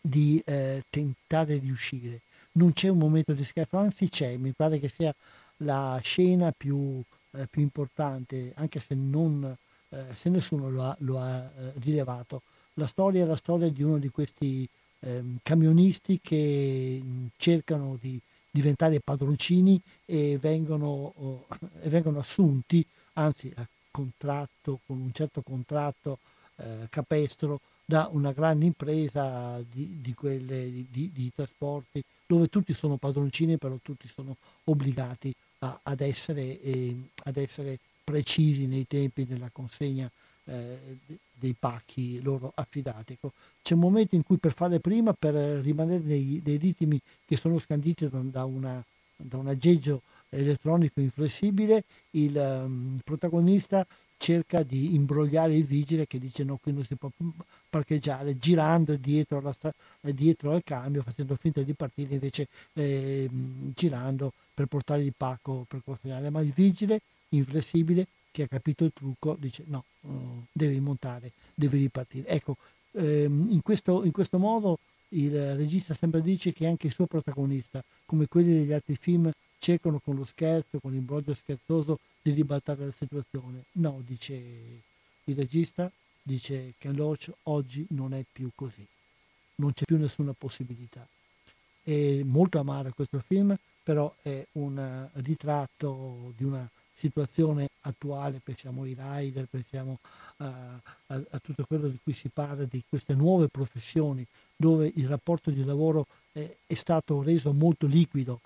di 0.00 0.42
eh, 0.44 0.84
tentare 0.90 1.60
di 1.60 1.70
uscire, 1.70 2.20
non 2.52 2.72
c'è 2.72 2.88
un 2.88 2.98
momento 2.98 3.32
di 3.32 3.44
scherzo, 3.44 3.76
anzi 3.76 4.08
c'è, 4.08 4.36
mi 4.36 4.52
pare 4.52 4.78
che 4.78 4.88
sia 4.88 5.14
la 5.58 5.98
scena 6.02 6.52
più, 6.56 7.00
eh, 7.32 7.46
più 7.46 7.62
importante, 7.62 8.52
anche 8.56 8.80
se, 8.80 8.94
non, 8.94 9.56
eh, 9.90 10.04
se 10.14 10.28
nessuno 10.28 10.68
lo 10.70 10.82
ha, 10.84 10.96
lo 11.00 11.20
ha 11.20 11.38
eh, 11.38 11.72
rilevato. 11.78 12.42
La 12.74 12.86
storia 12.86 13.22
è 13.22 13.26
la 13.26 13.36
storia 13.36 13.68
di 13.70 13.82
uno 13.82 13.98
di 13.98 14.08
questi 14.08 14.68
ehm, 15.00 15.38
camionisti 15.42 16.20
che 16.20 17.00
mh, 17.02 17.26
cercano 17.36 17.96
di 18.00 18.20
diventare 18.58 18.98
padroncini 18.98 19.80
e 20.04 20.36
vengono, 20.40 21.12
oh, 21.16 21.46
e 21.80 21.88
vengono 21.88 22.18
assunti, 22.18 22.84
anzi 23.14 23.52
a 23.54 23.66
contratto, 23.90 24.80
con 24.84 24.98
un 24.98 25.12
certo 25.12 25.42
contratto 25.42 26.18
eh, 26.56 26.88
capestro, 26.90 27.60
da 27.84 28.08
una 28.12 28.32
grande 28.32 28.66
impresa 28.66 29.62
di, 29.70 30.00
di 30.02 30.12
quelle 30.12 30.70
di, 30.90 31.10
di, 31.10 31.32
trasporti 31.34 32.04
dove 32.26 32.48
tutti 32.48 32.74
sono 32.74 32.96
padroncini 32.98 33.56
però 33.56 33.78
tutti 33.80 34.06
sono 34.12 34.36
obbligati 34.64 35.34
a, 35.60 35.80
ad, 35.84 36.00
essere, 36.00 36.60
eh, 36.60 36.94
ad, 37.24 37.36
essere, 37.38 37.78
precisi 38.04 38.66
nei 38.66 38.86
tempi 38.86 39.24
della 39.24 39.48
consegna 39.50 40.10
eh, 40.44 40.98
dei 41.32 41.54
pacchi 41.58 42.20
loro 42.22 42.52
affidati. 42.54 43.14
Ecco, 43.14 43.32
c'è 43.68 43.74
un 43.74 43.80
momento 43.80 44.14
in 44.14 44.22
cui 44.22 44.38
per 44.38 44.54
fare 44.54 44.80
prima, 44.80 45.12
per 45.12 45.34
rimanere 45.34 46.02
nei, 46.02 46.40
nei 46.42 46.56
ritmi 46.56 46.98
che 47.26 47.36
sono 47.36 47.58
scanditi 47.58 48.08
da, 48.08 48.46
una, 48.46 48.82
da 49.14 49.36
un 49.36 49.46
aggeggio 49.46 50.00
elettronico 50.30 51.00
inflessibile, 51.00 51.84
il 52.12 52.34
um, 52.34 52.98
protagonista 53.04 53.86
cerca 54.16 54.62
di 54.62 54.94
imbrogliare 54.94 55.54
il 55.54 55.66
vigile 55.66 56.06
che 56.06 56.18
dice 56.18 56.44
no, 56.44 56.56
qui 56.56 56.72
non 56.72 56.82
si 56.86 56.94
può 56.94 57.10
parcheggiare, 57.68 58.38
girando 58.38 58.96
dietro, 58.96 59.36
alla, 59.36 59.54
dietro 60.00 60.52
al 60.52 60.64
cambio, 60.64 61.02
facendo 61.02 61.34
finta 61.34 61.60
di 61.60 61.74
partire, 61.74 62.14
invece 62.14 62.48
eh, 62.72 63.28
girando 63.74 64.32
per 64.54 64.64
portare 64.64 65.02
il 65.02 65.12
pacco 65.14 65.66
per 65.68 65.82
consegnare. 65.84 66.30
Ma 66.30 66.40
il 66.40 66.52
vigile 66.54 67.02
inflessibile 67.28 68.06
che 68.30 68.44
ha 68.44 68.48
capito 68.48 68.84
il 68.84 68.92
trucco 68.94 69.36
dice 69.38 69.64
no, 69.66 69.84
uh, 70.00 70.44
devi 70.50 70.80
montare, 70.80 71.32
devi 71.54 71.76
ripartire. 71.76 72.28
Ecco, 72.28 72.56
in, 73.00 73.60
questo, 73.62 74.04
in 74.04 74.12
questo 74.12 74.38
modo 74.38 74.78
il 75.10 75.56
regista 75.56 75.94
sempre 75.94 76.20
dice 76.20 76.52
che 76.52 76.66
anche 76.66 76.88
il 76.88 76.92
suo 76.92 77.06
protagonista, 77.06 77.82
come 78.04 78.26
quelli 78.26 78.58
degli 78.58 78.72
altri 78.72 78.96
film, 78.96 79.30
cercano 79.58 79.98
con 79.98 80.16
lo 80.16 80.24
scherzo, 80.24 80.78
con 80.80 80.92
l'imbroglio 80.92 81.34
scherzoso 81.34 81.98
di 82.22 82.32
ribaltare 82.32 82.84
la 82.84 82.90
situazione. 82.90 83.64
No, 83.72 84.02
dice 84.04 84.34
il 85.24 85.34
regista, 85.34 85.90
dice 86.22 86.74
che 86.78 86.92
Loach 86.92 87.30
oggi 87.44 87.86
non 87.90 88.12
è 88.12 88.24
più 88.30 88.50
così, 88.54 88.86
non 89.56 89.72
c'è 89.72 89.84
più 89.84 89.96
nessuna 89.96 90.32
possibilità. 90.36 91.06
È 91.82 92.22
molto 92.22 92.58
amaro 92.58 92.92
questo 92.94 93.22
film, 93.26 93.56
però 93.82 94.14
è 94.22 94.46
un 94.52 95.08
ritratto 95.14 96.34
di 96.36 96.44
una 96.44 96.68
situazione 96.98 97.68
attuale, 97.82 98.40
pensiamo 98.42 98.82
ai 98.82 98.96
rider, 98.98 99.46
pensiamo 99.48 99.98
a, 100.38 100.80
a, 101.06 101.22
a, 101.30 101.38
tutto 101.38 101.64
quello 101.64 101.88
di 101.88 101.98
cui 102.02 102.12
si 102.12 102.28
parla, 102.28 102.64
di 102.64 102.82
queste 102.88 103.14
nuove 103.14 103.48
professioni 103.48 104.26
dove 104.56 104.90
il 104.92 105.06
rapporto 105.06 105.50
di 105.50 105.64
lavoro 105.64 106.06
è, 106.32 106.56
è 106.66 106.74
stato 106.74 107.22
reso 107.22 107.52
molto 107.52 107.86
liquido 107.86 108.40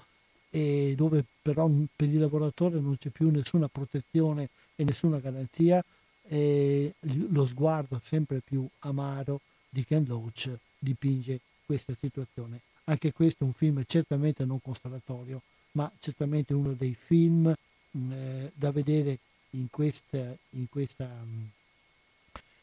e 0.51 0.93
dove 0.95 1.25
però 1.41 1.69
per 1.97 2.09
il 2.09 2.21
lavoratore 2.21 2.79
non 2.79 2.99
c'è 2.99 3.09
più 3.09 3.31
nessuna 3.31 3.69
protezione 3.69 4.51
e 4.77 4.85
nessuna 4.85 5.19
garanzia, 5.19 5.83
e 6.29 6.95
lo 7.01 7.47
sguardo 7.47 8.01
sempre 8.05 8.41
più 8.41 8.67
amaro 8.81 9.41
di 9.69 9.85
Ken 9.85 10.05
Loach 10.07 10.51
dipinge 10.79 11.41
questa 11.65 11.95
situazione. 11.99 12.61
Anche 12.85 13.13
questo 13.13 13.45
è 13.45 13.47
un 13.47 13.53
film 13.53 13.83
certamente 13.87 14.45
non 14.45 14.61
consolatorio, 14.61 15.41
ma 15.73 15.91
certamente 15.99 16.53
uno 16.53 16.73
dei 16.73 16.95
film 16.95 17.55
eh, 17.93 18.51
da 18.55 18.71
vedere 18.71 19.19
in 19.51 19.69
questa, 19.71 20.35
in 20.51 20.69
questa, 20.69 21.09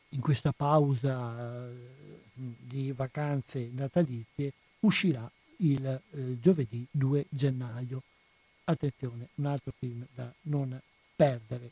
in 0.09 0.19
questa 0.19 0.51
pausa 0.51 1.69
eh, 1.69 1.73
di 2.33 2.91
vacanze 2.91 3.69
natalizie 3.73 4.53
uscirà 4.79 5.29
il 5.57 5.85
eh, 5.85 6.39
giovedì 6.39 6.85
2 6.89 7.25
gennaio. 7.29 8.01
Attenzione, 8.65 9.29
un 9.35 9.45
altro 9.45 9.73
film 9.77 10.05
da 10.13 10.31
non 10.43 10.79
perdere. 11.15 11.71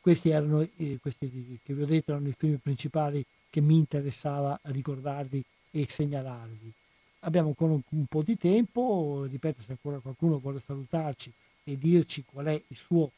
Questi 0.00 0.30
erano, 0.30 0.60
eh, 0.76 0.98
questi 1.00 1.60
che 1.62 1.74
vi 1.74 1.82
ho 1.82 1.86
detto, 1.86 2.10
erano 2.10 2.28
i 2.28 2.34
film 2.36 2.56
principali 2.56 3.24
che 3.48 3.60
mi 3.60 3.76
interessava 3.76 4.58
ricordarvi 4.64 5.42
e 5.70 5.86
segnalarvi. 5.88 6.72
Abbiamo 7.20 7.48
ancora 7.48 7.72
un, 7.72 7.82
un 7.88 8.06
po' 8.06 8.22
di 8.22 8.36
tempo, 8.36 9.26
ripeto, 9.30 9.62
se 9.62 9.70
ancora 9.70 10.00
qualcuno 10.00 10.38
vuole 10.38 10.60
salutarci 10.64 11.32
e 11.64 11.78
dirci 11.78 12.24
qual 12.24 12.46
è 12.46 12.62
il 12.66 12.76
suo 12.76 13.10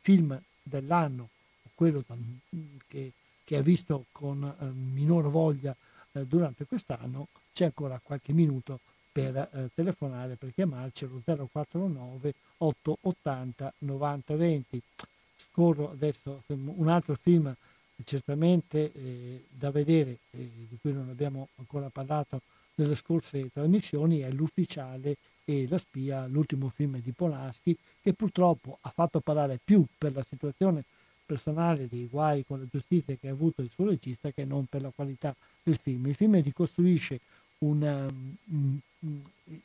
film 0.00 0.40
dell'anno, 0.62 1.28
quello 1.74 2.04
che, 2.88 3.12
che 3.44 3.56
ha 3.56 3.62
visto 3.62 4.06
con 4.12 4.42
eh, 4.44 4.64
minor 4.66 5.28
voglia 5.28 5.74
eh, 6.12 6.24
durante 6.24 6.64
quest'anno, 6.64 7.28
c'è 7.52 7.66
ancora 7.66 8.00
qualche 8.02 8.32
minuto 8.32 8.80
per 9.12 9.36
eh, 9.36 9.70
telefonare, 9.74 10.36
per 10.36 10.52
chiamarci 10.52 11.04
allo 11.04 11.48
049 11.50 12.34
880 12.58 13.72
9020. 13.78 14.82
Scorro 15.50 15.90
adesso 15.90 16.42
un 16.46 16.88
altro 16.88 17.16
film 17.20 17.54
certamente 18.04 18.92
eh, 18.92 19.44
da 19.50 19.70
vedere, 19.70 20.18
eh, 20.30 20.50
di 20.68 20.78
cui 20.80 20.92
non 20.92 21.08
abbiamo 21.10 21.48
ancora 21.56 21.88
parlato 21.90 22.40
nelle 22.74 22.96
scorse 22.96 23.50
trasmissioni, 23.52 24.18
è 24.20 24.30
L'Ufficiale 24.30 25.16
e 25.44 25.66
La 25.68 25.78
spia, 25.78 26.26
l'ultimo 26.26 26.68
film 26.68 27.00
di 27.00 27.12
Polanski, 27.12 27.76
che 28.00 28.12
purtroppo 28.12 28.78
ha 28.80 28.90
fatto 28.90 29.20
parlare 29.20 29.60
più 29.62 29.84
per 29.96 30.14
la 30.14 30.24
situazione 30.28 30.84
personale 31.24 31.88
dei 31.88 32.06
guai 32.10 32.44
con 32.44 32.60
la 32.60 32.66
giustizia 32.70 33.16
che 33.16 33.28
ha 33.28 33.32
avuto 33.32 33.62
il 33.62 33.70
suo 33.72 33.86
regista 33.88 34.30
che 34.30 34.44
non 34.44 34.66
per 34.66 34.82
la 34.82 34.92
qualità 34.94 35.34
del 35.62 35.78
film. 35.80 36.06
Il 36.06 36.14
film 36.14 36.40
ricostruisce 36.42 37.20
un, 37.58 38.36
um, 38.52 38.80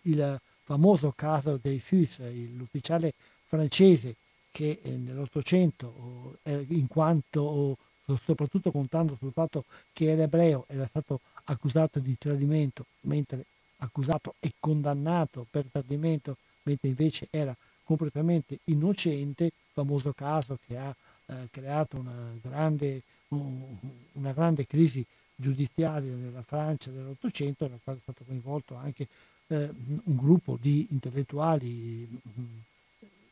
il 0.04 0.40
famoso 0.64 1.14
caso 1.16 1.60
dei 1.62 1.80
Fus, 1.80 2.20
l'ufficiale 2.56 3.14
francese 3.46 4.16
che 4.52 4.80
eh, 4.82 4.92
nell'Ottocento, 4.92 6.38
eh, 6.44 6.66
in 6.70 6.88
quanto 6.88 7.78
soprattutto 8.24 8.72
contando 8.72 9.16
sul 9.20 9.32
fatto 9.32 9.66
che 9.94 10.10
era 10.12 10.24
ebreo, 10.24 10.66
era 10.68 10.88
stato 10.88 11.20
accusato 11.46 12.00
di 12.00 12.18
tradimento, 12.18 12.86
mentre 13.02 13.46
accusato 13.80 14.36
e 14.40 14.54
condannato 14.60 15.46
per 15.50 15.66
tradimento, 15.72 16.38
mentre 16.64 16.90
invece 16.90 17.28
era 17.30 17.56
completamente 17.84 18.60
innocente, 18.66 19.52
famoso 19.74 20.14
caso 20.14 20.58
che 20.66 20.78
ha 20.78 20.96
eh, 21.26 21.48
creato 21.52 21.98
una 21.98 22.34
grande, 22.42 23.02
un, 23.30 23.62
una 24.14 24.32
grande 24.32 24.66
crisi 24.66 25.06
giudiziaria 25.36 26.14
nella 26.14 26.44
Francia 26.44 26.92
dell'Ottocento, 26.92 27.66
nella 27.66 27.80
quale 27.84 28.00
è 28.00 28.02
stato 28.02 28.24
coinvolto 28.26 28.76
anche 28.76 29.08
eh, 29.48 29.70
un 30.04 30.16
gruppo 30.16 30.58
di 30.60 30.88
intellettuali 30.92 32.08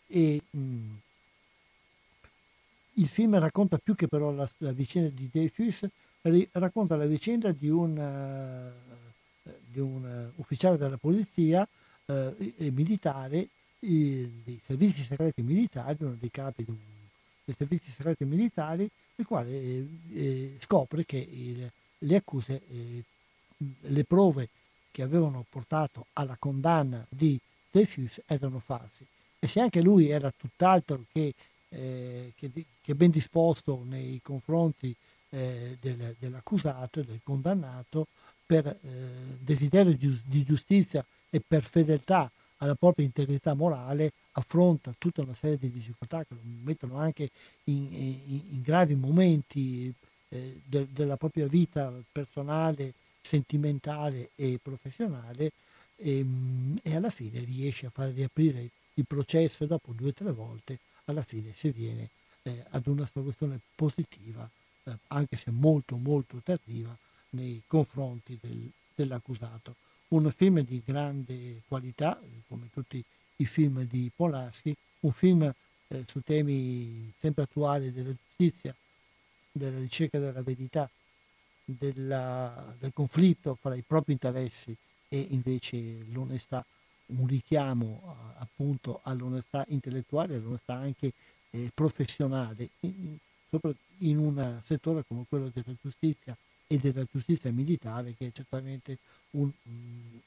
e 0.08 0.42
mh, 0.50 0.60
mm, 0.60 0.96
il 2.94 3.08
film 3.08 3.38
racconta 3.38 3.78
più 3.78 3.94
che 3.94 4.08
però 4.08 4.32
la, 4.32 4.50
la 4.58 4.72
vicenda 4.72 5.10
di 5.10 5.30
Dreyfus, 5.32 5.86
racconta 6.54 6.96
la 6.96 7.06
vicenda 7.06 7.52
di 7.52 7.70
un, 7.70 7.96
uh, 7.96 9.07
di 9.78 9.80
un 9.80 10.32
uh, 10.36 10.42
ufficiale 10.42 10.78
della 10.78 10.98
polizia 10.98 11.68
uh, 12.06 12.12
e, 12.12 12.72
militare, 12.72 13.48
i, 13.80 14.42
dei 14.44 14.60
servizi 14.66 15.04
segreti 15.04 15.44
militari, 15.44 15.98
uno 16.00 16.18
dei 16.20 16.32
capi 16.32 16.66
un, 16.68 16.76
dei 17.46 17.56
servizi 17.56 17.92
segreti 17.92 18.26
militari, 18.26 18.90
il 19.16 19.26
quale 19.26 19.52
eh, 19.52 19.88
eh, 20.14 20.58
scopre 20.60 21.06
che 21.06 21.18
il, 21.18 21.70
le 22.00 22.16
accuse, 22.16 22.62
eh, 22.72 23.04
le 23.82 24.04
prove 24.04 24.50
che 24.92 25.04
avevano 25.04 25.46
portato 25.48 26.08
alla 26.14 26.36
condanna 26.40 27.06
di 27.10 27.40
Dreyfus 27.70 28.22
erano 28.26 28.60
falsi. 28.60 29.06
E 29.40 29.48
se 29.48 29.60
anche 29.60 29.82
lui 29.82 30.10
era 30.10 30.34
tutt'altro 30.36 31.04
che, 31.12 31.34
eh, 31.70 32.34
che, 32.36 32.50
che 32.82 32.96
ben 32.96 33.12
disposto 33.12 33.84
nei 33.88 34.20
confronti 34.24 34.96
eh, 35.30 35.78
del, 35.80 36.16
dell'accusato, 36.18 37.04
del 37.04 37.20
condannato, 37.24 38.08
per 38.48 38.66
eh, 38.66 38.78
desiderio 39.40 39.96
di 39.96 40.44
giustizia 40.44 41.06
e 41.30 41.42
per 41.46 41.64
fedeltà 41.64 42.32
alla 42.58 42.76
propria 42.76 43.06
integrità 43.06 43.54
morale, 43.54 44.14
affronta 44.32 44.94
tutta 44.98 45.22
una 45.22 45.36
serie 45.36 45.58
di 45.58 45.70
difficoltà 45.70 46.24
che 46.24 46.34
lo 46.34 46.40
mettono 46.64 46.98
anche 46.98 47.30
in, 47.66 47.88
in, 47.92 48.42
in 48.52 48.62
gravi 48.64 48.96
momenti 48.96 49.94
eh, 50.30 50.62
de, 50.66 50.88
della 50.92 51.18
propria 51.18 51.48
vita 51.48 51.94
personale, 52.12 52.94
sentimentale 53.22 54.30
e 54.36 54.60
professionale 54.62 55.52
e, 55.98 56.20
ehm, 56.20 56.80
e, 56.82 56.96
alla 56.96 57.10
fine 57.10 57.44
riesce 57.44 57.88
a 57.88 57.92
far 57.92 58.10
riaprire 58.10 58.70
il 58.96 59.06
processo 59.06 59.64
e 59.64 59.68
dopo 59.68 59.92
due 59.92 60.10
o 60.10 60.14
tre 60.14 60.32
volte 60.32 60.80
alla 61.06 61.24
fine 61.24 61.54
si 61.56 61.70
viene 61.70 62.10
eh, 62.44 62.64
ad 62.70 62.88
una 62.88 63.08
soluzione 63.12 63.60
positiva, 63.76 64.50
eh, 64.84 64.98
anche 65.08 65.38
se 65.38 65.52
molto 65.52 65.98
molto 65.98 66.42
tardiva, 66.44 66.96
nei 67.38 67.62
confronti 67.68 68.38
del, 68.42 68.70
dell'accusato. 68.96 69.76
Un 70.10 70.32
film 70.36 70.62
di 70.62 70.82
grande 70.84 71.62
qualità, 71.68 72.20
come 72.48 72.70
tutti 72.74 73.04
i 73.38 73.46
film 73.46 73.84
di 73.84 74.10
Polanski, 74.14 74.76
un 75.02 75.12
film 75.12 75.54
eh, 75.90 76.04
su 76.08 76.22
temi 76.22 77.14
sempre 77.20 77.44
attuali 77.44 77.92
della 77.92 78.14
giustizia, 78.14 78.76
della 79.52 79.78
ricerca 79.78 80.18
della 80.18 80.42
verità, 80.42 80.90
della, 81.64 82.76
del 82.80 82.94
conflitto 82.94 83.56
fra 83.56 83.76
i 83.76 83.84
propri 83.86 84.14
interessi 84.14 84.76
e 85.10 85.28
invece 85.30 86.06
l'onestà, 86.12 86.66
un 87.08 87.28
richiamo 87.28 88.34
appunto 88.38 89.02
all'onestà 89.04 89.66
intellettuale, 89.70 90.36
all'onestà 90.36 90.76
anche 90.76 91.14
eh, 91.52 91.72
professionale, 91.74 92.70
in, 92.82 93.18
in 94.00 94.18
un 94.18 94.62
settore 94.66 95.04
come 95.08 95.26
quello 95.28 95.52
della 95.54 95.76
giustizia 95.82 96.36
e 96.68 96.78
della 96.78 97.06
giustizia 97.10 97.52
militare 97.52 98.14
che 98.14 98.28
è 98.28 98.32
certamente 98.32 98.98
un, 99.32 99.50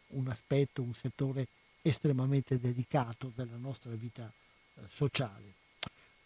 un 0.08 0.28
aspetto, 0.28 0.82
un 0.82 0.94
settore 0.94 1.46
estremamente 1.82 2.58
delicato 2.58 3.30
della 3.34 3.56
nostra 3.56 3.90
vita 3.92 4.30
eh, 4.74 4.80
sociale. 4.94 5.58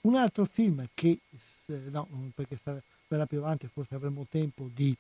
Un 0.03 0.17
altro 0.17 0.45
film 0.45 0.87
che, 0.95 1.19
no, 1.67 2.09
perché 2.35 2.59
verrà 3.09 3.27
più 3.27 3.39
avanti 3.39 3.67
forse 3.67 3.95
avremo 3.95 4.27
tempo 4.29 4.69
di 4.73 4.95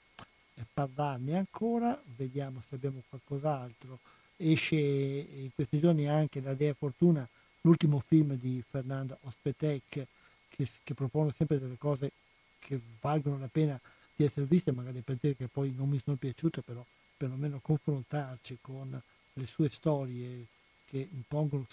eh, 0.55 0.63
parlarne 0.73 1.37
ancora, 1.37 2.01
vediamo 2.17 2.63
se 2.69 2.75
abbiamo 2.75 3.03
qualcos'altro. 3.09 3.99
Esce 4.37 4.77
in 4.77 5.51
questi 5.55 5.79
giorni 5.79 6.09
anche 6.09 6.41
La 6.41 6.55
Dea 6.55 6.75
Fortuna, 6.75 7.27
l'ultimo 7.61 8.03
film 8.05 8.35
di 8.35 8.63
Fernando 8.69 9.19
Ospetek, 9.23 10.07
che, 10.49 10.69
che 10.83 10.95
propone 10.95 11.33
sempre 11.37 11.61
delle 11.61 11.79
cose 11.79 12.11
che 12.59 12.81
valgono 13.01 13.39
la 13.39 13.49
pena 13.51 13.79
di 14.17 14.25
essere 14.25 14.47
viste, 14.47 14.73
magari 14.73 15.01
per 15.01 15.17
dire 15.21 15.37
che 15.37 15.49
poi 15.49 15.73
non 15.77 15.89
mi 15.89 16.01
sono 16.03 16.17
piaciute, 16.17 16.63
però 16.63 16.85
perlomeno 17.17 17.61
confrontarci 17.61 18.59
con 18.61 19.01
le 19.33 19.47
sue 19.47 19.71
storie 19.71 20.47
che 20.87 21.09
impongono 21.11 21.67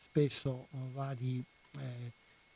spesso 0.00 0.66
vari, 0.92 1.42
eh, 1.78 2.12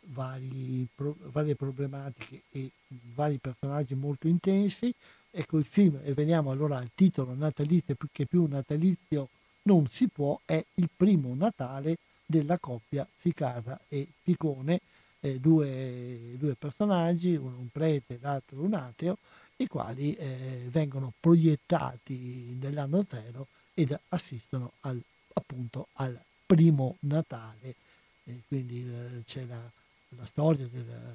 vari 0.06 0.86
pro, 0.94 1.14
varie 1.18 1.54
problematiche 1.54 2.42
e 2.52 2.70
vari 3.14 3.38
personaggi 3.38 3.94
molto 3.94 4.28
intensi. 4.28 4.92
Ecco 5.30 5.58
il 5.58 5.64
film, 5.64 6.00
e 6.02 6.12
veniamo 6.12 6.50
allora 6.50 6.78
al 6.78 6.90
titolo 6.94 7.34
natalizio, 7.34 7.96
che 8.10 8.26
più 8.26 8.46
natalizio 8.46 9.28
non 9.62 9.86
si 9.88 10.08
può, 10.08 10.38
è 10.44 10.64
il 10.74 10.88
primo 10.94 11.34
Natale 11.34 11.98
della 12.26 12.58
coppia 12.58 13.06
Ficarra 13.16 13.78
e 13.88 14.08
Picone, 14.22 14.80
eh, 15.20 15.38
due, 15.38 16.34
due, 16.38 16.54
personaggi, 16.54 17.34
uno 17.34 17.56
un 17.58 17.68
prete 17.70 18.14
e 18.14 18.18
l'altro 18.20 18.60
un 18.60 18.74
ateo, 18.74 19.18
i 19.56 19.66
quali 19.66 20.14
eh, 20.14 20.66
vengono 20.70 21.12
proiettati 21.18 22.56
nell'anno 22.60 23.04
zero 23.08 23.48
ed 23.74 23.96
assistono 24.08 24.72
al, 24.80 25.00
appunto 25.34 25.88
al 25.94 26.18
primo 26.46 26.96
Natale. 27.00 27.74
E 28.24 28.40
quindi 28.48 28.80
eh, 28.80 29.22
c'è 29.24 29.44
la, 29.44 29.60
la 30.16 30.24
storia 30.24 30.66
della, 30.66 31.14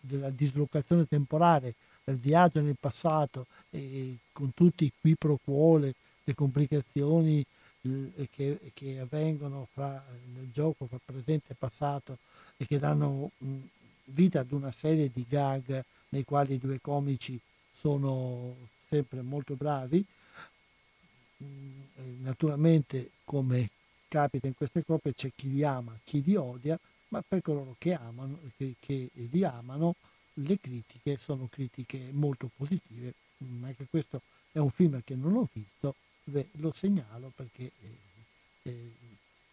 della, 0.00 0.30
dislocazione 0.30 1.06
temporale, 1.06 1.74
del 2.04 2.16
viaggio 2.16 2.60
nel 2.60 2.76
passato 2.78 3.46
e 3.70 4.16
con 4.32 4.52
tutti 4.54 4.84
i 4.84 4.92
qui 5.00 5.16
pro 5.16 5.38
quo, 5.42 5.76
le, 5.76 5.94
le 6.24 6.34
complicazioni 6.34 7.44
che, 8.30 8.58
che, 8.74 8.98
avvengono 8.98 9.66
fra, 9.72 10.04
nel 10.34 10.50
gioco 10.52 10.86
fra 10.86 10.98
presente 11.02 11.52
e 11.52 11.56
passato 11.58 12.18
e 12.60 12.66
che 12.66 12.78
danno 12.78 13.30
vita 14.04 14.40
ad 14.40 14.52
una 14.52 14.70
serie 14.70 15.10
di 15.10 15.24
gag 15.26 15.82
nei 16.10 16.24
quali 16.24 16.54
i 16.54 16.58
due 16.58 16.78
comici 16.78 17.40
sono 17.72 18.54
sempre 18.86 19.22
molto 19.22 19.54
bravi. 19.54 20.04
Naturalmente, 22.18 23.12
come 23.24 23.70
capita 24.08 24.46
in 24.46 24.54
queste 24.54 24.84
coppie, 24.84 25.14
c'è 25.14 25.30
chi 25.34 25.50
li 25.50 25.64
ama, 25.64 25.98
chi 26.04 26.22
li 26.22 26.36
odia, 26.36 26.78
ma 27.08 27.22
per 27.26 27.40
coloro 27.40 27.76
che 27.78 27.94
amano, 27.94 28.38
che, 28.58 28.74
che 28.78 29.08
li 29.14 29.42
amano, 29.42 29.94
le 30.34 30.60
critiche 30.60 31.18
sono 31.18 31.48
critiche 31.50 32.10
molto 32.12 32.50
positive. 32.54 33.14
Anche 33.62 33.86
questo 33.88 34.20
è 34.52 34.58
un 34.58 34.70
film 34.70 35.00
che 35.02 35.14
non 35.14 35.34
ho 35.34 35.48
visto, 35.50 35.94
beh, 36.24 36.48
lo 36.58 36.74
segnalo 36.76 37.32
perché 37.34 37.70
eh, 37.82 37.98
eh, 38.64 38.92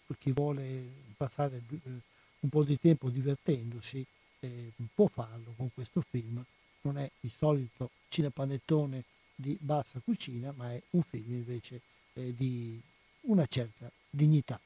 per 0.05 0.17
chi 0.17 0.33
vuole 0.33 0.83
passare 1.15 1.61
eh, 1.69 2.15
un 2.39 2.49
po' 2.49 2.63
di 2.63 2.79
tempo 2.79 3.09
divertendosi, 3.09 4.05
eh, 4.39 4.71
può 4.93 5.07
farlo 5.07 5.53
con 5.55 5.69
questo 5.73 6.01
film. 6.01 6.43
Non 6.81 6.97
è 6.97 7.09
il 7.21 7.31
solito 7.31 7.91
cinepanettone 8.09 9.03
di 9.35 9.57
bassa 9.59 9.99
cucina, 10.03 10.53
ma 10.55 10.71
è 10.71 10.81
un 10.91 11.01
film 11.03 11.33
invece 11.33 11.81
eh, 12.13 12.33
di 12.35 12.79
una 13.21 13.45
certa 13.45 13.91
dignità. 14.09 14.59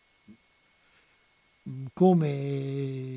Come 1.94 2.34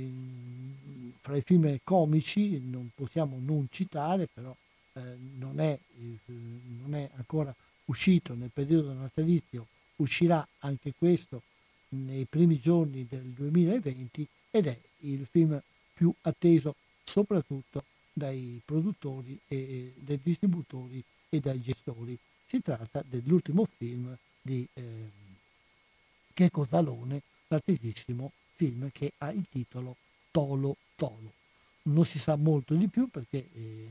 mm, 0.06 1.10
fra 1.20 1.36
i 1.36 1.42
film 1.42 1.78
comici 1.82 2.60
non 2.60 2.90
possiamo 2.94 3.38
non 3.40 3.68
citare, 3.70 4.28
però 4.32 4.54
eh, 4.94 5.00
non, 5.38 5.60
è, 5.60 5.78
non 6.26 6.94
è 6.94 7.10
ancora 7.14 7.54
uscito 7.86 8.34
nel 8.34 8.50
periodo 8.52 8.92
natalizio, 8.92 9.66
uscirà 9.96 10.46
anche 10.60 10.92
questo 10.96 11.42
nei 11.90 12.24
primi 12.24 12.58
giorni 12.58 13.06
del 13.08 13.22
2020 13.22 14.26
ed 14.54 14.68
è 14.68 14.80
il 15.00 15.26
film 15.28 15.60
più 15.92 16.14
atteso 16.20 16.76
soprattutto 17.02 17.84
dai 18.12 18.62
produttori, 18.64 19.36
e, 19.48 19.94
dai 19.96 20.20
distributori 20.22 21.02
e 21.28 21.40
dai 21.40 21.60
gestori. 21.60 22.16
Si 22.46 22.62
tratta 22.62 23.02
dell'ultimo 23.04 23.66
film 23.76 24.16
di 24.40 24.64
eh, 24.74 25.10
Checo 26.32 26.64
Zalone, 26.70 27.22
l'attesissimo 27.48 28.30
film 28.54 28.90
che 28.92 29.14
ha 29.18 29.32
il 29.32 29.44
titolo 29.50 29.96
Tolo 30.30 30.76
Tolo. 30.94 31.32
Non 31.86 32.04
si 32.04 32.20
sa 32.20 32.36
molto 32.36 32.74
di 32.74 32.86
più 32.86 33.08
perché 33.08 33.48
eh, 33.52 33.88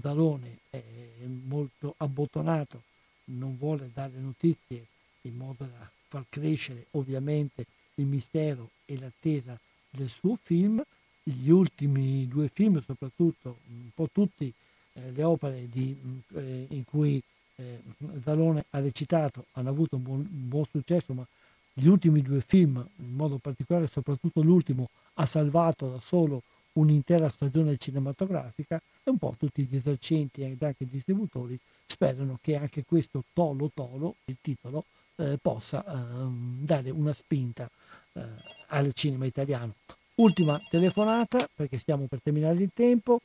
Zalone 0.00 0.60
è 0.70 0.82
molto 1.26 1.92
abbottonato, 1.98 2.82
non 3.24 3.58
vuole 3.58 3.90
dare 3.92 4.16
notizie 4.16 4.86
in 5.22 5.36
modo 5.36 5.66
da 5.66 5.90
far 6.08 6.24
crescere 6.30 6.86
ovviamente 6.92 7.66
il 7.96 8.06
mistero 8.06 8.70
e 8.86 8.98
l'attesa 8.98 9.58
del 9.90 10.08
suo 10.08 10.38
film, 10.42 10.82
gli 11.22 11.50
ultimi 11.50 12.26
due 12.26 12.48
film 12.52 12.82
soprattutto, 12.84 13.58
un 13.68 13.90
po' 13.94 14.08
tutti 14.10 14.52
eh, 14.94 15.10
le 15.12 15.22
opere 15.22 15.68
di, 15.70 15.96
eh, 16.34 16.66
in 16.70 16.84
cui 16.84 17.22
eh, 17.56 17.82
Zalone 18.22 18.64
ha 18.70 18.80
recitato 18.80 19.46
hanno 19.52 19.68
avuto 19.68 19.96
un 19.96 20.02
buon, 20.02 20.18
un 20.18 20.48
buon, 20.48 20.64
successo, 20.70 21.12
ma 21.12 21.26
gli 21.72 21.86
ultimi 21.86 22.22
due 22.22 22.40
film, 22.40 22.84
in 22.96 23.14
modo 23.14 23.38
particolare 23.38 23.88
soprattutto 23.88 24.42
l'ultimo, 24.42 24.88
ha 25.14 25.26
salvato 25.26 25.88
da 25.88 26.00
solo 26.00 26.42
un'intera 26.72 27.28
stagione 27.28 27.76
cinematografica 27.76 28.80
e 29.02 29.10
un 29.10 29.18
po' 29.18 29.34
tutti 29.36 29.64
gli 29.64 29.76
esercenti 29.76 30.42
ed 30.42 30.62
anche 30.62 30.84
i 30.84 30.88
distributori 30.88 31.58
sperano 31.86 32.38
che 32.40 32.56
anche 32.56 32.84
questo 32.84 33.24
Tolo 33.32 33.70
Tolo, 33.74 34.16
il 34.26 34.36
titolo, 34.40 34.84
eh, 35.16 35.38
possa 35.40 35.84
ehm, 35.84 36.64
dare 36.64 36.90
una 36.90 37.12
spinta 37.12 37.68
eh, 38.12 38.20
al 38.68 38.92
cinema 38.92 39.26
italiano. 39.26 39.74
Ultima 40.16 40.60
telefonata, 40.68 41.38
perché 41.54 41.78
stiamo 41.78 42.06
per 42.08 42.20
terminare 42.22 42.54
il 42.62 42.70
tempo. 42.74 43.20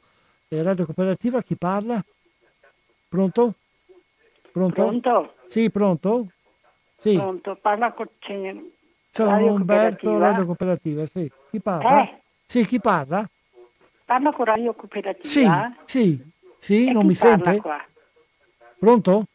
Eh, 0.47 0.61
Radio 0.61 0.85
Cooperativa, 0.85 1.41
chi 1.41 1.55
parla? 1.55 2.03
Pronto? 3.09 3.55
Pronto? 4.51 4.81
Pronto? 4.83 5.33
Sì, 5.47 5.69
pronto? 5.71 6.27
Sì. 6.95 7.15
Pronto, 7.15 7.57
parla 7.59 7.91
con 7.93 8.07
Sono 9.09 9.29
Radio 9.31 9.51
Umberto, 9.53 9.97
Cooperativa? 10.07 10.19
Radio 10.29 10.45
Cooperativa, 10.45 11.05
sì. 11.05 11.31
Chi 11.49 11.59
parla? 11.59 12.03
Eh? 12.03 12.21
Sì, 12.45 12.65
chi 12.65 12.79
parla? 12.79 13.27
Parla 14.05 14.31
con 14.31 14.45
Radio 14.45 14.71
Sì, 14.71 14.77
Cooperativa? 14.77 15.75
sì, 15.85 16.23
sì, 16.59 16.87
E 16.87 16.91
non 16.91 17.05
mi 17.05 17.13
sente? 17.15 17.57
qua? 17.59 17.83
Pronto? 18.77 19.25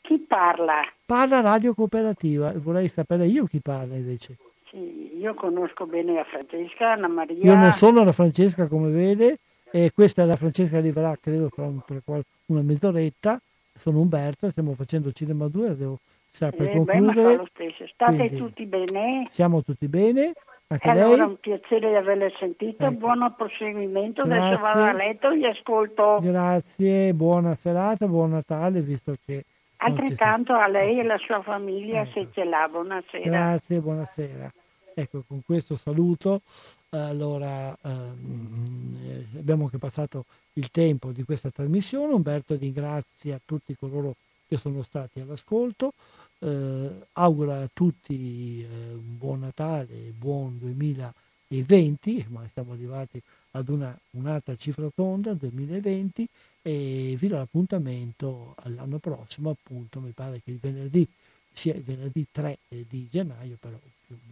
Chi 0.00 0.18
parla? 0.18 0.80
Parla 1.04 1.40
Radio 1.40 1.74
Cooperativa, 1.74 2.52
vorrei 2.56 2.88
sapere 2.88 3.26
io 3.26 3.44
chi 3.44 3.60
parla 3.60 3.94
invece. 3.96 4.36
Sì, 4.74 5.18
io 5.20 5.34
conosco 5.34 5.86
bene 5.86 6.14
la 6.14 6.24
Francesca, 6.24 6.92
Anna 6.92 7.06
Maria. 7.06 7.44
Io 7.44 7.54
non 7.56 7.70
sono 7.72 8.02
la 8.02 8.10
Francesca 8.10 8.66
come 8.66 8.90
vede, 8.90 9.38
e 9.70 9.92
questa 9.94 10.22
è 10.22 10.26
la 10.26 10.34
Francesca 10.34 10.78
arriverà 10.78 11.16
credo 11.20 11.48
un- 11.58 11.80
tra 11.86 12.00
qual- 12.04 12.24
una 12.46 12.62
mezz'oretta. 12.62 13.40
Sono 13.76 14.00
Umberto, 14.00 14.50
stiamo 14.50 14.72
facendo 14.72 15.12
Cinema 15.12 15.46
2, 15.46 15.76
devo 15.76 15.98
stare 16.30 16.56
per 16.56 16.66
Eh, 16.66 16.70
beh, 16.80 16.84
concludere. 16.98 17.44
stesso. 17.52 17.86
State 17.86 18.16
Quindi, 18.16 18.36
tutti 18.36 18.66
bene? 18.66 19.22
Siamo 19.28 19.62
tutti 19.62 19.86
bene, 19.88 20.32
anche 20.66 20.90
allora 20.90 21.16
lei. 21.16 21.20
un 21.26 21.36
piacere 21.38 21.88
di 21.90 21.94
averle 21.94 22.32
sentito, 22.36 22.84
Ecco. 22.84 22.94
buon 22.96 23.32
proseguimento, 23.36 24.22
adesso 24.22 24.40
Grazie. 24.40 24.60
vado 24.60 24.82
a 24.82 24.92
letto 24.92 25.30
e 25.30 25.36
vi 25.36 25.46
ascolto. 25.46 26.18
Grazie, 26.20 27.14
buona 27.14 27.54
serata, 27.54 28.08
buon 28.08 28.30
Natale, 28.30 28.80
visto 28.80 29.12
che... 29.24 29.44
Altrettanto 29.76 30.52
a 30.54 30.66
lei 30.66 30.96
e 30.96 31.00
alla 31.00 31.18
sua 31.18 31.42
famiglia 31.42 32.06
se 32.14 32.28
ce 32.32 32.44
l'ha, 32.44 32.66
buonasera. 32.70 33.22
Grazie, 33.28 33.80
buonasera. 33.80 34.52
Ecco, 34.96 35.24
con 35.26 35.42
questo 35.44 35.74
saluto, 35.74 36.42
allora 36.90 37.76
ehm, 37.82 38.96
eh, 39.04 39.38
abbiamo 39.38 39.64
anche 39.64 39.78
passato 39.78 40.24
il 40.54 40.70
tempo 40.70 41.10
di 41.10 41.24
questa 41.24 41.50
trasmissione. 41.50 42.12
Umberto 42.12 42.54
ringrazia 42.56 43.40
tutti 43.44 43.74
coloro 43.76 44.14
che 44.46 44.56
sono 44.56 44.82
stati 44.84 45.18
all'ascolto, 45.18 45.94
eh, 46.38 46.90
augura 47.14 47.62
a 47.62 47.68
tutti 47.72 48.62
eh, 48.62 48.92
un 48.92 49.18
buon 49.18 49.40
Natale, 49.40 50.12
buon 50.16 50.58
2020, 50.58 52.26
ma 52.28 52.46
siamo 52.52 52.72
arrivati 52.72 53.20
ad 53.52 53.68
una, 53.68 53.96
un'altra 54.12 54.54
cifra 54.54 54.88
tonda, 54.94 55.34
2020, 55.34 56.28
e 56.62 57.16
vi 57.18 57.26
do 57.28 57.36
l'appuntamento 57.36 58.54
all'anno 58.62 58.98
prossimo, 58.98 59.50
appunto, 59.50 59.98
mi 59.98 60.12
pare 60.12 60.40
che 60.42 60.52
il 60.52 60.58
venerdì 60.60 61.06
sia 61.54 61.74
il 61.74 61.82
venerdì 61.82 62.26
3 62.30 62.58
di 62.68 63.08
gennaio, 63.10 63.56
però 63.58 63.78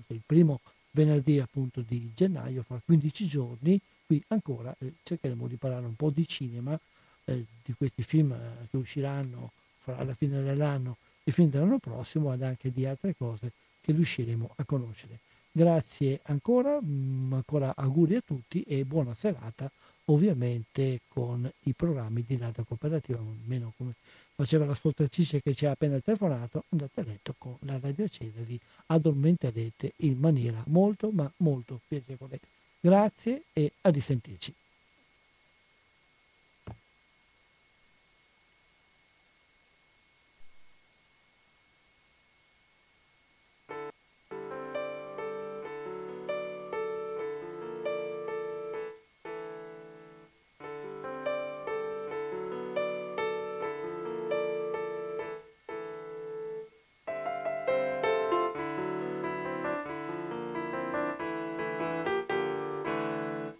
il 0.09 0.21
primo 0.27 0.61
venerdì 0.93 1.41
appunto 1.41 1.83
di 1.87 2.11
gennaio, 2.15 2.63
fra 2.63 2.81
15 2.85 3.27
giorni, 3.27 3.81
qui 4.07 4.23
ancora 4.29 4.75
eh, 4.79 4.93
cercheremo 5.03 5.47
di 5.47 5.57
parlare 5.57 5.87
un 5.87 5.97
po' 5.97 6.11
di 6.11 6.27
cinema, 6.29 6.79
eh, 7.25 7.45
di 7.65 7.73
questi 7.75 8.03
film 8.03 8.33
eh, 8.33 8.69
che 8.71 8.77
usciranno 8.77 9.53
fra 9.79 9.97
alla 9.97 10.15
fine 10.15 10.43
dell'anno 10.43 10.97
e 11.25 11.33
fin 11.33 11.49
dell'anno 11.49 11.79
prossimo, 11.79 12.33
ed 12.33 12.43
anche 12.43 12.73
di 12.73 12.85
altre 12.85 13.15
cose 13.17 13.53
che 13.81 13.93
riusciremo 13.93 14.53
a 14.57 14.65
conoscere. 14.65 15.19
Grazie 15.51 16.21
ancora, 16.25 16.79
mm, 16.83 17.33
ancora 17.33 17.75
auguri 17.77 18.17
a 18.17 18.23
tutti 18.25 18.63
e 18.63 18.85
buona 18.85 19.15
serata, 19.15 19.71
ovviamente 20.07 21.01
con 21.09 21.51
i 21.65 21.73
programmi 21.75 22.25
di 22.27 22.37
Radio 22.37 22.65
Cooperativa, 22.65 23.19
almeno 23.19 23.73
come 23.77 23.95
faceva 24.35 24.65
l'ascoltatrice 24.65 25.41
che 25.41 25.55
ci 25.55 25.67
ha 25.67 25.73
appena 25.73 26.01
telefonato, 26.01 26.65
andate 26.71 27.01
a 27.01 27.05
letto 27.05 27.35
con 27.39 27.57
la 27.61 27.79
radio 27.81 28.05
accesa, 28.05 28.41
vi 28.41 28.59
addormenterete 28.87 29.93
in 29.99 30.19
maniera 30.19 30.63
molto 30.67 31.11
ma 31.11 31.31
molto 31.39 31.81
piacevole. 31.87 32.41
Grazie 32.81 33.45
e 33.53 33.73
a 33.83 33.91
risentirci. 33.91 34.55